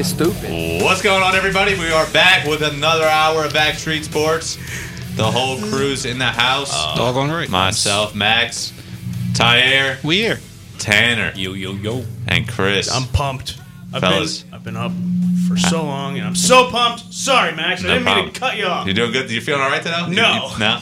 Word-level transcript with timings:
It's 0.00 0.08
stupid. 0.08 0.82
What's 0.82 1.02
going 1.02 1.22
on, 1.22 1.34
everybody? 1.34 1.78
We 1.78 1.92
are 1.92 2.06
back 2.10 2.46
with 2.46 2.62
another 2.62 3.04
hour 3.04 3.44
of 3.44 3.52
Backstreet 3.52 4.04
Sports. 4.04 4.56
The 5.16 5.30
whole 5.30 5.58
crew's 5.58 6.06
in 6.06 6.18
the 6.18 6.24
house. 6.24 6.70
Uh, 6.72 6.94
Doggone 6.96 7.30
right. 7.30 7.50
Myself, 7.50 8.14
Max, 8.14 8.72
Tyer, 9.32 10.02
We 10.02 10.16
here. 10.22 10.38
Tanner, 10.78 11.32
Yo, 11.36 11.52
yo, 11.52 11.72
yo. 11.74 12.04
and 12.28 12.48
Chris. 12.48 12.90
I'm 12.90 13.08
pumped. 13.08 13.58
I've 13.92 14.00
Fellas. 14.00 14.42
been 14.44 14.54
I've 14.54 14.64
been 14.64 14.76
up 14.78 14.92
for 15.46 15.58
so 15.58 15.84
long, 15.84 16.16
and 16.16 16.26
I'm 16.26 16.34
so 16.34 16.70
pumped. 16.70 17.12
Sorry, 17.12 17.54
Max. 17.54 17.84
I 17.84 17.88
No 17.88 17.98
didn't 17.98 18.06
mean 18.16 18.32
to 18.32 18.40
cut 18.40 18.56
you 18.56 18.64
off. 18.64 18.86
You're 18.86 18.94
doing 18.94 19.12
good? 19.12 19.30
You 19.30 19.42
feeling 19.42 19.60
all 19.60 19.68
right 19.68 19.82
today? 19.82 20.00
No. 20.08 20.50
you- 20.52 20.58
no. 20.58 20.80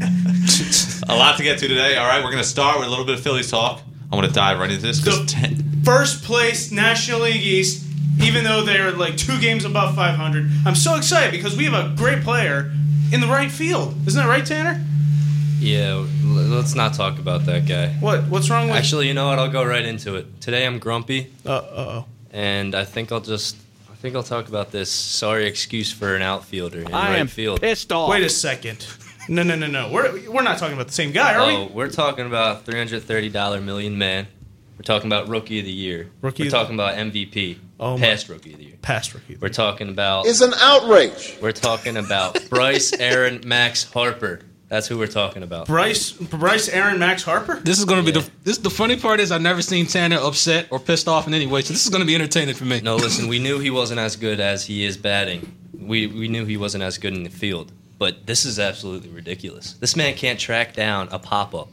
a 1.08 1.14
lot 1.14 1.36
to 1.36 1.42
get 1.42 1.58
to 1.58 1.68
today. 1.68 1.98
All 1.98 2.06
right, 2.06 2.24
we're 2.24 2.30
gonna 2.30 2.42
start 2.42 2.78
with 2.78 2.86
a 2.88 2.90
little 2.90 3.04
bit 3.04 3.16
of 3.16 3.20
Phillies 3.22 3.50
talk. 3.50 3.82
I 4.10 4.16
want 4.16 4.26
to 4.26 4.32
dive 4.32 4.58
right 4.58 4.70
into 4.70 4.80
this. 4.82 5.02
The- 5.02 5.24
ten- 5.26 5.60
First 5.84 6.24
place 6.24 6.70
National 6.72 7.20
League 7.20 7.42
East, 7.42 7.83
even 8.20 8.44
though 8.44 8.62
they're 8.62 8.92
like 8.92 9.16
two 9.16 9.38
games 9.40 9.64
above 9.64 9.94
500. 9.94 10.50
I'm 10.66 10.74
so 10.74 10.96
excited 10.96 11.32
because 11.32 11.56
we 11.56 11.64
have 11.64 11.74
a 11.74 11.94
great 11.96 12.22
player 12.22 12.70
in 13.12 13.20
the 13.20 13.26
right 13.26 13.50
field. 13.50 13.94
Isn't 14.06 14.22
that 14.22 14.28
right, 14.28 14.44
Tanner? 14.46 14.84
Yeah, 15.58 16.04
let's 16.24 16.74
not 16.74 16.94
talk 16.94 17.18
about 17.18 17.46
that 17.46 17.66
guy. 17.66 17.88
What? 18.00 18.24
What's 18.28 18.50
wrong 18.50 18.68
with? 18.68 18.76
Actually, 18.76 19.08
you 19.08 19.14
know 19.14 19.28
what? 19.28 19.38
I'll 19.38 19.50
go 19.50 19.64
right 19.64 19.84
into 19.84 20.16
it. 20.16 20.40
Today 20.40 20.66
I'm 20.66 20.78
grumpy, 20.78 21.32
uh 21.46 21.50
oh. 21.50 22.04
and 22.32 22.74
I 22.74 22.84
think 22.84 23.12
I'll 23.12 23.20
just 23.20 23.56
I 23.90 23.94
think 23.94 24.14
I'll 24.14 24.22
talk 24.22 24.48
about 24.48 24.72
this 24.72 24.90
sorry 24.90 25.46
excuse 25.46 25.90
for 25.90 26.14
an 26.16 26.22
outfielder 26.22 26.80
in 26.80 26.92
I 26.92 27.10
right 27.10 27.18
am 27.18 27.28
field. 27.28 27.60
pissed 27.62 27.92
off. 27.92 28.10
Wait 28.10 28.22
a 28.24 28.28
second. 28.28 28.86
No, 29.26 29.42
no, 29.42 29.54
no, 29.56 29.66
no. 29.66 29.90
We're 29.90 30.30
we're 30.30 30.42
not 30.42 30.58
talking 30.58 30.74
about 30.74 30.88
the 30.88 30.92
same 30.92 31.12
guy, 31.12 31.34
are 31.34 31.40
Oh, 31.50 31.64
we? 31.64 31.72
we're 31.72 31.88
talking 31.88 32.26
about 32.26 32.66
three 32.66 32.76
hundred 32.76 33.02
thirty 33.04 33.30
dollar 33.30 33.60
million 33.62 33.96
man. 33.96 34.26
We're 34.76 34.82
talking 34.82 35.06
about 35.06 35.28
rookie 35.28 35.60
of 35.60 35.64
the 35.64 35.72
year. 35.72 36.10
Rookie 36.20 36.42
We're 36.42 36.46
of 36.48 36.50
the- 36.52 36.58
talking 36.58 36.74
about 36.74 36.96
MVP. 36.96 37.56
Oh 37.80 37.96
my- 37.98 38.06
past 38.06 38.28
rookie 38.28 38.52
of 38.52 38.58
the 38.58 38.64
year. 38.64 38.74
Past 38.82 39.14
rookie. 39.14 39.36
We're 39.40 39.48
talking 39.48 39.88
about 39.88 40.26
It's 40.26 40.40
an 40.40 40.54
outrage. 40.60 41.36
we're 41.42 41.52
talking 41.52 41.96
about 41.96 42.38
Bryce, 42.50 42.92
Aaron, 42.92 43.40
Max, 43.44 43.84
Harper. 43.90 44.40
That's 44.68 44.86
who 44.88 44.98
we're 44.98 45.06
talking 45.06 45.42
about. 45.42 45.66
Bryce, 45.66 46.10
Bryce, 46.12 46.68
Aaron, 46.68 46.98
Max 46.98 47.22
Harper. 47.22 47.60
This 47.60 47.78
is 47.78 47.84
gonna 47.84 48.02
be 48.02 48.10
the 48.10 48.28
this 48.42 48.58
the 48.58 48.70
funny 48.70 48.96
part 48.96 49.20
is 49.20 49.30
I've 49.30 49.42
never 49.42 49.62
seen 49.62 49.86
Tanner 49.86 50.16
upset 50.18 50.66
or 50.70 50.80
pissed 50.80 51.06
off 51.06 51.26
in 51.26 51.34
any 51.34 51.46
way, 51.46 51.62
so 51.62 51.72
this 51.72 51.84
is 51.84 51.90
gonna 51.90 52.04
be 52.06 52.14
entertaining 52.14 52.54
for 52.54 52.64
me. 52.64 52.80
No, 52.80 52.96
listen, 52.96 53.28
we 53.28 53.38
knew 53.38 53.58
he 53.58 53.70
wasn't 53.70 54.00
as 54.00 54.16
good 54.16 54.40
as 54.40 54.64
he 54.66 54.84
is 54.84 54.96
batting. 54.96 55.54
We 55.78 56.06
we 56.06 56.28
knew 56.28 56.44
he 56.44 56.56
wasn't 56.56 56.82
as 56.82 56.98
good 56.98 57.12
in 57.14 57.22
the 57.24 57.30
field. 57.30 57.72
But 57.98 58.26
this 58.26 58.44
is 58.44 58.58
absolutely 58.58 59.10
ridiculous. 59.10 59.74
This 59.74 59.94
man 59.94 60.14
can't 60.14 60.40
track 60.40 60.74
down 60.74 61.08
a 61.12 61.18
pop 61.18 61.54
up. 61.54 61.68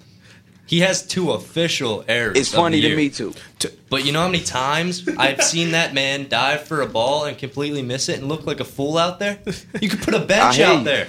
He 0.71 0.79
has 0.79 1.05
two 1.05 1.31
official 1.31 2.05
errors. 2.07 2.37
It's 2.37 2.49
of 2.53 2.55
funny 2.55 2.79
the 2.79 2.89
to 2.91 2.95
me 2.95 3.09
too. 3.09 3.33
But 3.89 4.05
you 4.05 4.13
know 4.13 4.21
how 4.21 4.29
many 4.29 4.41
times 4.41 5.05
I've 5.17 5.43
seen 5.43 5.71
that 5.71 5.93
man 5.93 6.29
dive 6.29 6.63
for 6.63 6.81
a 6.81 6.87
ball 6.87 7.25
and 7.25 7.37
completely 7.37 7.81
miss 7.81 8.07
it 8.07 8.19
and 8.19 8.29
look 8.29 8.45
like 8.47 8.61
a 8.61 8.63
fool 8.63 8.97
out 8.97 9.19
there? 9.19 9.39
You 9.81 9.89
could 9.89 10.01
put 10.01 10.13
a 10.13 10.19
bench 10.33 10.59
out 10.61 10.77
you. 10.79 10.83
there. 10.85 11.07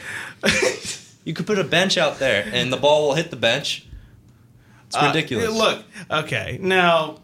you 1.24 1.32
could 1.32 1.46
put 1.46 1.60
a 1.60 1.64
bench 1.64 1.96
out 1.96 2.18
there 2.18 2.44
and 2.52 2.72
the 2.72 2.76
ball 2.76 3.06
will 3.06 3.14
hit 3.14 3.30
the 3.30 3.36
bench. 3.36 3.86
It's 4.88 4.96
Uh, 4.96 5.06
ridiculous. 5.14 5.52
look, 5.56 5.84
okay, 6.10 6.58
now, 6.60 7.20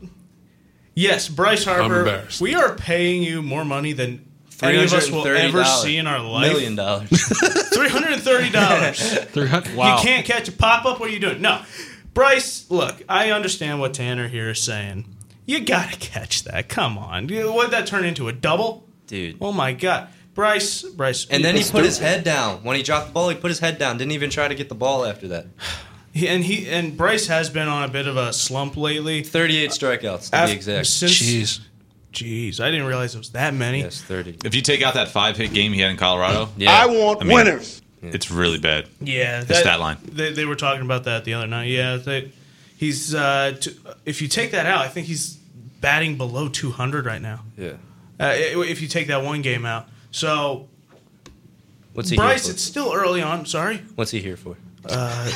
yes, 0.95 1.29
Bryce 1.29 1.65
Harper. 1.65 2.29
We 2.41 2.55
are 2.55 2.75
paying 2.77 3.25
you 3.25 3.43
more 3.43 3.65
money 3.65 3.93
than 3.95 4.25
any 4.63 4.79
of 4.85 4.93
us 4.93 5.11
will 5.11 5.27
ever 5.27 5.65
see 5.65 5.97
in 5.97 6.07
our 6.07 6.21
life. 6.21 6.53
Million 6.53 6.77
dollars. 6.77 7.09
Three 7.75 7.89
hundred 7.89 8.13
and 8.13 8.23
thirty 8.23 8.51
dollars. 8.51 9.19
Wow. 9.75 9.97
You 9.97 10.03
can't 10.03 10.25
catch 10.25 10.49
a 10.49 10.53
pop 10.53 10.85
up. 10.87 10.99
What 11.01 11.11
are 11.11 11.13
you 11.13 11.21
doing? 11.21 11.41
No, 11.41 11.63
Bryce. 12.15 12.71
Look, 12.71 13.03
I 13.09 13.31
understand 13.31 13.81
what 13.81 13.95
Tanner 13.95 14.29
here 14.29 14.51
is 14.51 14.61
saying. 14.61 15.07
You 15.47 15.61
gotta 15.61 15.97
catch 15.97 16.45
that. 16.45 16.69
Come 16.69 16.99
on. 16.99 17.29
What 17.29 17.65
did 17.65 17.71
that 17.73 17.87
turn 17.87 18.05
into? 18.05 18.29
A 18.29 18.33
double? 18.33 18.87
Dude. 19.07 19.39
Oh 19.41 19.53
my 19.53 19.73
god, 19.73 20.09
Bryce. 20.35 20.83
Bryce. 20.83 21.27
And 21.31 21.43
then 21.45 21.57
he 21.57 21.65
put 21.65 21.85
his 21.85 21.99
head 21.99 22.25
down. 22.25 22.63
When 22.65 22.77
he 22.77 22.83
dropped 22.83 23.09
the 23.09 23.13
ball, 23.13 23.29
he 23.31 23.37
put 23.37 23.49
his 23.49 23.59
head 23.61 23.79
down. 23.79 23.97
Didn't 23.99 24.13
even 24.13 24.31
try 24.31 24.49
to 24.49 24.55
get 24.55 24.69
the 24.69 24.75
ball 24.75 25.05
after 25.05 25.29
that. 25.29 25.47
And 26.15 26.43
he 26.45 26.69
and 26.69 26.97
Bryce 26.97 27.29
has 27.29 27.49
been 27.49 27.69
on 27.69 27.85
a 27.85 27.89
bit 27.89 28.07
of 28.07 28.17
a 28.17 28.33
slump 28.33 28.77
lately. 28.77 29.23
38 29.23 29.71
strikeouts 29.71 30.31
to 30.31 30.43
Af- 30.43 30.49
be 30.51 30.57
exact. 30.57 30.87
Since, 30.89 31.13
Jeez. 31.23 31.61
Jeez, 32.13 32.59
I 32.61 32.71
didn't 32.71 32.87
realize 32.87 33.15
it 33.15 33.19
was 33.19 33.31
that 33.31 33.55
many. 33.55 33.81
Yes, 33.83 34.01
30. 34.03 34.39
if 34.45 34.55
you 34.55 34.63
take 34.63 34.83
out 34.83 34.95
that 34.95 35.09
five 35.09 35.37
hit 35.37 35.53
game 35.53 35.73
he 35.73 35.81
had 35.81 35.91
in 35.91 35.97
Colorado, 35.97 36.49
Yeah. 36.57 36.73
I 36.73 36.87
want 36.87 37.21
I 37.21 37.25
mean- 37.25 37.35
winners. 37.35 37.81
It's 38.03 38.31
really 38.31 38.59
bad. 38.59 38.89
Yeah, 39.01 39.43
The 39.45 39.55
stat 39.55 39.81
line. 39.81 39.99
They, 40.05 40.33
they 40.33 40.45
were 40.45 40.57
talking 40.57 40.83
about 40.83 41.05
that 41.05 41.25
the 41.25 41.35
other 41.35 41.47
night. 41.47 41.67
Yeah, 41.67 41.97
they, 41.97 42.33
he's 42.77 43.15
uh, 43.15 43.57
t- 43.61 43.77
if 44.05 44.23
you 44.23 44.29
take 44.29 44.53
that 44.53 44.67
out, 44.67 44.81
I 44.81 44.89
think 44.89 45.07
he's 45.07 45.35
batting 45.81 46.17
below 46.17 46.49
200 46.49 47.07
right 47.07 47.23
now. 47.23 47.41
Yeah. 47.57 47.73
Uh, 48.21 48.33
if 48.37 48.83
you 48.83 48.89
take 48.89 49.07
that 49.09 49.23
one 49.23 49.43
game 49.43 49.65
out, 49.65 49.89
so 50.11 50.69
What's 51.93 52.11
he 52.11 52.17
Bryce, 52.17 52.47
here 52.47 52.53
it's 52.55 52.63
still 52.63 52.93
early 52.93 53.23
on. 53.23 53.47
Sorry, 53.47 53.79
What's 53.95 54.11
he 54.11 54.21
here 54.21 54.37
for? 54.37 54.57
Uh, 54.89 55.31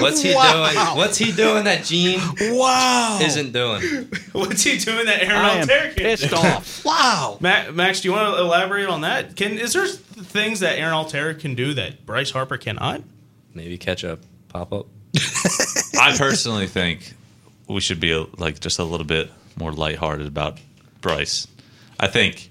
What's 0.00 0.22
he 0.22 0.30
doing? 0.30 0.96
What's 0.96 1.18
he 1.18 1.32
doing 1.32 1.64
that 1.64 1.84
Jean 1.84 2.20
Wow. 2.40 3.18
isn't 3.22 3.52
doing? 3.52 4.08
what's 4.32 4.62
he 4.62 4.78
doing 4.78 5.06
that 5.06 5.22
Aaron 5.22 5.36
I 5.36 5.50
am 5.54 5.60
Altera 5.60 5.88
can 5.88 5.94
pissed 5.94 6.32
off. 6.32 6.84
Wow. 6.84 7.38
Ma- 7.40 7.70
Max, 7.72 8.00
do 8.00 8.08
you 8.08 8.14
want 8.14 8.34
to 8.34 8.40
elaborate 8.40 8.88
on 8.88 9.02
that? 9.02 9.36
Can 9.36 9.58
is 9.58 9.72
there 9.72 9.86
things 9.86 10.60
that 10.60 10.78
Aaron 10.78 10.94
Altherr 10.94 11.38
can 11.38 11.54
do 11.54 11.74
that 11.74 12.06
Bryce 12.06 12.30
Harper 12.30 12.56
cannot? 12.56 13.02
Maybe 13.54 13.76
catch 13.78 14.04
a 14.04 14.18
pop 14.48 14.72
up. 14.72 14.86
I 16.00 16.16
personally 16.16 16.66
think 16.66 17.14
we 17.68 17.80
should 17.80 18.00
be 18.00 18.14
like 18.38 18.60
just 18.60 18.78
a 18.78 18.84
little 18.84 19.06
bit 19.06 19.30
more 19.56 19.72
lighthearted 19.72 20.26
about 20.26 20.58
Bryce. 21.00 21.46
I 21.98 22.06
think 22.06 22.50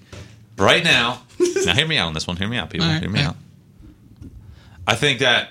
right 0.56 0.84
now, 0.84 1.22
now 1.64 1.74
hear 1.74 1.86
me 1.86 1.98
out 1.98 2.06
on 2.06 2.14
this 2.14 2.26
one. 2.26 2.36
Hear 2.36 2.48
me 2.48 2.56
out, 2.56 2.70
people. 2.70 2.86
All 2.86 2.92
right, 2.92 3.00
hear 3.02 3.10
me 3.10 3.20
yeah. 3.20 3.28
out. 3.30 3.36
I 4.86 4.94
think 4.94 5.20
that 5.20 5.50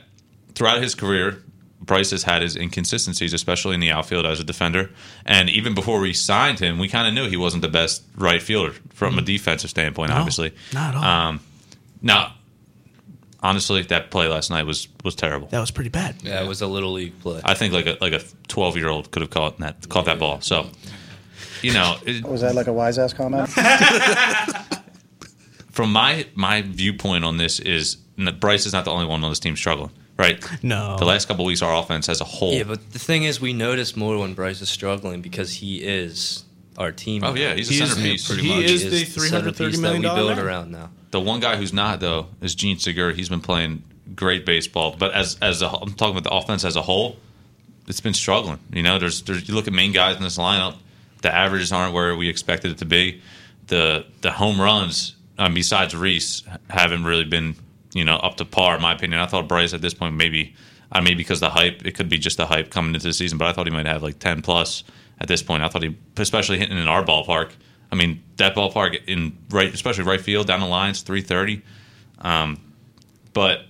throughout 0.56 0.82
his 0.82 0.96
career, 0.96 1.42
Bryce 1.90 2.12
has 2.12 2.22
had 2.22 2.44
his 2.44 2.56
inconsistencies, 2.56 3.34
especially 3.34 3.74
in 3.74 3.80
the 3.80 3.90
outfield 3.90 4.24
as 4.24 4.40
a 4.40 4.44
defender. 4.44 4.92
And 5.26 5.50
even 5.50 5.74
before 5.74 6.00
we 6.00 6.14
signed 6.14 6.60
him, 6.60 6.78
we 6.78 6.88
kind 6.88 7.08
of 7.08 7.16
knew 7.16 7.28
he 7.28 7.36
wasn't 7.36 7.64
the 7.64 7.68
best 7.68 8.04
right 8.16 8.44
fielder 8.44 8.76
from 8.94 9.18
a 9.18 9.24
defensive 9.24 9.72
standpoint. 9.72 10.12
obviously, 10.12 10.54
not 10.72 10.94
at 10.94 10.96
all. 10.96 11.04
Um, 11.04 11.40
now, 12.04 12.36
honestly, 13.42 13.82
that 13.82 14.12
play 14.12 14.28
last 14.28 14.52
night 14.52 14.68
was 14.68 14.88
was 15.04 15.16
terrible. 15.16 15.48
That 15.48 15.62
was 15.62 15.72
pretty 15.72 15.90
bad. 15.90 16.18
Yeah, 16.22 16.44
it 16.44 16.48
was 16.48 16.62
a 16.62 16.68
little 16.68 16.94
league 16.94 17.20
play. 17.22 17.42
I 17.44 17.56
think 17.56 17.74
like 17.74 17.88
a 17.88 17.98
like 18.00 18.14
a 18.14 18.22
twelve 18.48 18.78
year 18.78 18.88
old 18.88 19.10
could 19.10 19.24
have 19.24 19.32
caught 19.32 19.58
that 19.58 19.90
caught 19.90 20.06
that 20.06 20.20
ball. 20.20 20.42
So, 20.42 20.70
you 21.64 21.74
know, 21.74 21.98
it, 22.06 22.24
Was 22.28 22.42
that 22.42 22.54
like 22.54 22.68
a 22.68 22.74
wise 22.74 23.00
ass 23.00 23.14
comment? 23.14 23.50
from 25.72 25.92
my 25.92 26.28
my 26.36 26.62
viewpoint 26.62 27.26
on 27.26 27.38
this 27.38 27.60
is 27.60 27.96
Bryce 28.40 28.68
is 28.68 28.74
not 28.74 28.86
the 28.86 28.92
only 28.92 29.08
one 29.08 29.24
on 29.24 29.32
this 29.32 29.40
team 29.40 29.56
struggling. 29.56 29.90
Right? 30.20 30.46
No. 30.62 30.98
The 31.00 31.06
last 31.06 31.28
couple 31.30 31.46
of 31.46 31.48
weeks, 31.48 31.62
our 31.62 31.74
offense 31.82 32.10
as 32.10 32.20
a 32.20 32.26
whole. 32.26 32.52
yeah, 32.54 32.64
but 32.64 32.92
the 32.92 33.00
thing 33.00 33.24
is, 33.24 33.40
we 33.40 33.54
notice 33.54 33.96
more 33.96 34.18
when 34.20 34.34
Bryce 34.34 34.60
is 34.62 34.68
struggling 34.70 35.22
because 35.22 35.54
he 35.54 35.78
is 35.78 36.44
our 36.78 36.92
team. 36.92 37.24
oh 37.24 37.34
yeah, 37.36 37.54
he's 37.56 37.70
a 37.70 37.74
He 37.74 37.82
is- 37.82 37.90
centerpiece 37.90 38.28
pretty 38.28 38.44
he 38.44 38.50
much. 38.56 38.66
is 38.66 38.82
He 38.84 38.90
the 38.90 39.06
centerpiece 39.06 39.78
$330 39.78 39.82
million 39.82 40.02
that 40.04 40.14
we 40.14 40.22
build 40.22 40.36
man. 40.36 40.46
around 40.46 40.72
now. 40.72 40.90
The 41.12 41.22
one 41.22 41.40
guy 41.40 41.56
who's 41.56 41.72
not 41.74 42.02
though 42.02 42.28
is 42.42 42.54
Jean 42.54 42.78
Segura. 42.78 43.14
He's 43.14 43.30
been 43.30 43.42
playing 43.42 43.82
great 44.16 44.46
baseball, 44.46 44.96
but 45.00 45.14
as 45.14 45.38
as 45.42 45.62
a, 45.62 45.70
I'm 45.70 45.94
talking 45.94 46.18
about 46.18 46.24
the 46.30 46.36
offense 46.36 46.64
as 46.66 46.76
a 46.76 46.82
whole, 46.82 47.16
it's 47.88 48.02
been 48.02 48.14
struggling. 48.14 48.60
You 48.74 48.84
know, 48.84 49.00
there's, 49.00 49.22
there's 49.24 49.48
you 49.48 49.56
look 49.56 49.68
at 49.68 49.74
main 49.74 49.92
guys 49.94 50.18
in 50.18 50.24
this 50.24 50.38
lineup, 50.38 50.76
the 51.22 51.34
averages 51.34 51.72
aren't 51.72 51.94
where 51.94 52.16
we 52.16 52.28
expected 52.30 52.72
it 52.72 52.78
to 52.80 52.86
be. 52.86 53.22
The 53.68 54.06
the 54.22 54.32
home 54.32 54.60
runs, 54.60 55.16
um, 55.38 55.54
besides 55.54 55.96
Rhys, 55.96 56.44
haven't 56.70 57.06
really 57.06 57.24
been 57.26 57.56
you 57.94 58.04
know 58.04 58.16
up 58.18 58.38
to 58.38 58.46
par. 58.46 58.76
In 58.76 58.82
my 58.82 58.94
opinion, 58.94 59.20
I 59.20 59.26
thought 59.26 59.48
Bryce 59.48 59.74
at 59.74 59.82
this 59.82 59.94
point 59.94 60.16
maybe. 60.16 60.56
I 60.92 61.02
mean, 61.02 61.18
because 61.18 61.40
the 61.40 61.52
hype, 61.52 61.86
it 61.86 61.94
could 61.94 62.10
be 62.10 62.18
just 62.18 62.38
the 62.38 62.48
hype 62.48 62.72
coming 62.72 62.96
into 62.96 63.06
the 63.06 63.14
season, 63.14 63.38
but 63.38 63.48
I 63.48 63.54
thought 63.54 63.68
he 63.68 63.72
might 63.72 63.86
have 63.86 64.02
like 64.02 64.18
10 64.18 64.42
plus 64.42 64.84
at 65.20 65.28
this 65.28 65.44
point. 65.44 65.62
I 65.62 65.70
thought 65.70 65.84
he, 65.84 65.96
especially 66.18 66.58
hitting 66.58 66.80
in 66.80 66.88
our 66.88 67.04
ballpark. 67.04 67.52
I 67.92 67.96
mean, 67.96 68.24
that 68.38 68.56
ballpark 68.56 69.00
in 69.08 69.38
right, 69.52 69.72
especially 69.72 70.04
right 70.04 70.22
field 70.22 70.48
down 70.48 70.60
the 70.60 70.66
lines, 70.66 71.02
330. 71.02 71.62
Um, 72.20 72.60
but 73.34 73.62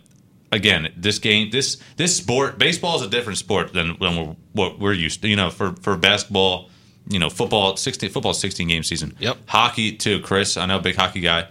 again, 0.51 0.93
this 0.95 1.19
game, 1.19 1.49
this 1.51 1.77
this 1.95 2.15
sport, 2.15 2.57
baseball 2.57 2.95
is 2.95 3.01
a 3.01 3.09
different 3.09 3.37
sport 3.37 3.73
than, 3.73 3.97
than 3.99 4.15
we're, 4.15 4.35
what 4.53 4.79
we're 4.79 4.93
used 4.93 5.21
to. 5.21 5.27
You 5.27 5.35
know, 5.35 5.49
for 5.49 5.73
for 5.81 5.95
basketball, 5.95 6.69
you 7.07 7.19
know, 7.19 7.29
football, 7.29 7.75
16 7.75 8.09
football, 8.09 8.33
16 8.33 8.67
game 8.67 8.83
season. 8.83 9.15
Yep. 9.19 9.37
Hockey 9.47 9.93
too, 9.93 10.21
Chris. 10.21 10.57
I 10.57 10.65
know, 10.65 10.79
big 10.79 10.95
hockey 10.95 11.21
guy. 11.21 11.47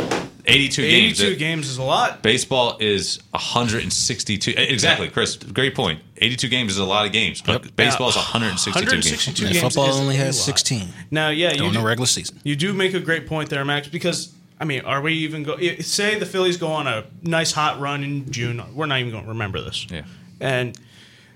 82, 0.49 0.83
games. 0.83 1.21
82 1.23 1.37
games 1.39 1.69
is 1.69 1.79
a 1.79 1.83
lot. 1.83 2.23
Baseball 2.23 2.77
is 2.81 3.19
162. 3.33 4.55
Exactly, 4.57 5.09
Chris. 5.09 5.37
Great 5.37 5.75
point. 5.75 6.01
82 6.19 6.49
games 6.49 6.73
is 6.73 6.79
a 6.79 6.85
lot 6.85 7.07
of 7.07 7.13
games, 7.13 7.41
but 7.43 7.65
Yep. 7.65 7.77
baseball 7.77 8.09
is 8.09 8.17
Now, 8.17 8.23
162, 8.23 8.71
162 8.87 9.45
games. 9.45 9.61
Games 9.61 9.75
football 9.75 9.95
only 9.95 10.17
has 10.17 10.43
16 10.43 10.89
Now, 11.11 11.29
yeah, 11.31 11.51
you 11.53 11.59
during 11.59 11.73
the 11.75 11.81
do, 11.81 11.87
regular 11.87 12.07
season. 12.07 12.41
you 12.45 12.57
do 12.57 12.73
make 12.73 12.95
a 12.95 13.01
great 13.01 13.27
point 13.27 13.51
there, 13.51 13.65
Max, 13.65 13.89
because, 13.89 14.33
I 14.61 14.65
mean, 14.65 14.81
are 14.83 15.01
we 15.01 15.13
even 15.15 15.43
go? 15.45 15.57
i- 15.61 15.77
Say 15.79 16.19
the 16.19 16.27
Phillies 16.27 16.57
go 16.57 16.69
on 16.69 16.87
a 16.87 17.05
nice 17.23 17.53
hot 17.53 17.79
run 17.81 18.03
in 18.03 18.31
June. 18.31 18.63
We're 18.75 18.87
not 18.87 18.99
even 19.01 19.13
going 19.13 19.25
to 19.25 19.29
remember 19.29 19.61
this. 19.61 19.87
Yeah. 19.91 20.03
And 20.41 20.77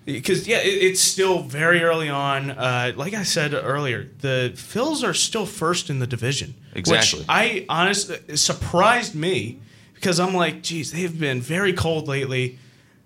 because 0.04 0.46
yeah, 0.48 0.58
it, 0.58 0.68
it's 0.68 1.00
still 1.00 1.40
very 1.42 1.82
early 1.82 2.08
on. 2.08 2.50
Uh, 2.50 2.92
like 2.96 3.14
I 3.14 3.22
said 3.22 3.54
earlier, 3.54 4.08
the 4.20 4.52
Phils 4.54 5.06
are 5.06 5.14
still 5.14 5.46
first 5.46 5.90
in 5.90 5.98
the 5.98 6.06
division. 6.06 6.54
Exactly. 6.74 7.20
Which 7.20 7.26
I 7.28 7.64
honestly 7.68 8.18
it 8.28 8.36
surprised 8.38 9.14
me 9.14 9.60
because 9.94 10.18
I'm 10.18 10.34
like, 10.34 10.62
geez, 10.62 10.92
they've 10.92 11.18
been 11.18 11.40
very 11.40 11.72
cold 11.72 12.08
lately. 12.08 12.58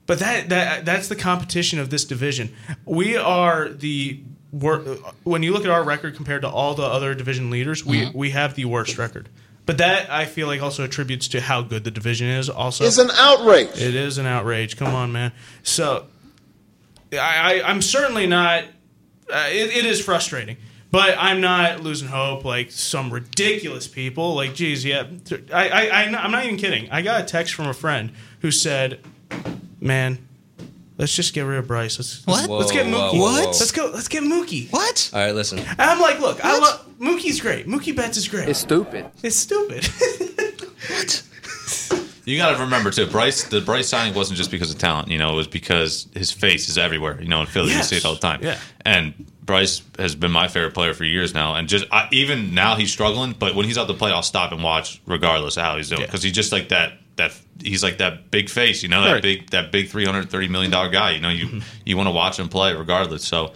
But 0.06 0.20
that 0.20 0.48
that 0.50 0.84
that's 0.84 1.08
the 1.08 1.16
competition 1.16 1.78
of 1.78 1.90
this 1.90 2.04
division. 2.04 2.54
We 2.84 3.16
are 3.16 3.68
the 3.68 4.20
wor- 4.52 4.78
when 5.24 5.42
you 5.42 5.52
look 5.52 5.64
at 5.64 5.70
our 5.70 5.82
record 5.82 6.14
compared 6.14 6.42
to 6.42 6.48
all 6.48 6.74
the 6.74 6.84
other 6.84 7.14
division 7.14 7.50
leaders, 7.50 7.84
we 7.84 8.10
we 8.14 8.30
have 8.30 8.54
the 8.54 8.66
worst 8.66 8.98
record. 8.98 9.28
But 9.66 9.78
that 9.78 10.08
I 10.08 10.26
feel 10.26 10.46
like 10.46 10.62
also 10.62 10.84
attributes 10.84 11.26
to 11.28 11.40
how 11.40 11.60
good 11.62 11.82
the 11.82 11.90
division 11.90 12.28
is. 12.28 12.48
Also, 12.48 12.84
It's 12.84 12.98
an 12.98 13.10
outrage. 13.10 13.70
it 13.82 13.96
is 13.96 14.16
an 14.16 14.24
outrage. 14.26 14.76
Come 14.76 14.94
on, 14.94 15.10
man. 15.10 15.32
So, 15.64 16.06
I, 17.18 17.60
I 17.60 17.68
I'm 17.68 17.82
certainly 17.82 18.26
not. 18.26 18.64
Uh, 19.32 19.46
it, 19.48 19.76
it 19.78 19.84
is 19.84 20.00
frustrating, 20.04 20.56
but 20.90 21.16
I'm 21.18 21.40
not 21.40 21.80
losing 21.80 22.08
hope 22.08 22.44
like 22.44 22.70
some 22.70 23.12
ridiculous 23.12 23.88
people. 23.88 24.34
Like, 24.34 24.54
geez, 24.54 24.84
yeah. 24.84 25.04
I, 25.52 25.68
I, 25.68 25.86
I 25.88 26.02
I'm 26.04 26.30
not 26.30 26.44
even 26.44 26.56
kidding. 26.56 26.90
I 26.90 27.02
got 27.02 27.20
a 27.20 27.24
text 27.24 27.54
from 27.54 27.66
a 27.66 27.74
friend 27.74 28.12
who 28.40 28.50
said, 28.52 29.00
"Man, 29.80 30.18
let's 30.96 31.14
just 31.14 31.34
get 31.34 31.42
rid 31.42 31.58
of 31.58 31.66
Bryce. 31.66 31.98
Let's 31.98 32.24
What? 32.26 32.48
Let's 32.48 32.70
get 32.70 32.86
Whoa, 32.86 32.92
Mookie. 32.92 33.12
whoa, 33.14 33.18
whoa, 33.18 33.40
whoa. 33.40 33.46
Let's 33.46 33.72
go. 33.72 33.90
Let's 33.92 34.08
get 34.08 34.22
Mookie." 34.22 34.70
What? 34.70 35.10
All 35.12 35.20
right, 35.20 35.34
listen. 35.34 35.58
And 35.58 35.80
I'm 35.80 36.00
like, 36.00 36.20
look, 36.20 36.44
I 36.44 36.52
What? 36.58 36.62
love 36.62 36.86
Mookie's 37.00 37.40
great. 37.40 37.66
Mookie 37.66 37.94
Betts 37.96 38.16
is 38.16 38.28
great. 38.28 38.48
It's, 38.48 38.60
stupid. 38.60 39.06
It's 39.22 39.36
stupid. 39.36 39.88
What? 40.88 41.22
You 42.26 42.36
got 42.36 42.54
to 42.56 42.62
remember 42.64 42.90
too, 42.90 43.06
Bryce. 43.06 43.44
The 43.44 43.60
Bryce 43.60 43.88
signing 43.88 44.12
wasn't 44.12 44.36
just 44.36 44.50
because 44.50 44.70
of 44.70 44.78
talent. 44.78 45.08
You 45.08 45.16
know, 45.16 45.32
it 45.32 45.36
was 45.36 45.46
because 45.46 46.08
his 46.12 46.30
face 46.32 46.68
is 46.68 46.76
everywhere. 46.76 47.20
You 47.22 47.28
know, 47.28 47.40
in 47.40 47.46
Philly, 47.46 47.68
Yes. 47.70 47.78
you 47.78 47.82
see 47.84 47.96
it 47.96 48.04
all 48.04 48.14
the 48.14 48.20
time. 48.20 48.40
Yeah. 48.42 48.58
And 48.84 49.14
Bryce 49.42 49.80
has 49.98 50.14
been 50.16 50.32
my 50.32 50.48
favorite 50.48 50.74
player 50.74 50.92
for 50.92 51.04
years 51.04 51.32
now. 51.34 51.54
And 51.54 51.68
just 51.68 51.84
I, 51.92 52.08
even 52.10 52.52
now, 52.52 52.74
he's 52.74 52.90
struggling. 52.92 53.32
But 53.38 53.54
when 53.54 53.64
he's 53.64 53.78
out 53.78 53.86
to 53.86 53.94
play, 53.94 54.10
I'll 54.10 54.22
stop 54.24 54.50
and 54.52 54.62
watch, 54.62 55.00
regardless 55.06 55.56
of 55.56 55.62
how 55.62 55.76
he's 55.76 55.88
doing, 55.88 56.00
Yeah. 56.00 56.06
because 56.08 56.22
he's 56.24 56.32
just 56.32 56.50
like 56.52 56.68
that. 56.70 56.98
That 57.14 57.32
he's 57.62 57.82
like 57.82 57.98
that 57.98 58.30
big 58.30 58.50
face. 58.50 58.82
You 58.82 58.90
know, 58.90 59.02
that 59.04 59.12
Right. 59.12 59.22
big 59.22 59.50
that 59.50 59.72
big 59.72 59.88
three 59.88 60.04
hundred 60.04 60.28
thirty 60.28 60.48
million 60.48 60.70
dollar 60.70 60.90
guy. 60.90 61.12
You 61.12 61.20
know, 61.20 61.30
you 61.30 61.62
you 61.86 61.96
want 61.96 62.08
to 62.08 62.10
watch 62.12 62.38
him 62.38 62.48
play 62.48 62.74
regardless. 62.74 63.24
So. 63.24 63.52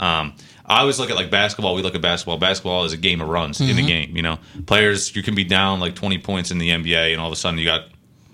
Um, 0.00 0.34
I 0.64 0.80
always 0.80 0.98
look 0.98 1.08
at 1.08 1.16
like 1.16 1.30
basketball. 1.30 1.74
We 1.74 1.80
look 1.82 1.94
at 1.94 2.02
basketball. 2.02 2.36
Basketball 2.36 2.84
is 2.84 2.92
a 2.92 2.96
game 2.98 3.20
of 3.22 3.28
runs 3.28 3.58
in 3.60 3.74
the 3.74 3.82
game. 3.86 4.14
You 4.14 4.22
know, 4.22 4.38
players 4.66 5.16
you 5.16 5.22
can 5.22 5.34
be 5.34 5.42
down 5.42 5.80
like 5.80 5.94
twenty 5.94 6.18
points 6.18 6.50
in 6.50 6.58
the 6.58 6.68
NBA, 6.68 7.12
and 7.12 7.20
all 7.20 7.26
of 7.28 7.32
a 7.32 7.36
sudden 7.36 7.58
you 7.58 7.64
got 7.64 7.86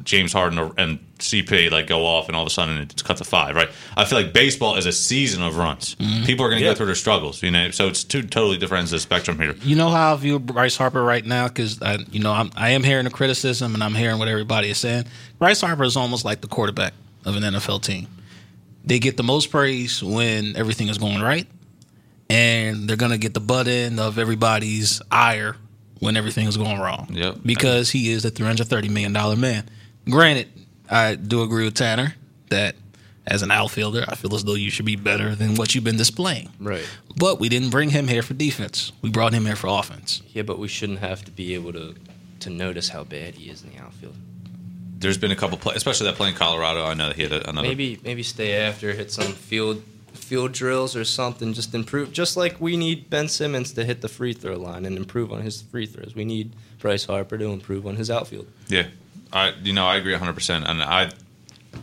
James 0.02 0.32
Harden 0.32 0.58
or- 0.58 0.74
and 0.76 0.98
CP 1.18 1.70
like 1.70 1.86
go 1.86 2.04
off, 2.04 2.26
and 2.28 2.36
all 2.36 2.42
of 2.42 2.46
a 2.46 2.50
sudden 2.50 2.78
it's 2.78 3.00
cut 3.02 3.16
to 3.18 3.24
five. 3.24 3.54
Right? 3.56 3.68
I 3.96 4.04
feel 4.04 4.18
like 4.20 4.32
baseball 4.32 4.74
is 4.76 4.86
a 4.86 4.92
season 4.92 5.42
of 5.42 5.56
runs. 5.56 5.94
Mm-hmm. 5.96 6.24
People 6.24 6.44
are 6.44 6.48
going 6.48 6.58
to 6.60 6.64
Yeah. 6.64 6.72
go 6.72 6.76
through 6.76 6.86
their 6.86 6.94
struggles. 6.94 7.42
You 7.42 7.50
know, 7.50 7.70
so 7.70 7.86
it's 7.88 8.02
two 8.04 8.22
totally 8.22 8.58
different 8.58 8.80
ends 8.80 8.92
of 8.92 8.96
the 8.96 9.00
spectrum 9.00 9.38
here. 9.38 9.54
You 9.62 9.76
know 9.76 9.88
how 9.88 10.12
I 10.14 10.16
view 10.16 10.38
Bryce 10.38 10.76
Harper 10.76 11.02
right 11.02 11.24
now 11.24 11.48
because 11.48 11.80
I, 11.80 11.98
you 12.10 12.20
know, 12.20 12.32
I'm, 12.32 12.50
I 12.56 12.70
am 12.70 12.82
hearing 12.82 13.04
the 13.04 13.10
criticism 13.10 13.72
and 13.74 13.82
I'm 13.82 13.94
hearing 13.94 14.18
what 14.18 14.28
everybody 14.28 14.68
is 14.70 14.78
saying. 14.78 15.04
Bryce 15.38 15.60
Harper 15.60 15.84
is 15.84 15.96
almost 15.96 16.24
like 16.24 16.40
the 16.40 16.48
quarterback 16.48 16.92
of 17.24 17.36
an 17.36 17.42
NFL 17.42 17.82
team. 17.82 18.08
They 18.84 18.98
get 18.98 19.16
the 19.16 19.22
most 19.22 19.50
praise 19.50 20.02
when 20.02 20.56
everything 20.56 20.88
is 20.88 20.98
going 20.98 21.22
right, 21.22 21.46
and 22.28 22.88
they're 22.88 22.96
gonna 22.96 23.16
get 23.18 23.32
the 23.34 23.40
butt 23.40 23.66
end 23.68 23.98
of 24.00 24.18
everybody's 24.18 25.00
ire 25.10 25.56
when 26.00 26.16
everything 26.16 26.46
is 26.46 26.56
going 26.56 26.78
wrong. 26.78 27.08
Yep. 27.10 27.38
Because 27.44 27.90
he 27.90 28.10
is 28.10 28.24
the 28.24 28.30
330 28.30 28.88
million 28.88 29.12
dollar 29.12 29.36
man. 29.36 29.64
Granted, 30.08 30.48
I 30.90 31.14
do 31.14 31.42
agree 31.42 31.64
with 31.64 31.74
Tanner 31.74 32.14
that 32.50 32.76
as 33.26 33.42
an 33.42 33.50
outfielder, 33.50 34.04
I 34.06 34.16
feel 34.16 34.34
as 34.34 34.44
though 34.44 34.54
you 34.54 34.70
should 34.70 34.84
be 34.84 34.96
better 34.96 35.34
than 35.34 35.54
what 35.54 35.74
you've 35.74 35.84
been 35.84 35.96
displaying. 35.96 36.50
Right. 36.60 36.86
But 37.16 37.40
we 37.40 37.48
didn't 37.48 37.70
bring 37.70 37.90
him 37.90 38.08
here 38.08 38.22
for 38.22 38.34
defense. 38.34 38.92
We 39.00 39.10
brought 39.10 39.32
him 39.32 39.46
here 39.46 39.56
for 39.56 39.68
offense. 39.68 40.22
Yeah, 40.32 40.42
but 40.42 40.58
we 40.58 40.68
shouldn't 40.68 40.98
have 40.98 41.24
to 41.24 41.30
be 41.30 41.54
able 41.54 41.72
to 41.72 41.94
to 42.40 42.50
notice 42.50 42.90
how 42.90 43.04
bad 43.04 43.34
he 43.34 43.48
is 43.48 43.62
in 43.62 43.70
the 43.70 43.78
outfield. 43.78 44.14
There's 44.98 45.16
been 45.16 45.30
a 45.30 45.36
couple 45.36 45.56
play, 45.56 45.74
especially 45.74 46.06
that 46.06 46.16
play 46.16 46.28
in 46.28 46.34
Colorado. 46.34 46.84
I 46.84 46.94
know 46.94 47.08
that 47.08 47.16
he 47.16 47.22
had 47.22 47.32
another. 47.32 47.66
Maybe 47.66 47.98
maybe 48.04 48.22
stay 48.22 48.54
after, 48.54 48.92
hit 48.92 49.10
some 49.10 49.32
field 49.32 49.82
field 50.12 50.52
drills 50.52 50.94
or 50.96 51.04
something, 51.04 51.52
just 51.52 51.74
improve. 51.74 52.12
Just 52.12 52.36
like 52.36 52.60
we 52.60 52.76
need 52.76 53.10
Ben 53.10 53.28
Simmons 53.28 53.72
to 53.72 53.84
hit 53.84 54.00
the 54.00 54.08
free 54.08 54.32
throw 54.32 54.56
line 54.56 54.84
and 54.84 54.96
improve 54.96 55.32
on 55.32 55.42
his 55.42 55.62
free 55.62 55.86
throws, 55.86 56.14
we 56.14 56.24
need 56.24 56.52
Bryce 56.78 57.04
Harper 57.04 57.38
to 57.38 57.46
improve 57.46 57.86
on 57.86 57.96
his 57.96 58.10
outfield. 58.10 58.46
Yeah, 58.68 58.86
I 59.32 59.52
you 59.62 59.72
know 59.72 59.86
I 59.86 59.96
agree 59.96 60.12
100. 60.12 60.32
percent 60.34 60.64
And 60.66 60.82
I, 60.82 61.10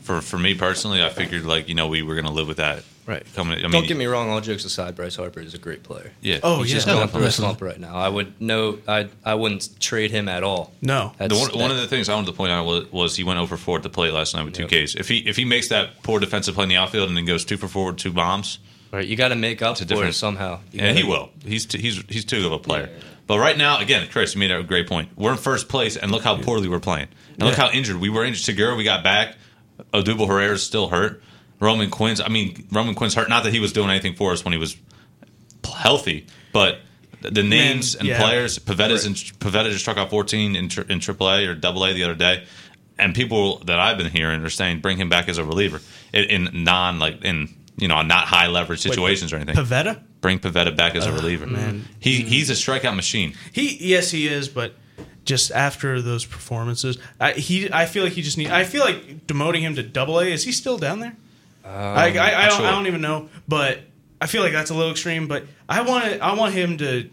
for 0.01 0.21
for 0.21 0.37
me 0.37 0.55
personally, 0.55 1.03
I 1.03 1.09
figured 1.09 1.45
like 1.45 1.67
you 1.69 1.75
know 1.75 1.87
we 1.87 2.01
were 2.01 2.15
going 2.15 2.25
to 2.27 2.31
live 2.31 2.47
with 2.47 2.57
that. 2.57 2.83
Right. 3.07 3.25
Coming. 3.33 3.57
I 3.57 3.63
mean, 3.63 3.71
Don't 3.71 3.87
get 3.87 3.97
me 3.97 4.05
wrong. 4.05 4.29
All 4.29 4.39
jokes 4.41 4.63
aside, 4.63 4.95
Bryce 4.95 5.15
Harper 5.15 5.39
is 5.41 5.55
a 5.55 5.57
great 5.57 5.81
player. 5.81 6.11
Yeah. 6.21 6.39
Oh, 6.43 6.61
He's 6.61 6.69
yeah. 6.71 6.75
just 6.77 6.87
going 6.87 7.07
through 7.07 7.23
a 7.23 7.31
slump 7.31 7.59
right 7.61 7.79
now. 7.79 7.95
I 7.95 8.07
would 8.07 8.39
no, 8.39 8.77
I 8.87 9.09
I 9.25 9.33
wouldn't 9.33 9.79
trade 9.79 10.11
him 10.11 10.29
at 10.29 10.43
all. 10.43 10.71
no. 10.81 11.11
The 11.17 11.27
That's, 11.29 11.49
one, 11.51 11.59
one 11.59 11.71
of 11.71 11.77
the 11.77 11.87
things 11.87 12.09
I 12.09 12.13
wanted 12.13 12.27
to 12.27 12.33
point 12.33 12.51
out 12.51 12.65
was, 12.65 12.91
was 12.91 13.15
he 13.15 13.23
went 13.23 13.39
over 13.39 13.57
four 13.57 13.77
at 13.77 13.83
the 13.83 13.89
plate 13.89 14.13
last 14.13 14.35
night 14.35 14.43
with 14.45 14.53
two 14.53 14.67
Yep. 14.69 14.85
Ks. 14.85 14.95
If 14.95 15.07
he 15.09 15.17
if 15.27 15.35
he 15.35 15.45
makes 15.45 15.69
that 15.69 16.03
poor 16.03 16.19
defensive 16.19 16.53
play 16.53 16.63
in 16.63 16.69
the 16.69 16.77
outfield 16.77 17.09
and 17.09 17.17
then 17.17 17.25
goes 17.25 17.43
two 17.43 17.57
for 17.57 17.67
four 17.67 17.87
with 17.87 17.97
two 17.97 18.13
bombs, 18.13 18.59
right. 18.93 19.05
You 19.05 19.15
got 19.17 19.29
to 19.29 19.35
make 19.35 19.61
up 19.63 19.81
a 19.81 19.85
for 19.85 20.05
it 20.05 20.13
somehow. 20.13 20.59
You 20.71 20.81
and 20.81 20.95
he 20.95 21.03
gotta- 21.03 21.11
will. 21.11 21.29
He's 21.43 21.65
t- 21.65 21.79
he's 21.81 22.01
he's 22.07 22.23
too 22.23 22.37
good 22.37 22.45
of 22.45 22.51
a 22.53 22.59
player. 22.59 22.89
But 23.31 23.39
right 23.39 23.57
now, 23.57 23.79
again, 23.79 24.09
Chris, 24.11 24.35
you 24.35 24.41
made 24.41 24.51
a 24.51 24.61
great 24.61 24.89
point. 24.89 25.07
We're 25.15 25.31
in 25.31 25.37
first 25.37 25.69
place, 25.69 25.95
and 25.95 26.11
look 26.11 26.21
how 26.21 26.35
poorly 26.35 26.67
we're 26.67 26.81
playing. 26.81 27.07
And 27.39 27.43
look 27.47 27.55
how 27.55 27.71
injured 27.71 27.95
we 27.95 28.09
were. 28.09 28.25
Injured. 28.25 28.43
Segura, 28.43 28.75
we 28.75 28.83
got 28.83 29.05
back. 29.05 29.37
Odubel 29.93 30.27
Herrera's 30.27 30.63
still 30.63 30.89
hurt. 30.89 31.23
Roman 31.61 31.89
Quinn's. 31.89 32.19
I 32.19 32.27
mean, 32.27 32.67
Roman 32.73 32.93
Quinn's 32.93 33.15
hurt. 33.15 33.29
Not 33.29 33.45
that 33.45 33.53
he 33.53 33.61
was 33.61 33.71
doing 33.71 33.89
anything 33.89 34.15
for 34.15 34.33
us 34.33 34.43
when 34.43 34.51
he 34.51 34.57
was 34.57 34.75
healthy, 35.63 36.27
but 36.51 36.81
the- 37.21 37.41
names 37.41 37.95
and 37.95 38.05
yeah. 38.05 38.19
players. 38.19 38.59
Pivetta's 38.59 39.07
Right. 39.07 39.17
in, 39.17 39.37
Pivetta 39.37 39.69
just 39.69 39.79
struck 39.79 39.95
out 39.95 40.09
14 40.09 40.57
in, 40.57 40.67
tri- 40.67 40.83
in 40.89 40.99
AAA 40.99 41.47
or 41.47 41.53
AA 41.65 41.93
the 41.93 42.03
other 42.03 42.15
day, 42.15 42.43
and 42.99 43.15
people 43.15 43.59
that 43.59 43.79
I've 43.79 43.97
been 43.97 44.11
hearing 44.11 44.43
are 44.43 44.49
saying 44.49 44.81
bring 44.81 44.97
him 44.97 45.07
back 45.07 45.29
as 45.29 45.37
a 45.37 45.45
reliever 45.45 45.79
in, 46.13 46.25
in 46.25 46.63
non 46.65 46.99
like 46.99 47.23
in 47.23 47.47
you 47.77 47.87
know 47.87 48.01
not 48.01 48.25
high 48.25 48.47
leverage 48.47 48.81
situations 48.81 49.31
or 49.31 49.37
anything 49.37 49.55
Pivetta? 49.55 50.03
Bring 50.21 50.39
Pivetta 50.39 50.75
back 50.75 50.95
as 50.95 51.05
a 51.05 51.11
reliever. 51.11 51.47
man. 51.47 51.85
He 51.99 52.21
he's 52.21 52.49
a 52.49 52.53
mm-hmm. 52.53 52.87
strikeout 52.87 52.95
machine. 52.95 53.33
He 53.51 53.77
yes, 53.79 54.11
he 54.11 54.27
is, 54.27 54.47
but 54.47 54.75
just 55.25 55.51
after 55.51 56.01
those 56.01 56.25
performances, 56.25 56.97
I, 57.19 57.33
he 57.33 57.71
I 57.71 57.85
feel 57.85 58.03
like 58.03 58.13
he 58.13 58.21
just 58.21 58.37
need. 58.37 58.49
I 58.49 58.63
feel 58.63 58.83
like 58.83 59.27
demoting 59.27 59.61
him 59.61 59.75
to 59.75 59.83
Double 59.83 60.19
A. 60.19 60.25
Is 60.25 60.43
he 60.43 60.51
still 60.51 60.77
down 60.77 60.99
there? 60.99 61.15
Um, 61.63 61.71
I, 61.73 62.17
I, 62.17 62.43
I, 62.43 62.47
don't, 62.47 62.57
sure. 62.57 62.65
I 62.65 62.71
don't 62.71 62.87
even 62.87 63.01
know, 63.01 63.29
but 63.47 63.81
I 64.19 64.27
feel 64.27 64.41
like 64.41 64.51
that's 64.51 64.71
a 64.71 64.73
little 64.73 64.91
extreme. 64.91 65.27
But 65.27 65.45
I 65.67 65.81
want 65.81 66.05
it, 66.05 66.21
I 66.21 66.33
want 66.33 66.53
him 66.53 66.77
to 66.77 67.09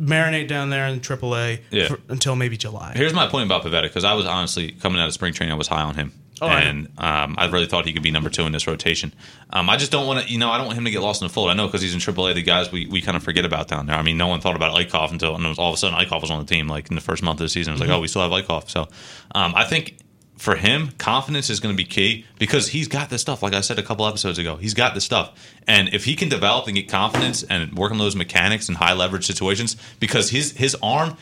marinate 0.00 0.48
down 0.48 0.70
there 0.70 0.86
in 0.86 1.00
Triple 1.00 1.36
A 1.36 1.60
Yeah. 1.70 1.88
for, 1.88 1.98
until 2.08 2.36
maybe 2.36 2.56
July. 2.56 2.92
Here's 2.94 3.12
my 3.12 3.26
point 3.26 3.46
about 3.46 3.64
Pivetta 3.64 3.82
because 3.82 4.04
I 4.04 4.14
was 4.14 4.26
honestly 4.26 4.72
coming 4.72 5.00
out 5.00 5.08
of 5.08 5.14
spring 5.14 5.32
training, 5.32 5.52
I 5.52 5.56
was 5.56 5.68
high 5.68 5.82
on 5.82 5.94
him. 5.94 6.12
Oh, 6.40 6.48
and 6.48 6.88
um, 6.98 7.36
I 7.38 7.46
really 7.48 7.66
thought 7.66 7.86
he 7.86 7.92
could 7.92 8.02
be 8.02 8.10
number 8.10 8.28
two 8.30 8.42
in 8.46 8.52
this 8.52 8.66
rotation. 8.66 9.12
Um, 9.50 9.70
I 9.70 9.76
just 9.76 9.92
don't 9.92 10.06
want 10.08 10.26
to, 10.26 10.32
you 10.32 10.38
know, 10.38 10.50
I 10.50 10.56
don't 10.58 10.66
want 10.66 10.76
him 10.78 10.84
to 10.86 10.90
get 10.90 11.00
lost 11.00 11.22
in 11.22 11.28
the 11.28 11.32
fold. 11.32 11.50
I 11.50 11.54
know 11.54 11.66
because 11.66 11.82
he's 11.82 11.94
in 11.94 12.00
AAA, 12.00 12.34
the 12.34 12.42
guys 12.42 12.72
we, 12.72 12.86
we 12.86 13.00
kind 13.00 13.16
of 13.16 13.22
forget 13.22 13.44
about 13.44 13.68
down 13.68 13.86
there. 13.86 13.94
I 13.96 14.02
mean, 14.02 14.16
no 14.18 14.26
one 14.26 14.40
thought 14.40 14.56
about 14.56 14.74
Eickhoff 14.74 15.12
until 15.12 15.36
and 15.36 15.46
all 15.58 15.68
of 15.68 15.74
a 15.74 15.76
sudden 15.76 15.96
Eickhoff 15.96 16.20
was 16.22 16.30
on 16.32 16.40
the 16.44 16.46
team 16.52 16.66
like 16.66 16.88
in 16.88 16.96
the 16.96 17.00
first 17.02 17.22
month 17.22 17.38
of 17.40 17.44
the 17.44 17.48
season. 17.48 17.72
It 17.72 17.74
was 17.74 17.82
Mm-hmm. 17.82 17.90
like, 17.90 17.98
oh, 17.98 18.00
we 18.00 18.08
still 18.08 18.22
have 18.22 18.32
Eickhoff. 18.32 18.70
So 18.70 18.88
um, 19.34 19.52
I 19.54 19.64
think 19.64 19.98
for 20.38 20.56
him, 20.56 20.90
confidence 20.98 21.48
is 21.50 21.60
going 21.60 21.72
to 21.72 21.76
be 21.76 21.84
key 21.88 22.24
because 22.40 22.66
he's 22.68 22.88
got 22.88 23.10
this 23.10 23.20
stuff. 23.20 23.42
Like 23.44 23.52
I 23.54 23.60
said 23.60 23.78
a 23.78 23.82
couple 23.82 24.04
episodes 24.08 24.38
ago, 24.38 24.56
he's 24.56 24.74
got 24.74 24.94
this 24.94 25.04
stuff. 25.04 25.38
And 25.68 25.90
if 25.94 26.04
he 26.06 26.16
can 26.16 26.28
develop 26.28 26.66
and 26.66 26.74
get 26.74 26.88
confidence 26.88 27.44
and 27.44 27.74
work 27.78 27.92
on 27.92 27.98
those 27.98 28.16
mechanics 28.16 28.68
in 28.68 28.74
high 28.74 28.94
leverage 28.94 29.26
situations, 29.26 29.76
because 30.00 30.30
his 30.30 30.52
his 30.56 30.76
arm 30.82 31.16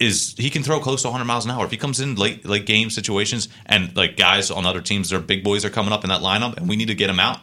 is 0.00 0.34
he 0.36 0.50
can 0.50 0.62
throw 0.62 0.80
close 0.80 1.02
to 1.02 1.08
100 1.08 1.24
miles 1.24 1.44
an 1.44 1.50
hour. 1.50 1.64
If 1.64 1.70
he 1.70 1.76
comes 1.76 2.00
in 2.00 2.16
late 2.16 2.44
late 2.44 2.66
game 2.66 2.90
situations 2.90 3.48
and 3.66 3.96
like 3.96 4.16
guys 4.16 4.50
on 4.50 4.66
other 4.66 4.80
teams 4.80 5.10
their 5.10 5.20
big 5.20 5.44
boys 5.44 5.64
are 5.64 5.70
coming 5.70 5.92
up 5.92 6.04
in 6.04 6.10
that 6.10 6.20
lineup 6.20 6.56
and 6.56 6.68
we 6.68 6.76
need 6.76 6.88
to 6.88 6.94
get 6.94 7.10
him 7.10 7.20
out 7.20 7.40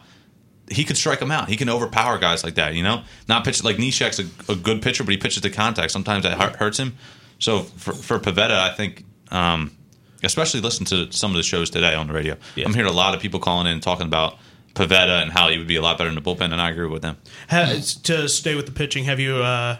he 0.70 0.84
can 0.84 0.96
strike 0.96 1.20
him 1.20 1.30
out. 1.30 1.48
He 1.48 1.56
can 1.56 1.68
overpower 1.68 2.18
guys 2.18 2.44
like 2.44 2.54
that 2.54 2.74
you 2.74 2.82
know? 2.82 3.02
Not 3.28 3.44
pitch 3.44 3.62
like 3.64 3.76
Neshek's 3.76 4.18
a, 4.18 4.52
a 4.52 4.56
good 4.56 4.82
pitcher 4.82 5.04
but 5.04 5.12
he 5.12 5.16
pitches 5.16 5.42
to 5.42 5.50
contact. 5.50 5.90
Sometimes 5.90 6.24
that 6.24 6.56
hurts 6.56 6.78
him. 6.78 6.96
So 7.38 7.60
for, 7.60 7.92
for 7.92 8.18
Pivetta 8.18 8.52
I 8.52 8.74
think 8.74 9.04
um, 9.30 9.76
especially 10.22 10.60
listen 10.60 10.84
to 10.86 11.10
some 11.10 11.30
of 11.30 11.36
the 11.36 11.42
shows 11.42 11.70
today 11.70 11.94
on 11.94 12.06
the 12.06 12.12
radio. 12.12 12.36
I'm 12.56 12.74
hearing 12.74 12.90
a 12.90 12.94
lot 12.94 13.14
of 13.14 13.20
people 13.20 13.40
calling 13.40 13.66
in 13.66 13.74
and 13.74 13.82
talking 13.82 14.06
about 14.06 14.38
Pivetta 14.74 15.22
and 15.22 15.32
how 15.32 15.48
he 15.48 15.58
would 15.58 15.66
be 15.66 15.76
a 15.76 15.82
lot 15.82 15.98
better 15.98 16.08
in 16.08 16.14
the 16.14 16.22
bullpen 16.22 16.52
and 16.52 16.60
I 16.60 16.70
agree 16.70 16.86
with 16.86 17.02
them. 17.02 17.16
Ha- 17.50 17.80
to 18.04 18.28
stay 18.28 18.54
with 18.54 18.66
the 18.66 18.72
pitching, 18.72 19.04
have 19.04 19.20
you 19.20 19.36
uh, 19.36 19.78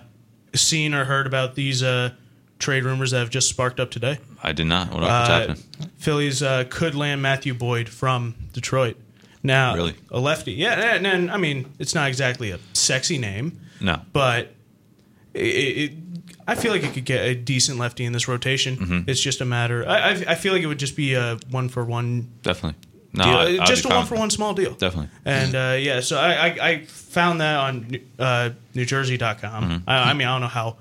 seen 0.54 0.94
or 0.94 1.04
heard 1.04 1.26
about 1.26 1.54
these 1.54 1.82
uh, 1.82 2.10
trade 2.62 2.84
rumors 2.84 3.10
that 3.10 3.18
have 3.18 3.28
just 3.30 3.48
sparked 3.48 3.78
up 3.80 3.90
today? 3.90 4.18
I 4.42 4.52
did 4.52 4.66
not 4.66 4.88
what, 4.92 5.00
what's 5.02 5.28
Uh, 5.28 5.38
happening 5.38 5.62
Phillies 5.98 6.42
uh, 6.42 6.64
could 6.70 6.94
land 6.94 7.20
Matthew 7.20 7.52
Boyd 7.54 7.88
from 7.88 8.34
Detroit. 8.54 8.96
Now, 9.42 9.74
Really? 9.74 9.94
a 10.10 10.18
lefty. 10.20 10.52
Yeah, 10.52 10.94
and, 10.96 11.06
and 11.06 11.30
I 11.30 11.36
mean, 11.36 11.66
it's 11.78 11.94
not 11.94 12.08
exactly 12.08 12.50
a 12.52 12.58
sexy 12.72 13.18
name, 13.18 13.60
no 13.80 14.00
but 14.12 14.54
it, 15.34 15.40
it, 15.40 15.92
I 16.46 16.54
feel 16.54 16.72
like 16.72 16.84
it 16.84 16.92
could 16.94 17.04
get 17.04 17.24
a 17.24 17.34
decent 17.34 17.78
lefty 17.78 18.04
in 18.04 18.12
this 18.12 18.28
rotation. 18.28 18.76
Mm-hmm. 18.76 19.10
It's 19.10 19.20
just 19.20 19.40
a 19.40 19.44
matter. 19.44 19.86
I, 19.88 19.98
I, 19.98 20.10
I 20.28 20.34
feel 20.34 20.52
like 20.52 20.62
it 20.62 20.66
would 20.66 20.78
just 20.78 20.96
be 20.96 21.14
a 21.14 21.38
one 21.50 21.68
for 21.68 21.84
one 21.84 22.28
definitely 22.42 22.78
No. 23.14 23.24
I- 23.24 23.64
just 23.64 23.84
a 23.84 23.88
one 23.88 24.06
for 24.06 24.16
one 24.16 24.30
small 24.30 24.54
deal. 24.54 24.74
Definitely. 24.74 25.10
And 25.24 25.54
uh, 25.54 25.76
yeah, 25.78 26.00
so 26.00 26.18
I, 26.18 26.32
I, 26.48 26.68
I 26.70 26.84
found 26.86 27.40
that 27.40 27.56
on 27.56 27.96
uh, 28.18 28.50
NewJersey.com. 28.74 29.64
Mm-hmm. 29.64 29.88
I, 29.90 30.10
I 30.10 30.12
mean, 30.14 30.28
I 30.28 30.32
don't 30.34 30.40
know 30.42 30.46
how 30.48 30.76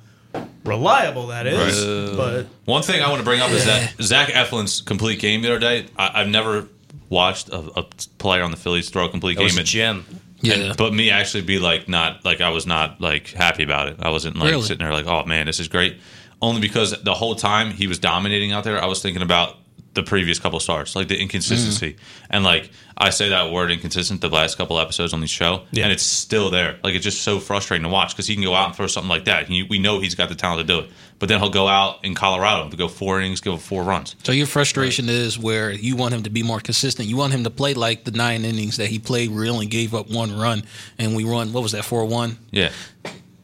reliable 0.63 1.27
that 1.27 1.47
is, 1.47 1.85
Right. 1.85 2.15
but 2.17 2.47
One 2.65 2.81
thing 2.83 3.01
I 3.01 3.09
want 3.09 3.19
to 3.19 3.25
bring 3.25 3.41
up 3.41 3.51
is 3.51 3.65
that 3.65 3.93
Zach 4.01 4.29
Eflin's 4.29 4.81
complete 4.81 5.19
game 5.19 5.41
the 5.41 5.49
other 5.49 5.59
day. 5.59 5.87
I, 5.97 6.21
I've 6.21 6.27
never 6.29 6.67
watched 7.09 7.49
a, 7.49 7.57
a 7.79 7.83
player 8.19 8.43
on 8.43 8.51
the 8.51 8.57
Phillies 8.57 8.89
throw 8.89 9.05
a 9.05 9.09
complete 9.09 9.37
That 9.37 9.43
was 9.43 9.53
game. 9.53 9.59
a 9.59 9.61
at- 9.61 9.67
gem. 9.67 10.05
Yeah. 10.41 10.53
and- 10.55 10.77
but 10.77 10.93
me 10.93 11.09
actually 11.11 11.41
be 11.43 11.59
like 11.59 11.87
not 11.89 12.23
like 12.25 12.41
I 12.41 12.49
was 12.49 12.65
not 12.65 13.01
like 13.01 13.29
happy 13.29 13.63
about 13.63 13.89
it. 13.89 13.97
I 13.99 14.09
wasn't 14.09 14.37
like 14.37 14.49
Really? 14.51 14.61
sitting 14.63 14.85
there 14.85 14.93
like, 14.93 15.05
oh 15.07 15.25
man, 15.25 15.45
this 15.47 15.59
is 15.59 15.67
great. 15.67 15.97
Only 16.41 16.61
because 16.61 16.99
the 17.03 17.13
whole 17.13 17.35
time 17.35 17.71
he 17.71 17.85
was 17.87 17.99
dominating 17.99 18.51
out 18.51 18.63
there, 18.63 18.81
I 18.81 18.87
was 18.87 19.01
thinking 19.01 19.21
about 19.21 19.57
the 19.93 20.03
previous 20.03 20.39
couple 20.39 20.59
starts, 20.59 20.95
like 20.95 21.09
the 21.09 21.19
inconsistency. 21.19 21.93
Mm-hmm. 21.93 22.25
And 22.29 22.43
like 22.45 22.69
I 22.97 23.09
say 23.09 23.29
that 23.29 23.51
word 23.51 23.71
inconsistent 23.71 24.21
the 24.21 24.29
last 24.29 24.57
couple 24.57 24.79
episodes 24.79 25.11
on 25.13 25.19
the 25.19 25.27
show, 25.27 25.63
Yeah. 25.71 25.83
and 25.83 25.91
it's 25.91 26.03
still 26.03 26.49
there. 26.49 26.79
Like 26.83 26.95
it's 26.95 27.03
just 27.03 27.23
so 27.23 27.39
frustrating 27.39 27.83
to 27.83 27.89
watch 27.89 28.13
because 28.13 28.27
he 28.27 28.35
can 28.35 28.43
go 28.43 28.53
out 28.53 28.67
and 28.67 28.75
throw 28.75 28.87
something 28.87 29.09
like 29.09 29.25
that. 29.25 29.47
He, 29.47 29.63
we 29.63 29.79
know 29.79 29.99
he's 29.99 30.15
got 30.15 30.29
the 30.29 30.35
talent 30.35 30.65
to 30.65 30.73
do 30.73 30.79
it, 30.85 30.91
but 31.19 31.27
then 31.27 31.39
he'll 31.41 31.49
go 31.49 31.67
out 31.67 32.05
in 32.05 32.15
Colorado 32.15 32.69
to 32.69 32.77
go 32.77 32.87
four 32.87 33.19
innings, 33.19 33.41
give 33.41 33.53
up 33.53 33.59
four 33.59 33.83
runs. 33.83 34.15
So 34.23 34.31
your 34.31 34.47
frustration 34.47 35.09
is 35.09 35.37
where 35.37 35.71
you 35.71 35.97
want 35.97 36.13
him 36.13 36.23
to 36.23 36.29
be 36.29 36.41
more 36.41 36.61
consistent. 36.61 37.09
You 37.09 37.17
want 37.17 37.33
him 37.33 37.43
to 37.43 37.49
play 37.49 37.73
like 37.73 38.05
the 38.05 38.11
nine 38.11 38.45
innings 38.45 38.77
that 38.77 38.87
he 38.87 38.97
played, 38.99 39.29
where 39.29 39.43
he 39.43 39.49
only 39.49 39.65
gave 39.65 39.93
up 39.93 40.09
one 40.09 40.37
run, 40.37 40.63
and 40.97 41.15
we 41.15 41.25
run 41.25 41.51
what 41.51 41.63
was 41.63 41.73
that 41.73 41.83
four 41.83 42.05
one? 42.05 42.37
Yeah. 42.51 42.71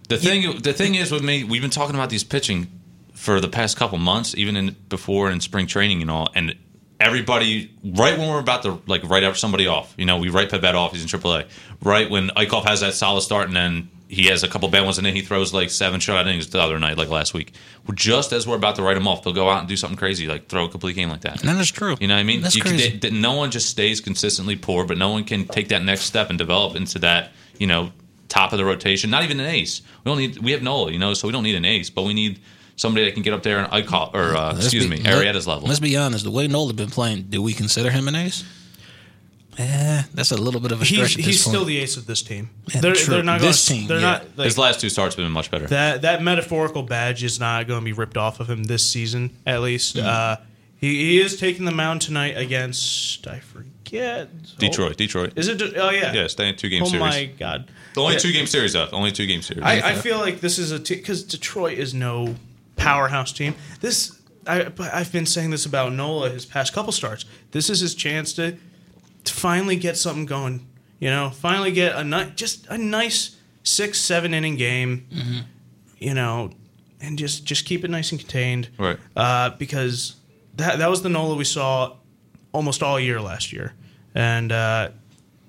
The 0.07 0.17
thing 0.17 0.61
the 0.61 0.71
thing 0.71 0.95
is 0.95 1.11
with 1.11 1.23
me, 1.23 1.43
we've 1.43 1.61
been 1.61 1.71
talking 1.71 1.95
about 1.95 2.09
these 2.09 2.23
pitching 2.23 2.67
for 3.17 3.41
the 3.41 3.47
past 3.49 3.77
couple 3.77 3.97
months, 3.97 4.35
even 4.35 4.55
in 4.55 4.75
before 4.89 5.29
in 5.31 5.41
spring 5.41 5.65
training 5.67 6.01
and 6.01 6.11
all, 6.11 6.29
and 6.35 6.55
everybody 6.99 7.71
right 7.83 8.17
when 8.17 8.27
we're 8.27 8.39
about 8.39 8.63
to 8.63 8.81
like 8.87 9.03
write 9.09 9.23
up 9.23 9.35
somebody 9.35 9.67
off, 9.67 9.93
you 9.97 10.05
know, 10.05 10.17
we 10.17 10.29
write 10.29 10.49
Pivetta 10.49 10.75
off, 10.75 10.93
he's 10.93 11.01
in 11.01 11.07
AAA. 11.19 11.47
Right 11.81 12.09
when 12.09 12.29
Eickhoff 12.29 12.65
has 12.65 12.81
that 12.81 12.93
solid 12.93 13.21
start 13.21 13.47
and 13.47 13.55
then 13.55 13.89
he 14.07 14.27
has 14.27 14.41
a 14.43 14.47
couple 14.47 14.69
bad 14.69 14.83
ones 14.85 14.97
and 14.97 15.05
then 15.05 15.13
he 15.15 15.21
throws 15.21 15.53
like 15.53 15.69
seven 15.69 15.99
shutout 15.99 16.21
innings 16.21 16.47
the 16.49 16.61
other 16.61 16.79
night, 16.79 16.97
like 16.97 17.09
last 17.09 17.33
week. 17.33 17.53
Just 17.93 18.31
as 18.33 18.47
we're 18.47 18.55
about 18.55 18.75
to 18.77 18.81
write 18.83 18.97
him 18.97 19.07
off, 19.07 19.23
they'll 19.23 19.33
go 19.33 19.49
out 19.49 19.59
and 19.59 19.67
do 19.67 19.75
something 19.75 19.97
crazy, 19.97 20.27
like 20.27 20.47
throw 20.47 20.65
a 20.65 20.69
complete 20.69 20.95
game 20.95 21.09
like 21.09 21.21
that. 21.21 21.41
And 21.41 21.49
That 21.49 21.59
is 21.59 21.69
true. 21.71 21.97
You 21.99 22.07
know 22.07 22.15
what 22.15 22.21
I 22.21 22.23
mean? 22.23 22.41
That's 22.41 22.55
You 22.55 22.61
can- 22.61 22.71
crazy. 22.71 22.89
th- 22.91 23.01
th- 23.01 23.13
no 23.13 23.33
one 23.33 23.51
just 23.51 23.69
stays 23.69 23.99
consistently 23.99 24.55
poor, 24.55 24.85
but 24.85 24.97
no 24.97 25.09
one 25.09 25.23
can 25.23 25.45
take 25.47 25.67
that 25.69 25.83
next 25.83 26.01
step 26.05 26.29
and 26.29 26.37
develop 26.37 26.75
into 26.75 26.99
that, 26.99 27.31
you 27.57 27.67
know, 27.67 27.91
top 28.29 28.53
of 28.53 28.57
the 28.59 28.65
rotation. 28.65 29.09
Not 29.09 29.23
even 29.23 29.39
an 29.39 29.47
ace. 29.47 29.81
We 30.03 30.09
don't 30.09 30.17
need. 30.19 30.37
We 30.39 30.51
have 30.51 30.61
Nola, 30.61 30.91
you 30.91 30.99
know, 30.99 31.13
so 31.13 31.27
we 31.27 31.31
don't 31.33 31.43
need 31.43 31.55
an 31.55 31.65
ace, 31.65 31.89
but 31.89 32.03
we 32.03 32.13
need 32.13 32.39
somebody 32.77 33.05
that 33.05 33.13
can 33.13 33.23
get 33.23 33.33
up 33.33 33.43
there 33.43 33.59
and 33.59 33.67
I 33.73 33.81
call 33.81 34.11
or 34.13 34.35
uh, 34.37 34.55
excuse 34.55 34.85
be- 34.85 34.91
me, 34.97 35.01
let- 35.03 35.21
Arrieta's 35.21 35.45
level. 35.45 35.67
Let's 35.67 35.81
be 35.81 35.97
honest. 35.97 36.23
The 36.23 36.31
way 36.31 36.47
Nola 36.47 36.71
been 36.73 36.89
playing, 36.89 37.23
do 37.23 37.41
we 37.41 37.51
consider 37.53 37.91
him 37.91 38.07
an 38.07 38.15
ace? 38.15 38.45
Eh, 39.59 40.03
that's 40.13 40.31
a 40.31 40.37
little 40.37 40.61
bit 40.61 40.71
of 40.71 40.83
a 40.83 40.85
he's 40.85 40.97
stretch. 40.97 41.11
at 41.13 41.17
this 41.17 41.25
he's 41.25 41.43
point. 41.43 41.55
still 41.55 41.65
the 41.65 41.79
ace 41.79 41.97
of 41.97 42.05
this 42.05 42.21
team. 42.21 42.51
Yeah, 42.73 42.79
they're, 42.81 42.93
true. 42.93 43.15
they're 43.15 43.23
not 43.23 43.41
This 43.41 43.67
gonna, 43.67 43.79
team, 43.79 43.87
They're 43.87 43.97
yeah. 43.99 44.03
not 44.11 44.37
like, 44.37 44.45
His 44.45 44.57
last 44.59 44.79
two 44.79 44.89
starts 44.89 45.15
have 45.15 45.25
been 45.25 45.31
much 45.31 45.49
better. 45.49 45.65
that. 45.67 46.03
That 46.03 46.21
metaphorical 46.21 46.83
badge 46.83 47.23
is 47.23 47.39
not 47.39 47.65
going 47.67 47.79
to 47.79 47.85
be 47.85 47.91
ripped 47.91 48.17
off 48.17 48.39
of 48.39 48.47
him 48.47 48.65
this 48.65 48.87
season, 48.87 49.35
at 49.47 49.61
least. 49.61 49.95
Mm-hmm. 49.95 50.07
Uh, 50.07 50.45
he, 50.79 50.95
he 51.09 51.19
is 51.21 51.39
taking 51.39 51.65
the 51.65 51.71
mound 51.71 52.01
tonight 52.01 52.37
against 52.37 53.25
I 53.25 53.39
forget 53.39 54.29
Detroit, 54.59 54.95
Detroit. 54.95 55.33
Is 55.35 55.47
it? 55.47 55.59
Oh 55.75 55.89
yeah. 55.89 56.13
Yeah, 56.13 56.27
staying 56.27 56.57
two 56.57 56.69
game 56.69 56.83
Oh 56.83 56.85
series. 56.85 56.99
my 57.01 57.25
god. 57.39 57.71
The 57.95 58.01
only 58.01 58.13
Yeah. 58.13 58.19
two 58.19 58.31
game 58.33 58.45
series 58.45 58.73
though. 58.73 58.87
Only 58.91 59.11
two 59.11 59.25
game 59.25 59.41
series. 59.41 59.63
I, 59.63 59.81
I 59.81 59.93
feel 59.95 60.19
like 60.19 60.39
this 60.39 60.59
is 60.59 60.71
a 60.71 60.77
because 60.77 61.23
Detroit 61.23 61.79
is 61.79 61.95
no 61.95 62.35
powerhouse 62.77 63.33
team. 63.33 63.55
This 63.81 64.17
I, 64.47 64.71
I've 64.79 65.11
been 65.11 65.25
saying 65.25 65.49
this 65.49 65.65
about 65.65 65.91
Nola 65.91 66.29
his 66.29 66.45
past 66.45 66.73
couple 66.73 66.93
starts. 66.93 67.25
This 67.51 67.69
is 67.69 67.81
his 67.81 67.93
chance 67.93 68.33
to 68.33 68.57
to 69.25 69.33
finally 69.33 69.75
get 69.75 69.97
something 69.97 70.25
going. 70.25 70.65
You 70.99 71.09
know, 71.09 71.29
finally 71.29 71.71
get 71.71 71.95
a 71.95 72.03
ni- 72.03 72.31
just 72.35 72.65
a 72.67 72.77
nice 72.77 73.35
six 73.63 73.99
seven 73.99 74.33
inning 74.33 74.55
game. 74.55 75.07
Mm-hmm. 75.11 75.39
You 75.99 76.13
know, 76.13 76.51
and 77.01 77.17
just 77.17 77.45
just 77.45 77.65
keep 77.65 77.83
it 77.83 77.89
nice 77.89 78.11
and 78.11 78.19
contained. 78.19 78.69
Right. 78.77 78.97
Uh, 79.15 79.51
because 79.51 80.15
that 80.55 80.79
that 80.79 80.89
was 80.89 81.01
the 81.01 81.09
Nola 81.09 81.35
we 81.35 81.43
saw 81.43 81.95
almost 82.53 82.81
all 82.81 82.99
year 82.99 83.19
last 83.21 83.51
year, 83.51 83.73
and 84.15 84.51
uh, 84.51 84.89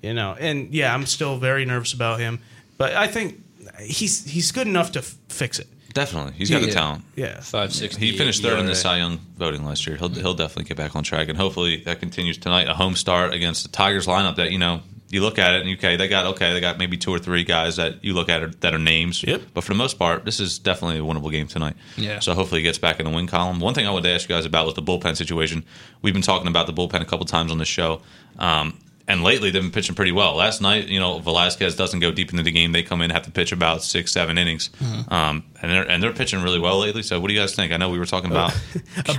you 0.01 0.13
know, 0.13 0.35
and 0.39 0.73
yeah, 0.73 0.93
I'm 0.93 1.05
still 1.05 1.37
very 1.37 1.65
nervous 1.65 1.93
about 1.93 2.19
him, 2.19 2.39
but 2.77 2.95
I 2.95 3.07
think 3.07 3.41
he's 3.79 4.25
he's 4.25 4.51
good 4.51 4.67
enough 4.67 4.91
to 4.93 4.99
f- 4.99 5.15
fix 5.29 5.59
it. 5.59 5.67
Definitely, 5.93 6.33
he's 6.33 6.49
got 6.49 6.61
the 6.61 6.71
talent. 6.71 7.03
Yeah. 7.15 7.39
Five 7.41 7.73
six. 7.73 7.95
He 7.95 8.15
finished 8.17 8.41
third 8.41 8.59
in 8.59 8.65
the 8.65 8.71
ERA. 8.71 8.75
Cy 8.75 8.97
Young 8.97 9.19
voting 9.37 9.65
last 9.65 9.87
year. 9.87 9.97
He'll 9.97 10.09
he'll 10.09 10.33
definitely 10.33 10.65
get 10.65 10.77
back 10.77 10.95
on 10.95 11.03
track, 11.03 11.29
and 11.29 11.37
hopefully 11.37 11.77
that 11.85 11.99
continues 11.99 12.37
tonight. 12.37 12.67
A 12.67 12.73
home 12.73 12.95
start 12.95 13.33
against 13.33 13.63
the 13.63 13.69
Tigers 13.69 14.05
lineup 14.05 14.35
that 14.35 14.51
you 14.51 14.59
know 14.59 14.81
you 15.09 15.21
look 15.21 15.39
at 15.39 15.55
it 15.55 15.61
and 15.65 15.77
okay, 15.77 15.95
they 15.95 16.07
got 16.07 16.25
okay, 16.27 16.53
they 16.53 16.61
got 16.61 16.77
maybe 16.77 16.95
two 16.95 17.11
or 17.11 17.19
three 17.19 17.43
guys 17.43 17.77
that 17.77 18.03
you 18.03 18.13
look 18.13 18.29
at 18.29 18.43
it 18.43 18.61
that 18.61 18.73
are 18.73 18.79
names. 18.79 19.23
Yep. 19.23 19.41
But 19.53 19.63
for 19.63 19.73
the 19.73 19.77
most 19.77 19.97
part, 19.97 20.23
this 20.25 20.39
is 20.39 20.59
definitely 20.59 20.99
a 20.99 21.01
winnable 21.01 21.31
game 21.31 21.47
tonight. 21.47 21.75
Yeah. 21.97 22.19
So 22.19 22.33
hopefully 22.33 22.61
he 22.61 22.63
gets 22.63 22.77
back 22.77 22.99
in 22.99 23.05
the 23.05 23.11
win 23.11 23.25
column. 23.27 23.59
One 23.59 23.73
thing 23.73 23.87
I 23.87 23.91
wanted 23.91 24.09
to 24.09 24.13
ask 24.13 24.29
you 24.29 24.35
guys 24.35 24.45
about 24.45 24.65
was 24.65 24.75
the 24.75 24.83
bullpen 24.83 25.17
situation. 25.17 25.65
We've 26.01 26.13
been 26.13 26.21
talking 26.21 26.47
about 26.47 26.67
the 26.67 26.73
bullpen 26.73 27.01
a 27.01 27.05
couple 27.05 27.25
times 27.25 27.51
on 27.51 27.57
the 27.57 27.65
show. 27.65 28.01
Um, 28.37 28.77
and 29.09 29.23
lately, 29.23 29.49
they've 29.49 29.61
been 29.61 29.71
pitching 29.71 29.95
pretty 29.95 30.11
well. 30.11 30.35
Last 30.35 30.61
night, 30.61 30.87
you 30.87 30.99
know, 30.99 31.17
Velasquez 31.17 31.75
doesn't 31.75 31.99
go 31.99 32.11
deep 32.11 32.29
into 32.29 32.43
the 32.43 32.51
game. 32.51 32.71
They 32.73 32.83
come 32.83 33.01
in, 33.01 33.09
have 33.09 33.23
to 33.23 33.31
pitch 33.31 33.51
about 33.51 33.81
six, 33.81 34.11
seven 34.11 34.37
innings, 34.37 34.69
um, 35.09 35.43
and 35.61 35.71
they're 35.71 35.89
and 35.89 36.01
they're 36.01 36.13
pitching 36.13 36.43
really 36.43 36.59
well 36.59 36.77
lately. 36.77 37.01
So, 37.01 37.19
what 37.19 37.27
do 37.27 37.33
you 37.33 37.39
guys 37.39 37.55
think? 37.55 37.73
I 37.73 37.77
know 37.77 37.89
we 37.89 37.97
were 37.97 38.05
talking 38.05 38.29
about 38.29 38.51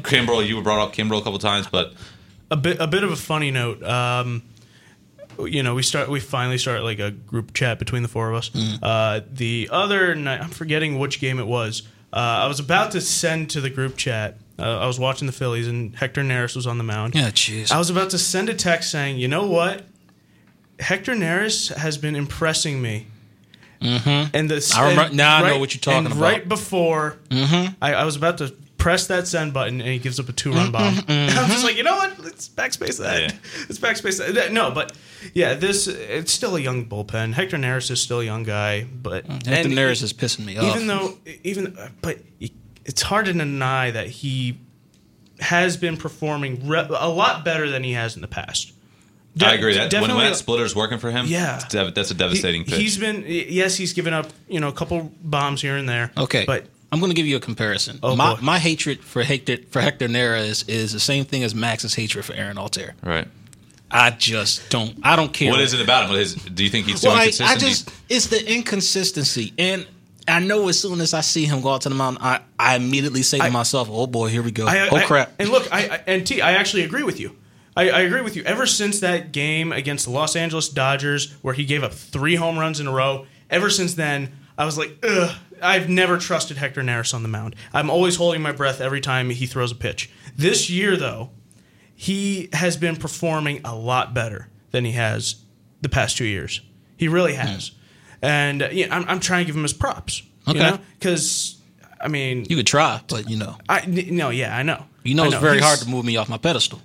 Kimbrel. 0.05 0.47
You 0.47 0.57
were 0.57 0.63
brought 0.63 0.79
up 0.79 0.95
Kimbrel 0.95 1.21
a 1.21 1.25
couple 1.25 1.41
times, 1.41 1.67
but 1.67 1.93
a 2.53 2.57
bit 2.57 2.79
a 2.81 2.87
bit 2.87 3.03
of 3.03 3.11
a 3.11 3.17
funny 3.17 3.51
note. 3.51 3.83
Um, 3.83 4.45
you 5.41 5.65
know, 5.65 5.75
we 5.75 5.83
start 5.83 6.09
we 6.09 6.21
finally 6.21 6.59
start 6.59 6.85
like 6.85 7.01
a 7.01 7.11
group 7.11 7.53
chat 7.53 7.81
between 7.81 8.03
the 8.03 8.09
four 8.09 8.31
of 8.31 8.37
us. 8.37 8.51
Uh, 8.81 9.23
the 9.29 9.69
other 9.73 10.15
night, 10.15 10.41
I'm 10.41 10.51
forgetting 10.51 11.01
which 11.01 11.21
game 11.21 11.41
it 11.41 11.47
was. 11.49 11.83
Uh, 12.13 12.17
I 12.17 12.47
was 12.47 12.61
about 12.61 12.93
to 12.93 13.01
send 13.01 13.51
to 13.51 13.61
the 13.61 13.71
group 13.71 13.97
chat. 13.97 14.37
Uh, 14.61 14.79
I 14.79 14.87
was 14.87 14.99
watching 14.99 15.27
the 15.27 15.33
Phillies, 15.33 15.67
and 15.69 15.95
Hector 15.97 16.23
Neris 16.23 16.55
was 16.55 16.67
on 16.67 16.79
the 16.79 16.85
mound. 16.85 17.15
Yeah, 17.15 17.31
jeez. 17.31 17.73
I 17.73 17.79
was 17.79 17.91
about 17.91 18.11
to 18.11 18.19
send 18.19 18.49
a 18.49 18.55
text 18.55 18.91
saying, 18.91 19.19
"You 19.19 19.29
know 19.29 19.47
what? 19.47 19.85
Hector 20.79 21.15
Neris 21.15 21.75
has 21.75 21.99
been 21.99 22.15
impressing 22.17 22.81
me." 22.83 23.07
Mm-hmm. 23.81 24.37
And 24.37 24.51
the 24.51 24.75
I 24.77 24.91
remember- 24.91 25.15
now 25.17 25.37
I 25.39 25.49
know 25.49 25.59
what 25.59 25.75
you're 25.75 25.81
talking 25.81 26.07
about. 26.07 26.21
Right 26.21 26.49
before, 26.49 27.17
I, 27.31 27.71
I 27.81 28.05
was 28.05 28.17
about 28.17 28.39
to 28.39 28.55
press 28.77 29.07
that 29.09 29.27
send 29.27 29.53
button, 29.53 29.81
and 29.81 29.89
he 29.91 29.99
gives 29.99 30.19
up 30.19 30.29
a 30.29 30.33
two-run 30.33 30.73
bomb. 30.73 30.99
And 31.07 31.31
I'm 31.39 31.49
just 31.51 31.65
like, 31.65 31.77
you 31.77 31.83
know 31.83 31.97
what? 31.97 32.19
Let's 32.19 32.49
backspace 32.49 32.99
that. 32.99 33.21
Yeah. 33.21 33.39
Let's 33.69 33.79
backspace 33.79 34.19
that. 34.19 34.35
that. 34.35 34.53
No, 34.53 34.71
but 34.71 34.97
yeah, 35.35 35.55
this 35.55 35.87
it's 35.87 36.33
still 36.33 36.57
a 36.57 36.61
young 36.61 36.87
bullpen. 36.87 37.35
Hector 37.35 37.57
Neris 37.57 37.91
is 37.91 38.01
still 38.01 38.21
a 38.21 38.25
young 38.25 38.43
guy, 38.43 38.85
but 38.85 39.27
Hector 39.27 39.69
Neris 39.69 40.03
is 40.03 40.13
pissing 40.13 40.45
me 40.47 40.57
off. 40.59 40.75
even 40.77 40.87
though 40.87 41.19
even 41.45 41.77
but 42.03 42.19
it's 42.85 43.03
hard 43.03 43.27
to 43.27 43.33
deny 43.33 43.91
that 43.91 44.09
he 44.09 44.59
has 45.41 45.77
been 45.77 45.97
performing 45.97 46.67
re- 46.69 46.87
a 46.89 47.09
lot 47.09 47.45
better 47.45 47.69
than 47.71 47.83
he 47.85 47.93
has 47.93 48.15
in 48.17 48.23
the 48.23 48.29
past. 48.29 48.73
De- 49.37 49.47
I 49.47 49.55
agree 49.55 49.75
that 49.75 49.81
when, 49.83 49.89
definitely- 49.91 50.25
that 50.25 50.37
splitter's 50.37 50.75
working 50.75 50.99
for 50.99 51.11
him, 51.11 51.27
Yeah. 51.27 51.63
dev- 51.71 51.95
that's 51.95 52.11
a 52.11 52.15
devastating 52.15 52.65
he, 52.65 52.71
pitch. 52.73 52.81
He's 52.81 52.99
been 52.99 53.25
yes, 53.27 53.77
he's 53.77 53.93
given 53.93 54.13
up 54.13 54.29
you 54.49 54.61
know 54.61 54.69
a 54.69 54.73
couple 54.73 55.13
bombs 55.23 55.63
here 55.63 55.77
and 55.77 55.89
there. 55.89 56.11
Okay, 56.19 56.45
but 56.47 56.67
I'm 56.93 56.99
going 56.99 57.11
to 57.11 57.15
give 57.17 57.27
you 57.27 57.37
a 57.37 57.41
comparison. 57.41 58.01
Oh, 58.03 58.17
my 58.17 58.35
boy. 58.35 58.41
my 58.43 58.59
hatred 58.59 59.01
for 59.05 59.23
Hector 59.23 59.59
for 59.71 59.81
Hector 59.81 60.09
Neris 60.09 60.69
is 60.69 60.93
the 60.93 60.99
same 61.01 61.25
thing 61.25 61.45
as 61.45 61.55
Max's 61.55 61.95
hatred 61.95 62.25
for 62.25 62.33
Aaron 62.35 62.57
Altherr. 62.57 62.93
right. 63.03 63.29
I 63.93 64.11
just 64.11 64.69
don't. 64.71 64.99
I 65.03 65.17
don't 65.17 65.33
care. 65.33 65.51
What 65.51 65.61
is 65.61 65.73
it 65.75 65.81
about 65.81 66.05
him? 66.05 66.11
What 66.11 66.21
is, 66.21 66.35
do 66.37 66.63
you 66.63 66.71
think 66.71 66.87
he's 66.87 67.01
so 67.01 67.09
Well, 67.09 67.19
I, 67.19 67.23
inconsistent? 67.27 67.51
I 67.51 67.57
just 67.57 67.91
it's 68.09 68.27
the 68.29 68.53
inconsistency, 68.53 69.53
and 69.59 69.85
I 70.29 70.41
know 70.41 70.69
as 70.69 70.79
soon 70.81 71.01
as 71.01 71.15
I 71.15 71.21
see 71.21 71.45
him 71.45 71.61
go 71.61 71.71
out 71.71 71.83
to 71.83 71.89
the 71.89 71.95
mountain, 71.95 72.23
I, 72.23 72.41
I 72.59 72.77
immediately 72.77 73.23
say 73.23 73.39
to 73.39 73.45
I- 73.45 73.51
myself, 73.51 73.89
"Oh 73.91 74.07
boy, 74.07 74.29
here 74.29 74.43
we 74.43 74.51
go. 74.51 74.67
I, 74.67 74.89
oh 74.89 75.07
crap." 75.07 75.33
And 75.39 75.49
look, 75.49 75.73
I, 75.73 75.89
I 75.89 76.01
and 76.07 76.27
T, 76.27 76.41
I 76.41 76.53
actually 76.53 76.83
agree 76.83 77.03
with 77.03 77.19
you. 77.21 77.37
I, 77.77 77.91
I 77.91 78.01
agree 78.01 78.21
with 78.21 78.37
you. 78.37 78.43
Ever 78.45 78.67
since 78.67 79.01
that 79.01 79.33
game 79.33 79.73
against 79.73 80.05
the 80.05 80.11
Los 80.11 80.35
Angeles 80.37 80.69
Dodgers, 80.69 81.33
where 81.43 81.55
he 81.55 81.65
gave 81.65 81.83
up 81.85 81.93
three 81.93 82.35
home 82.35 82.59
runs 82.59 82.81
in 82.81 82.87
a 82.87 82.93
row, 82.93 83.27
ever 83.49 83.71
since 83.71 83.95
then, 83.95 84.33
I 84.59 84.65
was 84.65 84.77
like, 84.77 84.99
ugh. 85.03 85.37
I've 85.63 85.91
never 85.91 86.17
trusted 86.17 86.57
Hector 86.57 86.81
Neris 86.81 87.13
on 87.13 87.23
the 87.23 87.29
mound. 87.29 87.55
I'm 87.75 87.91
always 87.91 88.17
holding 88.17 88.41
my 88.41 88.51
breath 88.51 88.81
every 88.81 89.03
time 89.03 89.29
he 89.29 89.45
throws 89.45 89.71
a 89.71 89.75
pitch. 89.75 90.11
This 90.35 90.71
year, 90.71 90.97
though, 90.97 91.31
he 91.95 92.49
has 92.55 92.79
been 92.79 92.97
performing 92.97 93.61
a 93.63 93.75
lot 93.75 94.15
better 94.15 94.49
than 94.71 94.87
he 94.87 94.93
has 94.93 95.37
the 95.83 95.91
past 95.91 96.17
two 96.17 96.25
years. 96.25 96.63
He 96.97 97.09
really 97.09 97.35
has. 97.35 97.73
And 98.23 98.63
uh, 98.63 98.69
yeah, 98.73 98.95
I'm, 98.95 99.05
I'm 99.09 99.21
trying 99.21 99.41
to 99.41 99.47
give 99.47 99.57
him 99.57 99.63
his 99.63 99.73
props. 99.73 100.23
Okay. 100.49 100.59
You 100.59 100.65
know? 100.65 100.79
Because, 100.99 101.57
I 102.01 102.09
mean, 102.09 102.47
you 102.49 102.57
could 102.57 102.67
try, 102.67 103.01
but 103.09 103.29
you 103.31 103.37
know, 103.37 103.57
I, 103.69 103.81
n- 103.81 104.17
no, 104.17 104.31
yeah, 104.31 104.57
I 104.57 104.63
know. 104.63 104.85
you 105.05 105.15
know, 105.15 105.25
I 105.25 105.27
it's 105.29 105.37
very 105.37 105.57
He's- 105.59 105.67
hard 105.67 105.79
to 105.81 105.89
move 105.89 106.05
me 106.05 106.17
off 106.17 106.29
my 106.29 106.39
pedestal. 106.39 106.81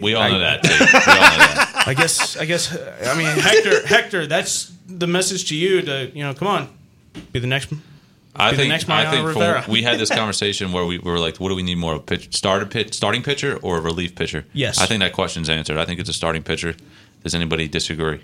we 0.00 0.14
all 0.14 0.28
know 0.30 0.38
that. 0.40 0.62
Too. 0.64 0.68
We 0.70 0.76
all 0.76 0.86
know 0.86 0.90
that. 1.38 1.68
I 1.86 1.94
guess. 1.94 2.36
I 2.36 2.44
guess. 2.44 2.76
I 3.06 3.14
mean, 3.16 3.26
Hector. 3.26 3.86
Hector. 3.86 4.26
That's 4.26 4.72
the 4.86 5.06
message 5.06 5.48
to 5.48 5.56
you. 5.56 5.82
To 5.82 6.10
you 6.14 6.22
know, 6.22 6.32
come 6.34 6.48
on, 6.48 6.68
be 7.32 7.38
the 7.40 7.46
next 7.46 7.72
I 8.34 8.50
Be 8.50 8.56
the 8.56 8.62
think 8.62 8.68
next 8.70 8.88
I 8.88 9.10
think 9.10 9.26
Rivera. 9.26 9.62
for, 9.62 9.70
we 9.70 9.82
had 9.82 9.98
this 9.98 10.08
conversation 10.14 10.72
where 10.72 10.86
we 10.86 10.98
were 10.98 11.18
like, 11.18 11.36
what 11.38 11.50
do 11.50 11.54
we 11.54 11.62
need 11.62 11.76
more? 11.78 11.96
A 11.96 12.00
pitch, 12.00 12.34
starter 12.34 12.64
pitch, 12.66 12.94
starting 12.94 13.22
pitcher 13.22 13.58
or 13.62 13.76
a 13.78 13.80
relief 13.80 14.14
pitcher? 14.14 14.46
Yes. 14.54 14.78
I 14.78 14.86
think 14.86 15.00
that 15.00 15.12
question's 15.12 15.50
answered. 15.50 15.76
I 15.76 15.84
think 15.84 16.00
it's 16.00 16.08
a 16.08 16.14
starting 16.14 16.42
pitcher. 16.42 16.74
Does 17.22 17.34
anybody 17.34 17.68
disagree? 17.68 18.22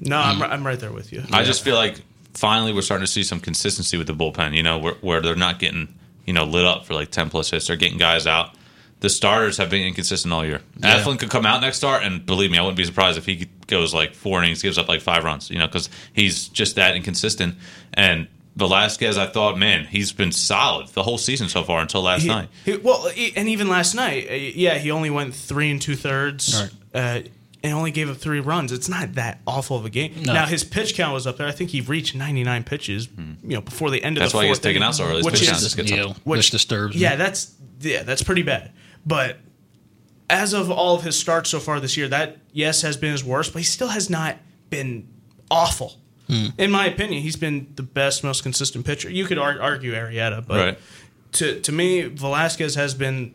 No, 0.00 0.18
I'm, 0.18 0.42
I'm 0.42 0.66
right 0.66 0.78
there 0.78 0.92
with 0.92 1.12
you. 1.12 1.22
I 1.32 1.44
just 1.44 1.62
feel 1.64 1.76
like 1.76 2.00
finally 2.34 2.72
we're 2.72 2.82
starting 2.82 3.06
to 3.06 3.10
see 3.12 3.22
some 3.22 3.40
consistency 3.40 3.96
with 3.96 4.06
the 4.06 4.14
bullpen. 4.14 4.54
You 4.56 4.62
know, 4.62 4.78
where, 4.78 4.94
where 5.00 5.20
they're 5.20 5.36
not 5.36 5.58
getting 5.58 5.94
you 6.26 6.32
know 6.32 6.44
lit 6.44 6.64
up 6.64 6.86
for 6.86 6.94
like 6.94 7.10
ten 7.10 7.30
plus 7.30 7.50
hits. 7.50 7.66
They're 7.66 7.76
getting 7.76 7.98
guys 7.98 8.26
out. 8.26 8.54
The 9.00 9.08
starters 9.08 9.56
have 9.56 9.70
been 9.70 9.86
inconsistent 9.86 10.32
all 10.32 10.44
year. 10.44 10.60
Yeah. 10.78 11.00
Eflin 11.02 11.18
could 11.18 11.30
come 11.30 11.46
out 11.46 11.62
next 11.62 11.78
start, 11.78 12.02
and 12.02 12.24
believe 12.26 12.50
me, 12.50 12.58
I 12.58 12.60
wouldn't 12.60 12.76
be 12.76 12.84
surprised 12.84 13.16
if 13.16 13.24
he 13.24 13.48
goes 13.66 13.94
like 13.94 14.14
four 14.14 14.42
innings, 14.42 14.60
gives 14.62 14.76
up 14.76 14.88
like 14.88 15.00
five 15.00 15.24
runs. 15.24 15.48
You 15.50 15.58
know, 15.58 15.66
because 15.66 15.88
he's 16.12 16.48
just 16.48 16.76
that 16.76 16.96
inconsistent. 16.96 17.54
And 17.94 18.28
Velasquez, 18.56 19.16
I 19.16 19.26
thought, 19.26 19.56
man, 19.58 19.86
he's 19.86 20.12
been 20.12 20.32
solid 20.32 20.88
the 20.88 21.02
whole 21.02 21.16
season 21.16 21.48
so 21.48 21.62
far 21.64 21.80
until 21.80 22.02
last 22.02 22.22
He- 22.22 22.28
night. 22.28 22.48
he- 22.64 22.76
well, 22.76 23.08
he- 23.08 23.32
and 23.36 23.48
even 23.48 23.68
last 23.68 23.94
night, 23.94 24.26
uh, 24.30 24.34
yeah, 24.34 24.76
he 24.76 24.90
only 24.90 25.08
went 25.08 25.34
three 25.34 25.70
and 25.70 25.80
two 25.80 25.94
thirds, 25.96 26.68
Right. 26.94 27.24
uh, 27.24 27.28
and 27.62 27.72
only 27.74 27.90
gave 27.90 28.08
up 28.10 28.16
three 28.16 28.40
runs. 28.40 28.72
It's 28.72 28.88
not 28.88 29.14
that 29.14 29.40
awful 29.46 29.76
of 29.76 29.84
a 29.84 29.90
game. 29.90 30.14
No. 30.22 30.32
Now 30.32 30.46
his 30.46 30.64
pitch 30.64 30.94
count 30.94 31.12
was 31.12 31.26
up 31.26 31.36
there. 31.36 31.46
I 31.46 31.52
think 31.52 31.70
he 31.70 31.80
reached 31.82 32.14
99 32.14 32.64
pitches, 32.64 33.08
you 33.16 33.54
know, 33.54 33.60
before 33.60 33.90
the 33.90 34.02
end 34.02 34.16
of 34.16 34.20
the 34.20 34.20
year. 34.20 34.24
That's 34.24 34.32
the 34.32 34.36
why 34.38 34.44
he 34.44 34.48
fourth. 34.50 34.62
taken 34.62 34.76
inning, 34.78 34.88
out 34.88 34.94
so 34.94 35.04
early. 35.04 35.16
His 35.16 35.24
Which 35.26 35.34
pitch 35.40 35.50
is 35.50 35.60
just 35.62 35.76
gets 35.76 35.90
yeah, 35.90 36.04
up. 36.06 36.16
which, 36.24 36.50
disturbs 36.50 36.94
me. 36.94 37.02
yeah, 37.02 37.16
that's 37.16 37.54
yeah, 37.80 38.02
that's 38.02 38.22
pretty 38.22 38.42
bad. 38.42 38.72
But 39.04 39.38
as 40.28 40.52
of 40.52 40.70
all 40.70 40.94
of 40.96 41.02
his 41.02 41.18
starts 41.18 41.50
so 41.50 41.58
far 41.60 41.80
this 41.80 41.96
year, 41.96 42.08
that 42.08 42.38
yes 42.52 42.82
has 42.82 42.96
been 42.96 43.12
his 43.12 43.24
worst, 43.24 43.52
but 43.52 43.58
he 43.60 43.64
still 43.64 43.88
has 43.88 44.08
not 44.08 44.36
been 44.70 45.08
awful. 45.50 45.96
Hmm. 46.28 46.46
In 46.58 46.70
my 46.70 46.86
opinion, 46.86 47.22
he's 47.22 47.34
been 47.36 47.72
the 47.74 47.82
best, 47.82 48.22
most 48.22 48.42
consistent 48.42 48.86
pitcher. 48.86 49.10
You 49.10 49.24
could 49.24 49.38
ar- 49.38 49.60
argue 49.60 49.92
Arrieta, 49.92 50.46
but 50.46 50.56
Right. 50.58 50.78
to 51.32 51.60
to 51.60 51.72
me, 51.72 52.02
Velasquez 52.02 52.76
has 52.76 52.94
been 52.94 53.34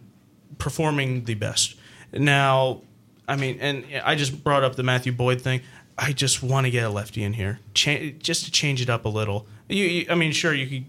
performing 0.57 1.25
the 1.25 1.33
best. 1.33 1.75
Now, 2.13 2.81
I 3.27 3.35
mean, 3.35 3.57
and 3.59 3.85
I 4.03 4.15
just 4.15 4.43
brought 4.43 4.63
up 4.63 4.75
the 4.75 4.83
Matthew 4.83 5.11
Boyd 5.11 5.41
thing. 5.41 5.61
I 5.97 6.11
just 6.11 6.43
want 6.43 6.65
to 6.65 6.71
get 6.71 6.83
a 6.83 6.89
lefty 6.89 7.23
in 7.23 7.33
here, 7.33 7.59
Cha- 7.73 8.11
just 8.19 8.45
to 8.45 8.51
change 8.51 8.81
it 8.81 8.89
up 8.89 9.05
a 9.05 9.09
little. 9.09 9.47
You, 9.69 9.85
you, 9.85 10.05
I 10.09 10.15
mean, 10.15 10.31
sure, 10.31 10.53
you 10.53 10.67
could. 10.67 10.85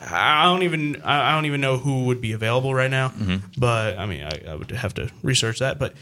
I 0.00 0.44
don't 0.44 0.62
even. 0.62 1.02
I 1.02 1.30
I 1.30 1.34
don't 1.34 1.44
even 1.46 1.60
know 1.60 1.76
who 1.76 2.04
would 2.06 2.20
be 2.20 2.32
available 2.32 2.74
right 2.74 2.90
now. 2.90 3.08
Mm-hmm. 3.08 3.48
But 3.58 3.98
I 3.98 4.06
mean, 4.06 4.22
I, 4.24 4.52
I 4.52 4.54
would 4.54 4.70
have 4.70 4.94
to 4.94 5.10
research 5.22 5.58
that. 5.58 5.78
But 5.78 5.94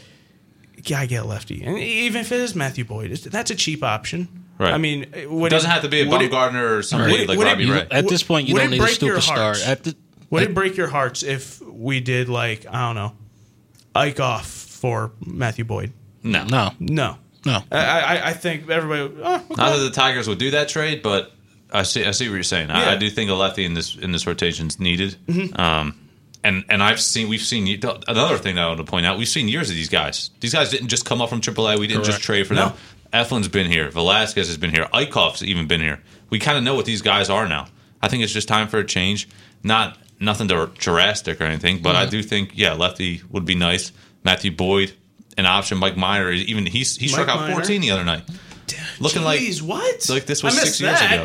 yeah, 0.85 0.99
I 0.99 1.05
get 1.07 1.23
a 1.23 1.27
lefty, 1.27 1.63
and 1.63 1.77
even 1.77 2.21
if 2.21 2.31
it 2.31 2.39
is 2.39 2.55
Matthew 2.55 2.85
Boyd, 2.85 3.11
that's 3.11 3.51
a 3.51 3.55
cheap 3.55 3.83
option. 3.83 4.27
Right. 4.59 4.73
I 4.73 4.77
mean, 4.79 5.05
It 5.13 5.49
doesn't 5.49 5.69
have 5.69 5.83
to 5.83 5.89
be 5.89 6.01
a 6.01 6.09
would 6.09 6.21
it- 6.21 6.31
Bumgarner 6.31 6.77
or 6.79 6.81
somebody 6.83 7.11
Would 7.11 7.21
it- 7.21 7.29
like 7.29 7.37
would 7.37 7.45
Robbie 7.45 7.65
you- 7.65 7.73
Ray. 7.73 7.87
At 7.91 8.07
this 8.07 8.23
point, 8.23 8.47
you 8.47 8.55
Would 8.55 8.61
don't 8.61 8.69
need 8.71 8.79
a 8.81 8.83
break 8.83 8.99
your 9.03 9.17
superstar. 9.17 9.35
hearts? 9.35 9.67
At 9.67 9.83
the, 9.83 9.95
Would 10.31 10.41
at- 10.43 10.49
it 10.49 10.53
break 10.55 10.77
your 10.77 10.87
hearts 10.87 11.21
if 11.21 11.61
we 11.61 11.99
did 11.99 12.27
like 12.29 12.65
I 12.67 12.87
don't 12.87 12.95
know, 12.95 13.13
Eickhoff 13.95 14.66
for 14.77 15.11
Matthew 15.25 15.65
Boyd? 15.65 15.91
No, 16.23 16.45
no, 16.45 16.71
No, 16.79 17.17
no. 17.45 17.61
I 17.71 17.77
I, 17.77 18.27
I 18.29 18.33
think 18.33 18.69
everybody. 18.69 19.01
Oh, 19.23 19.35
okay. 19.35 19.55
Not 19.55 19.77
that 19.77 19.83
the 19.83 19.91
Tigers 19.91 20.27
would 20.27 20.39
do 20.39 20.51
that 20.51 20.69
trade, 20.69 21.01
but 21.01 21.31
I 21.71 21.83
see 21.83 22.05
I 22.05 22.11
see 22.11 22.27
what 22.27 22.35
you're 22.35 22.43
saying. 22.43 22.69
I, 22.69 22.83
Yeah. 22.85 22.91
I 22.91 22.95
do 22.97 23.09
think 23.09 23.29
a 23.29 23.33
lefty 23.33 23.65
in 23.65 23.73
this 23.73 23.95
in 23.95 24.11
this 24.11 24.25
rotation 24.27 24.67
is 24.67 24.79
needed. 24.79 25.15
Um, 25.57 25.99
and 26.43 26.65
and 26.69 26.81
I've 26.83 26.99
seen 26.99 27.29
we've 27.29 27.41
seen 27.41 27.67
another 28.07 28.37
thing 28.37 28.55
that 28.55 28.63
I 28.63 28.67
want 28.67 28.79
to 28.79 28.83
point 28.85 29.05
out. 29.05 29.17
We've 29.17 29.27
seen 29.27 29.47
years 29.47 29.69
of 29.69 29.75
these 29.75 29.89
guys. 29.89 30.29
These 30.39 30.53
guys 30.53 30.69
didn't 30.69 30.89
just 30.89 31.05
come 31.05 31.21
up 31.21 31.29
from 31.29 31.41
AAA. 31.41 31.79
We 31.79 31.87
didn't 31.87 32.03
just 32.05 32.21
trade 32.21 32.47
for 32.47 32.53
No. 32.53 32.69
them. 32.69 32.77
Eflin's 33.13 33.47
been 33.47 33.71
here. 33.71 33.89
Velasquez 33.89 34.47
has 34.47 34.57
been 34.57 34.71
here. 34.71 34.85
Eickhoff's 34.93 35.41
even 35.43 35.65
been 35.67 35.79
here. 35.81 36.01
We 36.29 36.39
kind 36.39 36.57
of 36.57 36.63
know 36.63 36.75
what 36.75 36.85
these 36.85 37.01
guys 37.01 37.29
are 37.29 37.47
now. 37.47 37.67
I 38.01 38.09
think 38.09 38.21
it's 38.23 38.33
just 38.33 38.47
time 38.49 38.67
for 38.67 38.79
a 38.79 38.85
change. 38.85 39.29
Not 39.63 39.97
nothing 40.19 40.47
to 40.49 40.69
drastic 40.77 41.39
or 41.39 41.45
anything, 41.45 41.81
but 41.81 41.95
I 41.95 42.05
do 42.05 42.21
think 42.21 42.51
yeah, 42.55 42.73
lefty 42.73 43.21
would 43.29 43.45
be 43.45 43.55
nice. 43.55 43.91
Matthew 44.27 44.51
Boyd, 44.51 44.91
an 45.37 45.45
option. 45.45 45.77
Mike 45.77 45.95
Meyer, 45.95 46.31
even 46.31 46.65
he's 46.65 46.97
he 46.97 47.07
struck 47.07 47.27
Mike 47.27 47.35
out 47.37 47.41
Minor? 47.43 47.55
14 47.55 47.79
the 47.81 47.91
other 47.91 48.03
night. 48.03 48.23
Looking 48.99 49.21
like 49.23 49.39
what? 49.61 50.09
like 50.09 50.25
this 50.25 50.43
was 50.43 50.59
six 50.59 50.81
years 50.81 50.99
ago. 51.01 51.23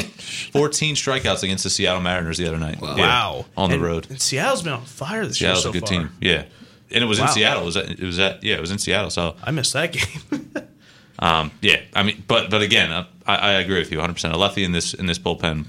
14 0.52 0.94
strikeouts 0.94 1.42
against 1.42 1.64
the 1.64 1.70
Seattle 1.70 2.00
Mariners 2.00 2.38
the 2.38 2.46
other 2.46 2.58
night. 2.58 2.78
Yeah, 2.80 2.96
Wow, 2.96 3.46
on 3.56 3.70
the 3.70 3.74
And- 3.76 3.82
road. 3.84 4.06
And 4.08 4.20
Seattle's 4.20 4.62
been 4.62 4.74
on 4.74 4.84
fire 4.84 5.26
this 5.26 5.38
Seattle's 5.38 5.64
year 5.64 5.70
so 5.72 5.76
a 5.76 5.80
good 5.80 5.88
far. 5.88 5.98
team. 5.98 6.10
Yeah, 6.20 6.44
and 6.92 7.02
it 7.02 7.06
was 7.06 7.18
in 7.18 7.26
Seattle. 7.28 7.62
It 7.62 7.66
was 7.66 7.76
at, 7.76 7.90
it 7.90 8.00
was 8.00 8.18
at 8.20 8.44
yeah, 8.44 8.54
it 8.54 8.60
was 8.60 8.70
in 8.70 8.78
Seattle. 8.78 9.10
So 9.10 9.34
I 9.42 9.50
missed 9.50 9.72
that 9.72 9.92
game. 9.92 10.52
um, 11.18 11.50
yeah, 11.60 11.80
I 11.94 12.04
mean, 12.04 12.22
but 12.28 12.50
but 12.50 12.62
again, 12.62 12.92
I, 13.26 13.34
I 13.36 13.52
agree 13.54 13.78
with 13.80 13.90
you 13.90 13.98
100. 13.98 14.12
percent 14.14 14.34
A 14.34 14.38
lefty 14.38 14.62
in 14.62 14.70
this 14.70 14.94
in 14.94 15.06
this 15.06 15.18
bullpen 15.18 15.66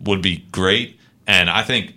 would 0.00 0.20
be 0.20 0.44
great, 0.52 0.98
and 1.26 1.48
I 1.48 1.62
think 1.62 1.94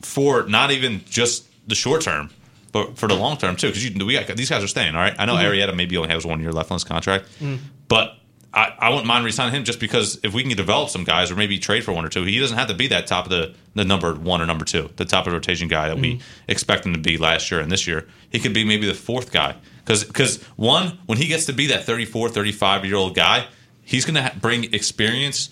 for 0.00 0.44
not 0.44 0.70
even 0.70 1.02
just 1.10 1.44
the 1.68 1.74
short 1.74 2.00
term, 2.00 2.30
but 2.72 2.98
for 2.98 3.08
the 3.08 3.14
long 3.14 3.36
term 3.36 3.56
too, 3.56 3.68
because 3.68 3.82
we 4.04 4.14
got 4.14 4.36
these 4.36 4.50
guys 4.50 4.62
are 4.62 4.68
staying. 4.68 4.94
All 4.94 5.00
right, 5.00 5.14
I 5.18 5.24
know 5.24 5.34
mm-hmm. 5.34 5.52
Arrieta 5.52 5.74
maybe 5.74 5.96
only 5.96 6.10
has 6.10 6.24
one 6.26 6.40
year 6.40 6.52
left 6.52 6.70
on 6.70 6.76
his 6.76 6.84
contract, 6.84 7.26
mm. 7.40 7.58
but. 7.88 8.14
I, 8.50 8.74
I 8.78 8.88
wouldn't 8.88 9.06
mind 9.06 9.26
resigning 9.26 9.54
him 9.54 9.64
just 9.64 9.78
because 9.78 10.18
if 10.22 10.32
we 10.32 10.42
can 10.42 10.56
develop 10.56 10.88
some 10.88 11.04
guys 11.04 11.30
or 11.30 11.36
maybe 11.36 11.58
trade 11.58 11.84
for 11.84 11.92
one 11.92 12.06
or 12.06 12.08
two, 12.08 12.24
he 12.24 12.38
doesn't 12.38 12.56
have 12.56 12.68
to 12.68 12.74
be 12.74 12.86
that 12.88 13.06
top 13.06 13.26
of 13.26 13.30
the, 13.30 13.54
the 13.74 13.84
number 13.84 14.14
one 14.14 14.40
or 14.40 14.46
number 14.46 14.64
two, 14.64 14.88
the 14.96 15.04
top 15.04 15.26
of 15.26 15.32
the 15.32 15.36
rotation 15.36 15.68
guy 15.68 15.88
that 15.88 15.98
we 15.98 16.14
mm-hmm. 16.14 16.50
expect 16.50 16.86
him 16.86 16.94
to 16.94 16.98
be 16.98 17.18
last 17.18 17.50
year 17.50 17.60
and 17.60 17.70
this 17.70 17.86
year. 17.86 18.08
He 18.30 18.40
could 18.40 18.54
be 18.54 18.64
maybe 18.64 18.86
the 18.86 18.94
fourth 18.94 19.32
guy. 19.32 19.56
Because, 19.84 20.42
one, 20.56 20.98
when 21.04 21.18
he 21.18 21.26
gets 21.26 21.44
to 21.44 21.52
be 21.52 21.66
that 21.66 21.84
34, 21.84 22.30
35 22.30 22.86
year 22.86 22.96
old 22.96 23.14
guy, 23.14 23.46
he's 23.82 24.06
going 24.06 24.14
to 24.14 24.22
ha- 24.22 24.34
bring 24.40 24.72
experience 24.72 25.50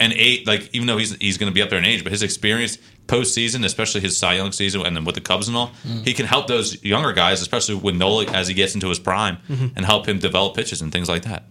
and 0.00 0.12
eight, 0.12 0.46
like 0.46 0.68
even 0.74 0.86
though 0.86 0.96
he's 0.96 1.14
he's 1.16 1.38
going 1.38 1.50
to 1.50 1.54
be 1.54 1.62
up 1.62 1.70
there 1.70 1.78
in 1.78 1.84
age, 1.84 2.02
but 2.02 2.12
his 2.12 2.22
experience 2.22 2.78
postseason, 3.08 3.64
especially 3.64 4.00
his 4.02 4.16
Cy 4.16 4.34
Young 4.34 4.52
season, 4.52 4.86
and 4.86 4.94
then 4.94 5.04
with 5.04 5.14
the 5.16 5.20
Cubs 5.20 5.48
and 5.48 5.56
all, 5.56 5.72
he 6.04 6.12
can 6.14 6.26
help 6.26 6.46
those 6.46 6.82
younger 6.84 7.12
guys, 7.12 7.40
especially 7.40 7.74
with 7.74 7.96
Nola 7.96 8.26
as 8.26 8.46
he 8.48 8.54
gets 8.54 8.74
into 8.74 8.88
his 8.88 8.98
prime, 9.00 9.38
mm-hmm. 9.48 9.68
and 9.74 9.84
help 9.84 10.06
him 10.06 10.18
develop 10.18 10.54
pitches 10.54 10.80
and 10.82 10.92
things 10.92 11.08
like 11.08 11.22
that. 11.24 11.42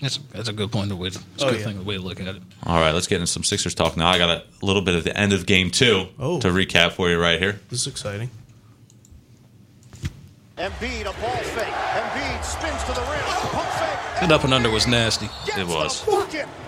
That's 0.00 0.16
that's 0.32 0.48
a 0.48 0.52
good 0.54 0.72
point. 0.72 0.88
The 0.88 0.96
way, 0.96 1.08
it's 1.08 1.16
a 1.18 1.20
Oh, 1.46 1.50
good 1.50 1.60
yeah. 1.60 1.66
thing, 1.66 1.76
the 1.76 1.84
way 1.84 1.96
to 1.96 2.00
look 2.02 2.20
at 2.20 2.26
it. 2.26 2.42
All 2.64 2.80
right, 2.80 2.92
let's 2.92 3.06
get 3.06 3.16
into 3.16 3.26
some 3.26 3.44
Sixers 3.44 3.74
talk 3.74 3.98
now. 3.98 4.08
I 4.08 4.16
got 4.16 4.30
a 4.30 4.42
little 4.64 4.80
bit 4.80 4.94
of 4.94 5.04
the 5.04 5.14
end 5.14 5.34
of 5.34 5.44
game 5.44 5.70
two 5.70 6.08
Oh. 6.18 6.40
to 6.40 6.48
recap 6.48 6.92
for 6.92 7.10
you 7.10 7.20
right 7.20 7.38
here. 7.38 7.60
this 7.68 7.82
is 7.82 7.86
exciting. 7.86 8.30
Embiid, 10.60 11.08
a 11.08 11.12
ball 11.24 11.40
fake. 11.56 11.72
Embiid 11.96 12.44
spins 12.44 12.84
to 12.84 12.92
the 12.92 13.00
rim. 13.08 13.24
Pump 13.48 13.66
fake. 13.80 14.20
That 14.20 14.30
up 14.30 14.44
and 14.44 14.52
under 14.52 14.70
was 14.70 14.86
nasty. 14.86 15.30
It 15.56 15.66
was. 15.66 16.04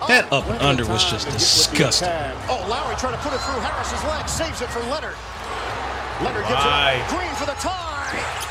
That 0.07 0.25
up 0.33 0.47
and 0.47 0.59
under 0.63 0.83
was 0.87 1.05
just 1.05 1.29
disgusting. 1.29 2.09
Oh, 2.49 2.65
Lowry 2.67 2.95
trying 2.95 3.13
to 3.13 3.19
put 3.19 3.33
it 3.33 3.41
through 3.45 3.61
Harris's 3.61 4.03
leg. 4.05 4.27
Saves 4.27 4.61
it 4.63 4.69
for 4.69 4.79
Leonard. 4.89 5.13
Leonard 6.25 6.47
gives 6.49 6.65
Why? 6.65 7.05
it. 7.05 7.09
Green 7.13 7.35
for 7.35 7.45
the 7.45 7.53
tie. 7.61 8.49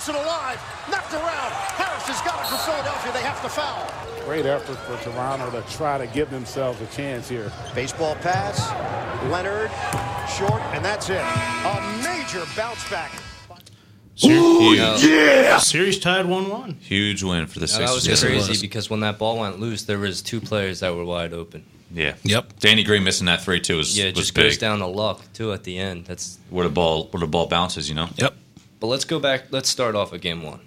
Keeps 0.00 0.08
it 0.08 0.14
alive. 0.14 0.58
Knocked 0.90 1.12
around. 1.12 1.52
Harris 1.76 2.04
has 2.08 2.20
got 2.22 2.40
it 2.40 2.48
for 2.48 2.56
Philadelphia. 2.64 3.12
They 3.12 3.22
have 3.22 3.42
to 3.42 3.48
foul. 3.50 3.86
Great 4.24 4.46
effort 4.46 4.76
for 4.76 4.96
Toronto 5.04 5.50
to 5.50 5.62
try 5.74 5.98
to 5.98 6.06
give 6.06 6.30
themselves 6.30 6.80
a 6.80 6.86
chance 6.86 7.28
here. 7.28 7.52
Baseball 7.74 8.14
pass. 8.16 8.70
Leonard. 9.30 9.70
Short. 10.38 10.62
And 10.74 10.82
that's 10.84 11.10
it. 11.10 11.20
A 11.20 12.02
major 12.02 12.44
bounce 12.56 12.88
back. 12.88 13.12
huge, 14.14 15.60
Series 15.62 15.98
tied 15.98 16.24
one-one. 16.26 16.74
huge 16.80 17.22
win 17.22 17.46
for 17.46 17.58
the 17.58 17.66
Now, 17.66 17.86
that 17.86 17.94
was 17.94 18.06
Yes, 18.06 18.22
crazy 18.22 18.48
was. 18.50 18.60
because 18.62 18.88
when 18.88 19.00
that 19.00 19.18
ball 19.18 19.38
went 19.38 19.60
loose, 19.60 19.82
there 19.82 19.98
was 19.98 20.22
two 20.22 20.40
players 20.40 20.80
that 20.80 20.94
were 20.94 21.04
wide 21.04 21.32
open. 21.34 21.64
Yeah. 21.92 22.14
Yep. 22.22 22.60
Danny 22.60 22.84
Green 22.84 23.02
missing 23.04 23.26
that 23.26 23.42
three 23.42 23.60
too 23.60 23.76
was 23.78 23.98
Yeah, 23.98 24.04
it 24.04 24.16
was 24.16 24.26
just 24.26 24.34
big. 24.34 24.44
goes 24.44 24.58
down 24.58 24.78
to 24.78 24.86
luck 24.86 25.20
too 25.34 25.52
at 25.52 25.64
the 25.64 25.76
end. 25.78 26.06
That's 26.06 26.38
where 26.48 26.64
the 26.64 26.72
ball 26.72 27.08
where 27.10 27.20
the 27.20 27.26
ball 27.26 27.46
bounces. 27.48 27.88
You 27.88 27.96
know. 27.96 28.08
Yep. 28.16 28.34
But 28.80 28.86
let's 28.88 29.04
go 29.04 29.18
back. 29.20 29.44
Let's 29.50 29.68
start 29.68 29.94
off 29.94 30.12
at 30.12 30.20
game 30.20 30.42
one. 30.42 30.60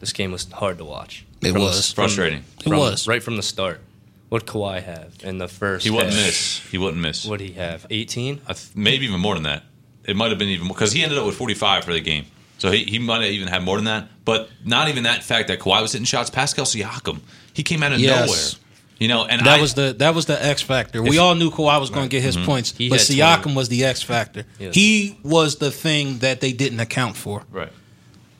This 0.00 0.12
game 0.12 0.32
was 0.32 0.50
hard 0.50 0.78
to 0.78 0.84
watch. 0.84 1.24
It 1.40 1.46
From 1.52 1.54
the- 1.54 1.60
was. 1.60 1.92
from- 1.92 2.02
Frustrating. 2.04 2.44
It 2.60 2.64
from- 2.64 2.76
was. 2.78 3.06
right 3.08 3.22
from 3.22 3.36
the 3.36 3.42
start. 3.42 3.80
What 4.28 4.46
Kawhi 4.46 4.82
have 4.82 5.12
in 5.22 5.38
the 5.38 5.46
first? 5.48 5.84
He 5.84 5.90
wouldn't 5.90 6.14
half? 6.14 6.24
miss. 6.26 6.60
He 6.70 6.78
wouldn't 6.78 7.02
miss. 7.02 7.24
What 7.24 7.32
would 7.32 7.40
he 7.40 7.52
have? 7.52 7.86
18. 7.90 8.38
Th- 8.46 8.58
maybe 8.74 9.04
even 9.06 9.20
more 9.20 9.34
than 9.34 9.44
that. 9.44 9.64
It 10.04 10.16
might 10.16 10.30
have 10.30 10.38
been 10.38 10.48
even 10.48 10.66
more 10.66 10.74
because 10.74 10.92
he 10.92 11.02
ended 11.02 11.18
up 11.18 11.26
with 11.26 11.36
45 11.36 11.84
for 11.84 11.92
the 11.92 12.00
game. 12.00 12.24
So 12.58 12.70
he, 12.70 12.84
he 12.84 12.98
might 12.98 13.22
have 13.22 13.30
even 13.30 13.48
had 13.48 13.62
more 13.62 13.76
than 13.76 13.84
that. 13.84 14.08
But 14.24 14.48
not 14.64 14.88
even 14.88 15.02
that 15.02 15.22
fact 15.22 15.48
that 15.48 15.58
Kawhi 15.60 15.82
was 15.82 15.92
hitting 15.92 16.06
shots. 16.06 16.30
Pascal 16.30 16.64
Siakam, 16.64 17.20
he 17.52 17.62
came 17.62 17.82
out 17.82 17.92
of 17.92 18.00
Yes. 18.00 18.26
nowhere. 18.26 18.61
You 19.02 19.08
know, 19.08 19.24
and 19.24 19.40
That 19.40 19.58
I, 19.58 19.60
was 19.60 19.74
the 19.74 19.96
that 19.98 20.14
was 20.14 20.26
the 20.26 20.40
X 20.40 20.62
factor. 20.62 21.02
We 21.02 21.18
all 21.18 21.34
knew 21.34 21.50
Kawhi 21.50 21.80
was 21.80 21.90
going 21.90 22.04
to 22.04 22.08
get 22.08 22.22
his 22.22 22.36
mm-hmm. 22.36 22.46
points, 22.46 22.70
He 22.70 22.88
but 22.88 23.00
Siakam 23.00 23.42
20. 23.42 23.56
was 23.56 23.68
the 23.68 23.84
X 23.84 24.00
factor. 24.00 24.44
Yes. 24.60 24.76
He 24.76 25.18
was 25.24 25.56
the 25.56 25.72
thing 25.72 26.18
that 26.18 26.40
they 26.40 26.52
didn't 26.52 26.78
account 26.78 27.16
for. 27.16 27.42
right. 27.50 27.72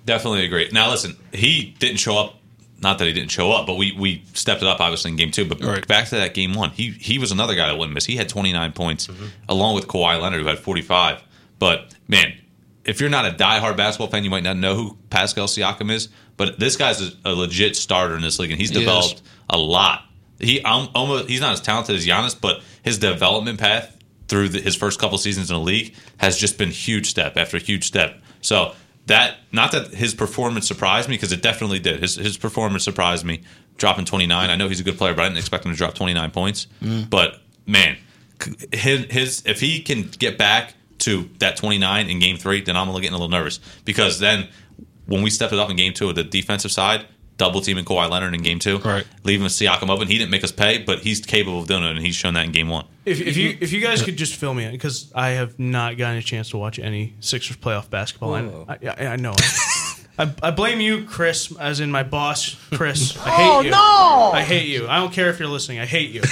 Definitely 0.06 0.44
agree. 0.44 0.68
Now 0.72 0.90
listen, 0.90 1.16
he 1.32 1.74
didn't 1.80 1.96
show 1.96 2.16
up. 2.16 2.36
Not 2.80 2.98
that 2.98 3.06
he 3.06 3.12
didn't 3.12 3.32
show 3.32 3.50
up, 3.50 3.66
but 3.66 3.74
we 3.74 3.92
we 3.98 4.22
stepped 4.34 4.62
it 4.62 4.68
up 4.68 4.80
obviously 4.80 5.10
in 5.10 5.16
game 5.16 5.32
two. 5.32 5.44
But 5.46 5.60
Right. 5.64 5.86
back 5.88 6.06
to 6.10 6.14
that 6.16 6.32
game 6.32 6.54
one, 6.54 6.70
he 6.70 6.90
he 6.90 7.18
was 7.18 7.32
another 7.32 7.56
guy 7.56 7.66
that 7.66 7.76
wouldn't 7.76 7.94
miss. 7.94 8.04
He 8.04 8.14
had 8.14 8.28
29 8.28 8.70
points 8.72 9.08
mm-hmm. 9.08 9.26
along 9.48 9.74
with 9.74 9.88
Kawhi 9.88 10.20
Leonard 10.20 10.42
who 10.42 10.46
had 10.46 10.60
45. 10.60 11.24
But 11.58 11.92
man, 12.06 12.34
if 12.84 13.00
you're 13.00 13.10
not 13.10 13.26
a 13.26 13.30
diehard 13.30 13.76
basketball 13.76 14.08
fan, 14.08 14.22
you 14.22 14.30
might 14.30 14.44
not 14.44 14.56
know 14.56 14.76
who 14.76 14.96
Pascal 15.10 15.48
Siakam 15.48 15.90
is. 15.90 16.08
But 16.36 16.60
this 16.60 16.76
guy's 16.76 17.02
a, 17.02 17.10
a 17.24 17.34
legit 17.34 17.74
starter 17.76 18.14
in 18.14 18.22
this 18.22 18.38
league, 18.38 18.52
and 18.52 18.60
he's 18.60 18.70
developed 18.70 19.22
a 19.50 19.58
lot 19.58 20.04
he 20.42 20.62
um, 20.62 20.88
almost 20.94 21.28
he's 21.28 21.40
not 21.40 21.52
as 21.52 21.60
talented 21.60 21.96
as 21.96 22.06
Giannis, 22.06 22.38
but 22.38 22.62
his 22.82 22.98
development 22.98 23.58
path 23.60 23.96
through 24.28 24.48
the, 24.48 24.60
his 24.60 24.74
first 24.74 24.98
couple 24.98 25.18
seasons 25.18 25.50
in 25.50 25.56
the 25.56 25.62
league 25.62 25.94
has 26.18 26.38
just 26.38 26.58
been 26.58 26.70
huge 26.70 27.08
step 27.10 27.36
after 27.36 27.58
huge 27.58 27.84
step. 27.84 28.20
So 28.40 28.74
that 29.06 29.36
not 29.50 29.72
that 29.72 29.88
his 29.88 30.14
performance 30.14 30.66
surprised 30.66 31.08
me 31.08 31.16
because 31.16 31.32
it 31.32 31.42
definitely 31.42 31.78
did. 31.78 32.00
His 32.00 32.16
his 32.16 32.36
performance 32.36 32.84
surprised 32.84 33.24
me, 33.24 33.42
dropping 33.76 34.04
29. 34.04 34.50
I 34.50 34.56
know 34.56 34.68
he's 34.68 34.80
a 34.80 34.84
good 34.84 34.98
player, 34.98 35.14
but 35.14 35.22
I 35.22 35.28
didn't 35.28 35.38
expect 35.38 35.64
him 35.64 35.72
to 35.72 35.78
drop 35.78 35.94
29 35.94 36.30
points. 36.30 36.66
But 37.08 37.40
man, 37.66 37.96
his, 38.72 39.04
his 39.06 39.42
if 39.46 39.60
he 39.60 39.80
can 39.80 40.02
get 40.02 40.38
back 40.38 40.74
to 40.98 41.28
that 41.38 41.56
29 41.56 42.08
in 42.08 42.18
game 42.20 42.36
three, 42.36 42.60
then 42.60 42.76
I'm 42.76 42.86
getting 42.94 43.10
a 43.10 43.12
little 43.12 43.28
nervous 43.28 43.58
because 43.84 44.18
then 44.18 44.48
when 45.06 45.22
we 45.22 45.30
stepped 45.30 45.52
it 45.52 45.58
up 45.58 45.68
in 45.68 45.76
game 45.76 45.92
two 45.92 46.12
the 46.12 46.24
defensive 46.24 46.70
side, 46.72 47.06
double 47.42 47.60
teaming 47.60 47.84
Kawhi 47.84 48.08
Leonard 48.08 48.34
in 48.34 48.42
game 48.42 48.60
two, 48.60 48.78
Right. 48.78 49.04
leaving 49.24 49.48
Siakam 49.48 49.90
open, 49.90 50.06
he 50.06 50.16
didn't 50.16 50.30
make 50.30 50.44
us 50.44 50.52
pay, 50.52 50.78
but 50.78 51.00
he's 51.00 51.20
capable 51.20 51.58
of 51.58 51.66
doing 51.66 51.82
it, 51.82 51.90
and 51.90 51.98
he's 51.98 52.14
shown 52.14 52.34
that 52.34 52.44
in 52.44 52.52
game 52.52 52.68
one. 52.68 52.84
If, 53.04 53.20
if 53.20 53.36
you 53.36 53.58
if 53.60 53.72
you 53.72 53.80
guys 53.80 54.00
could 54.00 54.16
just 54.16 54.36
fill 54.36 54.54
me 54.54 54.64
in 54.64 54.70
because 54.70 55.10
I 55.12 55.30
have 55.30 55.58
not 55.58 55.96
gotten 55.96 56.18
a 56.18 56.22
chance 56.22 56.50
to 56.50 56.56
watch 56.56 56.78
any 56.78 57.14
Sixers 57.18 57.56
playoff 57.56 57.90
basketball. 57.90 58.34
I, 58.34 58.40
I, 58.68 58.78
I, 58.86 59.06
I 59.06 59.16
know. 59.16 59.34
I, 60.18 60.30
I 60.40 60.50
blame 60.52 60.80
you, 60.80 61.04
Chris, 61.04 61.52
as 61.58 61.80
in 61.80 61.90
my 61.90 62.04
boss, 62.04 62.54
Chris. 62.74 63.16
I 63.18 63.30
hate 63.38 63.50
oh, 63.50 63.60
you. 63.62 63.70
no! 63.70 64.30
I 64.32 64.42
hate 64.42 64.68
you. 64.68 64.86
I 64.86 64.96
don't 64.96 65.12
care 65.12 65.30
if 65.30 65.40
you're 65.40 65.48
listening. 65.48 65.80
I 65.80 65.86
hate 65.86 66.10
you. 66.10 66.22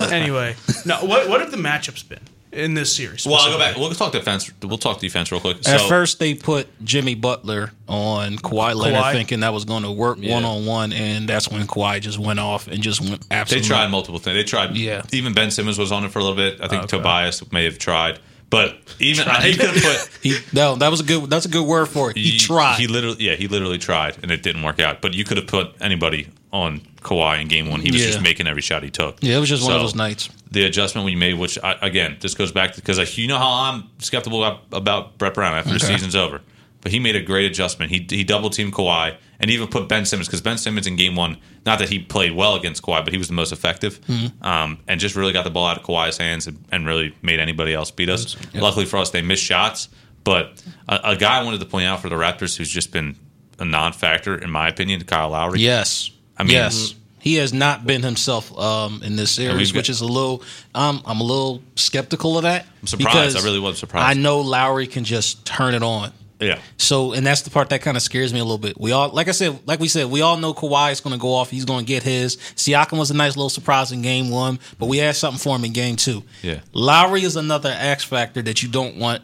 anyway, 0.00 0.54
no. 0.86 1.04
What 1.04 1.28
what 1.28 1.40
have 1.40 1.50
the 1.50 1.56
matchups 1.56 2.08
been 2.08 2.20
in 2.54 2.74
this 2.74 2.94
series? 2.94 3.26
Well, 3.26 3.36
I'll 3.36 3.52
go 3.52 3.58
back. 3.58 3.76
We'll 3.76 3.90
talk 3.92 4.12
defense. 4.12 4.50
We'll 4.62 4.78
talk 4.78 5.00
defense 5.00 5.30
real 5.32 5.40
quick. 5.40 5.58
At 5.68 5.80
So- 5.80 5.88
first, 5.88 6.18
they 6.18 6.34
put 6.34 6.68
Jimmy 6.84 7.14
Butler 7.14 7.72
on 7.88 8.36
Kawhi 8.36 8.74
Leonard, 8.74 9.02
Kawhi. 9.02 9.12
thinking 9.12 9.40
that 9.40 9.52
was 9.52 9.64
going 9.64 9.82
to 9.82 9.90
work 9.90 10.18
one 10.18 10.44
on 10.44 10.64
one, 10.66 10.92
and 10.92 11.28
that's 11.28 11.48
when 11.48 11.66
Kawhi 11.66 12.00
just 12.00 12.18
went 12.18 12.38
off 12.40 12.66
and 12.68 12.82
just 12.82 13.00
went 13.00 13.28
They 13.48 13.60
tried 13.60 13.90
multiple 13.90 14.18
things. 14.18 14.36
They 14.36 14.44
tried. 14.44 14.76
Yeah. 14.76 15.02
Even 15.12 15.32
Ben 15.34 15.50
Simmons 15.50 15.78
was 15.78 15.92
on 15.92 16.04
it 16.04 16.10
for 16.12 16.18
a 16.18 16.22
little 16.22 16.36
bit. 16.36 16.60
I 16.62 16.68
think 16.68 16.84
Okay. 16.84 16.96
Tobias 16.96 17.42
may 17.52 17.64
have 17.64 17.78
tried, 17.78 18.18
but 18.50 18.76
even 19.00 19.24
Tried. 19.24 19.42
he 19.44 19.56
could 19.56 19.70
have 19.70 19.82
put. 19.82 20.10
He, 20.22 20.38
no, 20.54 20.76
that 20.76 20.90
was 20.90 21.00
a 21.00 21.04
good. 21.04 21.28
That's 21.28 21.44
a 21.44 21.50
good 21.50 21.66
word 21.66 21.86
for 21.86 22.10
it. 22.10 22.16
He, 22.16 22.38
tried. 22.38 22.78
He 22.78 22.86
literally, 22.86 23.16
yeah, 23.20 23.34
he 23.34 23.46
literally 23.46 23.76
tried, 23.78 24.16
and 24.22 24.30
it 24.30 24.42
didn't 24.42 24.62
work 24.62 24.80
out. 24.80 25.02
But 25.02 25.12
you 25.12 25.22
could 25.24 25.36
have 25.36 25.46
put 25.46 25.74
anybody 25.82 26.28
on 26.54 26.80
Kawhi 27.02 27.40
in 27.42 27.48
game 27.48 27.68
one. 27.68 27.80
He 27.80 27.90
was 27.90 28.00
Yeah. 28.00 28.06
just 28.12 28.22
making 28.22 28.46
every 28.46 28.62
shot 28.62 28.82
he 28.84 28.90
took. 28.90 29.18
yeah, 29.20 29.36
it 29.36 29.40
was 29.40 29.48
just 29.48 29.62
one 29.64 29.72
of 29.74 29.80
those 29.82 29.94
nights. 29.96 30.28
The 30.52 30.64
adjustment 30.64 31.04
we 31.04 31.16
made, 31.16 31.34
which 31.34 31.58
I, 31.62 31.72
again, 31.82 32.16
this 32.20 32.34
goes 32.34 32.52
back 32.52 32.72
to 32.74 32.80
because 32.80 33.18
you 33.18 33.26
know 33.26 33.38
how 33.38 33.50
I'm 33.72 33.84
skeptical 33.98 34.42
about, 34.44 34.60
about 34.72 35.18
Brett 35.18 35.34
Brown 35.34 35.54
after 35.58 35.72
the 35.72 35.80
season's 35.80 36.14
over. 36.14 36.40
But 36.80 36.92
he 36.92 36.98
made 37.00 37.16
a 37.16 37.20
great 37.22 37.46
adjustment. 37.50 37.90
He 37.90 38.06
he 38.08 38.22
double 38.24 38.50
teamed 38.50 38.72
Kawhi 38.74 39.16
and 39.40 39.50
even 39.50 39.66
put 39.68 39.88
Ben 39.88 40.04
Simmons 40.04 40.28
because 40.28 40.42
Ben 40.42 40.58
Simmons 40.58 40.86
in 40.86 40.96
game 40.96 41.16
one, 41.16 41.38
not 41.66 41.78
that 41.80 41.88
he 41.88 41.98
played 41.98 42.32
well 42.32 42.54
against 42.54 42.82
Kawhi, 42.82 43.02
but 43.02 43.12
he 43.12 43.18
was 43.18 43.26
the 43.26 43.34
most 43.34 43.52
effective, 43.52 44.00
Mm-hmm. 44.02 44.44
um, 44.46 44.78
and 44.86 45.00
just 45.00 45.16
really 45.16 45.32
got 45.32 45.44
the 45.44 45.50
ball 45.50 45.66
out 45.66 45.78
of 45.78 45.82
Kawhi's 45.82 46.18
hands 46.18 46.46
and, 46.46 46.62
and 46.70 46.86
really 46.86 47.14
made 47.22 47.40
anybody 47.40 47.72
else 47.74 47.90
beat 47.90 48.08
us. 48.10 48.36
Luckily 48.54 48.84
for 48.86 48.98
us, 48.98 49.10
they 49.10 49.22
missed 49.22 49.42
shots. 49.42 49.88
But 50.24 50.62
a, 50.88 51.00
a 51.12 51.16
guy 51.16 51.40
I 51.40 51.42
wanted 51.42 51.60
to 51.60 51.66
point 51.66 51.86
out 51.86 52.00
for 52.00 52.08
the 52.10 52.16
Raptors 52.16 52.56
who's 52.56 52.70
just 52.70 52.92
been 52.92 53.16
a 53.58 53.64
non-factor 53.64 54.36
in 54.36 54.50
my 54.50 54.68
opinion, 54.68 55.02
Kyle 55.04 55.30
Lowry. 55.30 55.60
Yes. 55.60 56.10
I 56.38 56.42
mean- 56.44 56.52
yes. 56.52 56.94
He 57.20 57.36
has 57.36 57.54
not 57.54 57.86
been 57.86 58.02
himself 58.02 58.52
um, 58.58 59.02
in 59.02 59.16
this 59.16 59.38
we've 59.38 59.48
series, 59.48 59.72
which 59.72 59.88
is 59.88 60.02
a 60.02 60.06
little. 60.06 60.42
Um, 60.74 61.00
I'm 61.06 61.20
a 61.20 61.24
little 61.24 61.62
skeptical 61.74 62.36
of 62.36 62.42
that. 62.42 62.66
I'm 62.82 62.86
surprised. 62.86 63.38
I 63.38 63.40
really 63.42 63.58
was 63.60 63.78
surprised. 63.78 64.04
I 64.04 64.20
know 64.20 64.42
Lowry 64.42 64.86
can 64.86 65.04
just 65.04 65.46
turn 65.46 65.72
it 65.72 65.82
on. 65.82 66.12
yeah. 66.38 66.58
So, 66.76 67.14
and 67.14 67.26
that's 67.26 67.40
the 67.40 67.48
part 67.48 67.70
that 67.70 67.80
kind 67.80 67.96
of 67.96 68.02
scares 68.02 68.34
me 68.34 68.40
a 68.40 68.44
little 68.44 68.58
bit. 68.58 68.78
We 68.78 68.92
all, 68.92 69.08
like 69.08 69.28
I 69.28 69.30
said, 69.30 69.58
like 69.66 69.80
we 69.80 69.88
said, 69.88 70.10
we 70.10 70.20
all 70.20 70.36
know 70.36 70.52
Kawhi 70.52 70.92
is 70.92 71.00
going 71.00 71.14
to 71.14 71.18
go 71.18 71.32
off. 71.32 71.48
He's 71.48 71.64
going 71.64 71.86
to 71.86 71.88
get 71.88 72.02
his. 72.02 72.36
Siakam 72.36 72.98
was 72.98 73.10
a 73.10 73.14
nice 73.14 73.36
little 73.38 73.48
surprise 73.48 73.90
in 73.90 74.02
game 74.02 74.28
one, 74.28 74.58
but 74.78 74.84
we 74.90 74.98
had 74.98 75.16
something 75.16 75.38
for 75.38 75.56
him 75.56 75.64
in 75.64 75.72
game 75.72 75.96
two. 75.96 76.24
Yeah. 76.42 76.60
Lowry 76.74 77.22
is 77.22 77.36
another 77.36 77.74
X 77.74 78.04
factor 78.04 78.42
that 78.42 78.62
you 78.62 78.68
don't 78.68 78.96
want 78.98 79.22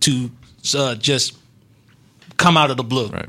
to 0.00 0.30
uh, 0.76 0.96
just 0.96 1.34
come 2.36 2.58
out 2.58 2.70
of 2.70 2.76
the 2.76 2.82
blue. 2.84 3.08
Right. 3.08 3.28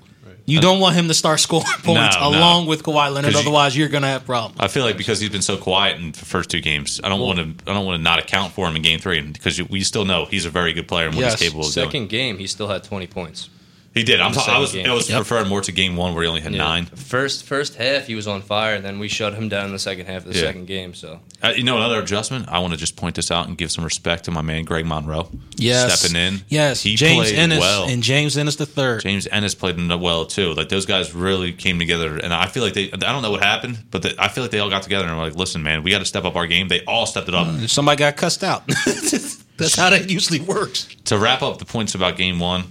You 0.50 0.60
uh, 0.60 0.62
don't 0.62 0.80
want 0.80 0.96
him 0.96 1.08
to 1.08 1.14
start 1.14 1.40
scoring 1.40 1.66
points 1.84 2.16
No, 2.16 2.32
no. 2.32 2.38
along 2.38 2.66
with 2.68 2.84
Kawhi 2.84 3.14
Leonard. 3.14 3.32
'Cause 3.34 3.34
you- 3.34 3.40
Otherwise, 3.50 3.76
you, 3.78 3.86
are 3.86 3.90
going 3.90 4.02
to 4.04 4.08
have 4.10 4.26
problems. 4.26 4.60
I 4.60 4.68
feel 4.68 4.84
like 4.84 4.98
because 4.98 5.20
he's 5.20 5.30
been 5.30 5.42
so 5.42 5.58
quiet 5.58 5.98
in 5.98 6.12
the 6.12 6.26
first 6.26 6.50
two 6.50 6.62
games, 6.62 7.00
I 7.04 7.10
don't 7.10 7.20
want 7.22 7.38
to. 7.40 7.72
I 7.72 7.74
don't 7.74 7.86
want 7.86 7.98
to 8.00 8.04
not 8.04 8.20
account 8.20 8.54
for 8.54 8.68
him 8.68 8.76
in 8.76 8.82
game 8.82 9.00
three, 9.00 9.22
because 9.22 9.62
we 9.70 9.82
still 9.82 10.06
know 10.06 10.26
he's 10.26 10.46
a 10.46 10.50
very 10.50 10.74
good 10.74 10.88
player 10.88 11.08
and 11.08 11.16
what 11.16 11.22
Yes. 11.22 11.40
he's 11.40 11.50
capable 11.50 11.68
of 11.68 11.74
doing. 11.74 11.86
Second 11.88 12.10
game, 12.10 12.38
he 12.38 12.48
still 12.48 12.68
had 12.68 12.84
20 12.84 13.08
points. 13.08 13.50
He 13.94 14.04
did. 14.04 14.22
I'm. 14.22 14.32
the 14.32 14.38
Talking, 14.40 14.54
I 14.54 14.60
was. 14.60 14.70
second 14.70 14.82
It 14.82 14.84
game. 14.90 14.96
was 14.96 15.10
Yep. 15.10 15.20
referring 15.20 15.48
more 15.50 15.62
to 15.62 15.72
game 15.72 15.96
one 15.96 16.14
where 16.14 16.22
he 16.24 16.30
only 16.30 16.42
had 16.42 16.52
Yeah. 16.54 16.60
nine. 16.60 16.86
First 16.86 17.44
first 17.46 17.76
half, 17.76 18.06
he 18.06 18.14
was 18.14 18.28
on 18.28 18.42
fire, 18.44 18.76
and 18.76 18.86
then 18.86 19.00
we 19.00 19.08
shut 19.08 19.34
him 19.34 19.50
down 19.50 19.66
in 19.66 19.72
the 19.74 19.80
second 19.80 20.06
half 20.06 20.26
of 20.26 20.32
the 20.32 20.40
Yeah. 20.40 20.46
second 20.46 20.68
game. 20.68 20.94
So 20.94 21.20
Uh, 21.42 21.54
you 21.56 21.64
know, 21.64 21.78
another 21.78 22.00
adjustment. 22.00 22.46
I 22.50 22.60
want 22.60 22.74
to 22.74 22.80
just 22.80 22.96
point 22.96 23.16
this 23.16 23.32
out 23.32 23.48
and 23.48 23.58
give 23.58 23.72
some 23.72 23.84
respect 23.84 24.26
to 24.26 24.32
my 24.32 24.42
man 24.42 24.64
Greg 24.64 24.86
Monroe. 24.86 25.32
Yes. 25.58 26.00
stepping 26.00 26.16
in. 26.16 26.42
Yes. 26.50 26.84
he 26.84 26.96
James 26.96 27.30
played 27.30 27.40
Ennis 27.40 27.60
well. 27.60 27.86
and 27.86 28.04
James 28.04 28.38
Ennis 28.38 28.58
the 28.58 28.66
third. 28.68 29.02
James 29.02 29.28
Ennis 29.32 29.56
played 29.56 29.78
well 30.00 30.26
too. 30.26 30.54
Like 30.54 30.70
those 30.70 30.86
guys 30.86 31.16
really 31.16 31.52
came 31.52 31.80
together, 31.80 32.18
and 32.18 32.32
I 32.32 32.46
feel 32.48 32.62
like 32.64 32.74
they. 32.74 32.92
I 32.92 32.98
don't 32.98 33.24
know 33.24 33.32
what 33.32 33.42
happened, 33.44 33.80
but 33.90 34.04
they, 34.04 34.14
I 34.20 34.28
feel 34.28 34.44
like 34.44 34.52
they 34.52 34.60
all 34.60 34.70
got 34.70 34.84
together 34.84 35.08
and 35.08 35.18
were 35.18 35.24
like, 35.24 35.36
"Listen, 35.36 35.64
man, 35.64 35.82
we 35.82 35.90
got 35.90 36.00
to 36.00 36.06
step 36.06 36.26
up 36.26 36.36
our 36.36 36.46
game." 36.46 36.68
They 36.68 36.82
all 36.82 37.06
stepped 37.08 37.28
it 37.28 37.34
up. 37.34 37.48
Somebody 37.68 37.98
got 37.98 38.18
cussed 38.18 38.44
out. 38.44 38.68
That's 39.58 39.76
how 39.76 39.90
that 39.90 40.10
usually 40.12 40.40
works. 40.42 40.88
to 41.06 41.18
wrap 41.18 41.42
up 41.42 41.58
the 41.58 41.66
points 41.66 41.96
about 41.96 42.16
game 42.18 42.40
one, 42.40 42.64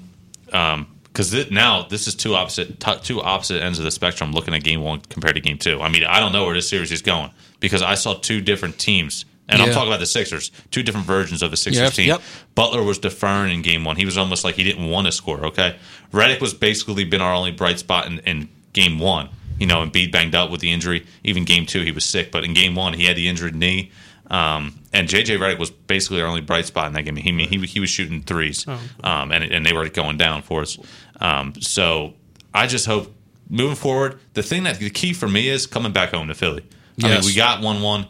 because 1.19 1.33
thi- 1.33 1.53
now 1.53 1.83
this 1.83 2.07
is 2.07 2.15
two 2.15 2.37
opposite 2.37 2.79
t- 2.79 2.99
two 3.03 3.21
opposite 3.21 3.61
ends 3.61 3.81
of 3.81 3.85
the 3.85 3.91
spectrum. 3.91 4.31
Looking 4.31 4.55
at 4.55 4.63
game 4.63 4.83
one 4.83 5.01
compared 5.01 5.35
to 5.35 5.41
game 5.41 5.59
two, 5.59 5.81
I 5.83 5.89
mean, 5.89 6.05
I 6.05 6.21
don't 6.21 6.33
know 6.33 6.45
where 6.45 6.55
this 6.55 6.69
series 6.69 6.93
is 6.93 7.03
going 7.03 7.33
because 7.59 7.83
I 7.83 7.97
saw 7.97 8.15
two 8.15 8.41
different 8.41 8.79
teams, 8.79 9.25
and 9.49 9.61
I'm 9.61 9.73
talking 9.73 9.89
about 9.89 9.99
the 9.99 10.07
Sixers, 10.07 10.53
two 10.71 10.85
different 10.85 11.07
versions 11.09 11.43
of 11.43 11.51
the 11.51 11.57
Sixers 11.57 11.83
Yep, 11.83 11.93
team. 11.95 12.07
yep. 12.07 12.23
Butler 12.55 12.85
was 12.85 12.99
deferring 13.01 13.53
in 13.53 13.63
game 13.63 13.85
one; 13.85 13.97
he 13.97 14.05
was 14.05 14.17
almost 14.17 14.45
like 14.45 14.55
he 14.55 14.63
didn't 14.63 14.89
want 14.89 15.07
to 15.09 15.13
score. 15.13 15.47
Okay, 15.47 15.77
Redick 16.13 16.41
was 16.41 16.55
basically 16.55 17.03
been 17.05 17.21
our 17.21 17.35
only 17.35 17.51
bright 17.51 17.81
spot 17.81 18.07
in, 18.07 18.21
in 18.21 18.49
game 18.73 19.01
one. 19.01 19.29
You 19.59 19.67
know, 19.67 19.83
and 19.83 19.93
Embiid 19.93 20.13
banged 20.13 20.37
up 20.37 20.53
with 20.53 20.61
the 20.61 20.71
injury. 20.71 21.05
Even 21.25 21.45
game 21.45 21.67
two, 21.67 21.81
he 21.83 21.91
was 21.91 22.05
sick, 22.05 22.31
but 22.31 22.45
in 22.45 22.55
game 22.55 22.77
one, 22.77 22.93
he 22.93 23.07
had 23.07 23.17
the 23.17 23.27
injured 23.27 23.57
knee. 23.57 23.91
Um, 24.31 24.81
and 24.93 25.09
JJ 25.09 25.39
Redick 25.39 25.59
was 25.59 25.71
basically 25.71 26.21
our 26.21 26.29
only 26.29 26.43
bright 26.43 26.67
spot 26.67 26.87
in 26.87 26.93
that 26.93 27.03
game. 27.03 27.17
He 27.17 27.33
he, 27.47 27.67
he 27.67 27.81
was 27.81 27.89
shooting 27.91 28.23
threes, 28.23 28.67
um, 29.03 29.33
and 29.33 29.43
and 29.43 29.65
they 29.67 29.73
were 29.73 29.89
going 29.89 30.17
down 30.19 30.43
for 30.43 30.61
us. 30.63 30.79
Um, 31.21 31.55
so 31.61 32.15
I 32.55 32.67
just 32.67 32.87
hope 32.87 33.15
moving 33.49 33.77
forward, 33.77 34.19
the 34.35 34.43
thing 34.43 34.65
that 34.65 34.79
the 34.79 34.91
key 34.91 35.13
for 35.13 35.29
me 35.29 35.49
is 35.49 35.67
coming 35.67 35.93
back 35.93 36.11
home 36.11 36.29
to 36.29 36.35
Philly. 36.35 36.65
I 37.03 37.09
mean, 37.09 37.21
we 37.25 37.35
got 37.35 37.63
one 37.63 37.81
one. 37.83 38.07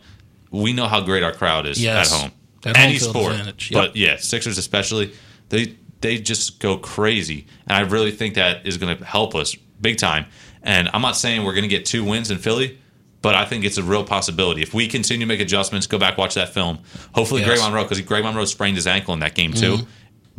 We 0.51 0.73
know 0.73 0.87
how 0.87 1.01
great 1.03 1.23
our 1.23 1.33
crowd 1.33 1.67
is 1.67 1.83
Yes. 1.83 2.13
at 2.13 2.21
home. 2.21 2.31
Home 2.65 2.73
Any 2.77 2.99
field 2.99 3.11
sport, 3.11 3.33
advantage, 3.33 3.71
yep. 3.71 3.81
but 3.89 3.97
yeah, 3.97 4.17
Sixers 4.17 4.59
especially. 4.59 5.13
They 5.51 5.77
they 6.01 6.19
just 6.19 6.59
go 6.61 6.77
crazy, 6.79 7.47
and 7.67 7.77
I 7.77 7.81
really 7.89 8.11
think 8.11 8.35
that 8.35 8.67
is 8.67 8.77
going 8.79 8.97
to 8.97 9.05
help 9.05 9.35
us 9.35 9.55
big 9.81 9.99
time. 9.99 10.27
And 10.63 10.89
I'm 10.93 11.03
not 11.03 11.17
saying 11.17 11.45
we're 11.45 11.53
going 11.55 11.63
to 11.63 11.69
get 11.69 11.85
two 11.87 12.05
wins 12.05 12.31
in 12.31 12.39
Philly, 12.39 12.79
but 13.23 13.35
I 13.35 13.45
think 13.45 13.65
it's 13.65 13.79
a 13.79 13.83
real 13.83 14.05
possibility 14.05 14.63
if 14.63 14.75
we 14.75 14.89
continue 14.89 15.25
to 15.25 15.29
make 15.29 15.41
adjustments. 15.41 15.87
Go 15.87 15.99
back 15.99 16.17
watch 16.19 16.35
that 16.35 16.49
film. 16.55 16.79
Hopefully, 17.15 17.43
Yes. 17.43 17.51
Mm-hmm. 17.51 17.59
Greg 17.61 17.73
Monroe 17.73 17.83
because 17.85 18.01
Greg 18.03 18.25
Monroe 18.25 18.45
sprained 18.45 18.77
his 18.77 18.87
ankle 18.87 19.15
in 19.15 19.21
that 19.21 19.35
game 19.35 19.53
too. 19.53 19.79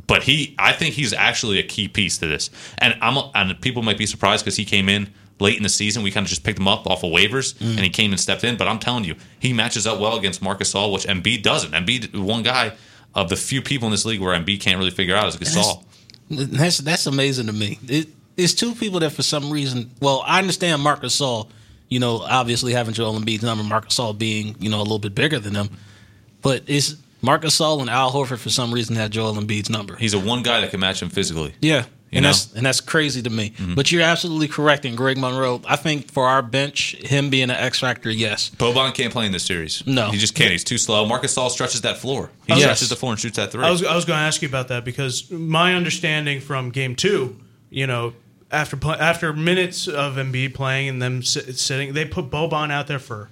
But 0.10 0.24
he, 0.24 0.56
I 0.60 0.74
think 0.74 0.96
he's 0.96 1.14
actually 1.14 1.60
a 1.60 1.64
key 1.64 1.88
piece 1.88 2.18
to 2.18 2.28
this. 2.28 2.50
And 2.80 2.98
I'm 3.02 3.18
and 3.34 3.62
people 3.62 3.82
might 3.84 3.98
be 3.98 4.06
surprised 4.06 4.44
because 4.44 4.58
he 4.58 4.66
came 4.66 4.90
in 4.90 5.14
late 5.40 5.56
in 5.56 5.64
the 5.64 5.70
season. 5.70 6.04
We 6.04 6.12
kind 6.12 6.26
of 6.26 6.30
just 6.30 6.44
picked 6.44 6.60
him 6.60 6.68
up 6.68 6.86
off 6.86 7.04
of 7.04 7.12
waivers, 7.12 7.54
Mm. 7.60 7.76
and 7.78 7.80
he 7.80 7.90
came 7.90 8.12
and 8.12 8.20
stepped 8.20 8.44
in. 8.44 8.58
But 8.58 8.68
I'm 8.68 8.80
telling 8.80 9.06
you, 9.06 9.16
he 9.40 9.54
matches 9.54 9.88
up 9.88 10.00
well 10.00 10.18
against 10.18 10.42
Marcus 10.42 10.74
Gasol, 10.74 10.92
which 10.92 11.06
Embiid 11.06 11.44
doesn't. 11.44 11.72
Embiid, 11.72 12.14
one 12.20 12.44
guy 12.44 12.74
of 13.16 13.30
the 13.30 13.36
few 13.38 13.62
people 13.62 13.86
in 13.88 13.92
this 13.92 14.04
league 14.04 14.20
where 14.20 14.38
Embiid 14.38 14.60
can't 14.60 14.78
really 14.78 14.92
figure 14.92 15.16
out 15.16 15.28
is 15.28 15.38
Gasol. 15.38 15.84
That's 16.30 16.80
that's 16.80 17.06
amazing 17.08 17.46
to 17.48 17.54
me. 17.54 17.80
It, 17.88 18.10
it's 18.36 18.54
two 18.54 18.74
people 18.76 19.00
that 19.02 19.12
for 19.12 19.24
some 19.24 19.52
reason. 19.52 19.92
Well, 20.02 20.24
I 20.26 20.40
understand 20.40 20.82
Marc 20.82 21.02
Gasol. 21.04 21.50
You 21.88 22.00
know, 22.00 22.20
obviously 22.22 22.74
having 22.74 22.94
Joel 22.94 23.20
Embiid's 23.20 23.44
number, 23.44 23.64
Marc 23.64 23.90
Gasol 23.90 24.18
being 24.18 24.56
you 24.60 24.70
know 24.70 24.78
a 24.80 24.84
little 24.84 25.00
bit 25.00 25.14
bigger 25.16 25.40
than 25.40 25.56
him, 25.56 25.70
but 26.42 26.64
it's 26.68 26.96
Marc 27.22 27.42
Gasol 27.44 27.82
and 27.82 27.90
Al 27.90 28.12
Horford 28.12 28.38
for 28.40 28.50
some 28.50 28.74
reason 28.74 28.96
had 28.96 29.12
Joel 29.12 29.34
Embiid's 29.36 29.70
number. 29.70 29.96
He's 29.98 30.14
a 30.14 30.20
one 30.20 30.42
guy 30.44 30.62
that 30.62 30.72
can 30.72 30.80
match 30.80 31.02
him 31.02 31.10
physically. 31.10 31.54
Yeah. 31.62 31.86
You 32.12 32.18
and 32.18 32.24
know? 32.24 32.30
that's 32.30 32.54
and 32.56 32.66
that's 32.66 32.82
crazy 32.82 33.22
to 33.22 33.30
me. 33.30 33.52
Mm-hmm. 33.52 33.76
But 33.76 33.92
you're 33.92 34.02
absolutely 34.02 34.48
correct 34.48 34.84
in 34.84 34.96
Greg 34.96 35.18
Monroe. 35.20 35.62
I 35.68 35.76
think 35.76 36.10
for 36.12 36.26
our 36.26 36.42
bench, 36.42 36.96
him 36.96 37.30
being 37.30 37.52
an 37.52 37.52
X 37.52 37.80
factor, 37.82 38.10
yes. 38.10 38.50
Boban 38.58 38.96
can't 38.96 39.14
play 39.14 39.28
in 39.28 39.32
this 39.32 39.44
series. 39.44 39.86
No. 39.86 40.10
he 40.10 40.18
just 40.18 40.34
can't. 40.34 40.52
He's 40.52 40.64
too 40.64 40.80
slow. 40.80 41.06
Marcus 41.06 41.36
Gasol 41.36 41.52
stretches 41.52 41.82
that 41.82 41.98
floor. 41.98 42.32
He 42.48 42.54
Yes. 42.54 42.62
stretches 42.64 42.90
the 42.90 42.96
floor 42.96 43.12
and 43.12 43.20
shoots 43.22 43.36
that 43.36 43.52
three. 43.52 43.64
I 43.64 43.70
was 43.70 43.84
I 43.84 43.96
was 43.96 44.06
going 44.06 44.18
to 44.18 44.24
ask 44.24 44.42
you 44.42 44.48
about 44.48 44.70
that 44.70 44.84
because 44.86 45.30
my 45.30 45.76
understanding 45.76 46.42
from 46.42 46.72
game 46.72 46.96
two, 46.96 47.38
you 47.70 47.86
know, 47.86 48.14
after 48.50 48.76
pl- 48.76 48.94
after 48.94 49.32
minutes 49.32 49.88
of 49.88 50.16
Embiid 50.16 50.56
playing 50.56 50.90
and 50.90 51.00
them 51.00 51.22
sit, 51.22 51.60
sitting, 51.60 51.94
they 51.94 52.06
put 52.06 52.32
Boban 52.32 52.72
out 52.72 52.88
there 52.88 52.98
for 52.98 53.30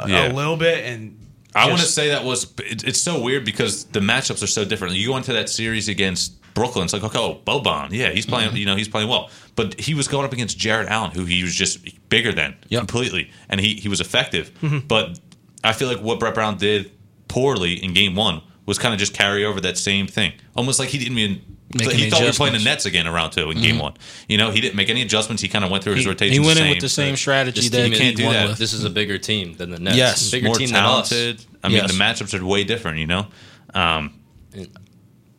a, 0.00 0.10
Yeah. 0.10 0.26
a 0.26 0.32
little 0.32 0.56
bit, 0.56 0.84
and 0.84 1.16
I 1.54 1.68
want 1.68 1.80
to 1.80 1.86
say 1.86 2.08
that 2.08 2.24
was 2.24 2.44
it, 2.60 2.84
it's 2.84 3.00
so 3.00 3.20
weird 3.20 3.44
because 3.44 3.84
the 3.84 4.00
matchups 4.00 4.42
are 4.42 4.46
so 4.48 4.64
different. 4.64 4.94
You 4.94 5.08
go 5.08 5.16
into 5.16 5.32
that 5.34 5.48
series 5.48 5.88
against 5.88 6.40
Brooklyn. 6.54 6.84
It's 6.84 6.92
like, 6.92 7.04
okay, 7.04 7.18
oh, 7.18 7.40
Boban, 7.46 7.90
yeah, 7.92 8.10
he's 8.10 8.26
playing. 8.26 8.48
Mm-hmm. 8.48 8.56
You 8.56 8.66
know, 8.66 8.76
he's 8.76 8.88
playing 8.88 9.08
well. 9.08 9.30
But 9.54 9.78
he 9.78 9.94
was 9.94 10.08
going 10.08 10.24
up 10.24 10.32
against 10.32 10.58
Jarrett 10.58 10.88
Allen, 10.88 11.10
who 11.10 11.24
he 11.24 11.42
was 11.42 11.54
just 11.54 12.08
bigger 12.08 12.32
than 12.32 12.56
Yep. 12.68 12.80
completely, 12.80 13.30
and 13.48 13.60
he 13.60 13.74
he 13.74 13.88
was 13.88 14.00
effective. 14.00 14.52
Mm-hmm. 14.60 14.86
But 14.86 15.18
I 15.62 15.72
feel 15.72 15.88
like 15.88 16.00
what 16.00 16.18
Brett 16.20 16.34
Brown 16.34 16.56
did 16.56 16.90
poorly 17.28 17.74
in 17.74 17.92
Game 17.92 18.14
One 18.14 18.42
was 18.66 18.78
kind 18.78 18.94
of 18.94 19.00
just 19.00 19.12
carry 19.14 19.44
over 19.44 19.60
that 19.60 19.76
same 19.76 20.06
thing, 20.06 20.32
almost 20.54 20.78
like 20.78 20.88
he 20.88 20.98
didn't 20.98 21.18
even. 21.18 21.51
Make 21.74 21.90
he 21.92 22.02
any 22.02 22.10
thought 22.10 22.20
we 22.20 22.26
were 22.26 22.32
playing 22.32 22.52
the. 22.52 22.58
Mm-hmm. 22.58 22.64
Nets 22.66 22.86
again 22.86 23.06
around 23.06 23.30
two 23.30 23.50
in 23.50 23.60
Game 23.60 23.78
One. 23.78 23.94
You 24.28 24.38
know, 24.38 24.50
he 24.50 24.60
didn't 24.60 24.74
make 24.76 24.88
any 24.90 25.02
adjustments. 25.02 25.42
He 25.42 25.48
kind 25.48 25.64
of 25.64 25.70
went 25.70 25.82
through 25.84 25.94
his 25.94 26.04
He, 26.04 26.08
rotations. 26.10 26.38
he 26.38 26.40
went 26.44 26.58
the 26.58 26.64
in 26.64 26.66
same. 26.66 26.70
with 26.74 26.80
the 26.80 26.88
same 26.88 27.16
strategy 27.16 27.68
that 27.68 27.82
team 27.84 27.92
he 27.92 27.98
can't 27.98 28.16
do 28.16 28.24
that. 28.24 28.48
with. 28.50 28.58
This 28.58 28.72
is 28.72 28.84
a 28.84 28.90
bigger 28.90 29.18
team 29.18 29.54
than 29.56 29.70
the 29.70 29.78
Nets. 29.78 29.96
Yes. 29.96 30.30
bigger 30.30 30.46
more 30.48 30.54
team 30.56 30.68
talented. 30.68 31.44
I 31.62 31.68
mean, 31.68 31.76
Yes. 31.78 31.92
the 31.92 31.98
matchups 31.98 32.38
are 32.38 32.44
way 32.44 32.64
different. 32.64 32.98
You 32.98 33.06
know. 33.06 33.26
Um, 33.74 34.12
And- 34.52 34.68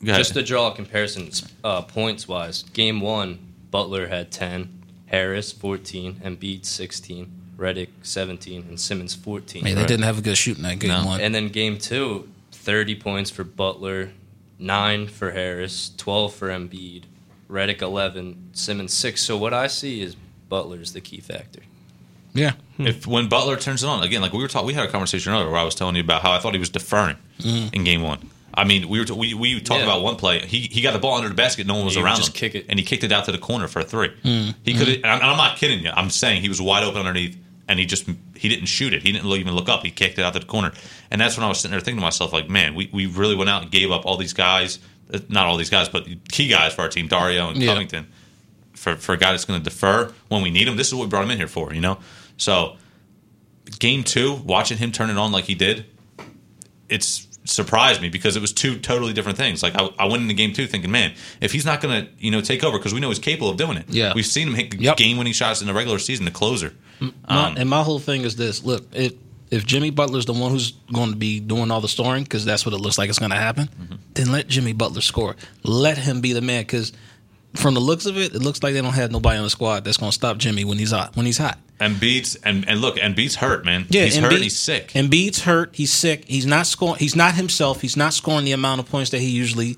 go 0.03 0.11
ahead. 0.11 0.19
Just 0.19 0.33
to 0.33 0.43
draw 0.43 0.71
a 0.71 0.75
comparison, 0.75 1.29
uh, 1.63 1.81
points 1.83 2.27
wise, 2.27 2.63
game 2.73 2.99
one, 3.01 3.39
Butler 3.71 4.07
had 4.07 4.31
10, 4.31 4.69
Harris 5.07 5.51
14, 5.51 6.21
Embiid 6.23 6.65
16, 6.65 7.31
Redick 7.57 7.89
17, 8.01 8.65
and 8.67 8.79
Simmons 8.79 9.13
14. 9.13 9.63
Man, 9.63 9.75
they 9.75 9.85
didn't 9.85 10.03
have 10.05 10.17
a 10.17 10.21
good 10.21 10.37
shooting 10.37 10.63
that 10.63 10.79
game 10.79 10.89
No. 10.89 11.05
one. 11.05 11.21
And 11.21 11.33
then 11.35 11.49
game 11.49 11.77
two, 11.77 12.27
30 12.51 12.95
points 12.95 13.29
for 13.29 13.43
Butler, 13.43 14.09
9 14.63 15.07
for 15.07 15.31
Harris, 15.31 15.91
12 15.97 16.33
for 16.33 16.47
Embiid, 16.49 17.03
Redick 17.49 17.81
11, 17.81 18.51
Simmons 18.53 18.93
6. 18.93 19.21
So 19.21 19.37
what 19.37 19.53
I 19.53 19.67
see 19.67 20.01
is 20.01 20.15
Butler's 20.49 20.93
the 20.93 21.01
key 21.01 21.19
factor. 21.19 21.61
yeah, 22.33 22.53
hmm. 22.77 22.87
if 22.87 23.05
when 23.05 23.27
Butler 23.29 23.57
turns 23.57 23.83
it 23.83 23.87
on 23.87 24.01
again, 24.03 24.21
like 24.21 24.33
we 24.33 24.41
were 24.41 24.47
talking, 24.47 24.67
we 24.67 24.73
had 24.73 24.87
a 24.87 24.91
conversation 24.91 25.33
earlier 25.33 25.49
where 25.49 25.59
I 25.59 25.63
was 25.63 25.75
telling 25.75 25.95
you 25.95 26.01
about 26.01 26.21
how 26.21 26.31
I 26.31 26.39
thought 26.39 26.53
he 26.53 26.59
was 26.59 26.69
deferring 26.69 27.17
mm. 27.39 27.73
in 27.73 27.83
game 27.83 28.01
one. 28.01 28.29
I 28.55 28.63
mean, 28.65 28.87
we 28.87 28.99
were 28.99 29.05
t- 29.05 29.13
we 29.13 29.33
we 29.33 29.59
talked 29.59 29.79
Yeah. 29.79 29.85
about 29.87 30.03
one 30.03 30.15
play. 30.15 30.39
He 30.45 30.59
he 30.71 30.81
got 30.81 30.93
the 30.93 30.99
ball 30.99 31.15
under 31.15 31.27
the 31.29 31.35
basket, 31.35 31.65
no 31.67 31.75
one 31.75 31.85
was 31.85 31.95
He 31.95 32.01
around 32.01 32.17
just 32.17 32.29
him, 32.29 32.33
kick 32.35 32.55
it. 32.55 32.65
and 32.69 32.79
he 32.79 32.85
kicked 32.85 33.03
it 33.03 33.11
out 33.11 33.25
to 33.25 33.31
the 33.31 33.37
corner 33.39 33.67
for 33.67 33.79
a 33.79 33.83
three. 33.83 34.09
Mm. 34.23 34.55
He 34.63 34.73
could, 34.75 34.87
mm. 34.87 34.95
and 34.97 35.05
I'm, 35.07 35.21
and 35.21 35.29
I'm 35.31 35.37
not 35.37 35.57
kidding 35.57 35.83
you. 35.83 35.91
I'm 35.91 36.09
saying 36.11 36.41
he 36.41 36.49
was 36.49 36.61
wide 36.61 36.83
open 36.83 36.99
underneath, 36.99 37.35
and 37.67 37.79
he 37.79 37.85
just 37.85 38.07
he 38.35 38.49
didn't 38.49 38.65
shoot 38.65 38.93
it. 38.93 39.03
He 39.03 39.11
didn't 39.11 39.27
even 39.27 39.53
look 39.53 39.69
up. 39.69 39.83
He 39.83 39.91
kicked 39.91 40.19
it 40.19 40.23
out 40.23 40.33
to 40.33 40.39
the 40.39 40.45
corner, 40.45 40.71
and 41.11 41.19
that's 41.21 41.37
when 41.37 41.45
I 41.45 41.49
was 41.49 41.59
sitting 41.59 41.71
there 41.71 41.79
thinking 41.79 41.97
to 41.99 42.01
myself, 42.01 42.33
like, 42.33 42.49
man, 42.49 42.75
we 42.75 42.89
we 42.93 43.05
really 43.05 43.35
went 43.35 43.49
out 43.49 43.61
and 43.63 43.71
gave 43.71 43.91
up 43.91 44.05
all 44.05 44.17
these 44.17 44.33
guys, 44.33 44.79
uh, 45.13 45.19
not 45.29 45.45
all 45.45 45.57
these 45.57 45.69
guys, 45.69 45.89
but 45.89 46.07
key 46.29 46.47
guys 46.47 46.73
for 46.73 46.81
our 46.81 46.89
team, 46.89 47.07
Dario 47.07 47.49
and 47.49 47.57
Yeah. 47.57 47.67
Covington 47.67 48.07
for, 48.73 48.95
for 48.95 49.13
a 49.13 49.17
guy 49.17 49.31
that's 49.31 49.45
going 49.45 49.59
to 49.59 49.63
defer 49.63 50.11
when 50.27 50.41
we 50.41 50.49
need 50.49 50.67
him. 50.67 50.75
This 50.75 50.87
is 50.87 50.95
what 50.95 51.03
we 51.03 51.09
brought 51.09 51.23
him 51.23 51.31
in 51.31 51.37
here 51.37 51.47
for, 51.47 51.73
you 51.73 51.79
know? 51.79 51.99
So, 52.37 52.75
game 53.79 54.03
two, 54.03 54.33
watching 54.33 54.77
him 54.77 54.91
turn 54.91 55.09
it 55.09 55.17
on 55.17 55.31
like 55.31 55.45
he 55.45 55.55
did, 55.55 55.85
it's 56.89 57.27
surprised 57.45 58.01
me 58.01 58.09
because 58.09 58.35
it 58.35 58.41
was 58.41 58.53
two 58.53 58.77
totally 58.79 59.13
different 59.13 59.37
things. 59.37 59.61
Like, 59.63 59.75
I, 59.75 59.89
I 59.99 60.05
went 60.05 60.21
into 60.23 60.33
game 60.33 60.53
two 60.53 60.65
thinking, 60.67 60.91
man, 60.91 61.13
if 61.41 61.51
he's 61.51 61.65
not 61.65 61.81
going 61.81 62.05
to, 62.05 62.11
you 62.17 62.31
know, 62.31 62.41
take 62.41 62.63
over, 62.63 62.77
because 62.77 62.93
we 62.93 62.99
know 62.99 63.09
he's 63.09 63.19
capable 63.19 63.49
of 63.49 63.57
doing 63.57 63.77
it. 63.77 63.85
Yeah. 63.89 64.13
We've 64.15 64.25
seen 64.25 64.47
him 64.47 64.53
hit 64.55 64.73
Yep. 64.79 64.97
game 64.97 65.17
winning 65.17 65.33
shots 65.33 65.61
in 65.61 65.67
the 65.67 65.73
regular 65.73 65.99
season, 65.99 66.25
the 66.25 66.31
closer. 66.31 66.73
My- 66.99 67.11
Um, 67.25 67.57
and 67.57 67.69
my 67.69 67.83
whole 67.83 67.99
thing 67.99 68.21
is 68.23 68.35
this: 68.35 68.63
look, 68.63 68.85
it, 68.93 69.17
if 69.51 69.65
Jimmy 69.65 69.89
Butler's 69.91 70.25
the 70.25 70.33
one 70.33 70.51
who's 70.51 70.71
going 70.93 71.11
to 71.11 71.15
be 71.17 71.39
doing 71.39 71.69
all 71.69 71.81
the 71.81 71.87
scoring, 71.87 72.23
because 72.23 72.45
that's 72.45 72.65
what 72.65 72.73
it 72.73 72.77
looks 72.79 72.97
like 72.97 73.09
it's 73.09 73.19
going 73.19 73.31
to 73.31 73.37
happen, 73.37 73.67
Mm-hmm. 73.67 73.95
then 74.13 74.31
let 74.31 74.47
Jimmy 74.47 74.73
Butler 74.73 75.01
score. 75.01 75.35
Let 75.63 75.97
him 75.97 76.21
be 76.21 76.33
the 76.33 76.41
man, 76.41 76.61
because 76.63 76.93
from 77.55 77.73
the 77.73 77.79
looks 77.79 78.05
of 78.05 78.17
it, 78.17 78.33
it 78.35 78.41
looks 78.41 78.63
like 78.63 78.73
they 78.73 78.81
don't 78.81 78.93
have 78.93 79.11
nobody 79.11 79.37
on 79.37 79.43
the 79.43 79.49
squad 79.49 79.83
that's 79.85 79.97
going 79.97 80.09
to 80.11 80.15
stop 80.15 80.37
Jimmy 80.37 80.65
when 80.65 80.77
he's 80.77 80.91
hot. 80.91 81.15
When 81.15 81.25
he's 81.25 81.37
hot, 81.37 81.57
and 81.79 81.99
beats 81.99 82.35
and, 82.43 82.67
and 82.67 82.81
look, 82.81 82.97
and 83.01 83.15
beats 83.15 83.35
hurt, 83.35 83.65
man. 83.65 83.85
yeah, 83.89 84.05
he's 84.05 84.17
hurt. 84.17 84.33
He's 84.33 84.57
sick. 84.57 84.89
Embiid's 84.93 85.41
hurt. 85.41 85.71
He's 85.75 85.91
sick. 85.91 86.25
He's 86.25 86.45
not 86.45 86.65
scoring. 86.67 86.99
He's 86.99 87.15
not 87.15 87.35
himself. 87.35 87.81
He's 87.81 87.97
not 87.97 88.13
scoring 88.13 88.45
the 88.45 88.51
amount 88.53 88.79
of 88.81 88.89
points 88.89 89.11
that 89.11 89.19
he 89.19 89.29
usually. 89.29 89.77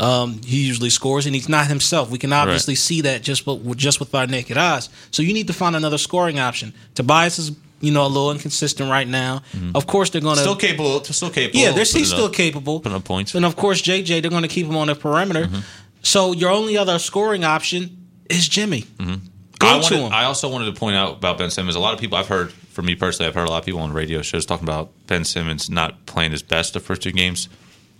Um, 0.00 0.40
he 0.42 0.66
usually 0.66 0.90
scores, 0.90 1.24
and 1.24 1.36
he's 1.36 1.48
not 1.48 1.68
himself. 1.68 2.10
We 2.10 2.18
can 2.18 2.32
obviously 2.32 2.74
see 2.74 3.02
that 3.02 3.22
just 3.22 3.46
with, 3.46 3.76
just 3.78 4.00
with 4.00 4.12
our 4.12 4.26
naked 4.26 4.56
eyes. 4.56 4.88
So 5.12 5.22
you 5.22 5.32
need 5.32 5.46
to 5.46 5.52
find 5.52 5.76
another 5.76 5.98
scoring 5.98 6.40
option. 6.40 6.74
Tobias 6.96 7.38
is, 7.38 7.52
you 7.80 7.92
know, 7.92 8.04
a 8.04 8.08
little 8.08 8.32
inconsistent 8.32 8.90
right 8.90 9.06
now. 9.06 9.42
Of 9.72 9.86
course, 9.86 10.10
they're 10.10 10.20
going 10.20 10.34
to 10.34 10.40
still 10.40 10.56
capable. 10.56 11.04
Still 11.04 11.30
capable. 11.30 11.60
yeah, 11.60 11.70
they're, 11.70 11.84
he's 11.84 12.08
still 12.08 12.24
up. 12.24 12.32
capable. 12.32 12.80
Putting 12.80 12.96
up 12.96 13.04
points. 13.04 13.36
And 13.36 13.44
of 13.44 13.54
course, 13.54 13.80
JJ, 13.82 14.20
they're 14.20 14.32
going 14.32 14.42
to 14.42 14.48
keep 14.48 14.66
him 14.66 14.76
on 14.76 14.88
the 14.88 14.96
perimeter. 14.96 15.44
Mm-hmm. 15.44 15.60
So 16.04 16.32
your 16.32 16.50
only 16.50 16.76
other 16.76 16.98
scoring 17.00 17.42
option 17.44 18.06
is 18.30 18.46
Jimmy. 18.48 18.82
Go 18.98 19.04
Mm-hmm. 19.04 19.26
I, 19.60 19.66
to 19.66 19.74
wanted, 19.80 19.98
him. 19.98 20.12
I 20.12 20.24
also 20.24 20.48
wanted 20.48 20.66
to 20.66 20.78
point 20.78 20.94
out 20.96 21.16
about 21.16 21.38
Ben 21.38 21.50
Simmons. 21.50 21.74
A 21.76 21.80
lot 21.80 21.94
of 21.94 22.00
people 22.00 22.18
I've 22.18 22.28
heard, 22.28 22.52
for 22.52 22.82
me 22.82 22.94
personally, 22.94 23.28
I've 23.28 23.34
heard 23.34 23.48
a 23.48 23.50
lot 23.50 23.58
of 23.58 23.64
people 23.64 23.80
on 23.80 23.92
radio 23.92 24.20
shows 24.22 24.44
talking 24.46 24.64
about 24.66 24.90
Ben 25.06 25.24
Simmons 25.24 25.70
not 25.70 26.06
playing 26.06 26.32
his 26.32 26.42
best 26.42 26.74
the 26.74 26.80
first 26.80 27.02
two 27.02 27.12
games. 27.12 27.48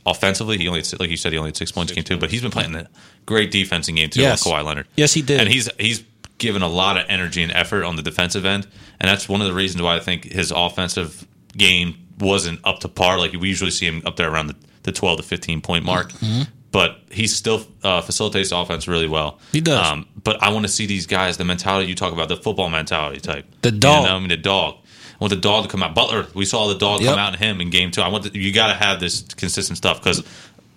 Offensively, 0.06 0.58
he 0.58 0.68
only 0.68 0.80
had, 0.80 1.00
like 1.00 1.08
you 1.08 1.16
said, 1.16 1.32
he 1.32 1.38
only 1.38 1.48
had 1.48 1.56
six 1.56 1.72
points 1.72 1.90
in 1.90 1.96
game 1.96 2.04
two, 2.04 2.18
but 2.18 2.30
he's 2.30 2.42
been 2.42 2.50
playing 2.50 2.72
the 2.72 2.88
great 3.24 3.50
defense 3.50 3.88
in 3.88 3.94
game 3.94 4.10
two 4.10 4.20
Yes. 4.20 4.44
with 4.44 4.52
Kawhi 4.52 4.62
Leonard. 4.64 4.86
Yes, 4.96 5.14
he 5.14 5.22
did. 5.22 5.40
and 5.40 5.48
he's 5.48 5.70
he's 5.78 6.04
given 6.36 6.60
a 6.60 6.68
lot 6.68 6.98
of 6.98 7.06
energy 7.08 7.42
and 7.42 7.50
effort 7.52 7.84
on 7.84 7.96
the 7.96 8.02
defensive 8.02 8.44
end, 8.44 8.66
and 9.00 9.08
that's 9.08 9.28
one 9.30 9.40
of 9.40 9.46
the 9.46 9.54
reasons 9.54 9.80
why 9.80 9.96
I 9.96 10.00
think 10.00 10.24
his 10.24 10.50
offensive 10.54 11.26
game 11.56 11.96
wasn't 12.18 12.60
up 12.64 12.80
to 12.80 12.88
par. 12.88 13.18
Like 13.18 13.32
we 13.32 13.48
usually 13.48 13.70
see 13.70 13.86
him 13.86 14.02
up 14.04 14.16
there 14.16 14.30
around 14.30 14.48
the, 14.48 14.56
the 14.82 14.92
twelve 14.92 15.16
to 15.18 15.22
fifteen 15.22 15.62
point 15.62 15.86
mark. 15.86 16.12
Mm-hmm. 16.12 16.42
But 16.74 16.98
he 17.08 17.28
still 17.28 17.64
uh, 17.84 18.00
facilitates 18.00 18.50
the 18.50 18.56
offense 18.58 18.88
really 18.88 19.06
well. 19.06 19.38
He 19.52 19.60
does. 19.60 19.78
Um, 19.86 20.08
but 20.24 20.42
I 20.42 20.50
want 20.50 20.64
to 20.66 20.72
see 20.72 20.86
these 20.86 21.06
guys, 21.06 21.36
the 21.36 21.44
mentality 21.44 21.88
you 21.88 21.94
talk 21.94 22.12
about, 22.12 22.26
the 22.28 22.36
football 22.36 22.68
mentality 22.68 23.20
type. 23.20 23.46
The 23.62 23.70
dog. 23.70 24.02
You 24.02 24.08
know, 24.08 24.16
I 24.16 24.18
mean, 24.18 24.28
the 24.28 24.36
dog. 24.36 24.78
I 25.12 25.16
want 25.20 25.30
the 25.32 25.38
dog 25.40 25.62
to 25.62 25.70
come 25.70 25.84
out. 25.84 25.94
Butler, 25.94 26.26
we 26.34 26.44
saw 26.44 26.66
the 26.66 26.74
dog 26.76 27.00
Yep. 27.00 27.10
come 27.10 27.18
out 27.20 27.32
in 27.34 27.38
him 27.38 27.60
in 27.60 27.70
game 27.70 27.92
two. 27.92 28.00
I 28.02 28.08
want 28.08 28.24
the, 28.24 28.36
you 28.36 28.52
got 28.52 28.66
to 28.66 28.74
have 28.74 28.98
this 28.98 29.22
consistent 29.22 29.76
stuff 29.78 30.00
because 30.02 30.24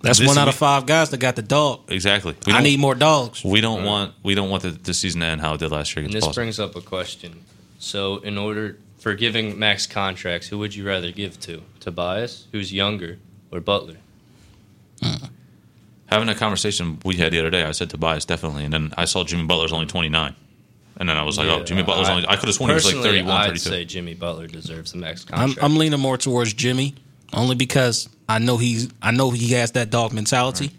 That's 0.00 0.24
one 0.24 0.38
out 0.38 0.46
of 0.46 0.54
five 0.54 0.86
guys 0.86 1.10
that 1.10 1.18
got 1.18 1.34
the 1.34 1.42
dog. 1.42 1.80
Exactly. 1.88 2.36
We 2.46 2.52
I 2.52 2.56
don't- 2.58 2.62
need 2.62 2.78
more 2.78 2.94
dogs. 2.94 3.44
We 3.44 3.60
don't 3.60 3.82
want 3.84 4.14
we 4.22 4.36
don't 4.36 4.50
want 4.50 4.62
the, 4.62 4.70
the 4.70 4.94
season 4.94 5.20
to 5.22 5.26
end 5.26 5.40
how 5.40 5.54
it 5.54 5.58
did 5.60 5.72
last 5.72 5.96
year 5.96 6.04
And 6.04 6.14
this 6.14 6.24
Boston. 6.24 6.40
brings 6.42 6.60
up 6.60 6.76
a 6.76 6.80
question. 6.80 7.40
So, 7.80 8.18
in 8.18 8.38
order 8.38 8.78
for 9.00 9.14
giving 9.14 9.58
max 9.58 9.86
contracts, 9.88 10.46
who 10.46 10.58
would 10.58 10.76
you 10.76 10.86
rather 10.86 11.10
give 11.10 11.40
to? 11.40 11.62
Tobias, 11.80 12.46
who's 12.52 12.72
younger, 12.72 13.18
or 13.50 13.58
Butler? 13.60 13.96
Having 16.08 16.28
a 16.30 16.34
conversation 16.34 16.98
we 17.04 17.16
had 17.16 17.32
the 17.32 17.38
other 17.40 17.50
day, 17.50 17.62
I 17.64 17.72
said 17.72 17.90
Tobias 17.90 18.24
definitely, 18.24 18.64
and 18.64 18.72
then 18.72 18.92
I 18.96 19.04
saw 19.04 19.24
Jimmy 19.24 19.44
Butler's 19.44 19.72
only 19.72 19.86
twenty 19.86 20.08
nine, 20.08 20.34
and 20.98 21.08
then 21.08 21.16
I 21.16 21.22
was 21.22 21.36
like, 21.38 21.48
oh, 21.48 21.62
Jimmy 21.64 21.82
Butler's 21.82 22.08
I- 22.08 22.14
only. 22.14 22.26
I 22.28 22.36
could 22.36 22.46
have 22.46 22.54
sworn 22.54 22.70
he 22.70 22.74
was 22.74 22.84
like 22.86 22.94
Personally, 22.94 23.18
31, 23.18 23.36
I'd 23.36 23.46
32. 23.48 23.58
say 23.70 23.84
Jimmy 23.84 24.14
Butler 24.14 24.46
deserves 24.46 24.92
the 24.92 24.98
max 24.98 25.26
I'm. 25.32 25.54
I'm 25.60 25.76
leaning 25.76 26.00
more 26.00 26.16
towards 26.16 26.52
Jimmy, 26.54 26.94
only 27.34 27.54
because 27.56 28.08
I 28.28 28.38
know 28.38 28.56
he's 28.56 28.88
I 29.02 29.10
know 29.10 29.30
he 29.30 29.52
has 29.52 29.72
that 29.72 29.90
dog 29.90 30.12
mentality. 30.12 30.70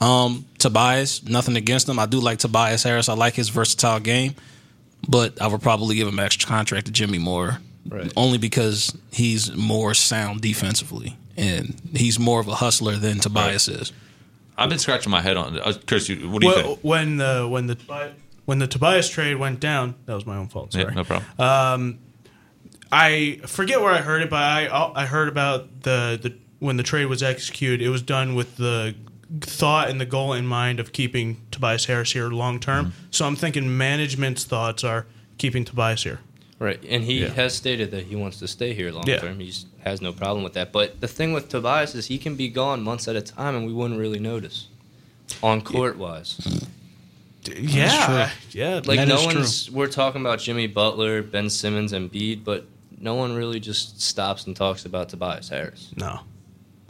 Um, 0.00 0.44
Tobias, 0.58 1.22
nothing 1.24 1.56
against 1.56 1.88
him. 1.88 1.98
I 1.98 2.06
do 2.06 2.18
like 2.20 2.38
Tobias 2.38 2.82
Harris. 2.82 3.08
I 3.08 3.14
like 3.14 3.34
his 3.34 3.48
versatile 3.48 4.00
game, 4.00 4.34
but 5.08 5.40
I 5.40 5.46
would 5.46 5.62
probably 5.62 5.94
give 5.96 6.06
him 6.08 6.18
extra 6.18 6.48
contract 6.48 6.86
to 6.86 6.92
Jimmy 6.92 7.18
Moore, 7.18 7.60
Right. 7.88 8.12
only 8.16 8.36
because 8.38 8.94
he's 9.12 9.54
more 9.56 9.94
sound 9.94 10.42
defensively 10.42 11.16
and 11.36 11.80
he's 11.94 12.18
more 12.18 12.40
of 12.40 12.48
a 12.48 12.56
hustler 12.56 12.96
than 12.96 13.20
Tobias 13.20 13.68
is. 13.68 13.92
I've 14.56 14.68
been 14.68 14.78
scratching 14.78 15.10
my 15.10 15.20
head 15.20 15.36
on. 15.36 15.58
Uh, 15.58 15.72
Chris, 15.86 16.08
you, 16.08 16.28
what 16.30 16.40
do 16.40 16.48
you 16.48 16.54
Well, 16.54 16.64
think? 16.66 16.78
when 16.80 17.16
the 17.18 17.46
when 17.48 17.66
the 17.66 18.12
when 18.44 18.58
the 18.58 18.66
Tobias 18.66 19.08
trade 19.08 19.36
went 19.36 19.60
down, 19.60 19.94
that 20.06 20.14
was 20.14 20.24
my 20.26 20.36
own 20.36 20.48
fault. 20.48 20.72
Sorry. 20.72 20.84
Yeah, 20.84 20.90
no 20.90 21.04
problem. 21.04 21.98
I 22.92 23.40
forget 23.46 23.80
where 23.80 23.92
I 23.92 23.98
heard 23.98 24.22
it, 24.22 24.30
but 24.30 24.42
I 24.42 24.92
I 24.94 25.06
heard 25.06 25.28
about 25.28 25.82
the, 25.82 26.18
the 26.22 26.34
when 26.58 26.76
the 26.76 26.82
trade 26.82 27.06
was 27.06 27.22
executed. 27.22 27.82
It 27.82 27.90
was 27.90 28.02
done 28.02 28.34
with 28.34 28.56
the 28.56 28.94
thought 29.40 29.90
and 29.90 30.00
the 30.00 30.06
goal 30.06 30.32
in 30.32 30.46
mind 30.46 30.78
of 30.78 30.92
keeping 30.92 31.42
Tobias 31.50 31.86
Harris 31.86 32.12
here 32.12 32.28
long 32.28 32.60
term. 32.60 32.86
Mm-hmm. 32.86 33.06
So 33.10 33.26
I'm 33.26 33.34
thinking 33.36 33.76
management's 33.76 34.44
thoughts 34.44 34.84
are 34.84 35.06
keeping 35.36 35.64
Tobias 35.64 36.04
here. 36.04 36.20
Right, 36.58 36.82
and 36.88 37.04
he 37.04 37.20
Yeah. 37.20 37.28
has 37.34 37.54
stated 37.54 37.90
that 37.90 38.04
he 38.06 38.16
wants 38.16 38.38
to 38.38 38.48
stay 38.48 38.72
here 38.72 38.90
long 38.90 39.06
Yeah. 39.06 39.18
term. 39.18 39.40
He 39.40 39.52
has 39.84 40.00
no 40.00 40.12
problem 40.12 40.42
with 40.42 40.54
that. 40.54 40.72
But 40.72 41.00
the 41.02 41.08
thing 41.08 41.34
with 41.34 41.50
Tobias 41.50 41.94
is 41.94 42.06
he 42.06 42.16
can 42.16 42.34
be 42.34 42.48
gone 42.48 42.82
months 42.82 43.06
at 43.08 43.14
a 43.16 43.20
time, 43.20 43.54
and 43.54 43.66
we 43.66 43.72
wouldn't 43.74 44.00
really 44.00 44.18
notice. 44.18 44.68
On 45.42 45.60
court 45.60 45.98
wise, 45.98 46.38
yeah, 47.44 48.30
yeah. 48.52 48.80
like 48.84 48.98
That 48.98 49.08
no 49.08 49.16
is 49.16 49.24
true. 49.26 49.34
one's. 49.34 49.70
We're 49.70 49.86
talking 49.88 50.20
about 50.20 50.40
Jimmy 50.40 50.66
Butler, 50.66 51.22
Ben 51.22 51.50
Simmons, 51.50 51.92
and 51.92 52.10
Bede, 52.10 52.44
but 52.44 52.66
no 52.98 53.14
one 53.14 53.34
really 53.34 53.60
just 53.60 54.00
stops 54.00 54.46
and 54.46 54.56
talks 54.56 54.84
about 54.84 55.08
Tobias 55.08 55.48
Harris. 55.48 55.88
no. 55.96 56.20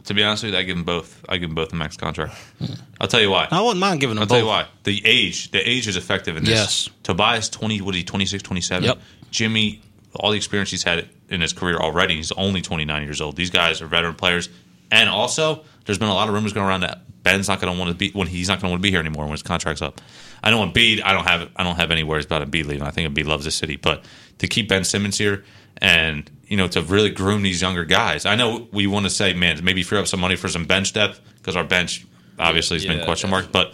To 0.05 0.13
be 0.13 0.23
honest 0.23 0.43
with 0.45 0.53
you, 0.53 0.59
I 0.59 0.63
give 0.63 0.77
them 0.77 0.85
both. 0.85 1.21
I 1.27 1.35
give 1.35 1.49
them 1.49 1.55
both 1.55 1.73
a 1.73 1.75
max 1.75 1.97
contract. 1.97 2.33
I'll 3.01 3.09
tell 3.09 3.19
you 3.19 3.29
why. 3.29 3.49
I 3.51 3.59
wouldn't 3.59 3.79
mind 3.81 3.99
giving 3.99 4.15
him 4.15 4.21
I'll 4.21 4.25
both. 4.25 4.37
tell 4.37 4.45
you 4.45 4.45
why. 4.47 4.67
The 4.85 5.01
age, 5.05 5.51
the 5.51 5.59
age 5.69 5.85
is 5.85 5.97
effective 5.97 6.37
in 6.37 6.45
this. 6.45 6.53
Yes. 6.53 6.89
Tobias, 7.03 7.49
20, 7.49 7.81
what 7.81 7.93
is 7.93 7.99
he, 7.99 8.03
26, 8.05 8.41
27? 8.41 8.85
Yep. 8.85 8.99
Jimmy, 9.31 9.81
all 10.15 10.31
the 10.31 10.37
experience 10.37 10.71
he's 10.71 10.83
had 10.83 11.09
in 11.29 11.41
his 11.41 11.53
career 11.53 11.77
already, 11.77 12.15
he's 12.15 12.31
only 12.33 12.61
29 12.61 13.03
years 13.03 13.21
old. 13.21 13.35
These 13.35 13.49
guys 13.49 13.81
are 13.81 13.87
veteran 13.87 14.15
players. 14.15 14.49
And 14.91 15.09
also, 15.09 15.63
there's 15.85 15.97
been 15.97 16.07
a 16.07 16.13
lot 16.13 16.27
of 16.27 16.33
rumors 16.33 16.53
going 16.53 16.65
around 16.65 16.81
that 16.81 17.01
Ben's 17.23 17.47
not 17.47 17.59
going 17.59 17.73
to 17.73 17.79
want 17.79 17.91
to 17.91 17.97
be, 17.97 18.11
when 18.11 18.27
he's 18.27 18.47
not 18.47 18.61
going 18.61 18.69
to 18.69 18.71
want 18.71 18.81
to 18.81 18.83
be 18.83 18.91
here 18.91 19.01
anymore 19.01 19.25
when 19.25 19.33
his 19.33 19.43
contract's 19.43 19.81
up. 19.81 19.99
I 20.41 20.51
know 20.51 20.65
Embiid, 20.65 21.03
I 21.03 21.11
don't 21.13 21.25
have, 21.27 21.49
I 21.55 21.63
don't 21.63 21.75
have 21.75 21.91
any 21.91 22.03
worries 22.03 22.25
about 22.25 22.41
Embiid 22.49 22.65
leaving. 22.65 22.83
I 22.83 22.91
think 22.91 23.13
Embiid 23.13 23.25
loves 23.25 23.43
the 23.43 23.51
city. 23.51 23.75
But 23.75 24.05
to 24.37 24.47
keep 24.47 24.69
Ben 24.69 24.83
Simmons 24.85 25.17
here 25.17 25.43
and, 25.77 26.29
you 26.47 26.55
know, 26.55 26.67
to 26.69 26.81
really 26.81 27.09
groom 27.09 27.43
these 27.43 27.61
younger 27.61 27.83
guys, 27.83 28.25
I 28.25 28.35
know 28.35 28.67
we 28.71 28.87
want 28.87 29.05
to 29.05 29.09
say, 29.09 29.33
man, 29.33 29.61
maybe 29.63 29.83
free 29.83 29.99
up 29.99 30.07
some 30.07 30.21
money 30.21 30.37
for 30.37 30.47
some 30.47 30.65
bench 30.65 30.93
depth 30.93 31.19
because 31.37 31.55
our 31.55 31.65
bench 31.65 32.05
obviously 32.39 32.77
has 32.77 32.85
been 32.85 32.99
Yeah, 32.99 33.05
question 33.05 33.29
mark, 33.29 33.51
but 33.51 33.73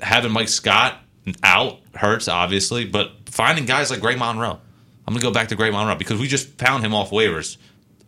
having 0.00 0.32
Mike 0.32 0.48
Scott 0.48 0.98
out 1.42 1.80
hurts 1.94 2.26
obviously, 2.28 2.84
but 2.86 3.12
finding 3.32 3.64
guys 3.64 3.90
like 3.90 4.00
Greg 4.00 4.18
Monroe. 4.18 4.60
I'm 5.06 5.14
gonna 5.14 5.22
go 5.22 5.32
back 5.32 5.48
to 5.48 5.56
Greg 5.56 5.72
Monroe 5.72 5.96
because 5.96 6.20
we 6.20 6.28
just 6.28 6.58
found 6.58 6.84
him 6.84 6.94
off 6.94 7.10
waivers 7.10 7.56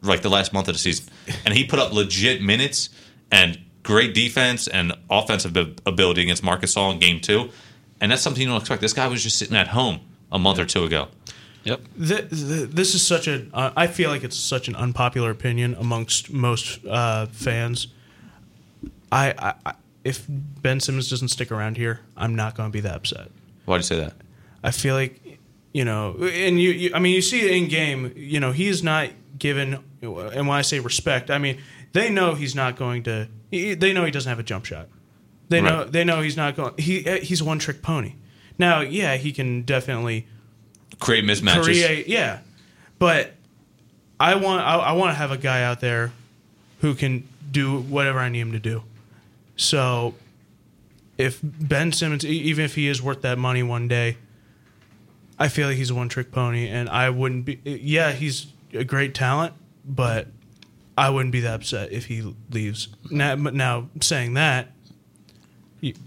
like 0.02 0.22
the 0.22 0.28
last 0.28 0.52
month 0.52 0.68
of 0.68 0.74
the 0.74 0.78
season, 0.78 1.06
and 1.44 1.54
he 1.54 1.64
put 1.64 1.78
up 1.78 1.92
legit 1.92 2.42
minutes 2.42 2.90
and 3.32 3.58
great 3.82 4.14
defense 4.14 4.68
and 4.68 4.92
offensive 5.10 5.56
ability 5.86 6.22
against 6.22 6.44
Marc 6.44 6.60
Gasol 6.60 6.92
in 6.92 6.98
game 6.98 7.20
two, 7.20 7.50
and 8.00 8.12
that's 8.12 8.22
something 8.22 8.42
you 8.42 8.48
don't 8.48 8.60
expect. 8.60 8.80
This 8.80 8.92
guy 8.92 9.08
was 9.08 9.22
just 9.22 9.38
sitting 9.38 9.56
at 9.56 9.68
home 9.68 10.00
a 10.30 10.38
month 10.38 10.58
or 10.58 10.66
two 10.66 10.84
ago. 10.84 11.08
Yep. 11.64 11.80
Th- 11.98 12.28
th- 12.28 12.68
this 12.70 12.94
is 12.94 13.04
such 13.04 13.26
a. 13.26 13.46
Uh, 13.52 13.70
I 13.74 13.86
feel 13.86 14.10
like 14.10 14.22
it's 14.22 14.36
such 14.36 14.68
an 14.68 14.76
unpopular 14.76 15.30
opinion 15.30 15.74
amongst 15.78 16.30
most 16.30 16.84
uh, 16.84 17.26
fans. 17.26 17.88
I, 19.10 19.34
I, 19.38 19.54
I 19.64 19.74
if 20.04 20.26
Ben 20.28 20.80
Simmons 20.80 21.08
doesn't 21.08 21.28
stick 21.28 21.50
around 21.50 21.78
here, 21.78 22.00
I'm 22.14 22.36
not 22.36 22.54
going 22.54 22.68
to 22.68 22.72
be 22.72 22.80
that 22.80 22.96
upset. 22.96 23.30
Why 23.64 23.76
do 23.76 23.78
you 23.78 23.84
say 23.84 23.96
that? 23.96 24.12
I 24.64 24.70
feel 24.72 24.94
like 24.96 25.20
you 25.72 25.84
know, 25.84 26.16
and 26.20 26.60
you, 26.60 26.70
you 26.70 26.90
I 26.94 26.98
mean, 26.98 27.14
you 27.14 27.20
see 27.22 27.40
it 27.46 27.52
in 27.52 27.68
game. 27.68 28.12
You 28.16 28.40
know, 28.40 28.50
he 28.52 28.66
is 28.68 28.82
not 28.82 29.10
given, 29.38 29.78
and 30.02 30.14
when 30.48 30.50
I 30.50 30.62
say 30.62 30.80
respect, 30.80 31.30
I 31.30 31.38
mean 31.38 31.60
they 31.92 32.10
know 32.10 32.34
he's 32.34 32.54
not 32.56 32.74
going 32.76 33.02
to. 33.04 33.28
he- 33.50 33.74
They 33.74 33.92
know 33.92 34.04
he 34.04 34.10
doesn't 34.10 34.28
have 34.28 34.38
a 34.40 34.42
jump 34.44 34.64
shot. 34.64 34.88
They 35.48 35.60
know 35.60 35.82
Right. 35.82 35.92
they 35.92 36.04
know 36.04 36.22
he's 36.22 36.36
not 36.36 36.56
going. 36.56 36.74
He 36.78 37.02
he's 37.22 37.40
a 37.40 37.44
one 37.44 37.58
trick 37.58 37.82
pony. 37.82 38.14
Now, 38.58 38.80
yeah, 38.80 39.16
he 39.16 39.30
can 39.32 39.62
definitely 39.62 40.26
Create 41.00 41.24
mismatches. 41.24 41.64
create 41.64 42.06
yeah 42.06 42.38
but 43.00 43.32
i 44.20 44.36
want 44.36 44.62
i, 44.62 44.76
I 44.76 44.92
want 44.92 45.10
to 45.10 45.14
have 45.16 45.32
a 45.32 45.36
guy 45.36 45.64
out 45.64 45.80
there 45.80 46.12
who 46.82 46.94
can 46.94 47.26
do 47.50 47.80
whatever 47.80 48.20
i 48.20 48.28
need 48.28 48.38
him 48.38 48.52
to 48.52 48.60
do 48.60 48.84
so 49.56 50.14
if 51.18 51.40
ben 51.42 51.90
simmons 51.90 52.24
even 52.24 52.64
if 52.64 52.76
he 52.76 52.86
is 52.86 53.02
worth 53.02 53.22
that 53.22 53.38
money 53.38 53.62
one 53.64 53.88
day 53.88 54.16
i 55.38 55.48
feel 55.48 55.68
like 55.68 55.76
he's 55.76 55.90
a 55.90 55.94
one 55.94 56.08
trick 56.08 56.30
pony 56.32 56.68
and 56.68 56.88
i 56.88 57.08
wouldn't 57.10 57.44
be 57.44 57.60
yeah 57.64 58.12
he's 58.12 58.46
a 58.72 58.84
great 58.84 59.14
talent 59.14 59.52
but 59.84 60.28
i 60.96 61.10
wouldn't 61.10 61.32
be 61.32 61.40
that 61.40 61.54
upset 61.54 61.92
if 61.92 62.06
he 62.06 62.34
leaves. 62.50 62.88
Now, 63.10 63.34
now 63.34 63.88
saying 64.00 64.34
that 64.34 64.68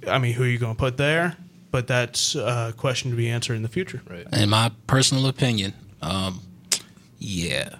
i 0.08 0.18
mean 0.18 0.34
who 0.34 0.44
are 0.44 0.48
you 0.48 0.58
going 0.58 0.76
to 0.76 0.80
put 0.80 0.98
there? 0.98 1.36
But 1.70 1.86
that's 1.88 2.34
a 2.36 2.74
question 2.78 3.12
to 3.12 3.18
be 3.18 3.30
answered 3.30 3.56
in 3.56 3.62
the 3.62 3.68
future. 3.70 4.02
Right. 4.10 4.26
In 4.32 4.50
my 4.50 4.72
personal 4.88 5.28
opinion, 5.28 5.74
um, 6.02 6.40
yeah, 7.20 7.76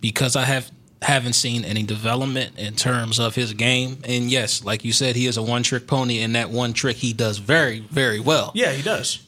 because 0.00 0.36
I 0.36 0.44
have 0.44 0.70
haven't 1.02 1.32
seen 1.32 1.64
any 1.64 1.82
development 1.82 2.58
in 2.58 2.76
terms 2.76 3.18
of 3.18 3.34
his 3.34 3.54
game, 3.54 3.98
and 4.04 4.30
yes, 4.30 4.62
like 4.62 4.84
you 4.84 4.92
said, 4.92 5.16
he 5.16 5.26
is 5.26 5.38
a 5.38 5.42
one 5.42 5.62
trick 5.62 5.86
pony, 5.86 6.20
and 6.20 6.34
that 6.36 6.50
one 6.50 6.74
trick 6.74 6.98
he 6.98 7.12
does 7.14 7.38
very, 7.38 7.80
very 7.80 8.20
well. 8.20 8.52
yeah 8.54 8.72
he 8.72 8.82
does 8.82 9.26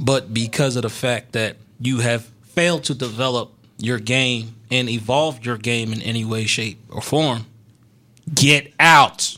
But 0.00 0.32
because 0.32 0.76
of 0.76 0.82
the 0.82 0.90
fact 0.90 1.32
that 1.32 1.56
you 1.78 1.98
have 1.98 2.24
failed 2.42 2.84
to 2.84 2.94
develop 2.94 3.52
your 3.76 3.98
game 3.98 4.56
and 4.70 4.88
evolve 4.88 5.44
your 5.44 5.58
game 5.58 5.92
in 5.92 6.00
any 6.02 6.24
way, 6.24 6.46
shape, 6.46 6.78
or 6.90 7.02
form, 7.02 7.46
get 8.34 8.72
out. 8.80 9.36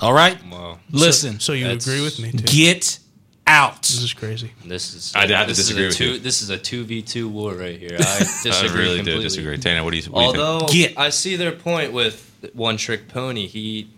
All 0.00 0.14
right. 0.14 0.38
Wow. 0.50 0.78
Listen. 0.90 1.40
So 1.40 1.52
you 1.52 1.68
agree 1.68 2.00
with 2.00 2.18
me 2.18 2.32
too? 2.32 2.44
get 2.44 2.98
out. 3.46 3.82
This 3.82 4.02
is 4.02 4.14
crazy. 4.14 4.52
This 4.64 4.94
is. 4.94 5.14
I 5.14 5.26
had 5.26 5.42
to 5.42 5.48
this 5.48 5.58
disagree 5.58 5.86
is 5.86 5.88
with 5.88 5.96
two, 5.98 6.12
you. 6.14 6.18
This 6.18 6.42
is 6.42 6.50
a 6.50 6.58
two 6.58 6.84
v 6.84 7.02
two 7.02 7.28
war 7.28 7.54
right 7.54 7.78
here. 7.78 7.96
I 7.98 8.18
disagree. 8.18 8.52
I 8.52 8.72
really 8.72 8.96
completely. 8.96 9.22
do 9.22 9.22
disagree. 9.22 9.58
Tana, 9.58 9.84
what 9.84 9.90
do 9.90 9.98
you, 9.98 10.02
what 10.04 10.20
do 10.20 10.26
you 10.26 10.32
think? 10.32 10.44
Although 10.44 11.02
I 11.02 11.10
see 11.10 11.36
their 11.36 11.52
point 11.52 11.92
with 11.92 12.24
one 12.54 12.76
trick 12.76 13.08
pony, 13.08 13.46
he 13.46 13.90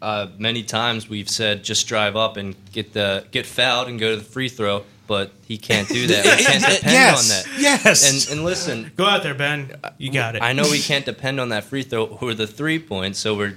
uh, 0.00 0.28
many 0.38 0.62
times 0.62 1.08
we've 1.08 1.30
said 1.30 1.64
just 1.64 1.88
drive 1.88 2.16
up 2.16 2.36
and 2.36 2.54
get 2.72 2.92
the 2.92 3.26
get 3.30 3.46
fouled 3.46 3.88
and 3.88 3.98
go 3.98 4.10
to 4.10 4.16
the 4.16 4.24
free 4.24 4.48
throw, 4.48 4.84
but 5.06 5.32
he 5.46 5.58
can't 5.58 5.88
do 5.88 6.06
that. 6.08 6.24
We 6.38 6.44
can't 6.44 6.62
depend 6.62 6.92
yes. 6.92 7.22
on 7.22 7.28
that. 7.28 7.60
Yes. 7.60 8.28
And 8.28 8.36
and 8.38 8.44
listen, 8.44 8.92
Go 8.96 9.04
out 9.06 9.22
there, 9.22 9.34
Ben. 9.34 9.72
You 9.98 10.10
got 10.12 10.36
it. 10.36 10.42
I 10.42 10.52
know 10.52 10.64
we 10.70 10.80
can't 10.80 11.04
depend 11.04 11.40
on 11.40 11.50
that 11.50 11.64
free 11.64 11.82
throw 11.82 12.06
or 12.06 12.34
the 12.34 12.46
three 12.46 12.78
points, 12.78 13.18
so 13.18 13.34
we're 13.36 13.56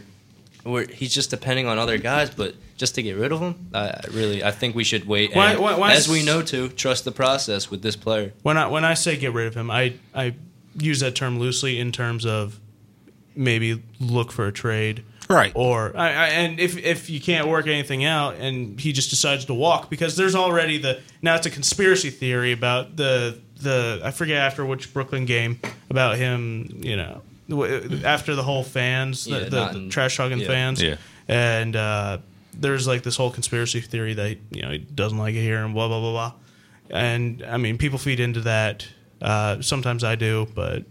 we're 0.64 0.88
he's 0.88 1.14
just 1.14 1.30
depending 1.30 1.68
on 1.68 1.78
other 1.78 1.98
guys, 1.98 2.30
but. 2.30 2.56
Just 2.78 2.94
to 2.94 3.02
get 3.02 3.18
rid 3.18 3.32
of 3.32 3.40
him, 3.40 3.70
I 3.74 4.02
really, 4.12 4.44
I 4.44 4.52
think 4.52 4.76
we 4.76 4.84
should 4.84 5.08
wait. 5.08 5.36
Why- 5.36 5.54
and 5.54 5.60
why- 5.60 5.76
why 5.80 5.94
as 5.94 6.08
we 6.08 6.22
know 6.24 6.44
to 6.44 6.70
trust 6.70 7.06
the 7.06 7.12
process 7.12 7.72
with 7.72 7.82
this 7.82 7.96
player. 7.96 8.34
When 8.44 8.56
I 8.56 8.68
when 8.68 8.86
I 8.86 8.94
say 8.94 9.18
get 9.18 9.34
rid 9.34 9.48
of 9.48 9.56
him, 9.56 9.72
I 9.72 9.94
I 10.14 10.36
use 10.80 11.00
that 11.00 11.16
term 11.16 11.40
loosely 11.40 11.80
in 11.80 11.92
terms 11.92 12.24
of 12.24 12.60
maybe 13.36 13.82
look 14.00 14.32
for 14.32 14.46
a 14.46 14.52
trade. 14.52 15.04
Right. 15.30 15.52
Or 15.56 15.92
I, 15.98 16.08
I, 16.08 16.28
and 16.28 16.60
if 16.60 16.78
if 16.78 17.10
you 17.10 17.20
can't 17.20 17.48
work 17.48 17.68
anything 17.68 18.06
out 18.06 18.36
and 18.36 18.80
he 18.80 18.94
just 18.94 19.10
decides 19.10 19.46
to 19.46 19.54
walk 19.54 19.90
because 19.90 20.16
there's 20.16 20.36
already 20.36 20.78
the 20.78 21.02
now 21.22 21.36
it's 21.36 21.46
a 21.46 21.50
conspiracy 21.50 22.10
theory 22.10 22.54
about 22.54 22.96
the 22.96 23.38
the 23.62 24.00
I 24.04 24.12
forget 24.12 24.38
after 24.38 24.66
which 24.66 24.94
Brooklyn 24.94 25.26
game 25.26 25.60
about 25.90 26.16
him 26.18 26.80
you 26.82 26.96
know 26.96 27.22
after 28.06 28.36
the 28.36 28.44
whole 28.44 28.64
fans 28.64 29.28
Yeah, 29.28 29.40
the, 29.40 29.50
the, 29.50 29.70
in- 29.72 29.90
trash 29.90 30.16
talking 30.18 30.40
yeah. 30.40 30.48
fans 30.48 30.82
Yeah. 30.82 30.96
and 31.28 31.76
uh, 31.76 32.18
there's 32.54 32.88
like 32.88 33.04
this 33.04 33.18
whole 33.18 33.32
conspiracy 33.32 33.82
theory 33.82 34.14
that 34.14 34.38
you 34.52 34.62
know 34.62 34.72
he 34.72 34.78
doesn't 34.78 35.18
like 35.18 35.36
it 35.36 35.42
here 35.42 35.64
and 35.64 35.74
blah 35.74 35.88
blah 35.90 36.00
blah 36.00 36.12
blah 36.12 36.34
and 36.90 37.44
I 37.46 37.58
mean 37.58 37.78
people 37.78 37.98
feed 38.00 38.20
into 38.22 38.42
that 38.42 38.88
uh, 39.22 39.62
sometimes 39.62 40.04
I 40.06 40.16
do 40.16 40.48
but 40.56 40.84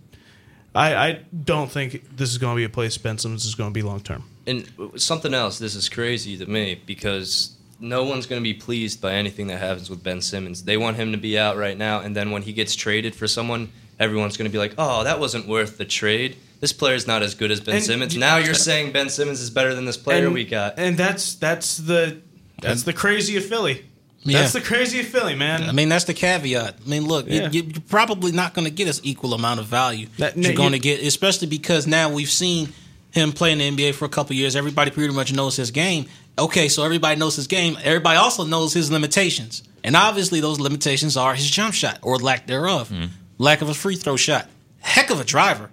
I, 0.77 1.09
I 1.09 1.21
don't 1.45 1.71
think 1.71 2.17
this 2.17 2.31
is 2.31 2.39
going 2.39 2.55
to 2.55 2.57
be 2.57 2.65
a 2.65 2.69
place 2.69 2.99
Ben 2.99 3.17
Simmons 3.19 3.45
is 3.45 3.55
going 3.55 3.71
to 3.71 3.75
be 3.75 3.83
long 3.83 4.01
term. 4.01 4.25
And 4.47 4.71
something 4.97 5.33
else, 5.33 5.59
this 5.59 5.75
is 5.75 5.89
crazy 5.89 6.37
to 6.39 6.47
me 6.47 6.81
because 6.87 7.57
no 7.81 8.05
one's 8.05 8.27
going 8.27 8.41
to 8.41 8.45
be 8.45 8.55
pleased 8.55 9.01
by 9.01 9.13
anything 9.13 9.47
that 9.49 9.59
happens 9.59 9.89
with 9.91 10.03
Ben 10.03 10.21
Simmons. 10.21 10.65
They 10.65 10.77
want 10.77 10.97
him 10.97 11.13
to 11.13 11.19
be 11.19 11.39
out 11.39 11.57
right 11.57 11.77
now, 11.77 12.01
and 12.01 12.15
then 12.15 12.31
when 12.31 12.43
he 12.43 12.53
gets 12.53 12.75
traded 12.75 13.15
for 13.15 13.27
someone, 13.27 13.71
everyone's 13.99 14.37
going 14.37 14.51
to 14.51 14.53
be 14.53 14.59
like, 14.59 14.75
"Oh, 14.79 15.05
that 15.05 15.19
wasn't 15.19 15.49
worth 15.49 15.79
the 15.79 15.85
trade. 15.85 16.37
This 16.61 16.73
player's 16.73 17.07
not 17.07 17.23
as 17.23 17.35
good 17.35 17.51
as 17.51 17.61
Ben 17.61 17.77
And 17.77 17.85
Simmons." 17.85 18.17
Now 18.17 18.37
you're 18.37 18.55
saying 18.55 18.93
Ben 18.93 19.09
Simmons 19.09 19.41
is 19.41 19.51
better 19.51 19.75
than 19.75 19.85
this 19.85 19.97
player 19.97 20.27
and, 20.27 20.35
we 20.35 20.45
got. 20.45 20.79
and 20.79 20.97
that's 20.97 21.35
that's 21.35 21.79
the 21.79 22.21
that's 22.61 22.83
the 22.85 22.93
crazy 22.93 23.37
of 23.37 23.45
Philly. 23.45 23.85
Yeah. 24.27 24.41
That's 24.41 24.53
the 24.53 24.61
crazy 24.61 25.03
feeling, 25.03 25.39
man. 25.39 25.63
I 25.63 25.73
mean, 25.73 25.89
that's 25.89 26.05
the 26.05 26.15
caveat. 26.15 26.77
I 26.85 26.89
mean, 26.89 27.07
look, 27.07 27.27
you- 27.29 27.35
Yeah. 27.43 27.51
you, 27.51 27.63
you're 27.63 27.81
probably 27.89 28.33
not 28.33 28.55
going 28.55 28.65
to 28.67 28.71
get 28.71 28.89
us 28.89 29.01
equal 29.05 29.35
amount 29.35 29.61
of 29.61 29.67
value 29.67 30.09
That- 30.19 30.35
that 30.35 30.43
you're 30.43 30.53
going 30.55 30.73
to 30.73 30.79
get, 30.79 31.03
especially 31.03 31.47
because 31.49 31.87
now 31.87 32.11
we've 32.13 32.31
seen 32.31 32.73
him 33.13 33.33
play 33.33 33.53
in 33.53 33.59
the 33.59 33.69
NBA 33.71 33.95
for 33.95 34.05
a 34.05 34.09
couple 34.11 34.37
years. 34.37 34.57
Everybody 34.57 34.91
pretty 34.91 35.15
much 35.15 35.33
knows 35.33 35.57
his 35.57 35.71
game. 35.71 36.07
Okay, 36.39 36.69
so 36.69 36.85
everybody 36.85 37.19
knows 37.19 37.37
his 37.37 37.47
game. 37.47 37.79
Everybody 37.83 38.19
also 38.19 38.45
knows 38.45 38.75
his 38.75 38.91
limitations, 38.91 39.63
and 39.83 39.97
obviously 39.97 40.41
those 40.41 40.61
limitations 40.61 41.17
are 41.17 41.35
his 41.35 41.51
jump 41.51 41.73
shot 41.73 41.99
or 42.03 42.19
lack 42.19 42.47
thereof, 42.47 42.91
mm-hmm. 42.91 43.07
lack 43.39 43.63
of 43.63 43.71
a 43.71 43.75
free 43.75 43.97
throw 43.97 44.17
shot. 44.17 44.47
Heck 44.81 45.09
of 45.09 45.19
a 45.19 45.25
driver, 45.25 45.71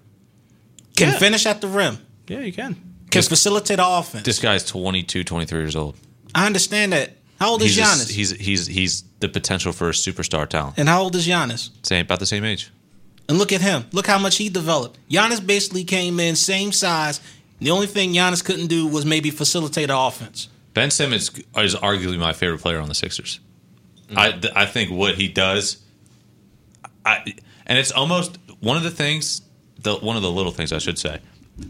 can 0.96 1.10
Yeah. 1.10 1.18
finish 1.20 1.46
at 1.46 1.60
the 1.60 1.68
rim, 1.68 1.98
yeah, 2.30 2.39
you 2.39 2.54
can. 2.54 2.78
can 3.12 3.24
facilitate 3.24 3.80
offense. 3.82 4.24
This 4.24 4.39
guy's 4.39 4.63
22, 4.63 5.26
23 5.26 5.60
years 5.60 5.76
old. 5.76 5.98
I 6.34 6.46
understand 6.46 6.94
that. 6.94 7.18
How 7.43 7.49
old 7.49 7.62
is 7.62 7.75
He's, 7.75 7.77
a- 7.79 7.82
Giannis? 7.82 8.10
he's 8.10 8.32
he's 8.32 8.67
he's 8.67 9.03
the 9.19 9.27
potential 9.27 9.73
for 9.73 9.89
a 9.89 9.91
superstar 9.91 10.47
talent. 10.47 10.75
and 10.77 10.88
how 10.88 11.01
old 11.01 11.13
is 11.13 11.27
Giannis? 11.27 11.71
Same 11.86 12.06
about 12.06 12.19
the 12.21 12.25
same 12.25 12.45
age. 12.45 12.71
And 13.27 13.38
look 13.38 13.51
at 13.51 13.60
him. 13.60 13.84
Look 13.91 14.08
how 14.08 14.17
much 14.17 14.38
he 14.38 14.47
developed. 14.47 14.97
Giannis 15.10 15.45
basically 15.45 15.84
came 15.84 16.21
in 16.21 16.38
same 16.38 16.71
size. 16.71 17.19
The 17.60 17.71
only 17.71 17.88
thing 17.88 18.13
Giannis 18.13 18.41
couldn't 18.45 18.67
do 18.67 18.88
was 18.88 19.06
maybe 19.06 19.29
facilitate 19.29 19.89
an 19.89 19.95
offense. 19.97 20.47
Ben 20.73 20.89
Simmons 20.89 21.32
is 21.58 21.75
arguably 21.75 22.17
my 22.17 22.32
favorite 22.32 22.62
player 22.62 22.79
on 22.79 22.88
the 22.88 22.95
Sixers. 22.95 23.41
Mm. 24.10 24.17
I 24.17 24.32
th- 24.32 24.53
I 24.56 24.65
think 24.65 24.91
what 24.91 25.15
he 25.15 25.27
does, 25.27 25.84
I 27.06 27.34
and 27.65 27.77
it's 27.77 27.91
almost 27.91 28.38
one 28.62 28.77
of 28.77 28.84
the 28.84 28.91
things, 28.91 29.41
the 29.82 29.95
one 29.95 30.15
of 30.15 30.21
the 30.21 30.32
little 30.32 30.53
things 30.53 30.71
I 30.71 30.77
should 30.77 30.97
say, 30.97 31.19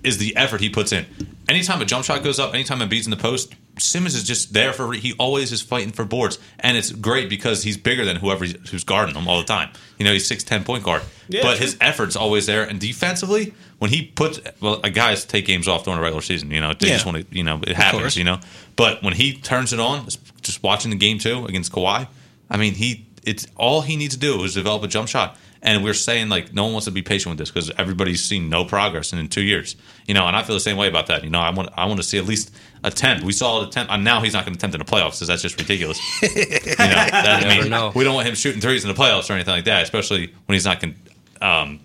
is 0.04 0.20
the 0.20 0.36
effort 0.36 0.62
he 0.62 0.70
puts 0.70 0.92
in. 0.92 1.08
Anytime 1.50 1.82
a 1.82 1.86
jump 1.86 2.06
shot 2.06 2.24
goes 2.24 2.40
up, 2.40 2.54
anytime 2.54 2.78
Embiid's 2.80 3.08
in 3.08 3.12
the 3.12 3.18
post, 3.18 3.54
Simmons 3.80 4.14
is 4.14 4.24
just 4.24 4.54
there 4.54 4.72
for. 4.72 4.94
He 4.94 5.14
always 5.14 5.52
is 5.52 5.62
fighting 5.62 5.92
for 5.92 6.06
boards, 6.06 6.38
and 6.60 6.78
it's 6.78 6.92
great 6.92 7.28
because 7.28 7.64
he's 7.64 7.76
bigger 7.76 8.06
than 8.06 8.18
whoever 8.18 8.46
who's 8.46 8.84
guarding 8.84 9.16
him 9.16 9.28
all 9.28 9.40
the 9.40 9.46
time. 9.46 9.70
You 9.98 10.06
know, 10.06 10.14
he's 10.14 10.28
six 10.28 10.44
ten 10.44 10.64
point 10.64 10.84
guard, 10.84 11.02
Yeah, 11.28 11.42
but 11.42 11.58
true. 11.58 11.66
his 11.66 11.78
effort's 11.82 12.16
always 12.16 12.46
there. 12.46 12.64
And 12.64 12.80
defensively, 12.80 13.54
when 13.80 13.90
he 13.90 14.04
puts 14.04 14.40
well, 14.62 14.78
guys 14.80 15.26
take 15.26 15.46
games 15.48 15.68
off 15.68 15.86
during 15.86 15.98
the 15.98 16.04
regular 16.04 16.22
season. 16.22 16.52
You 16.52 16.62
know, 16.62 16.74
they 16.74 16.88
Yeah. 16.88 16.94
just 16.94 17.06
want 17.08 17.18
to. 17.30 17.36
You 17.36 17.44
know, 17.44 17.62
it 17.66 17.76
happens. 17.76 18.16
You 18.16 18.26
know, 18.26 18.40
but 18.76 19.02
when 19.02 19.14
he 19.14 19.34
turns 19.34 19.74
it 19.74 19.80
on, 19.80 20.08
just 20.42 20.62
watching 20.62 20.92
the 20.92 20.98
game 20.98 21.18
too 21.18 21.46
against 21.46 21.72
Kawhi, 21.72 22.08
I 22.52 22.58
mean, 22.58 22.76
he 22.76 23.06
it's 23.24 23.48
all 23.56 23.82
he 23.82 23.96
needs 23.96 24.14
to 24.14 24.20
do 24.20 24.44
is 24.44 24.54
develop 24.54 24.84
a 24.84 24.88
jump 24.88 25.08
shot. 25.08 25.38
And 25.66 25.82
we're 25.84 25.94
saying 25.94 26.28
like 26.28 26.54
no 26.54 26.64
one 26.64 26.74
wants 26.74 26.86
to 26.86 26.92
be 26.92 27.02
patient 27.02 27.32
with 27.32 27.40
this 27.40 27.50
because 27.50 27.72
everybody's 27.78 28.24
seen 28.24 28.50
no 28.50 28.66
progress 28.66 29.14
in, 29.14 29.20
in 29.20 29.30
two 29.30 29.42
years. 29.42 29.78
You 30.06 30.14
know, 30.14 30.28
and 30.28 30.36
I 30.36 30.44
feel 30.44 30.56
the 30.56 30.60
same 30.60 30.76
way 30.76 30.90
about 30.90 31.08
that. 31.08 31.24
You 31.24 31.30
know, 31.30 31.40
I 31.40 31.52
want 31.52 31.70
I 31.78 31.86
want 31.86 31.98
to 32.02 32.04
see 32.04 32.18
at 32.18 32.26
least 32.26 32.54
attempt. 32.84 33.24
We 33.24 33.32
saw 33.32 33.62
an 33.62 33.70
attempt. 33.70 33.92
And 33.92 34.04
now 34.04 34.22
he's 34.22 34.34
not 34.34 34.46
going 34.46 34.54
to 34.54 34.60
attempt 34.60 34.76
in 34.76 34.80
the 34.80 34.86
playoffs 34.86 35.14
because 35.14 35.30
that's 35.30 35.42
just 35.42 35.58
ridiculous. 35.58 36.00
you 36.22 36.28
know, 36.28 36.36
that, 36.78 37.46
I 37.46 37.60
mean, 37.62 37.70
know. 37.70 37.92
we 37.96 38.04
don't 38.04 38.14
want 38.14 38.28
him 38.28 38.36
shooting 38.36 38.62
threes 38.62 38.84
in 38.84 38.94
the 38.94 39.02
playoffs 39.02 39.30
or 39.30 39.34
anything 39.34 39.54
like 39.54 39.66
that, 39.66 39.84
especially 39.84 40.34
when 40.46 40.54
he's 40.54 40.66
not 40.66 40.82
con- 40.82 40.96
um, 41.42 41.80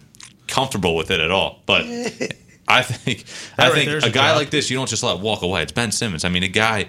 comfortable 0.48 0.96
with 0.96 1.10
it 1.10 1.20
at 1.20 1.30
all. 1.30 1.62
But 1.64 1.82
I 2.68 2.82
think 2.82 3.24
I 3.56 3.68
right 3.68 3.72
think 3.72 3.90
there's 3.90 4.04
a 4.04 4.08
a 4.08 4.10
guy 4.10 4.30
job. 4.30 4.38
like 4.38 4.50
this, 4.50 4.70
you 4.70 4.76
don't 4.76 4.88
just 4.88 5.04
let 5.04 5.20
walk 5.20 5.42
away. 5.42 5.62
It's 5.62 5.72
Ben 5.72 5.92
Simmons. 5.92 6.24
I 6.24 6.30
mean, 6.30 6.42
a 6.42 6.48
guy 6.48 6.88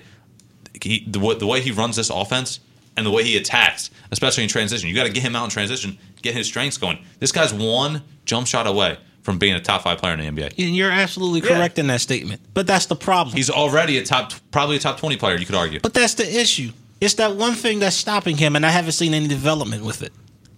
he, 0.81 1.05
the, 1.07 1.35
the 1.35 1.47
way 1.47 1.61
he 1.61 1.71
runs 1.71 1.95
this 1.95 2.09
offense 2.09 2.59
and 2.99 3.05
the 3.07 3.11
way 3.11 3.23
he 3.23 3.37
attacks, 3.37 3.89
especially 4.11 4.43
in 4.43 4.49
transition. 4.49 4.87
You 4.89 4.93
got 4.95 5.05
to 5.05 5.11
get 5.11 5.23
him 5.23 5.35
out 5.35 5.45
in 5.45 5.49
transition, 5.49 5.97
get 6.21 6.35
his 6.35 6.45
strengths 6.45 6.77
going. 6.77 6.99
This 7.19 7.31
guy's 7.31 7.53
one 7.53 8.03
jump 8.25 8.45
shot 8.45 8.67
away 8.67 8.97
from 9.23 9.37
being 9.39 9.53
a 9.55 9.59
top 9.61 9.83
five 9.83 9.97
player 9.97 10.13
in 10.13 10.19
the 10.19 10.41
NBA. 10.41 10.53
And 10.65 10.75
you're 10.75 10.91
absolutely 10.91 11.41
Yeah. 11.41 11.55
correct 11.55 11.79
in 11.79 11.87
that 11.87 12.01
statement. 12.01 12.41
But 12.53 12.67
that's 12.67 12.85
the 12.87 12.95
problem. 12.95 13.35
He's 13.35 13.49
already 13.49 13.97
a 13.97 14.03
top, 14.05 14.33
probably 14.51 14.75
a 14.75 14.79
top 14.79 14.99
twenty 14.99 15.17
player. 15.17 15.37
You 15.37 15.45
could 15.45 15.55
argue. 15.55 15.79
But 15.79 15.93
that's 15.93 16.13
the 16.15 16.39
issue. 16.39 16.71
It's 17.01 17.13
that 17.15 17.35
one 17.35 17.53
thing 17.55 17.79
that's 17.79 17.95
stopping 17.95 18.35
him, 18.37 18.55
and 18.57 18.65
I 18.65 18.69
haven't 18.71 18.91
seen 18.91 19.13
any 19.13 19.27
development 19.27 19.85
with 19.85 20.03
it 20.03 20.11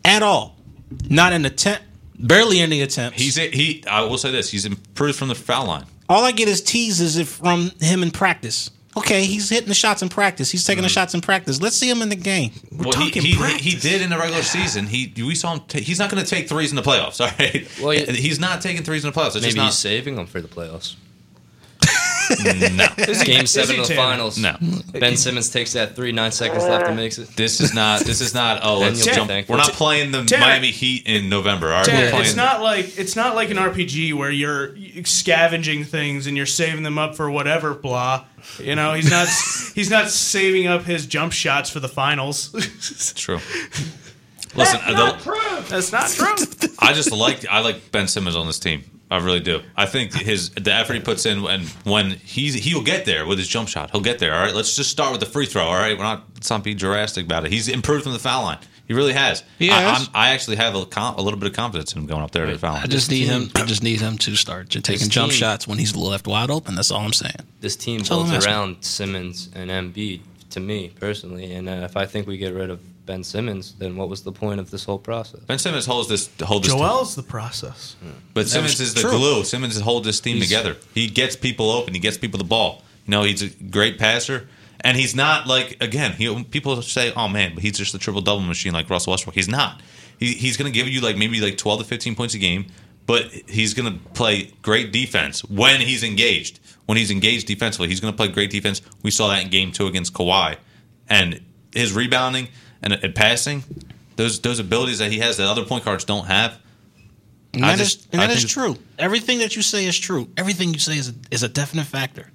at 0.04 0.24
all. 0.24 0.58
Not 1.10 1.34
an 1.34 1.46
attempt, 1.46 1.84
barely 2.18 2.60
any 2.60 2.82
attempts. 2.82 3.22
He's 3.22 3.36
he. 3.36 3.84
I 3.89 4.02
will 4.02 4.18
say 4.18 4.32
this: 4.32 4.50
he's 4.50 4.66
improved 4.66 5.18
from 5.20 5.28
the 5.28 5.36
foul 5.36 5.68
line. 5.68 5.86
all 6.10 6.24
I 6.26 6.32
get 6.32 6.48
is 6.48 6.62
teases 6.62 7.22
from 7.30 7.72
him 7.80 8.02
in 8.04 8.10
practice. 8.12 8.70
Okay, 8.98 9.24
he's 9.26 9.50
hitting 9.50 9.70
the 9.70 9.74
shots 9.74 10.02
in 10.02 10.10
practice. 10.10 10.52
He's 10.52 10.66
taking 10.66 10.84
the 10.84 10.89
shots 10.89 11.14
in 11.14 11.22
practice. 11.22 11.62
Let's 11.62 11.78
see 11.78 11.89
him 11.89 12.02
in 12.02 12.10
the 12.10 12.16
game. 12.16 12.52
We're 12.72 12.88
Well, 12.89 13.00
he, 13.00 13.06
talking 13.06 13.22
he, 13.22 13.36
practice. 13.38 13.62
he 13.62 13.76
did 13.78 14.02
in 14.02 14.10
the 14.10 14.18
regular 14.18 14.44
season. 14.44 14.86
He 14.88 15.14
we 15.18 15.34
saw 15.34 15.54
him. 15.54 15.62
ta 15.68 15.78
he's 15.80 15.98
not 16.00 16.12
going 16.12 16.22
to 16.24 16.30
take 16.30 16.50
threes 16.50 16.72
in 16.72 16.76
the 16.76 16.82
playoffs. 16.82 17.22
All 17.22 17.32
right. 17.39 17.68
Well, 17.82 17.92
he- 17.92 18.22
he's 18.22 18.39
not 18.39 18.62
taking 18.62 18.84
threes 18.84 19.06
in 19.06 19.12
the 19.12 19.18
playoffs. 19.18 19.28
It's 19.28 19.36
Maybe 19.36 19.46
just 19.46 19.58
not, 19.58 19.66
he's 19.68 19.78
saving 19.78 20.16
them 20.16 20.26
for 20.28 20.42
the 20.42 20.48
playoffs. 20.50 20.96
No, 22.75 22.88
Game 23.23 23.45
seven 23.45 23.79
of 23.79 23.88
the 23.88 23.95
finals. 23.95 24.38
no. 24.38 24.55
Ben 24.93 25.17
Simmons 25.17 25.49
takes 25.49 25.73
that 25.73 25.95
three, 25.95 26.11
nine 26.11 26.32
seconds 26.32 26.63
left 26.63 26.88
and 26.88 26.95
makes 26.95 27.17
it. 27.17 27.29
This 27.36 27.59
is 27.61 27.73
not. 27.73 28.01
This 28.01 28.21
is 28.21 28.34
not. 28.34 28.61
Oh, 28.63 28.79
let's 28.79 29.05
jump. 29.05 29.29
We're 29.49 29.57
not 29.57 29.71
playing 29.71 30.11
the 30.11 30.23
Tanner- 30.25 30.45
Miami 30.45 30.71
Heat 30.71 31.05
in 31.05 31.29
November. 31.29 31.67
All 31.73 31.84
right, 31.84 31.88
we're 31.88 32.09
playing. 32.09 32.25
it's 32.25 32.36
not 32.36 32.61
like 32.61 32.97
it's 32.97 33.15
not 33.15 33.36
like 33.36 33.49
an 33.51 33.57
RPG 33.57 34.13
where 34.13 34.32
you're 34.32 34.75
scavenging 35.05 35.84
things 35.84 36.27
and 36.27 36.36
you're 36.38 36.45
saving 36.45 36.84
them 36.84 36.97
up 36.97 37.15
for 37.15 37.29
whatever 37.29 37.73
blah. 37.73 38.25
You 38.59 38.75
know, 38.75 38.93
he's 38.93 39.09
not 39.09 39.27
he's 39.75 39.89
not 39.89 40.09
saving 40.09 40.67
up 40.67 40.84
his 40.84 41.05
jump 41.05 41.32
shots 41.34 41.69
for 41.69 41.79
the 41.79 41.89
finals. 41.89 42.51
It's 42.55 43.13
true. 43.13 43.39
Listen, 44.55 44.79
that's 44.86 44.93
not 44.93 45.19
the- 45.23 45.65
That's 45.69 45.91
not 45.91 46.09
true. 46.09 46.67
I 46.79 46.93
just 46.93 47.11
like 47.11 47.47
I 47.47 47.59
like 47.61 47.91
Ben 47.91 48.07
Simmons 48.07 48.36
on 48.36 48.47
this 48.47 48.59
team. 48.59 48.84
I 49.12 49.18
really 49.18 49.41
do. 49.41 49.62
I 49.76 49.86
think 49.88 50.14
his 50.14 50.51
the 50.51 50.74
effort 50.74 50.93
he 50.93 51.01
puts 51.01 51.26
in 51.26 51.45
and 51.45 51.68
when 51.84 52.12
he's 52.12 52.53
he'll 52.53 52.82
get 52.82 53.03
there 53.03 53.26
with 53.26 53.38
his 53.38 53.47
jump 53.49 53.68
shot. 53.68 53.91
He'll 53.91 53.99
get 53.99 54.20
there. 54.20 54.34
All 54.34 54.41
right. 54.41 54.55
Let's 54.55 54.74
just 54.74 54.89
start 54.89 55.12
with 55.12 55.20
the 55.20 55.26
free 55.26 55.45
throw. 55.45 55.64
All 55.64 55.76
right. 55.76 55.97
We're 55.97 56.05
not 56.05 56.24
let's 56.34 56.49
not 56.49 56.64
be 56.64 56.74
drastic 56.74 57.26
about 57.26 57.45
it. 57.45 57.51
He's 57.51 57.68
improved 57.68 58.03
from 58.03 58.14
the 58.14 58.20
foul 58.20 58.43
line. 58.43 58.59
He 58.88 58.93
really 58.93 59.14
has. 59.14 59.43
He 59.59 59.70
I, 59.70 59.82
has. 59.82 60.07
I'm, 60.07 60.12
I 60.14 60.30
actually 60.30 60.57
have 60.57 60.76
a, 60.76 60.86
com- 60.86 61.16
a 61.16 61.22
little 61.22 61.39
bit 61.39 61.49
of 61.49 61.55
confidence 61.55 61.93
in 61.93 61.99
him 61.99 62.07
going 62.07 62.24
up 62.24 62.32
there 62.32 62.45
to 62.45 62.53
the 62.53 62.59
foul 62.59 62.74
line. 62.74 62.84
I 62.84 62.88
just 62.88 63.12
need 63.12 63.28
him. 63.28 63.49
I 63.55 63.66
just 63.66 63.84
need 63.84 63.99
him 63.99 64.18
to 64.20 64.36
start 64.36 64.70
to 64.72 64.82
taking 64.82 65.01
His 65.01 65.09
jump 65.09 65.34
shots 65.34 65.68
when 65.68 65.78
he's 65.78 65.95
left 65.95 66.26
wide 66.26 66.49
open. 66.49 66.76
That's 66.76 66.91
all 66.91 67.01
I'm 67.01 67.14
saying. 67.14 67.36
This 67.59 67.76
team 67.76 67.99
That's 67.99 68.09
builds 68.09 68.45
around 68.45 68.84
Simmons 68.84 69.49
and 69.53 69.70
Embiid 69.70 70.22
to 70.51 70.59
me 70.62 70.89
personally. 70.99 71.53
And 71.53 71.68
uh, 71.68 71.84
if 71.84 71.97
I 71.97 72.05
think 72.05 72.28
we 72.28 72.38
get 72.38 72.53
rid 72.53 72.70
of 72.70 72.82
Ben 73.06 73.24
Simmons, 73.24 73.74
then 73.80 73.95
what 73.95 74.10
was 74.10 74.24
the 74.24 74.32
point 74.32 74.60
of 74.60 74.70
this 74.72 74.86
whole 74.86 74.99
process? 74.99 75.39
Ben 75.41 75.60
Simmons 75.60 75.86
holds 75.86 76.08
this 76.08 76.30
hold 76.43 76.64
this 76.64 76.72
Joel's 76.74 77.16
the 77.16 77.24
process. 77.24 77.95
But 78.34 78.47
Simmons 78.47 78.80
is 78.80 78.93
the 78.93 79.02
true. 79.02 79.12
glue. 79.12 79.43
Simmons 79.43 79.80
holds 79.80 80.06
this 80.06 80.20
team 80.20 80.36
He's- 80.38 80.47
together. 80.47 80.78
He 80.93 81.08
gets 81.08 81.36
people 81.36 81.72
open. 81.72 81.93
He 81.93 81.99
gets 81.99 82.18
people 82.18 82.38
the 82.38 82.43
ball. 82.43 82.84
You 83.08 83.12
know, 83.12 83.24
he's 83.24 83.41
a 83.41 83.49
great 83.49 83.97
passer, 83.97 84.47
and 84.82 84.95
he's 84.95 85.16
not 85.16 85.47
like 85.47 85.78
again. 85.82 86.14
He 86.14 86.43
people 86.45 86.82
say, 86.84 87.12
"Oh 87.16 87.28
man," 87.28 87.56
but 87.56 87.64
he's 87.64 87.78
just 87.78 87.93
a 87.95 87.99
triple 87.99 88.22
double 88.22 88.41
machine 88.41 88.74
like 88.74 88.89
Russell 88.89 89.12
Westbrook. 89.12 89.36
He's 89.36 89.47
not. 89.49 89.82
He, 90.20 90.34
he's 90.34 90.56
going 90.56 90.72
to 90.72 90.78
give 90.78 90.88
you 90.88 91.02
like 91.02 91.18
maybe 91.18 91.41
like 91.41 91.58
twelve 91.58 91.80
to 91.80 91.86
fifteen 91.86 92.16
points 92.16 92.36
a 92.36 92.38
game, 92.38 92.68
but 93.08 93.24
he's 93.47 93.74
going 93.74 93.91
to 93.91 93.99
play 94.14 94.52
great 94.62 94.91
defense 94.91 95.43
when 95.45 95.82
he's 95.82 96.04
engaged. 96.04 96.60
When 96.86 96.97
he's 96.97 97.10
engaged 97.10 97.47
defensively, 97.47 97.88
he's 97.88 97.99
going 97.99 98.14
to 98.14 98.18
play 98.18 98.28
great 98.28 98.52
defense. 98.52 98.82
We 99.02 99.10
saw 99.12 99.30
that 99.30 99.41
in 99.43 99.49
Game 99.49 99.72
Two 99.72 99.88
against 99.88 100.14
Kawhi, 100.14 100.58
and 101.10 101.41
his 101.74 101.93
rebounding 101.93 102.49
and, 102.84 102.93
and 102.93 103.15
passing. 103.15 103.63
Those 104.15 104.39
those 104.41 104.59
abilities 104.59 104.99
that 104.99 105.11
he 105.11 105.19
has 105.19 105.38
that 105.38 105.47
other 105.47 105.63
point 105.65 105.86
guards 105.86 106.03
don't 106.05 106.25
have. 106.25 106.57
And 107.53 107.65
I 107.65 107.75
that 107.75 107.82
is 107.82 107.95
just- 107.95 108.07
and 108.13 108.21
I 108.21 108.27
that 108.27 108.38
is 108.38 108.45
true. 108.45 108.77
Everything 108.97 109.39
that 109.39 109.55
you 109.55 109.61
say 109.61 109.86
is 109.86 109.97
true. 109.97 110.29
Everything 110.38 110.73
you 110.73 110.79
say 110.79 110.97
is 110.97 111.09
a, 111.09 111.13
is 111.32 111.43
a 111.43 111.49
definite 111.49 111.86
factor. 111.86 112.29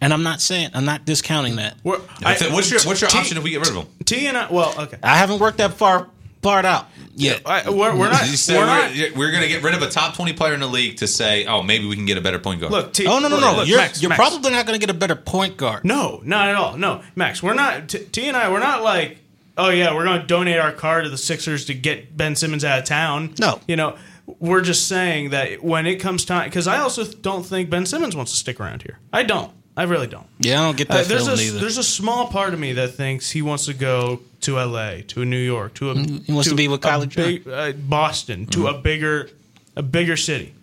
And 0.00 0.12
I'm 0.12 0.22
not 0.22 0.40
saying 0.40 0.70
I'm 0.74 0.84
not 0.84 1.04
discounting 1.04 1.56
that. 1.56 1.76
We're- 1.84 2.00
I 2.24 2.34
what's 2.52 2.70
your 2.70 2.80
what's 2.82 3.00
your 3.00 3.10
T- 3.10 3.18
option 3.18 3.36
if 3.36 3.42
we 3.44 3.50
get 3.50 3.60
rid 3.60 3.68
of 3.68 3.74
him? 3.76 3.86
T 4.04 4.26
and 4.26 4.36
I. 4.36 4.50
Well, 4.50 4.74
okay. 4.78 4.98
I 5.02 5.16
haven't 5.18 5.38
worked 5.40 5.58
that 5.58 5.74
far 5.74 6.08
part 6.40 6.64
out 6.64 6.86
yet. 7.16 7.42
I, 7.44 7.68
we're, 7.68 7.96
we're 7.96 8.08
not. 8.10 8.22
We're 8.48 8.56
we're, 8.58 8.66
not. 8.66 9.16
we're 9.16 9.30
going 9.32 9.42
to 9.42 9.48
get 9.48 9.62
rid 9.64 9.74
of 9.74 9.82
a 9.82 9.88
top 9.90 10.14
20 10.14 10.34
player 10.34 10.54
in 10.54 10.60
the 10.60 10.68
league 10.68 10.98
to 10.98 11.08
say, 11.08 11.46
oh, 11.46 11.64
maybe 11.64 11.86
we 11.88 11.96
can 11.96 12.06
get 12.06 12.16
a 12.16 12.20
better 12.20 12.38
point 12.38 12.60
guard. 12.60 12.72
Look, 12.72 12.92
T, 12.92 13.06
Oh 13.08 13.18
no 13.18 13.26
no 13.28 13.34
look, 13.36 13.40
no! 13.40 13.56
look, 13.56 13.68
you're 13.68 13.78
Max, 13.78 14.00
you're 14.00 14.08
Max. 14.08 14.18
probably 14.20 14.52
not 14.52 14.66
going 14.66 14.78
to 14.78 14.86
get 14.86 14.94
a 14.94 14.98
better 14.98 15.16
point 15.16 15.56
guard. 15.56 15.84
No, 15.84 16.20
not 16.24 16.48
at 16.48 16.54
all. 16.54 16.76
No, 16.76 17.02
Max, 17.16 17.42
we're 17.42 17.54
not. 17.54 17.88
T, 17.88 17.98
T 18.04 18.28
and 18.28 18.36
I, 18.36 18.50
we're 18.52 18.60
not 18.60 18.84
like, 18.84 19.18
oh 19.58 19.68
yeah, 19.70 19.94
we're 19.94 20.04
going 20.04 20.20
to 20.20 20.26
donate 20.26 20.58
our 20.58 20.72
car 20.72 21.02
to 21.02 21.08
the 21.10 21.18
Sixers 21.18 21.66
to 21.66 21.74
get 21.74 22.16
Ben 22.16 22.34
Simmons 22.36 22.64
out 22.64 22.78
of 22.78 22.84
town. 22.84 23.34
No. 23.40 23.60
you 23.68 23.76
know, 23.76 23.96
we're 24.38 24.60
just 24.62 24.88
saying 24.88 25.30
that 25.30 25.62
when 25.62 25.86
it 25.86 25.96
comes 25.96 26.24
time, 26.24 26.48
because 26.48 26.66
I 26.66 26.78
also 26.78 27.04
don't 27.04 27.44
think 27.44 27.68
Ben 27.70 27.84
Simmons 27.86 28.14
wants 28.16 28.32
to 28.32 28.38
stick 28.38 28.60
around 28.60 28.82
here. 28.82 28.98
I 29.12 29.22
don't. 29.24 29.50
I 29.76 29.84
really 29.84 30.06
don't. 30.08 30.26
Yeah, 30.40 30.60
I 30.60 30.64
don't 30.64 30.76
get 30.76 30.90
Uh, 30.90 30.96
that 30.98 31.06
there's 31.06 31.26
feeling 31.26 31.38
a 31.38 31.42
either. 31.42 31.58
there's 31.60 31.78
a 31.78 31.84
small 31.84 32.26
part 32.28 32.52
of 32.52 32.58
me 32.58 32.72
that 32.74 32.88
thinks 32.94 33.30
he 33.30 33.42
wants 33.42 33.66
to 33.66 33.74
go 33.74 34.20
to 34.40 34.58
L.A. 34.58 35.02
to 35.08 35.24
New 35.24 35.38
York 35.38 35.74
to 35.74 35.90
a 35.90 35.94
he 35.94 36.32
wants 36.32 36.48
to 36.48 36.56
be 36.56 36.66
with 36.66 36.82
Jenner. 36.82 37.06
big, 37.06 37.48
uh, 37.48 37.72
Boston 37.72 38.46
to 38.46 38.66
a 38.66 38.78
bigger 38.78 39.30
a 39.76 39.82
bigger 39.82 40.16
city. 40.16 40.54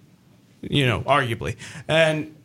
You 0.61 0.85
know, 0.85 1.01
arguably, 1.01 1.55
and 1.87 2.35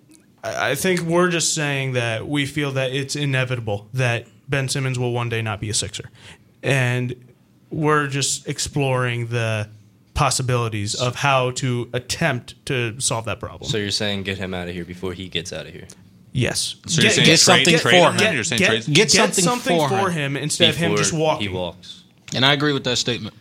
I 0.44 0.74
think 0.74 1.00
we're 1.00 1.28
just 1.28 1.54
saying 1.54 1.94
that 1.94 2.28
we 2.28 2.46
feel 2.46 2.70
that 2.72 2.92
it's 2.92 3.16
inevitable 3.16 3.88
that 3.94 4.26
Ben 4.48 4.68
Simmons 4.68 4.98
will 4.98 5.12
one 5.12 5.28
day 5.28 5.42
not 5.42 5.58
be 5.60 5.70
a 5.70 5.74
Sixer, 5.74 6.08
and 6.62 7.14
we're 7.70 8.06
just 8.08 8.48
exploring 8.48 9.28
the 9.28 9.68
possibilities 10.14 10.94
of 10.94 11.14
how 11.14 11.50
to 11.52 11.88
attempt 11.92 12.54
to 12.66 13.00
solve 13.00 13.24
that 13.24 13.40
problem. 13.40 13.70
So 13.70 13.78
you're 13.78 13.90
saying 13.90 14.24
get 14.24 14.38
him 14.38 14.52
out 14.52 14.68
of 14.68 14.74
here 14.74 14.84
before 14.84 15.12
he 15.12 15.28
gets 15.28 15.52
out 15.52 15.66
of 15.66 15.72
here? 15.72 15.86
yes, 16.32 16.76
So 16.86 17.00
you're 17.02 17.10
saying 17.10 17.26
get 17.26 17.38
trade- 17.38 17.38
something 17.38 17.78
trade 17.78 17.80
for 17.80 17.88
him 17.90 18.12
him. 18.12 18.16
then? 18.18 18.34
You're 18.34 18.44
saying 18.44 18.58
get, 18.58 18.66
trade- 18.68 18.84
get, 18.86 18.94
Get 18.94 19.10
something, 19.10 19.44
something 19.44 19.78
for, 19.78 19.88
for 19.88 20.10
him. 20.10 20.36
instead 20.36 20.68
of 20.70 20.76
him 20.76 20.90
Before 20.92 21.02
just 21.02 21.12
walking. 21.12 21.48
He 21.48 21.52
walks. 21.54 22.02
and 22.34 22.44
I 22.44 22.52
agree 22.52 22.72
with 22.72 22.84
that 22.84 22.96
statement. 22.98 23.34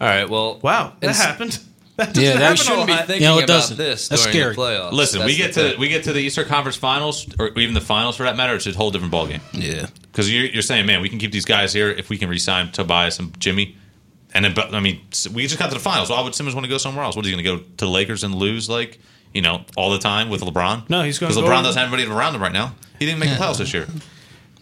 All 0.00 0.08
right. 0.08 0.28
Well, 0.28 0.58
Wow, 0.60 0.92
that 1.00 1.10
it's- 1.10 1.22
happened. 1.24 1.58
That 1.96 2.16
Yeah, 2.16 2.36
that 2.38 2.54
a 2.54 2.56
shouldn't 2.56 2.86
be 2.88 2.94
thinking 2.94 3.14
You 3.16 3.20
know, 3.28 3.38
it 3.38 3.44
about 3.44 3.46
doesn't. 3.54 3.76
this 3.76 4.08
That's 4.08 4.22
during 4.24 4.34
scary. 4.36 4.54
the 4.56 4.60
playoffs. 4.60 4.92
Listen, 4.92 5.24
we 5.24 5.36
get 5.36 5.54
the 5.54 5.62
to 5.62 5.70
thing. 5.70 5.80
we 5.80 5.88
get 5.88 6.04
to 6.04 6.12
the 6.12 6.18
Eastern 6.20 6.46
Conference 6.46 6.76
Finals, 6.76 7.26
or 7.38 7.56
even 7.58 7.74
the 7.74 7.80
finals 7.80 8.16
for 8.16 8.24
that 8.24 8.36
matter. 8.36 8.54
It's 8.56 8.66
a 8.66 8.72
whole 8.72 8.90
different 8.90 9.12
ballgame. 9.12 9.40
Yeah, 9.52 9.86
Because 10.02 10.32
you're, 10.32 10.46
you're 10.46 10.62
saying, 10.62 10.86
man, 10.86 11.00
we 11.02 11.08
can 11.08 11.18
keep 11.20 11.30
these 11.30 11.44
guys 11.44 11.72
here 11.72 11.90
if 11.90 12.08
we 12.10 12.18
can 12.18 12.28
resign 12.28 12.72
Tobias 12.72 13.18
and 13.20 13.38
Jimmy. 13.38 13.76
And 14.34 14.44
then, 14.44 14.54
but 14.54 14.74
I 14.74 14.80
mean, 14.80 15.00
we 15.32 15.46
just 15.46 15.58
got 15.60 15.68
to 15.68 15.74
the 15.74 15.80
finals. 15.80 16.10
Why 16.10 16.20
would 16.20 16.34
Simmons 16.34 16.56
want 16.56 16.64
to 16.64 16.70
go 16.70 16.78
somewhere 16.78 17.04
else? 17.04 17.14
What 17.14 17.24
is 17.24 17.30
he 17.30 17.36
going 17.40 17.44
to 17.44 17.50
go 17.50 17.70
to 17.76 17.84
the 17.84 17.90
Lakers 17.90 18.24
and 18.24 18.34
lose 18.34 18.68
like 18.68 18.98
you 19.32 19.42
know 19.42 19.64
all 19.76 19.90
the 19.92 19.98
time 20.00 20.28
with 20.30 20.40
LeBron? 20.40 20.90
No, 20.90 21.02
he's 21.02 21.20
gonna 21.20 21.30
because 21.32 21.40
go- 21.42 21.48
LeBron 21.48 21.62
doesn't 21.62 21.80
have 21.80 21.92
anybody 21.94 22.12
around 22.12 22.34
him 22.34 22.42
right 22.42 22.52
now. 22.52 22.74
He 22.98 23.06
didn't 23.06 23.20
make 23.20 23.30
the 23.30 23.36
playoffs 23.36 23.58
this 23.58 23.72
year. 23.72 23.86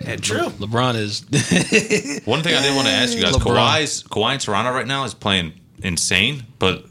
Yeah, 0.01 0.17
true. 0.17 0.47
LeBron 0.59 0.97
is. 0.97 1.21
One 2.25 2.43
thing 2.43 2.57
I 2.57 2.63
did 2.63 2.75
want 2.75 2.89
to 2.89 2.93
ask 2.93 3.15
you 3.15 3.23
guys: 3.23 3.37
LeBron. 3.37 3.57
Kawhi's 3.57 4.03
Kawhi 4.03 4.35
in 4.35 4.41
Toronto 4.41 4.73
right 4.73 4.87
now 4.87 5.05
is 5.05 5.15
playing 5.15 5.53
insane, 5.81 6.43
but 6.59 6.87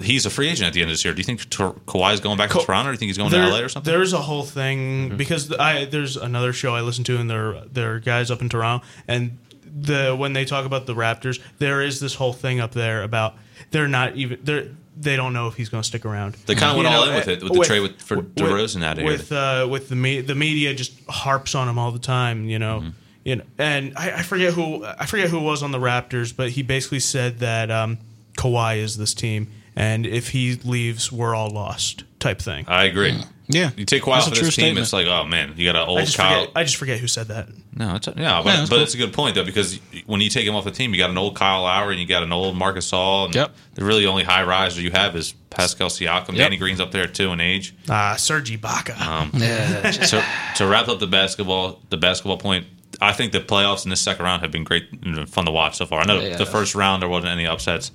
he's 0.00 0.24
a 0.26 0.30
free 0.30 0.48
agent 0.48 0.66
at 0.66 0.72
the 0.72 0.80
end 0.80 0.90
of 0.90 0.94
this 0.94 1.04
year. 1.04 1.12
Do 1.14 1.18
you 1.20 1.24
think 1.24 1.48
Tor- 1.50 1.74
Kawhi's 1.86 2.20
going 2.20 2.38
back 2.38 2.48
to 2.50 2.54
Ka- 2.58 2.64
Toronto? 2.64 2.90
Or 2.90 2.92
do 2.92 2.94
you 2.94 2.98
think 2.98 3.08
he's 3.10 3.18
going 3.18 3.30
There- 3.30 3.42
to 3.44 3.50
LA 3.50 3.60
or 3.60 3.68
something? 3.68 3.92
There's 3.92 4.12
a 4.12 4.20
whole 4.22 4.42
thing 4.44 5.16
because 5.16 5.52
I 5.52 5.84
there's 5.84 6.16
another 6.16 6.52
show 6.52 6.74
I 6.74 6.80
listen 6.80 7.04
to 7.04 7.18
and 7.18 7.28
there 7.30 7.62
there 7.72 7.94
are 7.94 8.00
guys 8.00 8.30
up 8.30 8.40
in 8.40 8.48
Toronto 8.48 8.84
and 9.08 9.38
the 9.76 10.14
when 10.16 10.32
they 10.34 10.44
talk 10.44 10.64
about 10.66 10.86
the 10.86 10.94
Raptors, 10.94 11.40
there 11.58 11.82
is 11.82 11.98
this 12.00 12.14
whole 12.14 12.32
thing 12.32 12.60
up 12.60 12.72
there 12.72 13.02
about 13.02 13.34
they're 13.72 13.88
not 13.88 14.14
even 14.16 14.38
they're 14.42 14.68
they 14.96 15.16
don't 15.16 15.32
know 15.32 15.48
if 15.48 15.54
he's 15.56 15.68
going 15.68 15.82
to 15.82 15.86
stick 15.86 16.04
around. 16.06 16.34
They 16.46 16.54
kinda 16.54 16.76
went 16.76 16.88
You 16.88 16.94
all 16.94 17.04
know, 17.06 17.10
in 17.10 17.16
with 17.16 17.26
it, 17.28 17.42
with 17.42 17.52
the 17.54 17.64
trade 17.64 17.80
with- 17.80 18.00
for 18.00 18.18
DeRozan 18.18 18.84
out 18.84 18.92
of 18.92 18.98
here. 19.02 19.06
With 19.10 19.32
uh, 19.32 19.66
with 19.68 19.88
the 19.88 19.96
me- 19.96 20.20
the 20.20 20.36
media 20.36 20.72
just 20.72 20.92
harps 21.08 21.56
on 21.56 21.68
him 21.68 21.78
all 21.78 21.90
the 21.90 21.98
time, 21.98 22.48
you 22.48 22.58
know. 22.60 22.78
Mm-hmm. 22.80 22.90
You 23.24 23.36
know, 23.36 23.44
and 23.58 23.94
I, 23.96 24.12
I 24.18 24.22
forget 24.22 24.52
who 24.52 24.84
I 24.84 25.06
forget 25.06 25.30
who 25.30 25.40
was 25.40 25.62
on 25.64 25.72
the 25.72 25.78
Raptors, 25.80 26.34
but 26.36 26.50
he 26.50 26.62
basically 26.62 27.00
said 27.00 27.40
that 27.40 27.70
um, 27.72 27.98
Kawhi 28.38 28.76
is 28.78 28.96
this 28.98 29.14
team, 29.14 29.50
and 29.76 30.06
if 30.06 30.30
he 30.30 30.54
leaves, 30.64 31.10
we're 31.12 31.34
all 31.34 31.50
lost, 31.50 32.04
type 32.20 32.40
thing. 32.40 32.64
I 32.68 32.84
agree. 32.84 33.16
Yeah, 33.46 33.72
You 33.76 33.84
take 33.84 34.04
Kawhi 34.04 34.14
That's 34.14 34.26
off 34.26 34.28
a 34.28 34.32
of 34.32 34.38
true 34.38 34.46
this 34.46 34.56
team, 34.56 34.62
statement. 34.62 34.84
it's 34.84 34.92
like, 34.94 35.06
oh 35.06 35.26
man, 35.26 35.52
you 35.58 35.70
got 35.70 35.76
an 35.76 35.82
I 35.82 35.86
old 35.86 35.98
just 36.00 36.16
Kyle. 36.16 36.40
forget. 36.46 36.52
I 36.56 36.64
just 36.64 36.76
forget 36.76 36.98
who 36.98 37.06
said 37.06 37.28
that. 37.28 37.48
No, 37.76 37.96
it's, 37.96 38.06
yeah, 38.16 38.40
but, 38.42 38.44
that's 38.44 38.70
but 38.70 38.76
cool. 38.76 38.82
it's 38.84 38.94
a 38.94 38.96
good 38.96 39.12
point 39.12 39.34
though 39.34 39.44
because 39.44 39.78
when 40.06 40.22
you 40.22 40.30
take 40.30 40.46
him 40.46 40.54
off 40.56 40.64
the 40.64 40.70
team, 40.70 40.94
you 40.94 40.98
got 40.98 41.10
an 41.10 41.18
old 41.18 41.36
Kyle 41.36 41.60
Lowry 41.60 41.92
and 41.92 42.00
you 42.00 42.06
got 42.08 42.22
an 42.22 42.32
old 42.32 42.56
Marc 42.56 42.76
Gasol. 42.76 43.26
And 43.26 43.34
Yep. 43.34 43.54
The 43.74 43.84
really 43.84 44.06
only 44.06 44.24
high 44.24 44.44
riser 44.44 44.80
you 44.80 44.92
have 44.92 45.14
is 45.14 45.32
Pascal 45.50 45.88
Siakam. 45.90 46.28
Yep. 46.28 46.36
Danny 46.36 46.56
Green's 46.56 46.80
up 46.80 46.90
there 46.90 47.06
too 47.06 47.32
in 47.32 47.40
age. 47.42 47.74
Ah, 47.90 48.14
Serge 48.16 48.50
Ibaka. 48.58 48.98
Um, 48.98 49.30
yeah. 49.34 49.90
to, 49.90 50.24
to 50.56 50.66
wrap 50.66 50.88
up 50.88 50.98
the 50.98 51.06
basketball, 51.06 51.82
the 51.90 51.98
basketball 51.98 52.38
point, 52.38 52.66
I 53.02 53.12
think 53.12 53.32
the 53.32 53.40
playoffs 53.40 53.84
in 53.84 53.90
this 53.90 54.00
second 54.00 54.24
round 54.24 54.40
have 54.40 54.52
been 54.52 54.64
great, 54.64 54.84
and 55.04 55.28
fun 55.28 55.44
to 55.44 55.50
watch 55.50 55.76
so 55.76 55.84
far. 55.84 56.00
I 56.00 56.04
know 56.06 56.18
Yeah. 56.20 56.36
the 56.38 56.46
first 56.46 56.74
round 56.74 57.02
there 57.02 57.10
wasn't 57.10 57.32
any 57.32 57.46
upsets. 57.46 57.90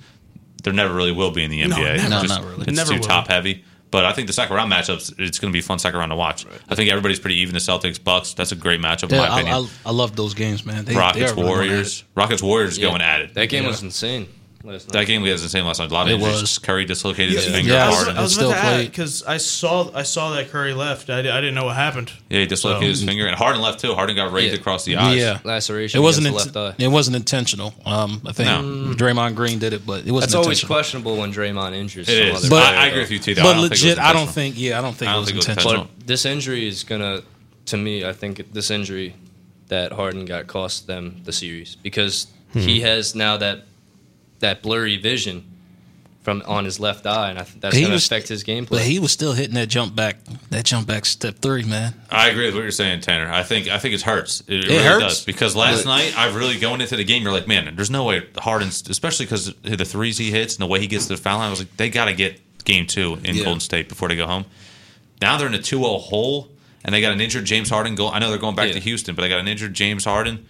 There 0.62 0.72
never 0.72 0.92
really 0.94 1.12
will 1.12 1.30
be 1.30 1.44
in 1.44 1.50
the 1.50 1.62
NBA. 1.62 1.68
never. 1.96 2.08
No, 2.08 2.22
Just- 2.22 2.28
not 2.28 2.44
really. 2.44 2.64
It's 2.68 2.76
Never 2.76 2.92
too 2.94 2.98
will. 3.00 3.04
top 3.06 3.28
heavy. 3.28 3.64
But 3.90 4.04
I 4.04 4.12
think 4.12 4.28
the 4.28 4.32
second 4.32 4.54
round 4.54 4.70
matchups, 4.72 5.14
it's 5.18 5.40
going 5.40 5.50
to 5.50 5.52
be 5.52 5.58
a 5.58 5.62
fun 5.62 5.80
second 5.80 5.98
round 5.98 6.12
to 6.12 6.16
watch. 6.16 6.46
I 6.68 6.76
think 6.76 6.90
everybody's 6.90 7.18
pretty 7.18 7.38
even. 7.38 7.54
The 7.54 7.58
Celtics, 7.60 8.02
Bucks, 8.02 8.34
that's 8.34 8.52
a 8.52 8.54
great 8.56 8.80
matchup 8.80 9.04
in 9.08 9.16
Yeah, 9.16 9.28
my 9.28 9.40
opinion. 9.40 9.54
I, 9.54 9.58
I, 9.58 9.66
I 9.86 9.90
love 9.90 10.14
those 10.14 10.32
games, 10.32 10.64
man. 10.64 10.84
They, 10.84 10.92
they 10.92 10.98
Rockets, 11.00 11.32
are 11.32 11.34
really 11.34 11.42
going 11.42 11.46
at 11.48 11.50
Warriors, 11.70 11.98
it. 12.00 12.04
Rockets, 12.14 12.40
Warriors 12.42 12.78
Yeah. 12.78 12.88
going 12.88 13.02
at 13.02 13.20
it. 13.22 13.34
That 13.34 13.48
game 13.48 13.64
Yeah. 13.64 13.68
was 13.70 13.82
insane. 13.82 14.28
Last 14.62 14.88
night. 14.88 14.92
That 15.00 15.06
game 15.06 15.22
we 15.22 15.30
had 15.30 15.38
the 15.38 15.48
same 15.48 15.64
last 15.64 15.78
night. 15.78 15.90
A 15.90 15.94
lot 15.94 16.06
of 16.06 16.12
It 16.12 16.14
injuries. 16.16 16.40
was. 16.42 16.58
Curry 16.58 16.84
dislocated 16.84 17.34
his 17.34 17.46
finger 17.46 17.72
Yeah, 17.72 17.86
I 17.86 17.88
was- 17.88 17.96
hard. 18.04 18.16
I 18.16 18.22
was 18.22 18.34
still 18.34 18.50
about 18.50 18.60
to 18.60 18.66
add 18.66 18.74
played. 18.76 18.90
because 18.90 19.22
I 19.22 19.36
saw 19.38 19.90
I 19.94 20.02
saw 20.02 20.30
that 20.32 20.50
Curry 20.50 20.74
left. 20.74 21.08
I, 21.10 21.22
di- 21.22 21.30
I 21.30 21.40
didn't 21.40 21.54
know 21.54 21.64
what 21.64 21.76
happened. 21.76 22.12
yeah, 22.28 22.40
he 22.40 22.46
dislocated 22.46 22.88
his 22.90 23.02
finger, 23.04 23.26
and 23.26 23.36
Harden 23.36 23.60
left 23.62 23.80
too. 23.80 23.94
Harden 23.94 24.16
got 24.16 24.32
raked 24.32 24.52
Yeah. 24.54 24.60
across 24.60 24.84
the 24.84 24.96
eyes. 24.96 25.16
Yeah, 25.18 25.38
Laceration 25.44 25.98
it 25.98 26.02
wasn't. 26.02 26.26
against 26.26 26.52
the 26.52 26.60
left 26.62 26.80
eye. 26.80 26.84
it 26.84 26.88
wasn't 26.88 27.16
intentional. 27.16 27.74
Um, 27.86 28.20
I 28.26 28.32
think 28.32 28.48
No. 28.48 28.94
Draymond 28.94 29.34
Green 29.34 29.58
did 29.58 29.72
it, 29.72 29.86
but 29.86 30.06
it 30.06 30.10
wasn't 30.10 30.32
That's 30.32 30.34
always 30.34 30.58
intentional. 30.58 30.74
questionable 30.76 31.16
when 31.16 31.32
Draymond 31.32 31.74
injures. 31.74 32.08
It 32.08 32.16
some 32.18 32.26
is. 32.26 32.36
other 32.36 32.50
But 32.50 32.66
player, 32.66 32.78
I 32.78 32.86
agree 32.86 32.96
though. 32.98 33.02
with 33.02 33.10
you 33.12 33.18
too. 33.18 33.34
though. 33.34 33.42
But 33.42 33.48
I 33.48 33.52
don't 33.54 33.62
think 33.62 33.70
it 33.70 33.70
was 33.72 33.82
legit, 33.84 33.98
I 33.98 34.02
don't 34.12 34.22
intentional. 34.22 34.32
think. 34.34 34.54
Yeah, 34.58 34.78
I 34.78 34.82
don't 34.82 34.96
think 34.96 35.08
I 35.08 35.12
it 35.12 35.14
don't 35.14 35.20
was 35.20 35.28
think 35.28 35.34
it 35.34 35.38
was 35.38 35.48
intentional. 35.48 35.84
But 35.98 36.06
this 36.06 36.24
injury 36.26 36.68
is 36.68 36.84
gonna, 36.84 37.22
to 37.66 37.76
me, 37.76 38.04
I 38.04 38.12
think 38.12 38.52
this 38.52 38.70
injury 38.70 39.14
that 39.68 39.92
Harden 39.92 40.24
got 40.26 40.46
cost 40.48 40.86
them 40.86 41.22
the 41.24 41.32
series 41.32 41.76
because 41.82 42.26
Hmm. 42.52 42.58
he 42.60 42.80
has 42.80 43.14
now 43.14 43.36
that 43.36 43.64
that 44.40 44.62
blurry 44.62 44.96
vision 44.96 45.44
from 46.22 46.42
on 46.46 46.66
his 46.66 46.78
left 46.78 47.06
eye, 47.06 47.30
and 47.30 47.38
I 47.38 47.44
think 47.44 47.62
that's 47.62 47.80
gonna 47.80 47.94
affect 47.94 48.28
his 48.28 48.44
gameplay. 48.44 48.68
But 48.70 48.82
he 48.82 48.98
was 48.98 49.10
still 49.10 49.32
hitting 49.32 49.54
that 49.54 49.68
jump 49.68 49.96
back, 49.96 50.18
that 50.50 50.66
jump 50.66 50.86
back 50.86 51.06
step 51.06 51.38
three, 51.38 51.64
man. 51.64 51.94
I 52.10 52.28
agree 52.28 52.44
with 52.46 52.54
what 52.54 52.60
you're 52.62 52.70
saying, 52.72 53.00
Tanner. 53.00 53.32
I 53.32 53.42
think 53.42 53.68
I 53.68 53.78
think 53.78 53.94
it 53.94 54.02
hurts. 54.02 54.42
It, 54.46 54.66
really 54.68 54.76
hurts. 54.82 55.04
does 55.04 55.24
because 55.24 55.56
last 55.56 55.84
But- 55.84 55.90
night 55.90 56.14
I've 56.18 56.34
really 56.36 56.58
going 56.58 56.82
into 56.82 56.96
the 56.96 57.04
game. 57.04 57.22
You're 57.22 57.32
like, 57.32 57.48
man, 57.48 57.74
there's 57.74 57.90
no 57.90 58.04
way 58.04 58.22
Harden's, 58.36 58.86
especially 58.90 59.24
because 59.26 59.54
the 59.62 59.84
threes 59.84 60.18
he 60.18 60.30
hits 60.30 60.56
and 60.56 60.62
the 60.62 60.66
way 60.66 60.78
he 60.80 60.86
gets 60.88 61.06
to 61.06 61.16
the 61.16 61.22
foul 61.22 61.38
line. 61.38 61.46
I 61.46 61.50
was 61.50 61.60
like, 61.60 61.74
they 61.78 61.88
got 61.88 62.04
to 62.06 62.12
get 62.12 62.38
game 62.64 62.86
two 62.86 63.18
in 63.24 63.34
Yeah. 63.36 63.44
Golden 63.44 63.60
State 63.60 63.88
before 63.88 64.08
they 64.08 64.16
go 64.16 64.26
home. 64.26 64.44
Now 65.22 65.38
they're 65.38 65.48
in 65.48 65.54
a 65.54 65.58
2-0 65.58 66.00
hole, 66.00 66.48
and 66.84 66.94
they 66.94 67.00
got 67.00 67.12
an 67.12 67.20
injured 67.20 67.46
James 67.46 67.70
Harden. 67.70 67.94
Go. 67.94 68.08
I 68.10 68.18
know 68.18 68.28
they're 68.28 68.38
going 68.38 68.56
back 68.56 68.68
Yeah. 68.68 68.74
to 68.74 68.80
Houston, 68.80 69.14
but 69.14 69.22
they 69.22 69.28
got 69.30 69.40
an 69.40 69.48
injured 69.48 69.72
James 69.74 70.04
Harden. 70.04 70.46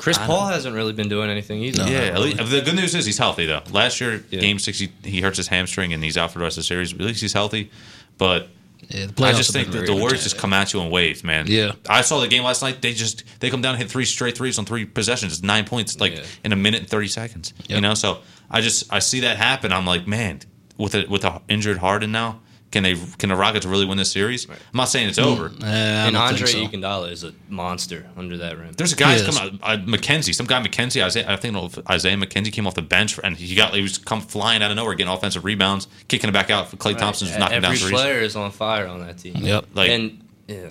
Chris 0.00 0.16
I 0.18 0.26
Paul 0.26 0.46
hasn't 0.46 0.74
really 0.74 0.94
been 0.94 1.08
doing 1.10 1.28
anything 1.28 1.62
either. 1.62 1.82
yeah, 1.90 1.98
at 2.14 2.18
least, 2.20 2.38
the 2.38 2.62
good 2.62 2.74
news 2.74 2.94
is 2.94 3.04
he's 3.04 3.18
healthy 3.18 3.44
though. 3.46 3.62
Last 3.70 4.00
year, 4.00 4.24
Yeah. 4.30 4.40
Game 4.40 4.58
Six, 4.58 4.78
he, 4.78 4.88
he 5.04 5.20
hurts 5.20 5.36
his 5.36 5.46
hamstring 5.48 5.92
and 5.92 6.02
he's 6.02 6.16
out 6.16 6.32
for 6.32 6.38
the 6.38 6.44
rest 6.44 6.56
of 6.56 6.62
the 6.62 6.66
series. 6.66 6.92
At 6.94 7.00
least 7.00 7.20
he's 7.20 7.34
healthy. 7.34 7.70
But 8.16 8.48
Yeah, 8.88 9.06
I 9.20 9.32
just 9.32 9.52
think 9.52 9.68
that 9.72 9.84
the 9.84 9.94
Warriors 9.94 10.22
just 10.22 10.38
come 10.38 10.52
at 10.54 10.72
you 10.72 10.80
in 10.80 10.90
waves, 10.90 11.22
man. 11.22 11.44
Yeah. 11.48 11.72
I 11.88 12.00
saw 12.00 12.18
the 12.20 12.28
game 12.28 12.42
last 12.44 12.62
night. 12.62 12.80
They 12.80 12.94
just 12.94 13.24
they 13.40 13.50
come 13.50 13.60
down 13.60 13.74
and 13.74 13.82
hit 13.82 13.90
three 13.90 14.06
straight 14.06 14.36
threes 14.38 14.58
on 14.58 14.64
three 14.64 14.86
possessions. 14.86 15.32
It's 15.34 15.42
nine 15.42 15.64
points 15.66 16.00
like 16.00 16.16
Yeah. 16.16 16.22
in 16.44 16.52
a 16.52 16.56
minute 16.56 16.80
and 16.80 16.88
thirty 16.88 17.08
seconds. 17.08 17.52
You 17.68 17.80
know, 17.82 17.92
so 17.94 18.20
I 18.50 18.62
just 18.62 18.92
I 18.92 19.00
see 19.00 19.20
that 19.20 19.36
happen. 19.36 19.70
I'm 19.70 19.84
like, 19.86 20.06
man, 20.06 20.40
with 20.78 20.94
a 20.94 21.04
with 21.08 21.24
a 21.24 21.42
injured 21.48 21.76
Harden 21.78 22.10
now, 22.10 22.40
can 22.70 22.82
they 22.84 22.94
can 23.18 23.28
the 23.30 23.36
Rockets 23.36 23.66
really 23.66 23.84
win 23.84 23.98
this 23.98 24.12
series? 24.12 24.48
I'm 24.48 24.56
not 24.74 24.84
saying 24.88 25.08
it's 25.08 25.18
over. 25.18 25.50
I 25.62 25.66
and 26.06 26.16
Andre 26.16 26.46
so. 26.46 26.58
Iguodala 26.66 27.10
is 27.10 27.24
a 27.24 27.32
monster 27.48 28.08
under 28.16 28.36
that 28.38 28.58
rim. 28.58 28.72
There's 28.74 28.92
a 28.92 28.96
guy 28.96 29.14
He 29.14 29.20
who's 29.20 29.28
is. 29.28 29.38
coming 29.38 29.58
out, 29.62 29.78
uh, 29.80 29.82
McKenzie, 29.82 30.34
some 30.34 30.46
guy 30.46 30.62
McKenzie. 30.62 31.02
Isaiah, 31.02 31.26
I 31.28 31.36
think 31.36 31.56
Isaiah 31.90 32.16
McKenzie 32.16 32.52
came 32.52 32.66
off 32.66 32.74
the 32.74 32.82
bench 32.82 33.18
and 33.22 33.36
he 33.36 33.54
got 33.54 33.74
he 33.74 33.82
was 33.82 33.98
come 33.98 34.20
flying 34.20 34.62
out 34.62 34.70
of 34.70 34.76
nowhere, 34.76 34.94
getting 34.94 35.12
offensive 35.12 35.44
rebounds, 35.44 35.88
kicking 36.08 36.28
it 36.28 36.32
back 36.32 36.50
out. 36.50 36.68
for 36.68 36.76
Klay 36.76 36.96
Thompson's 36.96 37.36
knocking 37.36 37.56
Every 37.56 37.68
down 37.70 37.76
threes. 37.76 37.92
player 37.92 38.20
is 38.20 38.36
on 38.36 38.50
fire 38.52 38.86
on 38.86 39.00
that 39.06 39.18
team. 39.18 39.34
Yep. 39.36 39.66
Like, 39.74 39.90
and 39.90 40.20
yeah, 40.46 40.68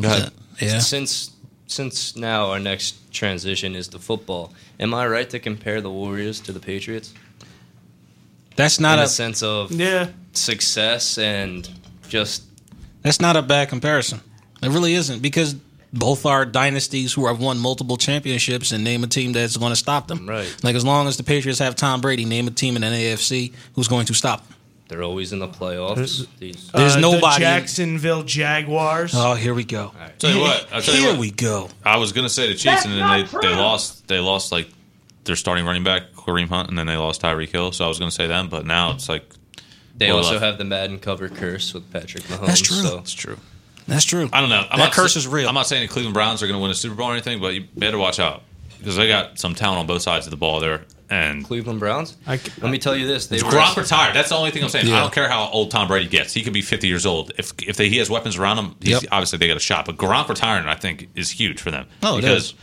Go 0.00 0.08
ahead. 0.08 0.32
Yeah. 0.60 0.78
since 0.80 1.32
since 1.66 2.16
now 2.16 2.50
our 2.50 2.58
next 2.60 3.12
transition 3.12 3.74
is 3.74 3.88
to 3.88 3.98
football. 3.98 4.52
Am 4.80 4.92
I 4.94 5.06
right 5.06 5.28
to 5.30 5.38
compare 5.38 5.80
the 5.80 5.90
Warriors 5.90 6.40
to 6.40 6.52
the 6.52 6.60
Patriots 6.60 7.12
That's 8.58 8.78
not 8.80 8.96
the 8.96 9.04
a 9.04 9.08
sense 9.08 9.42
of 9.42 9.70
Yeah, 9.72 10.08
success 10.32 11.16
and 11.18 11.68
just 12.08 12.42
that's 13.02 13.20
not 13.20 13.36
a 13.36 13.42
bad 13.42 13.68
comparison. 13.68 14.20
It 14.62 14.68
really 14.70 14.94
isn't 14.94 15.22
because 15.22 15.54
both 15.92 16.26
are 16.26 16.44
dynasties 16.44 17.12
who 17.12 17.26
have 17.28 17.40
won 17.40 17.58
multiple 17.58 17.96
championships 17.96 18.72
and 18.72 18.82
name 18.84 19.04
a 19.04 19.06
team 19.06 19.32
that's 19.32 19.56
going 19.56 19.70
to 19.70 19.76
stop 19.76 20.08
them. 20.08 20.28
Right. 20.28 20.52
Like 20.62 20.74
as 20.74 20.84
long 20.84 21.06
as 21.06 21.16
the 21.16 21.22
Patriots 21.22 21.60
have 21.60 21.76
Tom 21.76 22.00
Brady, 22.00 22.24
name 22.24 22.46
a 22.48 22.50
team 22.50 22.76
in 22.76 22.82
the 22.82 22.88
AFC 22.88 23.52
who's 23.74 23.88
going 23.88 24.04
to 24.06 24.14
stop 24.14 24.46
them. 24.46 24.56
they're 24.88 25.02
always 25.02 25.32
in 25.32 25.38
the 25.38 25.48
playoffs. 25.48 26.26
These 26.38 26.70
There's 26.72 26.96
Uh, 26.96 27.00
nobody- 27.00 27.34
The 27.34 27.40
Jacksonville 27.40 28.22
Jaguars. 28.24 29.12
Oh, 29.14 29.34
here 29.34 29.54
we 29.54 29.64
go. 29.64 29.92
Tell 30.18 30.30
you 30.34 30.40
what, 30.40 30.66
I'll 30.72 30.82
tell 30.82 30.94
you 30.94 31.00
Here 31.02 31.10
what. 31.12 31.20
we 31.20 31.30
go. 31.30 31.68
I 31.84 31.96
was 31.98 32.12
gonna 32.12 32.28
say 32.28 32.48
the 32.48 32.54
Chiefs, 32.54 32.84
and 32.84 32.94
then 32.94 33.26
they, 33.32 33.48
they 33.48 33.54
lost. 33.54 34.08
They 34.08 34.18
lost 34.18 34.50
like 34.50 34.68
their 35.28 35.36
starting 35.36 35.64
running 35.64 35.84
back 35.84 36.12
Kareem 36.14 36.48
Hunt, 36.48 36.68
and 36.68 36.76
then 36.78 36.86
they 36.86 36.96
lost 36.96 37.22
Tyreek 37.22 37.50
Hill. 37.50 37.70
So 37.70 37.84
I 37.84 37.88
was 37.88 37.98
gonna 38.00 38.10
say 38.10 38.26
them, 38.26 38.48
but 38.48 38.66
now 38.66 38.90
it's 38.92 39.08
like 39.08 39.24
they 39.96 40.10
also 40.10 40.36
uh, 40.36 40.40
have 40.40 40.58
the 40.58 40.64
Madden 40.64 40.98
cover 40.98 41.28
curse 41.28 41.72
with 41.72 41.90
Patrick 41.92 42.24
Mahomes. 42.24 42.46
That's 42.46 42.60
true. 42.60 42.76
So 42.76 42.98
it's 42.98 43.12
true. 43.12 43.36
That's 43.86 44.04
true. 44.04 44.28
I 44.32 44.40
don't 44.40 44.50
know. 44.50 44.66
I'm 44.70 44.78
That 44.78 44.84
not 44.86 44.92
curse 44.92 45.14
sa- 45.14 45.18
is 45.20 45.26
real. 45.28 45.48
I'm 45.48 45.54
not 45.54 45.66
saying 45.66 45.82
the 45.86 45.88
Cleveland 45.92 46.14
Browns 46.14 46.42
are 46.42 46.46
gonna 46.48 46.58
win 46.60 46.70
a 46.70 46.74
Super 46.74 46.94
Bowl 46.96 47.08
or 47.08 47.12
anything, 47.12 47.40
but 47.40 47.54
you 47.54 47.64
better 47.76 47.96
watch 47.98 48.18
out 48.18 48.42
because 48.78 48.96
they 48.96 49.08
got 49.08 49.38
some 49.38 49.54
talent 49.54 49.78
on 49.80 49.86
both 49.86 50.02
sides 50.02 50.26
of 50.26 50.30
the 50.30 50.36
ball 50.36 50.60
there. 50.60 50.82
And 51.10 51.42
Cleveland 51.42 51.80
Browns. 51.80 52.18
I 52.26 52.36
c- 52.36 52.52
Let 52.60 52.70
me 52.70 52.76
tell 52.78 52.94
you 52.94 53.06
this: 53.06 53.28
they 53.28 53.42
were 53.42 53.48
Gronk 53.48 53.78
retired. 53.78 54.14
That's 54.14 54.28
the 54.28 54.34
only 54.36 54.50
thing 54.50 54.62
I'm 54.62 54.68
saying. 54.68 54.92
I 54.92 55.00
don't 55.00 55.12
care 55.12 55.26
how 55.26 55.48
old 55.48 55.70
Tom 55.70 55.88
Brady 55.88 56.06
gets. 56.06 56.34
He 56.34 56.42
could 56.42 56.52
be 56.52 56.60
50 56.60 56.86
years 56.86 57.06
old. 57.06 57.32
If 57.38 57.54
if 57.66 57.78
they, 57.78 57.88
he 57.88 57.96
has 57.96 58.10
weapons 58.10 58.36
around 58.36 58.58
him, 58.58 58.74
he's, 58.82 58.90
Yep. 59.02 59.04
obviously 59.10 59.38
they 59.38 59.48
got 59.48 59.56
a 59.56 59.60
shot. 59.60 59.86
But 59.86 59.96
Gronk 59.96 60.28
retiring, 60.28 60.66
I 60.68 60.74
think, 60.74 61.08
is 61.14 61.30
huge 61.30 61.62
for 61.62 61.70
them. 61.70 61.86
Oh, 62.02 62.18
it 62.18 62.20
because 62.20 62.44
is. 62.50 62.54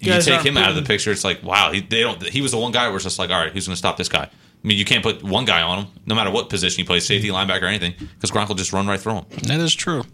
You 0.00 0.12
Guys 0.12 0.24
take 0.24 0.34
aren't 0.34 0.46
him 0.46 0.56
out 0.56 0.70
of 0.70 0.76
the 0.76 0.82
picture. 0.82 1.10
It's 1.10 1.24
like 1.24 1.42
wow, 1.42 1.72
he, 1.72 1.80
they 1.80 2.00
don't. 2.00 2.22
He 2.22 2.40
was 2.40 2.52
the 2.52 2.58
one 2.58 2.72
guy 2.72 2.86
where 2.88 2.96
it's 2.96 3.04
just 3.04 3.18
like, 3.18 3.30
all 3.30 3.38
right, 3.42 3.52
who's 3.52 3.66
going 3.66 3.74
to 3.74 3.78
stop 3.78 3.96
this 3.96 4.08
guy? 4.08 4.24
I 4.24 4.66
mean, 4.66 4.76
you 4.78 4.84
can't 4.84 5.02
put 5.02 5.22
one 5.22 5.44
guy 5.46 5.62
on 5.62 5.84
him, 5.84 5.86
no 6.06 6.14
matter 6.14 6.30
what 6.30 6.48
position 6.50 6.78
he 6.82 6.84
plays, 6.84 7.06
safety, 7.06 7.28
linebacker, 7.28 7.62
or 7.62 7.66
anything, 7.66 7.94
because 7.98 8.30
Gronk 8.30 8.48
will 8.48 8.54
just 8.56 8.72
run 8.74 8.86
right 8.86 9.00
through 9.00 9.14
him. 9.14 9.24
That 9.44 9.58
is 9.60 9.74
true. 9.74 10.04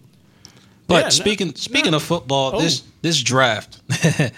But 0.86 0.94
Yeah, 0.94 1.02
no- 1.02 1.08
speaking 1.10 1.54
speaking 1.56 1.94
of 1.94 2.02
football, 2.02 2.52
Oh. 2.54 2.60
this 2.60 2.82
this 3.02 3.20
draft. 3.22 3.80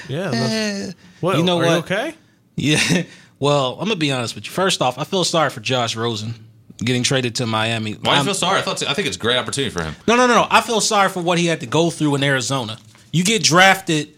Yeah. 0.08 0.30
the- 0.30 0.36
Eh, 0.36 0.92
what, 1.20 1.36
you 1.36 1.42
know 1.44 1.58
are 1.60 1.64
what? 1.66 1.90
You 1.90 1.96
okay? 1.96 2.14
Yeah. 2.56 3.02
Well, 3.40 3.74
I'm 3.74 3.86
gonna 3.86 3.94
be 3.94 4.10
honest 4.10 4.34
with 4.34 4.46
you. 4.46 4.50
First 4.50 4.82
off, 4.82 4.98
I 4.98 5.04
feel 5.04 5.22
sorry 5.22 5.50
for 5.50 5.60
Josh 5.60 5.94
Rosen 5.94 6.34
getting 6.78 7.04
traded 7.04 7.36
to 7.36 7.46
Miami. 7.46 7.92
Why 7.92 8.00
do 8.02 8.10
I'm- 8.10 8.18
you 8.18 8.24
feel 8.24 8.34
sorry? 8.34 8.58
I 8.58 8.62
thought 8.62 8.82
I 8.82 8.94
think 8.94 9.06
it's 9.06 9.16
a 9.16 9.20
great 9.20 9.36
opportunity 9.36 9.72
for 9.72 9.80
him. 9.84 9.94
No, 10.08 10.16
no, 10.16 10.26
no, 10.26 10.34
no. 10.34 10.46
I 10.50 10.60
feel 10.60 10.80
sorry 10.80 11.08
for 11.08 11.22
what 11.22 11.38
he 11.38 11.46
had 11.46 11.60
to 11.60 11.66
go 11.66 11.90
through 11.90 12.16
in 12.16 12.24
Arizona. 12.24 12.78
You 13.12 13.22
get 13.22 13.44
drafted, 13.44 14.08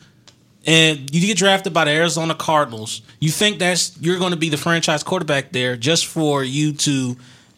and 0.67 1.13
you 1.15 1.27
get 1.27 1.39
drafted 1.39 1.73
by 1.73 1.85
the 1.85 1.91
Arizona 1.91 2.35
Cardinals. 2.35 3.03
You 3.19 3.31
think 3.31 3.59
that's 3.59 3.97
you're 4.01 4.19
going 4.19 4.33
to 4.33 4.37
be 4.37 4.49
the 4.49 4.57
franchise 4.57 5.03
quarterback 5.03 5.53
there 5.53 5.77
just 5.77 6.07
for 6.07 6.45
you 6.45 6.73
to, 6.75 7.17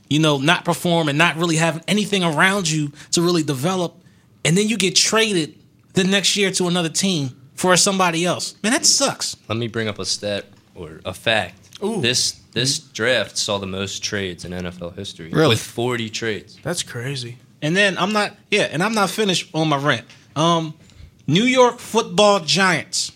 you 0.08 0.18
know, 0.18 0.38
not 0.38 0.64
perform 0.64 1.08
and 1.08 1.18
not 1.18 1.36
really 1.36 1.56
have 1.56 1.82
anything 1.88 2.22
around 2.22 2.70
you 2.70 2.92
to 3.12 3.22
really 3.22 3.42
develop, 3.42 3.96
and 4.44 4.56
then 4.56 4.68
you 4.68 4.76
get 4.76 4.94
traded 4.96 5.58
the 5.94 6.04
next 6.04 6.36
year 6.36 6.50
to 6.52 6.68
another 6.68 6.88
team 6.88 7.30
for 7.54 7.76
somebody 7.76 8.24
else. 8.24 8.54
Man, 8.62 8.72
that 8.72 8.86
sucks. 8.86 9.36
Let 9.48 9.58
me 9.58 9.68
bring 9.68 9.88
up 9.88 9.98
a 9.98 10.04
stat 10.04 10.46
or 10.74 11.00
a 11.04 11.12
fact. 11.12 11.70
Ooh. 11.84 12.00
This 12.00 12.40
this 12.52 12.78
draft 12.78 13.36
saw 13.36 13.58
the 13.58 13.66
most 13.66 14.02
trades 14.02 14.44
in 14.44 14.52
NFL 14.52 14.94
history. 14.94 15.30
Really? 15.30 15.50
With 15.50 15.60
40 15.60 16.10
trades. 16.10 16.58
That's 16.62 16.82
crazy. 16.82 17.38
And 17.62 17.76
then 17.76 17.96
I'm 17.96 18.12
not, 18.12 18.36
yeah, 18.50 18.68
and 18.70 18.82
I'm 18.82 18.94
not 18.94 19.08
finished 19.08 19.50
on 19.54 19.68
my 19.68 19.76
rant. 19.76 20.04
Um, 20.36 20.74
New 21.26 21.44
York 21.44 21.78
Football 21.78 22.40
Giants. 22.40 23.12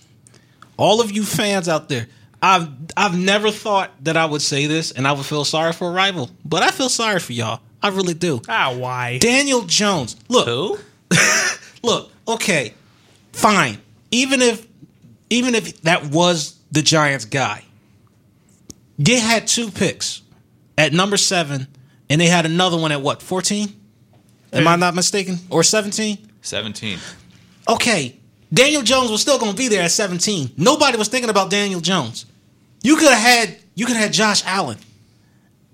All 0.76 1.00
of 1.00 1.10
you 1.10 1.24
fans 1.24 1.68
out 1.68 1.88
there, 1.88 2.06
I've 2.42 2.68
I've 2.96 3.18
never 3.18 3.50
thought 3.50 3.90
that 4.04 4.16
I 4.16 4.26
would 4.26 4.42
say 4.42 4.66
this 4.66 4.90
and 4.90 5.06
I 5.06 5.12
would 5.12 5.26
feel 5.26 5.44
sorry 5.44 5.72
for 5.72 5.88
a 5.88 5.92
rival, 5.92 6.30
but 6.44 6.62
I 6.62 6.70
feel 6.70 6.88
sorry 6.88 7.18
for 7.20 7.32
y'all. 7.32 7.60
I 7.82 7.88
really 7.88 8.14
do. 8.14 8.42
Ah, 8.48 8.74
why? 8.76 9.18
Daniel 9.18 9.62
Jones. 9.62 10.16
Look, 10.28 10.46
Who? 10.46 10.78
look, 11.82 12.10
okay, 12.28 12.74
fine. 13.32 13.78
Even 14.10 14.42
if 14.42 14.66
even 15.30 15.54
if 15.54 15.80
that 15.82 16.06
was 16.06 16.56
the 16.70 16.82
Giants 16.82 17.24
guy, 17.24 17.64
they 18.98 19.18
had 19.18 19.46
two 19.46 19.70
picks 19.70 20.22
at 20.78 20.92
number 20.92 21.16
seven, 21.16 21.66
and 22.08 22.20
they 22.20 22.26
had 22.26 22.46
another 22.46 22.76
one 22.76 22.92
at 22.92 23.00
what, 23.00 23.22
14? 23.22 23.68
Am 24.52 24.68
I 24.68 24.76
not 24.76 24.94
mistaken? 24.94 25.38
Or 25.50 25.62
17? 25.62 26.18
17. 26.40 26.98
Okay, 27.68 28.16
Daniel 28.52 28.82
Jones 28.82 29.10
was 29.10 29.20
still 29.20 29.38
gonna 29.38 29.54
be 29.54 29.68
there 29.68 29.82
at 29.82 29.90
17. 29.90 30.52
Nobody 30.56 30.96
was 30.96 31.08
thinking 31.08 31.30
about 31.30 31.50
Daniel 31.50 31.80
Jones. 31.80 32.26
You 32.82 32.96
could 32.96 33.12
have 33.12 33.18
had 33.18 33.56
you 33.74 33.86
could 33.86 33.96
have 33.96 34.04
had 34.04 34.12
Josh 34.12 34.44
Allen 34.46 34.78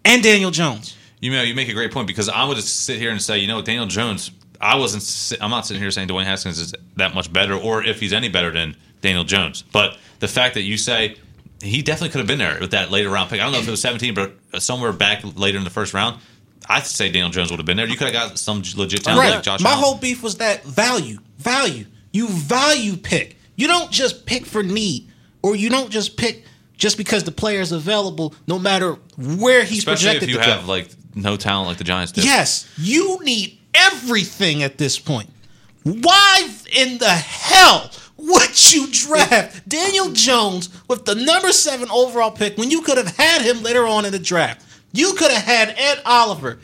and 0.05 0.22
Daniel 0.22 0.51
Jones. 0.51 0.97
You 1.20 1.30
know, 1.30 1.43
you 1.43 1.55
make 1.55 1.68
a 1.68 1.74
great 1.74 1.93
point 1.93 2.07
because 2.09 2.28
I 2.28 2.45
would 2.45 2.57
just 2.57 2.84
sit 2.84 2.99
here 2.99 3.11
and 3.11 3.22
say, 3.22 3.38
you 3.38 3.47
know, 3.47 3.62
Daniel 3.62 3.86
Jones. 3.86 4.30
I 4.61 4.76
wasn't. 4.76 5.40
I'm 5.43 5.51
not 5.51 5.66
sitting 5.66 5.82
here 5.82 5.90
saying 5.90 6.09
Dwayne 6.09 6.24
Haskins 6.24 6.59
is 6.59 6.74
that 6.97 7.14
much 7.14 7.32
better, 7.32 7.55
or 7.55 7.84
if 7.84 8.01
he's 8.01 8.12
any 8.12 8.28
better 8.28 8.51
than 8.51 8.76
Daniel 9.01 9.24
Jones. 9.24 9.62
But 9.62 9.99
the 10.20 10.28
fact 10.28 10.55
that 10.55 10.62
you 10.62 10.76
say 10.76 11.16
he 11.62 11.82
definitely 11.82 12.11
could 12.11 12.18
have 12.18 12.26
been 12.26 12.38
there 12.38 12.59
with 12.61 12.72
that 12.72 12.90
later 12.90 13.09
round 13.09 13.30
pick. 13.30 13.40
I 13.40 13.45
don't 13.45 13.53
know 13.53 13.61
if 13.61 13.68
it 13.68 13.70
was 13.70 13.80
17, 13.80 14.14
but 14.14 14.34
somewhere 14.61 14.93
back 14.93 15.22
later 15.36 15.59
in 15.59 15.64
the 15.64 15.70
first 15.70 15.95
round, 15.95 16.20
I'd 16.68 16.86
say 16.86 17.10
Daniel 17.10 17.30
Jones 17.30 17.50
would 17.50 17.58
have 17.58 17.66
been 17.66 17.76
there. 17.76 17.86
You 17.86 17.96
could 17.96 18.12
have 18.12 18.30
got 18.30 18.38
some 18.38 18.62
legit 18.76 19.04
talent 19.04 19.30
like 19.30 19.42
Josh. 19.42 19.60
My 19.60 19.70
Allen. 19.70 19.82
whole 19.82 19.94
beef 19.96 20.22
was 20.22 20.36
that 20.36 20.64
value, 20.64 21.18
value. 21.38 21.86
You 22.12 22.28
value 22.28 22.96
pick. 22.96 23.36
You 23.56 23.66
don't 23.66 23.90
just 23.90 24.26
pick 24.26 24.46
for 24.46 24.62
need, 24.62 25.08
or 25.42 25.56
you 25.56 25.68
don't 25.68 25.90
just 25.90 26.16
pick 26.16 26.44
just 26.76 26.96
because 26.96 27.24
the 27.24 27.32
player 27.32 27.60
is 27.60 27.72
available, 27.72 28.34
no 28.46 28.58
matter 28.58 28.96
where 29.16 29.64
he's 29.64 29.78
especially 29.78 30.10
if 30.10 30.20
projected 30.20 30.28
you 30.30 30.38
have 30.38 30.66
go. 30.66 30.72
like 30.72 30.88
no 31.14 31.36
talent 31.36 31.68
like 31.68 31.78
the 31.78 31.84
Giants 31.84 32.12
did. 32.12 32.24
Yes, 32.24 32.68
you 32.78 33.18
need 33.22 33.58
everything 33.74 34.62
at 34.62 34.78
this 34.78 34.98
point. 34.98 35.30
Why 35.84 36.48
in 36.76 36.98
the 36.98 37.08
hell 37.08 37.90
would 38.16 38.72
you 38.72 38.86
draft 38.90 39.68
Daniel 39.68 40.10
Jones 40.12 40.68
with 40.88 41.04
the 41.04 41.14
number 41.14 41.52
seven 41.52 41.90
overall 41.90 42.30
pick 42.30 42.56
when 42.56 42.70
you 42.70 42.82
could 42.82 42.96
have 42.96 43.16
had 43.16 43.42
him 43.42 43.62
later 43.62 43.86
on 43.86 44.04
in 44.04 44.12
the 44.12 44.18
draft? 44.18 44.64
You 44.93 45.14
could 45.14 45.30
have 45.30 45.43
had 45.45 45.74
Ed 45.78 46.03
Oliver. 46.05 46.59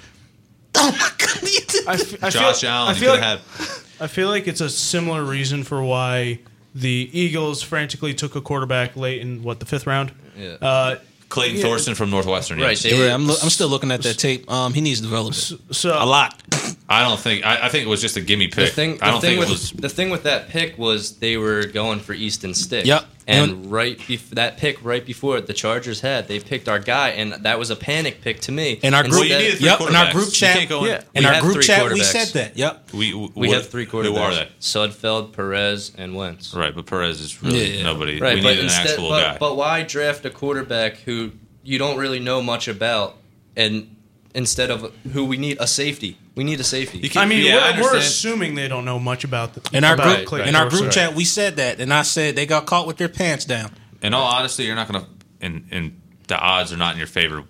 Oh 0.75 0.91
my 0.93 1.11
god! 1.19 1.89
I, 1.89 1.95
f- 1.95 2.23
I 2.25 2.31
Josh 2.31 2.61
feel, 2.61 2.71
Allen, 2.71 2.91
I 2.91 2.99
feel 2.99 3.13
could 3.15 3.21
like, 3.21 3.41
have 3.41 3.97
I 4.01 4.07
feel 4.07 4.29
like 4.29 4.47
it's 4.47 4.61
a 4.61 4.69
similar 4.69 5.25
reason 5.25 5.65
for 5.65 5.83
why 5.83 6.41
the 6.75 7.11
Eagles 7.13 7.63
frantically 7.63 8.15
took 8.15 8.37
a 8.37 8.41
quarterback 8.41 8.95
late 8.97 9.21
in 9.21 9.43
what 9.43 9.59
the 9.61 9.67
fifth 9.67 9.87
round. 9.87 10.13
Yeah. 10.37 10.57
Uh, 10.61 10.97
Clayton 11.31 11.57
Yeah. 11.57 11.63
Thorson 11.63 11.95
from 11.95 12.11
Northwestern. 12.11 12.59
Right, 12.61 12.71
Yes. 12.71 12.83
they- 12.85 13.07
yeah, 13.07 13.13
I'm, 13.15 13.27
lo- 13.27 13.37
I'm 13.43 13.51
still 13.51 13.69
looking 13.69 13.91
at 13.91 14.03
that 14.03 14.19
tape. 14.19 14.51
Um, 14.51 14.73
he 14.73 14.81
needs 14.81 15.01
development 15.01 15.37
so 15.75 15.91
a 15.91 16.07
lot. 16.07 16.41
I 16.89 17.03
don't 17.03 17.19
think. 17.21 17.45
I, 17.45 17.67
I 17.67 17.69
think 17.71 17.85
it 17.87 17.89
was 17.89 18.01
just 18.01 18.17
a 18.17 18.21
gimme 18.21 18.47
The 18.47 18.55
pick. 18.57 18.73
thing, 18.73 18.97
the 18.99 19.05
I 19.07 19.11
don't 19.11 19.21
thing 19.21 19.31
think 19.39 19.41
with 19.41 19.49
it 19.49 19.53
was. 19.53 19.71
the 19.73 19.89
thing 19.89 20.11
with 20.11 20.23
that 20.25 20.49
pick 20.51 20.79
was 20.79 21.17
they 21.19 21.37
were 21.37 21.65
going 21.67 21.99
for 22.01 22.13
Easton 22.13 22.55
Stick. 22.55 22.87
Yep. 22.87 23.05
And 23.29 23.51
And- 23.51 23.71
right 23.71 23.99
bef- 23.99 24.31
that 24.31 24.57
pick 24.57 24.83
right 24.83 25.05
before 25.05 25.37
it, 25.37 25.47
the 25.47 25.53
Chargers 25.53 26.01
had, 26.01 26.29
they 26.29 26.41
picked 26.41 26.67
our 26.67 26.79
guy, 26.79 27.11
and 27.11 27.35
that 27.45 27.59
was 27.59 27.69
a 27.69 27.77
panic 27.77 28.23
pick 28.23 28.41
to 28.41 28.53
me. 28.53 28.81
In 28.83 28.95
our 28.95 29.05
Instead- 29.05 29.11
group- 29.11 29.31
Well, 29.31 29.41
you 29.43 29.49
needed 29.51 29.61
Yep, 29.61 29.81
in 29.83 29.95
our 29.97 30.13
group 30.13 30.33
chat- 30.33 30.71
in- 30.71 30.85
Yeah. 30.87 31.03
In 31.15 31.27
our 31.27 31.41
group 31.43 31.55
three 31.57 31.63
chat, 31.65 31.93
we 31.93 32.03
said 32.03 32.29
that. 32.29 32.57
Yep. 32.57 32.89
We, 32.95 33.13
we 33.13 33.29
what- 33.35 33.51
have 33.51 33.69
three 33.69 33.85
quarterbacks. 33.85 34.05
Who 34.07 34.17
are 34.17 34.35
they? 34.35 34.49
Sudfeld, 34.63 35.35
Perez, 35.35 35.93
and 35.99 36.15
Wentz. 36.17 36.55
Right, 36.55 36.75
but 36.75 36.87
Perez 36.87 37.21
is 37.21 37.43
really 37.43 37.77
Yeah. 37.77 37.83
nobody. 37.83 38.19
Right, 38.19 38.37
we 38.37 38.43
but 38.43 38.49
need 38.53 38.59
an 38.61 38.65
instead, 38.65 38.87
actual 38.87 39.11
but, 39.11 39.21
guy. 39.23 39.37
but 39.39 39.57
why 39.59 39.83
draft 39.83 40.25
a 40.25 40.31
quarterback 40.31 40.97
who 41.05 41.33
you 41.63 41.79
don't 41.79 41.99
really 41.99 42.21
know 42.21 42.41
much 42.41 42.67
about, 42.67 43.19
and 43.59 43.95
instead 44.39 44.71
of 44.71 44.93
who 45.13 45.25
we 45.25 45.37
need 45.37 45.59
a 45.61 45.67
safety, 45.67 46.17
we 46.37 46.45
need 46.45 46.61
a 46.61 46.65
safety. 46.65 46.99
You 46.99 47.11
can't- 47.11 47.27
I 47.27 47.29
mean, 47.29 47.45
yeah, 47.45 47.79
we're, 47.81 47.93
we're 47.93 47.97
assuming 47.99 48.55
they 48.55 48.69
don't 48.69 48.85
know 48.85 48.99
much 48.99 49.25
about 49.25 49.55
the 49.55 49.77
In 49.77 49.85
our 49.85 49.95
about 49.95 50.17
group, 50.17 50.29
Clayton 50.29 50.49
in 50.49 50.55
our 50.57 50.71
group 50.71 50.91
chat, 50.93 51.15
we 51.15 51.25
said 51.25 51.57
that, 51.57 51.81
and 51.81 51.93
I 51.93 52.03
said 52.03 52.37
they 52.37 52.47
got 52.47 52.65
caught 52.65 52.87
with 52.87 52.97
their 52.97 53.09
pants 53.09 53.45
down. 53.45 53.73
in 54.01 54.15
all 54.15 54.25
honesty, 54.25 54.65
you're 54.65 54.77
not 54.77 54.89
going 54.91 55.05
to. 55.05 55.11
And 55.41 55.67
and 55.71 56.01
the 56.29 56.39
odds 56.39 56.73
are 56.73 56.77
not 56.77 56.93
in 56.93 56.99
your 56.99 57.07
favor. 57.07 57.45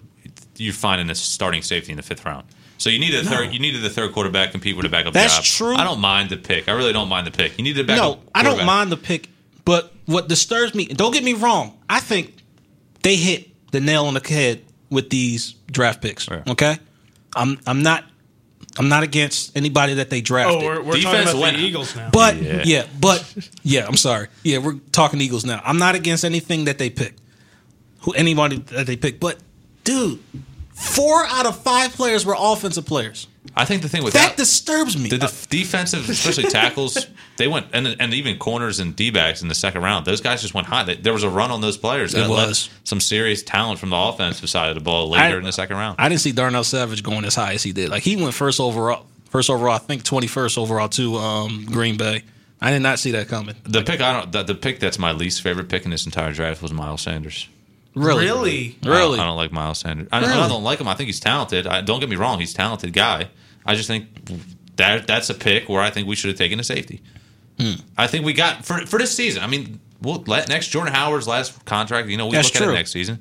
You're 0.56 0.72
finding 0.74 1.08
a 1.10 1.14
starting 1.14 1.62
safety 1.62 1.92
in 1.92 1.96
the 1.96 2.02
fifth 2.02 2.24
round. 2.24 2.44
So 2.78 2.90
you 2.90 2.98
need 2.98 3.14
a 3.14 3.24
third. 3.24 3.52
You 3.52 3.58
needed 3.60 3.82
the 3.82 3.90
third 3.90 4.12
quarterback 4.12 4.50
compete 4.52 4.76
with 4.76 4.86
a 4.86 4.88
backup 4.88 5.12
That's 5.12 5.36
job. 5.36 5.44
true. 5.44 5.74
I 5.76 5.84
don't 5.84 6.00
mind 6.00 6.30
the 6.30 6.36
pick. 6.36 6.68
I 6.68 6.72
really 6.72 6.92
don't 6.92 7.08
mind 7.08 7.26
the 7.26 7.30
pick. 7.30 7.58
You 7.58 7.64
needed 7.64 7.84
a 7.84 7.88
backup. 7.88 8.18
No, 8.18 8.22
I 8.34 8.42
don't 8.42 8.64
mind 8.64 8.90
the 8.92 8.96
pick, 8.96 9.28
but 9.64 9.92
what 10.06 10.28
disturbs 10.28 10.74
me, 10.74 10.86
don't 10.86 11.12
get 11.12 11.24
me 11.24 11.32
wrong, 11.34 11.76
I 11.88 12.00
think 12.00 12.34
they 13.02 13.16
hit 13.16 13.48
the 13.72 13.80
nail 13.80 14.06
on 14.06 14.14
the 14.14 14.26
head 14.26 14.64
with 14.90 15.10
these 15.10 15.52
draft 15.70 16.02
picks. 16.02 16.28
Yeah. 16.28 16.42
Okay? 16.48 16.78
I'm 17.36 17.58
I'm 17.66 17.82
not 17.82 18.04
I'm 18.78 18.88
not 18.88 19.02
against 19.02 19.56
anybody 19.56 19.94
that 19.94 20.08
they 20.10 20.20
drafted. 20.20 20.62
Oh, 20.62 20.64
we're, 20.66 20.82
we're 20.82 21.00
talking 21.00 21.22
about 21.22 21.36
went- 21.36 21.56
the 21.56 21.62
Eagles 21.62 21.94
now. 21.96 22.10
but 22.12 22.36
Yeah. 22.36 22.62
yeah. 22.64 22.86
but 23.00 23.48
yeah, 23.62 23.86
I'm 23.86 23.96
sorry. 23.96 24.28
Yeah, 24.44 24.58
we're 24.58 24.78
talking 24.92 25.20
Eagles 25.20 25.44
now. 25.44 25.60
I'm 25.64 25.78
not 25.78 25.94
against 25.94 26.24
anything 26.24 26.64
that 26.66 26.78
they 26.78 26.90
pick. 26.90 27.14
Who 28.02 28.12
anybody 28.12 28.58
that 28.58 28.86
they 28.86 28.96
pick, 28.96 29.18
but 29.18 29.38
dude, 29.84 30.20
four 30.72 31.24
out 31.26 31.46
of 31.46 31.60
five 31.62 31.92
players 31.92 32.24
were 32.24 32.36
offensive 32.38 32.86
players. 32.86 33.26
I 33.58 33.64
think 33.64 33.82
the 33.82 33.88
thing 33.88 34.04
with 34.04 34.14
That 34.14 34.28
that, 34.30 34.36
disturbs 34.36 34.96
me. 34.96 35.08
the 35.10 35.18
def- 35.18 35.48
defensive, 35.48 36.08
especially 36.08 36.44
tackles, 36.50 37.06
they 37.36 37.48
went 37.48 37.66
and 37.72 37.96
and 38.00 38.14
even 38.14 38.38
corners 38.38 38.78
and 38.78 38.94
d 38.96 39.10
backs 39.10 39.42
in 39.42 39.48
the 39.48 39.54
second 39.54 39.82
round. 39.82 40.06
Those 40.06 40.20
guys 40.20 40.40
just 40.42 40.54
went 40.54 40.66
high. 40.68 40.84
They, 40.84 40.94
there 40.94 41.12
was 41.12 41.24
a 41.24 41.28
run 41.30 41.50
on 41.50 41.60
those 41.60 41.76
players. 41.76 42.14
It 42.14 42.28
was. 42.28 42.70
some 42.84 43.00
serious 43.00 43.42
talent 43.42 43.78
from 43.80 43.90
the 43.90 43.96
offensive 43.96 44.48
side 44.48 44.68
of 44.68 44.74
the 44.76 44.80
ball 44.80 45.10
later 45.10 45.34
I- 45.34 45.38
in 45.38 45.42
the 45.44 45.52
second 45.52 45.76
round. 45.76 45.96
I 45.98 46.08
didn't 46.08 46.20
see 46.20 46.32
Darnell 46.32 46.64
Savage 46.64 47.02
going 47.02 47.24
as 47.24 47.34
high 47.34 47.54
as 47.54 47.62
he 47.62 47.72
did. 47.72 47.88
Like 47.90 48.02
he 48.04 48.16
went 48.16 48.32
first 48.34 48.60
overall, 48.60 49.06
first 49.28 49.50
overall, 49.50 49.74
I 49.74 49.78
think 49.78 50.04
twenty 50.04 50.28
first 50.28 50.56
overall 50.56 50.88
to 50.90 51.16
um, 51.16 51.66
Green 51.66 51.96
Bay. 51.96 52.22
I 52.60 52.70
did 52.70 52.80
not 52.80 52.98
see 52.98 53.10
that 53.12 53.28
coming. 53.28 53.54
the 53.64 53.82
pick 53.82 54.00
I 54.00 54.12
don't. 54.12 54.32
The, 54.32 54.42
the 54.42 54.54
pick 54.54 54.80
that's 54.80 54.98
my 54.98 55.12
least 55.12 55.42
favorite 55.42 55.68
pick 55.68 55.84
in 55.84 55.90
this 55.90 56.06
entire 56.06 56.32
draft 56.32 56.62
was 56.62 56.72
Miles 56.72 57.02
Sanders. 57.02 57.48
Really, 57.94 58.26
Really? 58.26 58.76
I 58.82 58.84
don't- 58.84 58.92
really. 58.96 59.18
I 59.20 59.24
don't, 59.24 59.36
like 59.36 59.50
Miles 59.52 59.78
Sanders. 59.78 60.08
I, 60.12 60.18
I 60.18 60.48
don't 60.48 60.62
like 60.62 60.80
him. 60.80 60.86
I 60.86 60.94
think 60.94 61.06
he's 61.06 61.18
talented. 61.20 61.66
I, 61.66 61.80
don't 61.80 61.98
get 62.00 62.08
me 62.08 62.14
wrong, 62.16 62.38
he's 62.38 62.52
a 62.52 62.56
talented 62.56 62.92
guy. 62.92 63.28
I 63.66 63.74
just 63.74 63.88
think 63.88 64.06
that 64.76 65.06
that's 65.06 65.30
a 65.30 65.34
pick 65.34 65.68
where 65.68 65.80
I 65.80 65.90
think 65.90 66.08
we 66.08 66.16
should 66.16 66.28
have 66.28 66.38
taken 66.38 66.58
a 66.60 66.64
safety. 66.64 67.02
Hmm. 67.58 67.72
I 67.96 68.06
think 68.06 68.24
we 68.24 68.32
got 68.32 68.64
for 68.64 68.78
for 68.86 68.98
this 68.98 69.14
season. 69.14 69.42
I 69.42 69.46
mean, 69.46 69.80
we'll 70.00 70.22
let 70.26 70.48
next 70.48 70.68
Jordan 70.68 70.92
Howard's 70.94 71.26
last 71.26 71.64
contract. 71.64 72.08
You 72.08 72.16
know, 72.16 72.26
we 72.26 72.36
That's 72.36 72.54
look 72.54 72.62
at 72.62 72.68
it 72.68 72.72
next 72.74 72.92
season. 72.92 73.18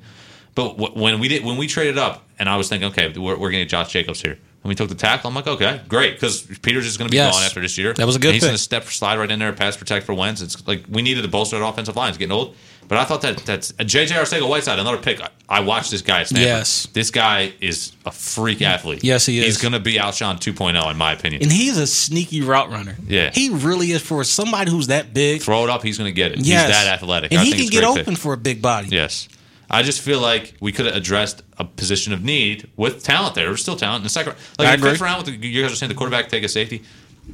But 0.54 0.76
w- 0.76 1.00
when 1.00 1.18
we 1.20 1.28
did 1.28 1.44
when 1.44 1.56
we 1.56 1.66
traded 1.66 1.98
up, 1.98 2.26
and 2.38 2.48
I 2.48 2.56
was 2.56 2.68
thinking, 2.68 2.88
okay, 2.90 3.08
we're, 3.08 3.32
we're 3.32 3.50
going 3.50 3.52
to 3.52 3.58
get 3.64 3.68
Josh 3.68 3.92
Jacobs 3.92 4.20
here. 4.22 4.32
And 4.32 4.68
we 4.68 4.74
took 4.74 4.88
the 4.88 4.94
tackle. 4.96 5.28
I'm 5.28 5.34
like, 5.36 5.46
okay, 5.46 5.80
great, 5.88 6.14
because 6.14 6.42
Peters 6.62 6.84
is 6.84 6.96
going 6.96 7.06
to 7.08 7.12
be 7.12 7.16
Yes. 7.16 7.32
gone 7.32 7.44
after 7.44 7.60
this 7.60 7.78
year. 7.78 7.92
That 7.94 8.06
was 8.06 8.16
a 8.16 8.18
good 8.18 8.28
And 8.28 8.34
He's 8.34 8.42
going 8.42 8.54
to 8.56 8.58
step 8.58 8.84
slide 8.86 9.16
right 9.18 9.30
in 9.30 9.38
there, 9.38 9.52
pass 9.52 9.76
protect 9.76 10.04
for 10.04 10.14
Wentz. 10.14 10.40
It's 10.40 10.66
like 10.66 10.84
we 10.88 11.00
needed 11.02 11.22
to 11.22 11.28
bolster 11.28 11.58
that 11.60 11.64
offensive 11.64 11.94
line. 11.94 12.08
It's 12.08 12.18
getting 12.18 12.32
old. 12.32 12.56
But 12.88 12.98
I 12.98 13.04
thought 13.04 13.20
that 13.22 13.36
that's 13.38 13.72
JJ 13.72 14.08
Arcega 14.08 14.48
Whiteside, 14.48 14.78
another 14.78 14.96
pick. 14.96 15.20
I, 15.20 15.28
I 15.48 15.60
watched 15.60 15.90
this 15.90 16.00
guy 16.02 16.20
at 16.22 16.28
Stanford. 16.28 16.46
Yes. 16.46 16.86
This 16.94 17.10
guy 17.10 17.52
is 17.60 17.92
a 18.06 18.10
freak 18.10 18.62
athlete. 18.62 19.04
Yes, 19.04 19.26
he 19.26 19.38
is. 19.38 19.44
He's 19.44 19.58
going 19.58 19.72
to 19.72 19.80
be 19.80 19.94
Alshon 19.96 20.36
2.0, 20.36 20.90
in 20.90 20.96
my 20.96 21.12
opinion. 21.12 21.42
and 21.42 21.52
he's 21.52 21.76
a 21.76 21.86
sneaky 21.86 22.40
route 22.40 22.70
runner. 22.70 22.96
Yeah. 23.06 23.30
he 23.30 23.50
really 23.50 23.92
is 23.92 24.02
for 24.02 24.24
somebody 24.24 24.70
who's 24.70 24.86
that 24.86 25.12
big. 25.12 25.42
Throw 25.42 25.64
it 25.64 25.70
up, 25.70 25.82
he's 25.82 25.98
going 25.98 26.08
to 26.10 26.14
get 26.14 26.32
it. 26.32 26.38
yes, 26.38 26.66
He's 26.66 26.74
that 26.76 26.94
athletic. 26.94 27.30
and 27.32 27.40
I 27.40 27.44
he 27.44 27.52
can 27.52 27.66
get 27.68 27.84
open 27.84 28.04
pick. 28.06 28.16
for 28.18 28.32
a 28.32 28.38
big 28.38 28.62
body. 28.62 28.88
Yes. 28.88 29.28
I 29.70 29.82
just 29.82 30.00
feel 30.00 30.20
like 30.20 30.54
we 30.60 30.72
could 30.72 30.86
have 30.86 30.96
addressed 30.96 31.42
a 31.58 31.64
position 31.64 32.14
of 32.14 32.24
need 32.24 32.70
with 32.78 33.02
talent 33.02 33.34
there. 33.34 33.48
There's 33.48 33.60
still 33.60 33.76
talent 33.76 33.98
in 33.98 34.04
the 34.04 34.08
second. 34.08 34.34
Like 34.58 34.68
I 34.68 34.74
in 34.74 34.80
the 34.80 34.86
fifth 34.86 34.96
agree. 34.96 35.04
round, 35.06 35.26
with 35.26 35.40
the, 35.42 35.46
you 35.46 35.60
guys 35.62 35.72
are 35.72 35.76
saying 35.76 35.88
the 35.90 35.94
quarterback 35.94 36.30
take 36.30 36.42
a 36.42 36.48
safety. 36.48 36.82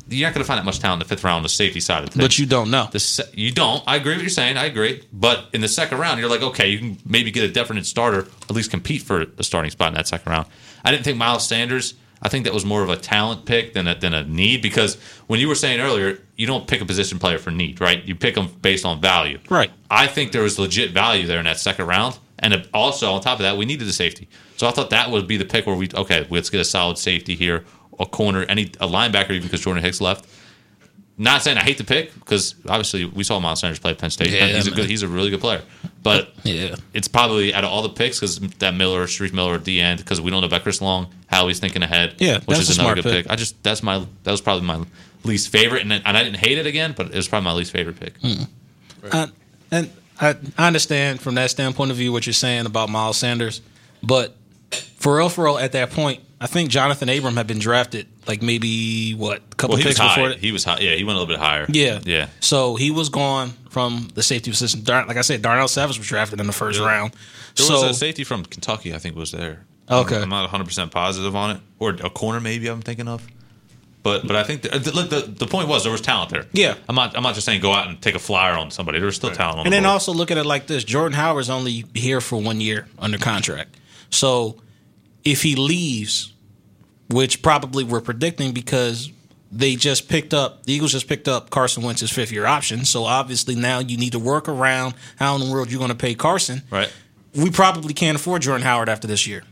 You're 0.08 0.28
not 0.28 0.34
going 0.34 0.44
to 0.44 0.46
find 0.48 0.58
that 0.58 0.64
much 0.64 0.78
talent 0.80 1.02
in 1.02 1.08
the 1.08 1.14
fifth 1.14 1.24
round 1.24 1.38
on 1.38 1.42
the 1.42 1.48
safety 1.48 1.80
side 1.80 2.04
of 2.04 2.10
things. 2.10 2.24
but 2.24 2.38
you 2.38 2.46
don't 2.46 2.70
know. 2.70 2.88
The 2.90 3.00
se- 3.00 3.30
you 3.34 3.52
don't. 3.52 3.82
I 3.86 3.96
agree 3.96 4.10
with 4.12 4.18
what 4.18 4.22
you're 4.22 4.30
saying. 4.30 4.56
I 4.56 4.66
agree. 4.66 5.02
But 5.12 5.46
in 5.52 5.60
the 5.60 5.68
second 5.68 5.98
round, 5.98 6.20
you're 6.20 6.28
like, 6.28 6.42
okay, 6.42 6.68
you 6.68 6.78
can 6.78 6.98
maybe 7.04 7.30
get 7.30 7.44
a 7.44 7.52
definite 7.52 7.86
starter, 7.86 8.26
at 8.48 8.50
least 8.50 8.70
compete 8.70 9.02
for 9.02 9.24
the 9.24 9.44
starting 9.44 9.70
spot 9.70 9.88
in 9.88 9.94
that 9.94 10.08
second 10.08 10.30
round. 10.30 10.46
I 10.84 10.90
didn't 10.90 11.04
think 11.04 11.16
Miles 11.16 11.46
Sanders. 11.46 11.94
I 12.22 12.28
think 12.28 12.44
that 12.44 12.54
was 12.54 12.64
more 12.64 12.82
of 12.82 12.88
a 12.88 12.96
talent 12.96 13.44
pick 13.44 13.74
than 13.74 13.86
a, 13.86 13.94
than 13.94 14.14
a 14.14 14.24
need 14.24 14.62
because 14.62 14.96
when 15.26 15.40
you 15.40 15.48
were 15.48 15.54
saying 15.54 15.80
earlier, 15.80 16.18
you 16.36 16.46
don't 16.46 16.66
pick 16.66 16.80
a 16.80 16.86
position 16.86 17.18
player 17.18 17.38
for 17.38 17.50
need, 17.50 17.80
right? 17.80 18.02
You 18.04 18.14
pick 18.14 18.34
them 18.34 18.48
based 18.62 18.86
on 18.86 19.00
value. 19.00 19.38
Right. 19.50 19.70
I 19.90 20.06
think 20.06 20.32
there 20.32 20.42
was 20.42 20.58
legit 20.58 20.92
value 20.92 21.26
there 21.26 21.38
in 21.38 21.44
that 21.44 21.58
second 21.58 21.86
round. 21.86 22.18
And 22.38 22.68
also, 22.74 23.12
on 23.12 23.20
top 23.20 23.38
of 23.38 23.42
that, 23.42 23.56
we 23.56 23.64
needed 23.64 23.86
a 23.88 23.92
safety. 23.92 24.28
So 24.56 24.66
I 24.66 24.70
thought 24.70 24.90
that 24.90 25.10
would 25.10 25.26
be 25.26 25.36
the 25.36 25.44
pick 25.44 25.66
where 25.66 25.76
we, 25.76 25.88
okay, 25.94 26.26
let's 26.30 26.50
get 26.50 26.60
a 26.60 26.64
solid 26.64 26.98
safety 26.98 27.34
here, 27.34 27.64
a 28.00 28.06
corner, 28.06 28.42
any 28.48 28.64
a 28.80 28.86
linebacker, 28.88 29.30
even 29.30 29.42
because 29.42 29.60
Jordan 29.60 29.82
Hicks 29.82 30.00
left. 30.00 30.26
Not 31.16 31.42
saying 31.42 31.58
I 31.58 31.62
hate 31.62 31.78
the 31.78 31.84
pick 31.84 32.12
because 32.14 32.56
obviously 32.68 33.04
we 33.04 33.22
saw 33.22 33.38
Miles 33.38 33.60
Sanders 33.60 33.78
play 33.78 33.92
at 33.92 33.98
Penn 33.98 34.10
State. 34.10 34.30
Yeah, 34.30 34.46
he's 34.48 34.66
a 34.66 34.72
good, 34.72 34.90
he's 34.90 35.02
a 35.04 35.08
really 35.08 35.30
good 35.30 35.40
player. 35.40 35.62
But 36.02 36.32
Yeah. 36.42 36.74
it's 36.92 37.06
probably 37.06 37.54
out 37.54 37.62
of 37.62 37.70
all 37.70 37.82
the 37.82 37.88
picks 37.90 38.18
because 38.18 38.40
that 38.58 38.74
Miller, 38.74 39.06
Shareef 39.06 39.32
Miller 39.32 39.54
at 39.54 39.64
the 39.64 39.80
end 39.80 40.00
because 40.00 40.20
we 40.20 40.32
don't 40.32 40.40
know 40.40 40.48
about 40.48 40.64
Chris 40.64 40.80
Long, 40.82 41.06
how 41.28 41.46
he's 41.46 41.60
thinking 41.60 41.84
ahead. 41.84 42.14
Yeah, 42.18 42.38
which 42.38 42.58
that's 42.58 42.68
is 42.68 42.78
a 42.78 42.80
another 42.80 42.94
smart 43.00 43.04
good 43.04 43.04
pick. 43.04 43.24
pick. 43.26 43.32
I 43.32 43.36
just 43.36 43.62
that's 43.62 43.80
my 43.84 44.04
that 44.24 44.30
was 44.32 44.40
probably 44.40 44.66
my 44.66 44.84
least 45.22 45.50
favorite, 45.50 45.82
and, 45.82 45.92
and 45.92 46.04
I 46.04 46.24
didn't 46.24 46.38
hate 46.38 46.58
it 46.58 46.66
again, 46.66 46.94
but 46.96 47.06
it 47.06 47.14
was 47.14 47.28
probably 47.28 47.44
my 47.44 47.52
least 47.52 47.70
favorite 47.70 48.00
pick. 48.00 48.14
I, 49.12 49.28
and 49.70 49.92
I, 50.20 50.34
I 50.58 50.66
understand 50.66 51.20
from 51.20 51.36
that 51.36 51.48
standpoint 51.48 51.92
of 51.92 51.96
view 51.96 52.10
what 52.10 52.26
you're 52.26 52.32
saying 52.32 52.66
about 52.66 52.88
Miles 52.90 53.18
Sanders, 53.18 53.60
but 54.02 54.34
for 54.96 55.18
real, 55.18 55.28
for 55.28 55.44
real, 55.44 55.58
at 55.58 55.70
that 55.72 55.92
point, 55.92 56.23
I 56.40 56.46
think 56.46 56.70
Johnathan 56.70 57.16
Abram 57.16 57.36
had 57.36 57.46
been 57.46 57.58
drafted 57.58 58.06
like 58.26 58.42
maybe 58.42 59.12
what 59.14 59.38
a 59.38 59.54
couple 59.56 59.76
Well, 59.76 59.82
picks 59.84 59.98
before 59.98 60.28
that. 60.30 60.38
He 60.38 60.52
was 60.52 60.64
high. 60.64 60.78
Yeah, 60.80 60.94
he 60.94 61.04
went 61.04 61.16
a 61.16 61.20
little 61.20 61.32
bit 61.34 61.40
higher. 61.40 61.64
Yeah, 61.68 62.00
yeah. 62.04 62.28
So 62.40 62.76
he 62.76 62.90
was 62.90 63.08
gone 63.08 63.50
from 63.70 64.08
the 64.14 64.22
safety 64.22 64.50
position. 64.50 64.82
Dar- 64.82 65.06
Like 65.06 65.16
I 65.16 65.22
said, 65.22 65.40
Darnell 65.42 65.68
Savage 65.68 65.96
was 65.98 66.06
drafted 66.06 66.40
in 66.40 66.46
the 66.46 66.52
first 66.52 66.80
Yeah. 66.80 66.86
round. 66.86 67.12
There 67.56 67.64
so 67.66 67.74
was 67.74 67.82
a 67.84 67.94
safety 67.94 68.24
from 68.24 68.44
Kentucky, 68.44 68.94
I 68.94 68.98
think, 68.98 69.16
was 69.16 69.30
there. 69.30 69.64
Okay. 69.90 70.20
I'm 70.20 70.28
not 70.28 70.42
100 70.42 70.64
percent 70.64 70.90
positive 70.90 71.34
on 71.36 71.52
it, 71.52 71.60
or 71.78 71.90
a 71.90 72.10
corner 72.10 72.40
maybe 72.40 72.68
I'm 72.68 72.82
thinking 72.82 73.06
of. 73.08 73.26
But 74.02 74.26
but 74.26 74.36
I 74.36 74.42
think 74.42 74.62
the, 74.62 74.78
the, 74.78 74.92
look, 74.92 75.08
the 75.10 75.20
the 75.22 75.46
point 75.46 75.68
was 75.68 75.82
there 75.84 75.92
was 75.92 76.00
talent 76.02 76.30
there. 76.30 76.46
Yeah. 76.52 76.74
I'm 76.88 76.94
not 76.96 77.16
I'm 77.16 77.22
not 77.22 77.34
just 77.34 77.46
saying 77.46 77.60
go 77.62 77.72
out 77.72 77.86
and 77.88 78.00
take 78.02 78.14
a 78.14 78.18
flyer 78.18 78.52
on 78.54 78.70
somebody. 78.70 78.98
There 78.98 79.06
was 79.06 79.16
still 79.16 79.30
talent 79.30 79.60
on 79.60 79.66
And 79.66 79.72
the 79.72 79.76
then 79.76 79.84
board. 79.84 79.92
also 79.92 80.12
look 80.12 80.30
at 80.30 80.36
it 80.36 80.44
like 80.44 80.66
this: 80.66 80.84
Jordan 80.84 81.14
Howard's 81.14 81.48
only 81.48 81.84
here 81.94 82.20
for 82.20 82.36
one 82.40 82.60
year 82.60 82.86
under 82.98 83.16
contract. 83.18 83.76
So 84.10 84.60
if 85.24 85.42
he 85.42 85.56
leaves, 85.56 86.32
which 87.10 87.42
probably 87.42 87.84
we're 87.84 88.00
predicting 88.00 88.52
because 88.52 89.10
they 89.50 89.76
just 89.76 90.08
picked 90.08 90.34
up 90.34 90.64
the 90.64 90.72
Eagles 90.72 90.92
just 90.92 91.08
picked 91.08 91.28
up 91.28 91.50
Carson 91.50 91.82
Wentz's 91.82 92.10
fifth 92.10 92.32
year 92.32 92.46
option. 92.46 92.84
So 92.84 93.04
obviously 93.04 93.54
now 93.54 93.78
you 93.78 93.96
need 93.96 94.12
to 94.12 94.18
work 94.18 94.48
around 94.48 94.94
how 95.16 95.34
in 95.36 95.40
the 95.40 95.50
world 95.52 95.70
you're 95.70 95.78
going 95.78 95.90
to 95.90 95.96
pay 95.96 96.14
Carson. 96.14 96.62
right. 96.70 96.92
We 97.36 97.50
probably 97.50 97.94
can't 97.94 98.16
afford 98.16 98.42
Jordan 98.42 98.62
Howard 98.62 98.88
after 98.88 99.08
this 99.08 99.26
year. 99.26 99.42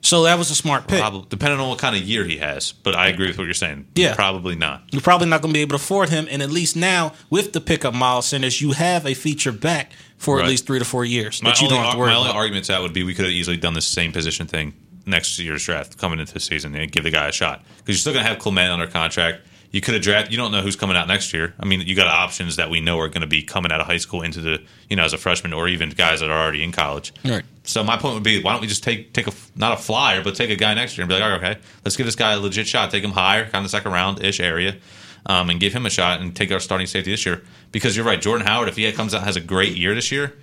So 0.00 0.24
that 0.24 0.38
was 0.38 0.50
a 0.50 0.54
smart 0.54 0.88
pick. 0.88 0.98
Probably, 0.98 1.26
depending 1.28 1.60
on 1.60 1.68
what 1.68 1.78
kind 1.78 1.94
of 1.94 2.02
year 2.02 2.24
he 2.24 2.38
has. 2.38 2.72
But 2.72 2.96
I 2.96 3.08
agree 3.08 3.26
with 3.28 3.36
what 3.38 3.44
you're 3.44 3.54
saying. 3.54 3.86
Yeah. 3.94 4.14
Probably 4.14 4.56
not. 4.56 4.84
You're 4.90 5.02
probably 5.02 5.28
not 5.28 5.42
going 5.42 5.52
to 5.52 5.56
be 5.56 5.60
able 5.60 5.78
to 5.78 5.82
afford 5.82 6.08
him, 6.08 6.26
and 6.30 6.42
at 6.42 6.50
least 6.50 6.74
now 6.74 7.12
with 7.30 7.52
the 7.52 7.60
pickup 7.60 7.94
Miles 7.94 8.26
Sanders, 8.26 8.60
you 8.62 8.72
have 8.72 9.06
a 9.06 9.14
feature 9.14 9.52
back 9.52 9.92
for 10.16 10.40
at 10.40 10.48
least 10.48 10.66
three 10.66 10.78
to 10.78 10.84
four 10.84 11.04
years 11.04 11.42
My 11.42 11.50
that 11.50 11.60
you 11.60 11.66
only, 11.66 11.76
don't 11.76 11.84
have 11.84 11.92
to 11.94 11.98
worry 11.98 12.10
my 12.10 12.16
only 12.16 12.30
about. 12.30 12.38
argument 12.38 12.64
to 12.66 12.72
that 12.72 12.80
would 12.80 12.92
be 12.92 13.02
we 13.02 13.14
could 13.14 13.26
have 13.26 13.34
easily 13.34 13.56
done 13.56 13.74
the 13.74 13.80
same 13.80 14.12
position 14.12 14.46
thing 14.46 14.72
next 15.06 15.38
year's 15.38 15.64
draft 15.64 15.98
coming 15.98 16.20
into 16.20 16.32
the 16.32 16.40
season 16.40 16.74
and 16.74 16.90
give 16.90 17.04
the 17.04 17.10
guy 17.10 17.28
a 17.28 17.32
shot 17.32 17.64
because 17.78 17.96
you're 17.96 18.00
still 18.00 18.12
going 18.12 18.24
to 18.24 18.28
have 18.28 18.38
Clement 18.38 18.70
under 18.70 18.86
contract. 18.86 19.42
You 19.70 19.80
could 19.80 19.94
have 19.94 20.02
drafted. 20.02 20.32
You 20.32 20.38
don't 20.38 20.52
know 20.52 20.60
who's 20.60 20.76
coming 20.76 20.98
out 20.98 21.08
next 21.08 21.32
year. 21.32 21.54
I 21.58 21.64
mean, 21.64 21.80
you 21.80 21.94
got 21.94 22.06
options 22.06 22.56
that 22.56 22.68
we 22.68 22.80
know 22.80 22.98
are 22.98 23.08
going 23.08 23.22
to 23.22 23.26
be 23.26 23.42
coming 23.42 23.72
out 23.72 23.80
of 23.80 23.86
high 23.86 23.96
school 23.96 24.20
into 24.20 24.40
the 24.40 24.62
you 24.90 24.96
know 24.96 25.02
as 25.02 25.14
a 25.14 25.18
freshman 25.18 25.54
or 25.54 25.66
even 25.66 25.88
guys 25.90 26.20
that 26.20 26.30
are 26.30 26.42
already 26.42 26.62
in 26.62 26.72
college. 26.72 27.14
Right. 27.24 27.42
So 27.64 27.82
my 27.82 27.96
point 27.96 28.14
would 28.14 28.22
be, 28.22 28.42
why 28.42 28.52
don't 28.52 28.60
we 28.60 28.66
just 28.66 28.82
take 28.82 29.14
take 29.14 29.26
a 29.26 29.32
not 29.56 29.72
a 29.72 29.82
flyer, 29.82 30.22
but 30.22 30.34
take 30.34 30.50
a 30.50 30.56
guy 30.56 30.74
next 30.74 30.98
year 30.98 31.04
and 31.04 31.08
be 31.08 31.14
like, 31.14 31.22
all 31.22 31.30
right, 31.30 31.56
okay, 31.56 31.60
let's 31.84 31.96
give 31.96 32.04
this 32.04 32.16
guy 32.16 32.32
a 32.32 32.38
legit 32.38 32.68
shot. 32.68 32.90
Take 32.90 33.02
him 33.02 33.12
higher, 33.12 33.48
kind 33.48 33.64
of 33.64 33.70
second 33.70 33.92
round 33.92 34.22
ish 34.22 34.40
area, 34.40 34.76
um, 35.24 35.48
and 35.48 35.58
give 35.58 35.72
him 35.72 35.86
a 35.86 35.90
shot 35.90 36.20
and 36.20 36.36
take 36.36 36.52
our 36.52 36.60
starting 36.60 36.86
safety 36.86 37.10
this 37.10 37.24
year. 37.24 37.42
Because 37.70 37.96
you're 37.96 38.04
right, 38.04 38.20
Jordan 38.20 38.46
Howard, 38.46 38.68
if 38.68 38.76
he 38.76 38.90
comes 38.92 39.14
out 39.14 39.18
and 39.18 39.26
has 39.26 39.36
a 39.36 39.40
great 39.40 39.74
year 39.74 39.94
this 39.94 40.12
year, 40.12 40.34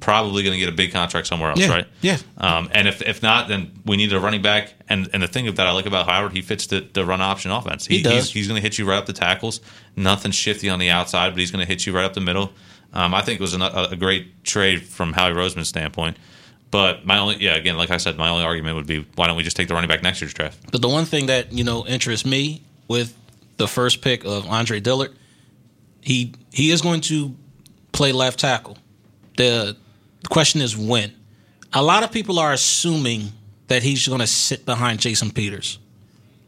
probably 0.00 0.42
going 0.42 0.52
to 0.52 0.58
get 0.58 0.68
a 0.68 0.76
big 0.76 0.92
contract 0.92 1.26
somewhere 1.26 1.50
else, 1.50 1.58
Yeah, 1.60 1.68
right? 1.68 1.86
yeah. 2.00 2.18
Um, 2.38 2.68
and 2.72 2.86
if 2.86 3.02
if 3.02 3.22
not, 3.22 3.48
then 3.48 3.72
we 3.84 3.96
need 3.96 4.12
a 4.12 4.20
running 4.20 4.42
back. 4.42 4.74
And 4.88 5.08
and 5.12 5.22
the 5.22 5.28
thing 5.28 5.46
that 5.52 5.66
I 5.66 5.72
like 5.72 5.86
about 5.86 6.06
Howard, 6.08 6.32
he 6.32 6.42
fits 6.42 6.66
the, 6.66 6.86
the 6.92 7.04
run 7.04 7.20
option 7.20 7.50
offense. 7.50 7.86
He 7.86 8.02
does. 8.02 8.26
He's, 8.26 8.32
he's 8.32 8.48
going 8.48 8.60
to 8.60 8.62
hit 8.62 8.78
you 8.78 8.88
right 8.88 8.98
up 8.98 9.06
the 9.06 9.12
tackles. 9.12 9.60
Nothing 9.96 10.30
shifty 10.30 10.68
on 10.70 10.78
the 10.78 10.90
outside, 10.90 11.30
but 11.30 11.38
he's 11.38 11.50
going 11.50 11.64
to 11.64 11.68
hit 11.68 11.86
you 11.86 11.94
right 11.94 12.04
up 12.04 12.14
the 12.14 12.20
middle. 12.20 12.52
Um, 12.92 13.14
I 13.14 13.22
think 13.22 13.40
it 13.40 13.42
was 13.42 13.54
a, 13.54 13.88
a 13.90 13.96
great 13.96 14.44
trade 14.44 14.82
from 14.84 15.12
Howie 15.12 15.32
Roseman's 15.32 15.68
standpoint. 15.68 16.16
But 16.70 17.04
my 17.06 17.18
only, 17.18 17.36
yeah, 17.36 17.54
again, 17.54 17.76
like 17.76 17.90
I 17.90 17.98
said, 17.98 18.16
my 18.16 18.28
only 18.28 18.44
argument 18.44 18.76
would 18.76 18.86
be 18.86 19.06
why 19.16 19.26
don't 19.26 19.36
we 19.36 19.42
just 19.42 19.56
take 19.56 19.68
the 19.68 19.74
running 19.74 19.88
back 19.88 20.02
next 20.02 20.20
year's 20.20 20.34
draft? 20.34 20.58
But 20.70 20.82
the 20.82 20.88
one 20.88 21.04
thing 21.04 21.26
that 21.26 21.52
you 21.52 21.64
know 21.64 21.86
interests 21.86 22.26
me 22.26 22.62
with 22.88 23.16
the 23.56 23.66
first 23.68 24.02
pick 24.02 24.24
of 24.24 24.46
Andre 24.48 24.80
Dillard, 24.80 25.14
he 26.00 26.32
he 26.52 26.70
is 26.70 26.82
going 26.82 27.00
to 27.02 27.34
play 27.92 28.12
left 28.12 28.40
tackle. 28.40 28.76
The 29.36 29.76
question 30.28 30.60
is 30.60 30.76
when. 30.76 31.12
A 31.72 31.82
lot 31.82 32.02
of 32.04 32.12
people 32.12 32.38
are 32.38 32.52
assuming 32.52 33.32
that 33.66 33.82
he's 33.82 34.06
going 34.06 34.20
to 34.20 34.26
sit 34.26 34.64
behind 34.64 35.00
Jason 35.00 35.30
Peters. 35.30 35.78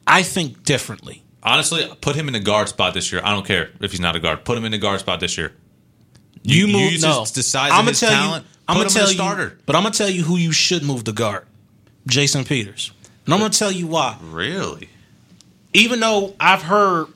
I 0.07 0.23
think 0.23 0.63
differently. 0.63 1.23
Honestly, 1.43 1.89
put 2.01 2.15
him 2.17 2.29
in 2.29 2.33
the 2.33 2.41
guard 2.41 2.69
spot 2.69 2.95
this 2.95 3.11
year. 3.13 3.21
I 3.25 3.31
don't 3.33 3.47
care 3.47 3.71
if 3.81 3.91
he's 3.91 4.01
not 4.01 4.15
a 4.17 4.21
guard. 4.21 4.45
Put 4.45 4.57
him 4.59 4.65
in 4.65 4.73
the 4.73 4.79
guard 4.79 5.01
spot 5.01 5.21
this 5.21 5.37
year. 5.37 5.53
You, 6.43 6.67
move 6.69 6.93
use 6.93 7.03
no. 7.03 7.21
his- 7.21 7.33
the 7.33 7.59
I'ma 7.59 7.91
tell 7.91 8.11
talent, 8.11 8.45
You, 8.45 8.51
I'm 8.69 8.77
gonna 8.77 8.89
tell 8.89 9.09
you, 9.09 9.15
starter. 9.15 9.59
but 9.67 9.75
I'm 9.75 9.83
gonna 9.83 9.95
tell 9.95 10.09
you 10.09 10.23
who 10.23 10.37
you 10.37 10.53
should 10.53 10.85
move 10.85 11.05
the 11.05 11.13
guard, 11.13 11.45
Jason 12.07 12.45
Peters, 12.45 12.93
and 13.25 13.35
I'm 13.35 13.41
gonna 13.41 13.51
tell 13.53 13.73
you 13.73 13.87
why. 13.89 14.17
Really? 14.23 14.89
even 15.73 16.01
though 16.01 16.35
I've 16.41 16.63
heard 16.63 17.09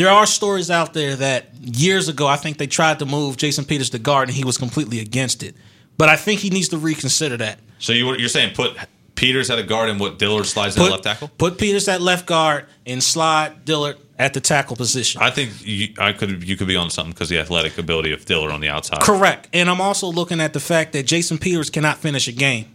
there 0.00 0.08
are 0.08 0.24
stories 0.24 0.70
out 0.70 0.94
there 0.94 1.14
that 1.14 1.54
years 1.60 2.08
ago 2.08 2.26
I 2.26 2.36
think 2.36 2.56
they 2.56 2.66
tried 2.66 3.00
to 3.00 3.06
move 3.06 3.36
Jason 3.36 3.66
Peters 3.66 3.90
to 3.90 3.98
guard 3.98 4.28
and 4.28 4.36
he 4.36 4.44
was 4.44 4.56
completely 4.56 4.98
against 4.98 5.42
it. 5.42 5.54
But 5.98 6.08
I 6.08 6.16
think 6.16 6.40
he 6.40 6.48
needs 6.48 6.70
to 6.70 6.78
reconsider 6.78 7.36
that. 7.36 7.58
So 7.80 7.92
you, 7.92 8.16
you're 8.16 8.30
saying 8.30 8.54
put 8.54 8.78
Peters 9.14 9.50
at 9.50 9.58
a 9.58 9.62
guard 9.62 9.90
and 9.90 10.00
what 10.00 10.18
Dillard 10.18 10.46
slides 10.46 10.74
Put, 10.74 10.86
at 10.86 10.90
left 10.92 11.02
tackle? 11.02 11.28
put 11.36 11.58
Peters 11.58 11.86
at 11.86 12.00
left 12.00 12.24
guard 12.24 12.64
and 12.86 13.02
slide 13.02 13.66
Dillard 13.66 13.98
at 14.18 14.32
the 14.32 14.40
tackle 14.40 14.74
position. 14.74 15.20
I 15.20 15.28
think 15.28 15.52
you, 15.60 15.88
I 15.98 16.14
could 16.14 16.48
you 16.48 16.56
could 16.56 16.66
be 16.66 16.76
on 16.76 16.88
something 16.88 17.12
because 17.12 17.28
the 17.28 17.38
athletic 17.38 17.76
ability 17.76 18.12
of 18.12 18.24
Dillard 18.24 18.52
on 18.52 18.62
the 18.62 18.70
outside. 18.70 19.02
Correct. 19.02 19.50
And 19.52 19.68
I'm 19.68 19.82
also 19.82 20.06
looking 20.06 20.40
at 20.40 20.54
the 20.54 20.60
fact 20.60 20.94
that 20.94 21.04
Jason 21.04 21.36
Peters 21.36 21.68
cannot 21.68 21.98
finish 21.98 22.26
a 22.26 22.32
game. 22.32 22.74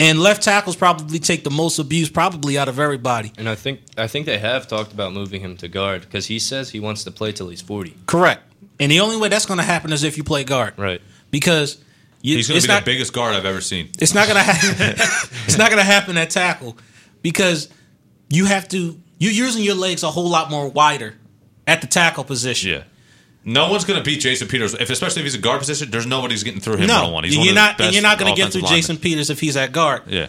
And 0.00 0.20
left 0.20 0.42
tackles 0.42 0.76
probably 0.76 1.18
take 1.18 1.42
the 1.42 1.50
most 1.50 1.78
abuse 1.78 2.08
probably 2.08 2.56
out 2.56 2.68
of 2.68 2.78
everybody. 2.78 3.32
And 3.36 3.48
I 3.48 3.56
think 3.56 3.80
I 3.96 4.06
think 4.06 4.26
they 4.26 4.38
have 4.38 4.68
talked 4.68 4.92
about 4.92 5.12
moving 5.12 5.40
him 5.40 5.56
to 5.56 5.68
guard 5.68 6.02
because 6.02 6.26
he 6.26 6.38
says 6.38 6.70
he 6.70 6.78
wants 6.78 7.04
to 7.04 7.10
play 7.10 7.32
till 7.32 7.48
he's 7.48 7.62
forty. 7.62 7.96
Correct. 8.06 8.42
And 8.78 8.92
the 8.92 9.00
only 9.00 9.16
way 9.16 9.28
that's 9.28 9.46
going 9.46 9.58
to 9.58 9.64
happen 9.64 9.92
is 9.92 10.04
if 10.04 10.16
you 10.16 10.22
play 10.22 10.44
guard. 10.44 10.74
Right. 10.76 11.00
Because 11.32 11.82
you, 12.22 12.36
He's 12.36 12.48
going 12.48 12.60
to 12.60 12.66
be 12.66 12.72
not, 12.72 12.84
the 12.84 12.90
biggest 12.90 13.12
guard 13.12 13.34
I've 13.34 13.44
ever 13.44 13.60
seen. 13.60 13.90
It's 13.98 14.14
not 14.14 14.26
gonna 14.28 14.42
happen. 14.42 14.70
it's 15.46 15.58
not 15.58 15.70
gonna 15.70 15.82
happen 15.84 16.16
at 16.16 16.30
tackle 16.30 16.76
because 17.22 17.68
you 18.28 18.46
have 18.46 18.68
to. 18.68 19.00
You're 19.18 19.32
using 19.32 19.64
your 19.64 19.74
legs 19.74 20.04
a 20.04 20.10
whole 20.10 20.28
lot 20.28 20.50
more 20.50 20.68
wider 20.68 21.16
at 21.66 21.80
the 21.80 21.86
tackle 21.88 22.24
position. 22.24 22.70
Yeah. 22.70 22.84
No 23.48 23.70
one's 23.70 23.86
going 23.86 23.98
to 23.98 24.04
beat 24.04 24.20
Jason 24.20 24.46
Peters, 24.46 24.74
if 24.74 24.90
especially 24.90 25.20
if 25.20 25.24
he's 25.24 25.34
a 25.34 25.38
guard 25.38 25.58
position. 25.58 25.90
There's 25.90 26.06
nobody's 26.06 26.44
getting 26.44 26.60
through 26.60 26.74
him 26.74 26.80
one 26.80 26.88
No, 26.88 27.06
on 27.06 27.12
one. 27.12 27.24
He's 27.24 27.34
you're 27.34 27.46
one 27.46 27.54
not. 27.54 27.80
And 27.80 27.94
you're 27.94 28.02
not 28.02 28.18
going 28.18 28.34
to 28.34 28.40
get 28.40 28.52
through 28.52 28.62
linemen. 28.62 28.76
Jason 28.76 28.96
Peters 28.98 29.30
if 29.30 29.40
he's 29.40 29.56
at 29.56 29.72
guard. 29.72 30.02
Yeah, 30.06 30.28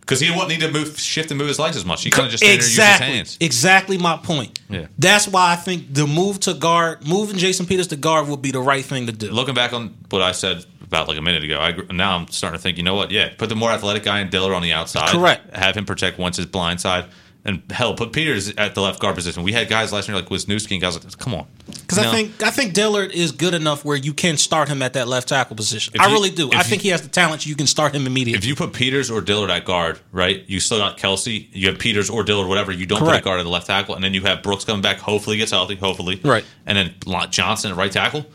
because 0.00 0.20
he 0.20 0.30
wouldn't 0.30 0.48
need 0.48 0.60
to 0.60 0.70
move, 0.70 0.98
shift, 0.98 1.30
and 1.30 1.38
move 1.38 1.48
his 1.48 1.58
legs 1.58 1.76
as 1.76 1.84
much. 1.84 2.02
He 2.02 2.10
kind 2.10 2.26
of 2.26 2.32
just 2.32 2.42
stand 2.42 2.50
there 2.50 2.54
and 2.54 2.62
use 2.62 2.70
his 2.70 2.78
exactly. 2.78 3.06
hands. 3.06 3.38
Exactly 3.40 3.98
my 3.98 4.16
point. 4.16 4.60
Yeah. 4.68 4.86
That's 4.98 5.28
why 5.28 5.52
I 5.52 5.56
think 5.56 5.94
the 5.94 6.06
move 6.06 6.40
to 6.40 6.54
guard, 6.54 7.06
moving 7.06 7.36
Jason 7.36 7.66
Peters 7.66 7.86
to 7.88 7.96
guard, 7.96 8.28
would 8.28 8.42
be 8.42 8.50
the 8.50 8.60
right 8.60 8.84
thing 8.84 9.06
to 9.06 9.12
do. 9.12 9.30
Looking 9.30 9.54
back 9.54 9.72
on 9.72 9.96
what 10.10 10.22
I 10.22 10.32
said 10.32 10.64
about 10.82 11.08
like 11.08 11.18
a 11.18 11.22
minute 11.22 11.44
ago, 11.44 11.58
I, 11.58 11.92
now 11.92 12.16
I'm 12.16 12.28
starting 12.28 12.58
to 12.58 12.62
think. 12.62 12.78
You 12.78 12.84
know 12.84 12.94
what? 12.94 13.10
Yeah, 13.10 13.32
put 13.36 13.48
the 13.48 13.56
more 13.56 13.70
athletic 13.70 14.04
guy 14.04 14.20
in 14.20 14.30
Dillard 14.30 14.54
on 14.54 14.62
the 14.62 14.72
outside. 14.72 15.08
Correct. 15.10 15.54
Have 15.54 15.76
him 15.76 15.86
protect 15.86 16.18
once 16.18 16.36
his 16.36 16.46
blind 16.46 16.80
side, 16.80 17.06
and 17.46 17.62
hell, 17.70 17.94
put 17.94 18.12
Peters 18.12 18.52
at 18.56 18.74
the 18.74 18.82
left 18.82 19.00
guard 19.00 19.14
position. 19.14 19.42
We 19.44 19.52
had 19.52 19.68
guys 19.68 19.92
last 19.92 20.08
year 20.08 20.16
like 20.16 20.26
Wisniewski 20.28 20.72
and 20.72 20.82
guys 20.82 21.02
like, 21.02 21.16
come 21.18 21.32
on. 21.32 21.46
Because 21.66 21.98
I 21.98 22.10
think 22.10 22.42
I 22.42 22.50
think 22.50 22.74
Dillard 22.74 23.12
is 23.12 23.32
good 23.32 23.54
enough 23.54 23.84
where 23.84 23.96
you 23.96 24.12
can 24.12 24.36
start 24.36 24.68
him 24.68 24.82
at 24.82 24.92
that 24.94 25.06
left 25.08 25.28
tackle 25.28 25.56
position. 25.56 25.94
I 25.98 26.08
you- 26.08 26.12
really 26.12 26.30
do. 26.30 26.50
I 26.52 26.58
you- 26.58 26.62
think 26.64 26.82
he 26.82 26.88
has 26.88 27.02
the 27.02 27.08
talent. 27.08 27.46
You 27.46 27.54
can 27.54 27.66
start 27.66 27.94
him 27.94 28.06
immediately. 28.06 28.36
if 28.38 28.44
you 28.44 28.54
put 28.56 28.72
Peters 28.72 29.10
or 29.10 29.20
Dillard 29.20 29.50
at 29.50 29.64
guard, 29.64 30.00
right? 30.12 30.44
You 30.48 30.58
still 30.60 30.78
got 30.78 30.98
Kelce. 30.98 31.46
You 31.52 31.68
have 31.68 31.78
Peters 31.78 32.10
or 32.10 32.24
Dillard, 32.24 32.48
whatever. 32.48 32.72
You 32.72 32.84
don't 32.84 32.98
put 32.98 33.14
a 33.16 33.22
guard 33.22 33.38
at 33.40 33.44
the 33.44 33.48
left 33.48 33.68
tackle, 33.68 33.94
and 33.94 34.02
then 34.04 34.12
you 34.12 34.22
have 34.22 34.42
Brooks 34.42 34.64
coming 34.64 34.82
back. 34.82 34.98
Hopefully, 34.98 35.36
he 35.36 35.38
gets 35.40 35.52
healthy. 35.52 35.76
Hopefully, 35.76 36.20
Right. 36.24 36.44
And 36.66 36.76
then 36.76 36.94
Johnson 37.30 37.70
at 37.70 37.76
right 37.76 37.92
tackle. 37.92 38.26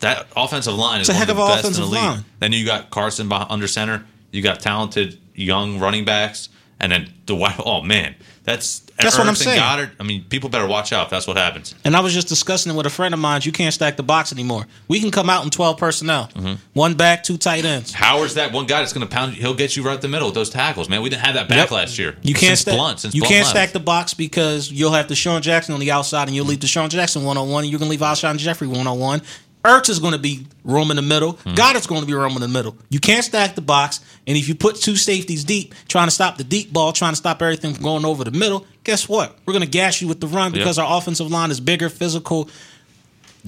That 0.00 0.26
offensive 0.36 0.74
line 0.74 1.00
is 1.02 1.08
a 1.08 1.12
one 1.12 1.18
heck 1.20 1.28
of 1.28 1.36
the 1.36 1.42
of 1.42 1.48
a 1.48 1.52
best 1.52 1.64
in 1.66 1.72
the 1.72 1.78
offensive 1.78 1.92
league. 1.92 2.02
line. 2.02 2.24
Then 2.40 2.52
you 2.52 2.64
got 2.66 2.90
Carson 2.90 3.30
under 3.32 3.66
center. 3.68 4.04
You 4.32 4.42
got 4.42 4.60
talented 4.60 5.18
young 5.34 5.78
running 5.78 6.04
backs, 6.04 6.48
and 6.80 6.92
then 6.92 7.12
the. 7.26 7.34
Oh 7.64 7.82
man, 7.82 8.14
that's 8.44 8.80
That's 9.00 9.16
what 9.18 9.26
I'm 9.26 9.34
saying. 9.34 9.58
Goedert. 9.60 9.90
I 9.98 10.02
mean, 10.02 10.24
people 10.28 10.50
better 10.50 10.66
watch 10.66 10.92
out 10.92 11.04
if 11.06 11.10
that's 11.10 11.26
what 11.26 11.36
happens. 11.36 11.74
And 11.84 11.96
I 11.96 12.00
was 12.00 12.12
just 12.12 12.28
discussing 12.28 12.72
it 12.72 12.76
with 12.76 12.86
a 12.86 12.90
friend 12.90 13.12
of 13.14 13.18
mine. 13.20 13.40
You 13.44 13.50
can't 13.52 13.72
stack 13.74 13.96
the 13.96 14.02
box 14.02 14.32
anymore. 14.32 14.66
We 14.86 15.00
can 15.00 15.10
come 15.10 15.28
out 15.30 15.42
in 15.44 15.50
12 15.50 15.78
personnel. 15.78 16.28
Mm-hmm. 16.34 16.54
One 16.74 16.94
back, 16.94 17.22
two 17.24 17.36
tight 17.38 17.64
ends. 17.64 17.92
Howard's 17.92 18.34
that 18.34 18.52
one 18.52 18.66
guy 18.66 18.80
that's 18.80 18.92
going 18.92 19.06
to 19.06 19.12
pound. 19.12 19.34
you. 19.34 19.40
He'll 19.40 19.54
get 19.54 19.76
you 19.76 19.82
right 19.82 19.94
in 19.96 20.00
the 20.00 20.08
middle 20.08 20.28
with 20.28 20.34
those 20.34 20.50
tackles, 20.50 20.88
man. 20.88 21.02
We 21.02 21.08
didn't 21.10 21.22
have 21.24 21.34
that 21.34 21.48
back 21.48 21.56
Yep. 21.58 21.70
last 21.70 21.98
year. 21.98 22.16
You 22.22 22.34
can't 22.34 22.58
since 22.58 22.60
stack. 22.60 22.74
Blount. 22.74 23.04
You 23.04 23.20
Blount 23.22 23.24
can't 23.32 23.44
left. 23.44 23.50
stack 23.50 23.72
the 23.72 23.80
box 23.80 24.14
because 24.14 24.70
you'll 24.70 24.92
have 24.92 25.06
DeSean 25.06 25.40
Jackson 25.40 25.74
on 25.74 25.80
the 25.80 25.90
outside, 25.90 26.28
and 26.28 26.36
you'll 26.36 26.46
leave 26.46 26.60
DeSean 26.60 26.88
Jackson 26.90 27.24
one 27.24 27.36
on 27.38 27.48
one, 27.50 27.64
and 27.64 27.70
you're 27.70 27.80
gonna 27.80 27.90
leave 27.90 28.00
Alshon 28.00 28.36
Jeffery 28.36 28.68
one 28.68 28.86
on 28.86 28.98
one. 28.98 29.22
Ertz 29.64 29.88
is 29.88 29.98
going 29.98 30.12
to 30.12 30.18
be 30.18 30.46
room 30.62 30.90
in 30.90 30.96
the 30.96 31.02
middle. 31.02 31.32
Hmm. 31.32 31.54
Goedert's 31.54 31.86
going 31.86 32.02
to 32.02 32.06
be 32.06 32.12
room 32.12 32.32
in 32.32 32.40
the 32.42 32.48
middle. 32.48 32.76
You 32.90 33.00
can't 33.00 33.24
stack 33.24 33.54
the 33.54 33.62
box, 33.62 34.00
and 34.26 34.36
if 34.36 34.46
you 34.46 34.54
put 34.54 34.76
two 34.76 34.94
safeties 34.94 35.42
deep, 35.42 35.74
trying 35.88 36.06
to 36.06 36.10
stop 36.10 36.36
the 36.36 36.44
deep 36.44 36.72
ball, 36.72 36.92
trying 36.92 37.12
to 37.12 37.16
stop 37.16 37.40
everything 37.40 37.72
from 37.72 37.82
going 37.82 38.04
over 38.04 38.24
the 38.24 38.30
middle, 38.30 38.66
guess 38.84 39.08
what? 39.08 39.36
We're 39.46 39.54
going 39.54 39.64
to 39.64 39.70
gash 39.70 40.02
you 40.02 40.08
with 40.08 40.20
the 40.20 40.26
run 40.26 40.52
because 40.52 40.76
Yep. 40.76 40.86
our 40.86 40.98
offensive 40.98 41.30
line 41.30 41.50
is 41.50 41.60
bigger, 41.60 41.88
physical. 41.88 42.48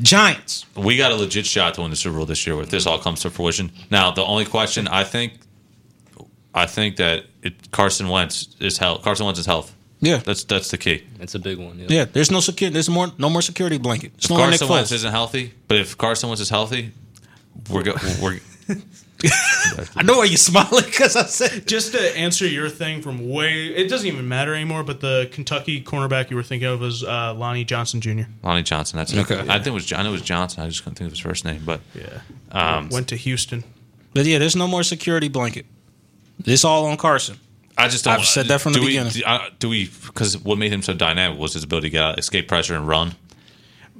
Giants. 0.02 0.66
we 0.76 0.96
got 0.98 1.10
a 1.10 1.14
legit 1.16 1.46
shot 1.46 1.74
to 1.74 1.80
win 1.80 1.90
the 1.90 1.96
Super 1.96 2.16
Bowl 2.16 2.26
this 2.26 2.46
year 2.46 2.60
if 2.60 2.68
this 2.68 2.86
all 2.86 2.98
comes 2.98 3.20
to 3.20 3.30
fruition. 3.30 3.72
Now, 3.90 4.10
the 4.10 4.22
only 4.24 4.44
question 4.44 4.88
I 4.88 5.04
think, 5.04 5.34
I 6.54 6.66
think 6.66 6.96
that 6.96 7.24
it, 7.42 7.70
Carson 7.70 8.08
Wentz 8.08 8.56
is 8.60 8.76
health. 8.78 9.02
Carson 9.02 9.24
Wentz 9.26 9.38
is 9.38 9.46
health. 9.46 9.74
Yeah. 10.06 10.18
That's 10.18 10.44
that's 10.44 10.70
the 10.70 10.78
key. 10.78 11.02
It's 11.20 11.34
a 11.34 11.38
big 11.38 11.58
one. 11.58 11.78
Yeah. 11.78 11.86
Yeah, 11.88 12.04
there's 12.04 12.30
no 12.30 12.40
security. 12.40 12.72
There's 12.72 12.88
more. 12.88 13.08
No 13.18 13.28
more 13.30 13.42
security 13.42 13.78
blanket. 13.78 14.12
It's 14.16 14.24
If 14.26 14.30
no 14.30 14.36
more 14.38 14.50
Nick 14.50 14.60
Carson 14.60 14.74
Wentz 14.74 14.92
isn't 14.92 15.10
healthy, 15.10 15.52
but 15.68 15.78
if 15.78 15.96
Carson 15.98 16.28
Wentz 16.28 16.40
is 16.40 16.50
healthy, 16.50 16.92
we're 17.70 17.82
go, 17.82 17.94
we're 18.22 18.40
I 19.96 20.02
know 20.02 20.18
why 20.18 20.24
you're 20.24 20.36
smiling 20.36 20.84
because 20.84 21.16
I 21.16 21.24
said 21.24 21.66
Just 21.74 21.92
to 21.92 22.16
answer 22.18 22.46
your 22.46 22.68
thing 22.68 23.00
from 23.02 23.28
way, 23.30 23.66
it 23.68 23.88
doesn't 23.88 24.06
even 24.06 24.28
matter 24.28 24.54
anymore. 24.54 24.82
But 24.84 25.00
the 25.00 25.28
Kentucky 25.32 25.82
cornerback 25.82 26.30
you 26.30 26.36
were 26.36 26.42
thinking 26.42 26.68
of 26.68 26.80
was 26.80 27.02
uh, 27.02 27.34
Lonnie 27.34 27.64
Johnson 27.64 28.00
Jr. 28.00 28.22
Lonnie 28.42 28.62
Johnson. 28.62 28.98
That's 28.98 29.16
Okay. 29.16 29.36
okay. 29.36 29.48
I 29.48 29.54
think 29.54 29.68
it 29.68 29.70
was 29.72 29.92
I 29.92 30.02
know 30.02 30.10
it 30.10 30.12
was 30.12 30.22
Johnson. 30.22 30.62
I 30.62 30.68
just 30.68 30.82
couldn't 30.82 30.96
think 30.96 31.06
of 31.06 31.12
his 31.12 31.20
first 31.20 31.44
name, 31.44 31.62
but 31.64 31.80
Yeah, 31.94 32.20
um, 32.52 32.88
went 32.90 33.08
to 33.08 33.16
Houston. 33.16 33.64
But 34.12 34.26
yeah, 34.26 34.38
there's 34.38 34.56
no 34.56 34.68
more 34.68 34.82
security 34.82 35.28
blanket. 35.28 35.66
It's 36.44 36.64
all 36.64 36.86
on 36.86 36.96
Carson. 36.96 37.38
I 37.78 37.88
just 37.88 38.04
don't. 38.04 38.14
I've 38.14 38.24
said 38.24 38.46
that 38.46 38.60
from 38.60 38.72
the 38.72 38.80
do 38.80 38.86
beginning. 38.86 39.12
We, 39.14 39.20
do, 39.20 39.26
uh, 39.26 39.50
do 39.58 39.68
we? 39.68 39.90
Because 40.06 40.38
what 40.38 40.58
made 40.58 40.72
him 40.72 40.82
so 40.82 40.94
dynamic 40.94 41.38
was 41.38 41.52
his 41.54 41.64
ability 41.64 41.88
to 41.88 41.92
get 41.92 42.02
out, 42.02 42.18
escape 42.18 42.48
pressure, 42.48 42.74
and 42.74 42.88
run. 42.88 43.14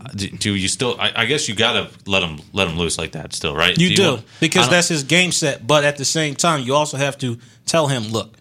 Uh, 0.00 0.08
Do, 0.14 0.28
do 0.28 0.54
you 0.54 0.68
still? 0.68 0.96
I, 1.00 1.12
I 1.22 1.24
guess 1.26 1.48
you 1.48 1.54
gotta 1.54 1.90
let 2.06 2.22
him 2.22 2.40
let 2.52 2.68
him 2.68 2.76
loose 2.78 2.98
like 2.98 3.12
that 3.12 3.32
still, 3.32 3.54
right? 3.54 3.76
You 3.78 3.94
do, 3.96 4.02
want- 4.12 4.24
because 4.40 4.68
that's 4.68 4.88
his 4.88 5.02
game 5.04 5.32
set. 5.32 5.66
But 5.66 5.84
at 5.84 5.96
the 5.96 6.04
same 6.04 6.34
time, 6.34 6.62
you 6.62 6.74
also 6.74 6.96
have 6.96 7.16
to 7.18 7.38
tell 7.66 7.86
him, 7.86 8.04
look, 8.04 8.34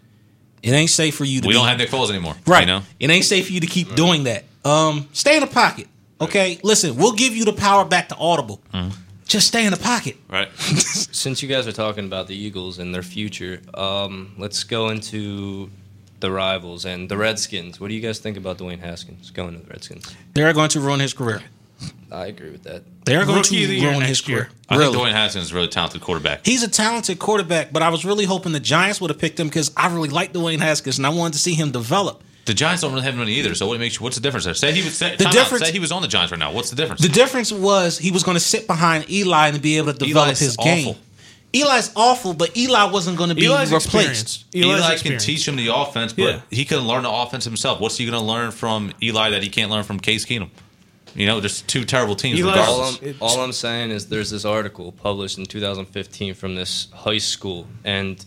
it 0.63 0.71
ain't 0.71 0.89
safe 0.89 1.15
for 1.15 1.23
you 1.25 1.41
to. 1.41 1.47
we 1.47 1.53
be, 1.53 1.57
don't 1.57 1.67
have 1.67 1.77
Nick 1.77 1.89
Foles 1.89 2.09
anymore, 2.09 2.35
right. 2.47 2.61
You 2.61 2.67
know, 2.67 2.81
it 2.99 3.09
ain't 3.09 3.25
safe 3.25 3.47
for 3.47 3.53
you 3.53 3.59
to 3.61 3.67
keep 3.67 3.95
doing 3.95 4.23
that. 4.25 4.43
Um, 4.63 5.07
stay 5.13 5.35
in 5.35 5.41
the 5.41 5.47
pocket. 5.47 5.87
Okay, 6.19 6.59
listen, 6.63 6.95
we'll 6.95 7.13
give 7.13 7.35
you 7.35 7.45
the 7.45 7.53
power 7.53 7.83
back 7.85 8.09
to 8.09 8.15
audible. 8.15 8.61
Mm-hmm. 8.73 8.97
Just 9.25 9.47
stay 9.47 9.65
in 9.65 9.71
the 9.71 9.77
pocket. 9.79 10.17
right? 10.29 10.51
Since 10.59 11.41
you 11.41 11.49
guys 11.49 11.67
are 11.67 11.71
talking 11.71 12.05
about 12.05 12.27
the 12.27 12.35
Eagles 12.35 12.77
and 12.79 12.93
their 12.93 13.01
future, 13.03 13.61
um, 13.73 14.33
let's 14.37 14.63
go 14.63 14.89
into 14.89 15.69
the 16.19 16.31
rivals 16.31 16.85
and 16.85 17.09
the 17.09 17.17
Redskins. 17.17 17.79
What 17.79 17.87
do 17.89 17.95
you 17.95 18.01
guys 18.01 18.19
think 18.19 18.37
about 18.37 18.57
Dwayne 18.59 18.79
Haskins 18.79 19.31
going 19.31 19.53
to 19.53 19.59
the 19.65 19.67
Redskins? 19.69 20.15
They're 20.33 20.53
going 20.53 20.69
to 20.69 20.79
ruin 20.79 20.99
his 20.99 21.13
career. 21.13 21.41
I 22.11 22.27
agree 22.27 22.51
with 22.51 22.63
that. 22.63 22.83
They're 23.05 23.25
going 23.25 23.37
Rookie 23.39 23.63
of 23.63 23.69
the 23.69 23.79
to 23.81 23.87
ruin 23.87 24.01
his 24.01 24.21
career. 24.21 24.37
year. 24.37 24.49
I 24.69 24.77
Really. 24.77 24.93
think 24.93 25.07
Dwayne 25.07 25.11
Haskins 25.11 25.45
is 25.45 25.51
a 25.51 25.55
really 25.55 25.67
talented 25.67 26.01
quarterback. 26.01 26.45
He's 26.45 26.63
a 26.63 26.69
talented 26.69 27.19
quarterback, 27.19 27.73
but 27.73 27.81
I 27.83 27.89
was 27.89 28.05
really 28.05 28.25
hoping 28.25 28.53
the 28.53 28.59
Giants 28.61 29.01
would 29.01 29.09
have 29.09 29.19
picked 29.19 29.39
him 29.39 29.47
because 29.47 29.71
I 29.75 29.87
really 29.93 30.09
like 30.09 30.31
Dwayne 30.33 30.59
Haskins 30.59 30.97
and 30.97 31.05
I 31.05 31.09
wanted 31.09 31.33
to 31.33 31.39
see 31.39 31.53
him 31.55 31.71
develop. 31.71 32.23
The 32.45 32.53
Giants 32.53 32.81
don't 32.83 32.91
really 32.93 33.03
have 33.05 33.15
money 33.15 33.33
either. 33.33 33.55
So 33.55 33.65
what 33.67 33.79
makes 33.79 33.95
you? 33.95 34.03
What's 34.03 34.15
the 34.17 34.21
difference 34.21 34.45
there? 34.45 34.53
Say 34.53 34.71
he 34.71 34.83
was 34.83 34.95
say, 34.95 35.15
The 35.15 35.23
time 35.25 35.35
out. 35.37 35.47
Say 35.59 35.71
he 35.71 35.79
was 35.79 35.91
on 35.91 36.01
the 36.03 36.07
Giants 36.07 36.31
right 36.31 36.37
now. 36.39 36.51
What's 36.51 36.69
the 36.69 36.75
difference? 36.75 37.01
The 37.01 37.09
difference 37.09 37.51
was 37.51 37.97
he 37.97 38.11
was 38.11 38.23
going 38.23 38.35
to 38.35 38.43
sit 38.43 38.67
behind 38.67 39.09
Eli 39.09 39.47
and 39.49 39.61
be 39.61 39.77
able 39.77 39.93
to 39.93 39.97
develop 39.99 40.27
Eli's 40.27 40.39
his 40.39 40.57
game. 40.57 40.89
awful. 40.89 41.01
Eli's 41.53 41.91
awful, 41.95 42.33
but 42.33 42.55
Eli 42.57 42.83
wasn't 42.91 43.17
going 43.17 43.29
to 43.29 43.35
be 43.35 43.45
Eli's 43.45 43.71
replaced. 43.71 43.85
experience. 43.85 44.45
Eli 44.53 44.77
Eli's 44.87 45.01
can 45.01 45.17
teach 45.17 45.47
him 45.47 45.55
the 45.55 45.73
offense, 45.73 46.11
but 46.13 46.21
Yeah. 46.23 46.41
he 46.51 46.65
couldn't 46.65 46.85
learn 46.85 47.03
the 47.03 47.09
offense 47.09 47.45
himself. 47.45 47.79
What's 47.79 47.97
he 47.97 48.05
going 48.05 48.19
to 48.19 48.25
learn 48.25 48.51
from 48.51 48.91
Eli 49.01 49.29
that 49.31 49.41
he 49.41 49.49
can't 49.49 49.71
learn 49.71 49.83
from 49.83 49.99
Case 49.99 50.25
Keenum? 50.25 50.49
You 51.15 51.25
know, 51.27 51.39
just 51.39 51.65
two 51.67 51.85
terrible 51.85 52.15
teams. 52.17 52.41
All 52.43 52.83
I'm, 52.83 53.15
all 53.21 53.39
I'm 53.39 53.53
saying 53.53 53.91
is 53.91 54.07
there's 54.09 54.29
this 54.31 54.43
article 54.43 54.91
published 54.91 55.37
in 55.37 55.45
2015 55.45 56.33
from 56.33 56.55
this 56.55 56.89
high 56.93 57.19
school, 57.19 57.67
and 57.85 58.23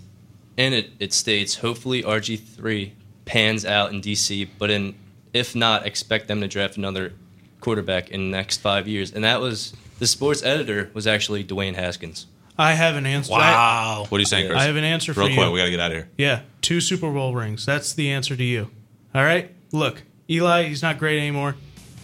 in 0.57 0.73
it 0.73 0.91
it 0.99 1.13
states 1.13 1.57
hopefully 1.57 2.03
RG3 2.03 2.93
pans 3.29 3.65
out 3.65 3.93
in 3.93 4.01
DC, 4.01 4.49
but 4.59 4.71
in 4.71 4.95
if 5.35 5.55
not, 5.55 5.87
expect 5.87 6.27
them 6.27 6.41
to 6.41 6.49
draft 6.49 6.77
another 6.79 7.13
quarterback 7.61 8.11
in 8.11 8.31
the 8.31 8.37
next 8.37 8.57
five 8.59 8.89
years. 8.89 9.13
And 9.13 9.25
that 9.25 9.41
was 9.41 9.75
the 9.99 10.07
sports 10.07 10.43
editor 10.43 10.91
was 10.95 11.07
actually 11.07 11.45
Dwayne 11.45 11.75
Haskins. 11.75 12.27
I 12.57 12.73
have 12.73 12.97
an 12.97 13.07
answer. 13.07 13.35
I, 13.35 13.37
Wow. 13.37 14.07
What 14.09 14.17
are 14.17 14.21
you 14.21 14.27
saying, 14.27 14.49
Chris? 14.49 14.61
I 14.61 14.65
have 14.65 14.77
an 14.77 14.85
answer 14.85 15.13
for 15.15 15.21
Real 15.21 15.31
you. 15.31 15.37
quick, 15.37 15.53
we 15.53 15.59
got 15.61 15.67
to 15.67 15.71
get 15.71 15.81
out 15.81 15.91
of 15.93 15.97
here. 15.99 16.09
Yeah, 16.17 16.41
two 16.63 16.81
Super 16.81 17.13
Bowl 17.13 17.35
rings. 17.35 17.65
That's 17.67 17.93
the 17.93 18.11
answer 18.11 18.35
to 18.35 18.43
you. 18.43 18.71
All 19.15 19.23
right. 19.23 19.55
Look, 19.71 20.03
Eli, 20.29 20.65
he's 20.65 20.83
not 20.83 20.99
great 20.99 21.19
anymore. 21.19 21.55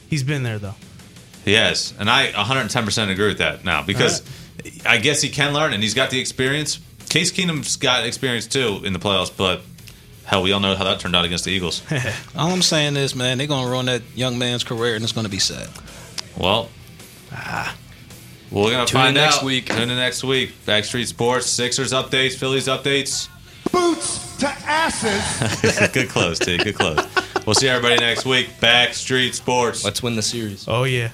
He's 0.09 0.23
been 0.23 0.43
there 0.43 0.59
though. 0.59 0.75
Yes, 1.45 1.93
and 1.99 2.09
I 2.09 2.29
110% 2.29 3.11
agree 3.11 3.29
with 3.29 3.39
that 3.39 3.65
now 3.65 3.83
because 3.83 4.23
I 4.87 4.99
guess 4.99 5.21
he 5.23 5.29
can 5.29 5.53
learn 5.53 5.73
and 5.73 5.83
he's 5.83 5.95
got 5.95 6.11
the 6.11 6.21
experience. 6.21 6.79
Case 7.09 7.33
Keenum's 7.33 7.77
got 7.77 8.07
experience 8.07 8.47
too 8.47 8.81
in 8.85 8.93
the 8.93 8.99
playoffs, 8.99 9.35
but 9.37 9.63
hell, 10.25 10.43
we 10.43 10.53
all 10.53 10.61
know 10.61 10.75
how 10.75 10.85
that 10.85 11.01
turned 11.01 11.15
out 11.17 11.25
against 11.25 11.45
the 11.45 11.51
Eagles. 11.51 11.83
All 12.37 12.51
I'm 12.51 12.63
saying 12.63 12.97
is, 12.97 13.15
man, 13.15 13.39
they're 13.39 13.47
going 13.47 13.65
to 13.65 13.71
ruin 13.71 13.87
that 13.87 14.03
young 14.15 14.39
man's 14.39 14.65
career 14.65 14.95
and 14.95 15.05
it's 15.05 15.13
going 15.13 15.25
to 15.27 15.31
be 15.31 15.39
sad. 15.39 15.69
well, 16.37 16.71
ah. 17.33 17.77
we're 18.51 18.71
gonna 18.71 18.87
Tune 18.87 19.01
in 19.01 19.05
find 19.05 19.15
next 19.15 19.39
out. 19.39 19.45
week. 19.45 19.67
Tune 19.67 19.91
in 19.91 19.97
next 19.97 20.25
week. 20.25 20.53
Backstreet 20.67 21.07
Sports, 21.07 21.47
Sixers 21.47 21.93
updates, 21.93 22.37
Phillies 22.37 22.67
updates. 22.69 23.29
Boots 23.73 24.37
to 24.39 24.47
asses. 24.47 25.89
Good 25.93 26.09
close, 26.09 26.39
T. 26.39 26.57
Good 26.59 26.75
close. 26.75 27.05
We'll 27.47 27.55
see 27.55 27.69
everybody 27.69 28.01
next 28.01 28.25
week. 28.25 28.49
Backstreet 28.61 29.35
Sports. 29.35 29.85
Let's 29.85 30.03
win 30.03 30.17
the 30.17 30.23
series. 30.23 30.67
Oh 30.69 30.85
yeah. 30.85 31.11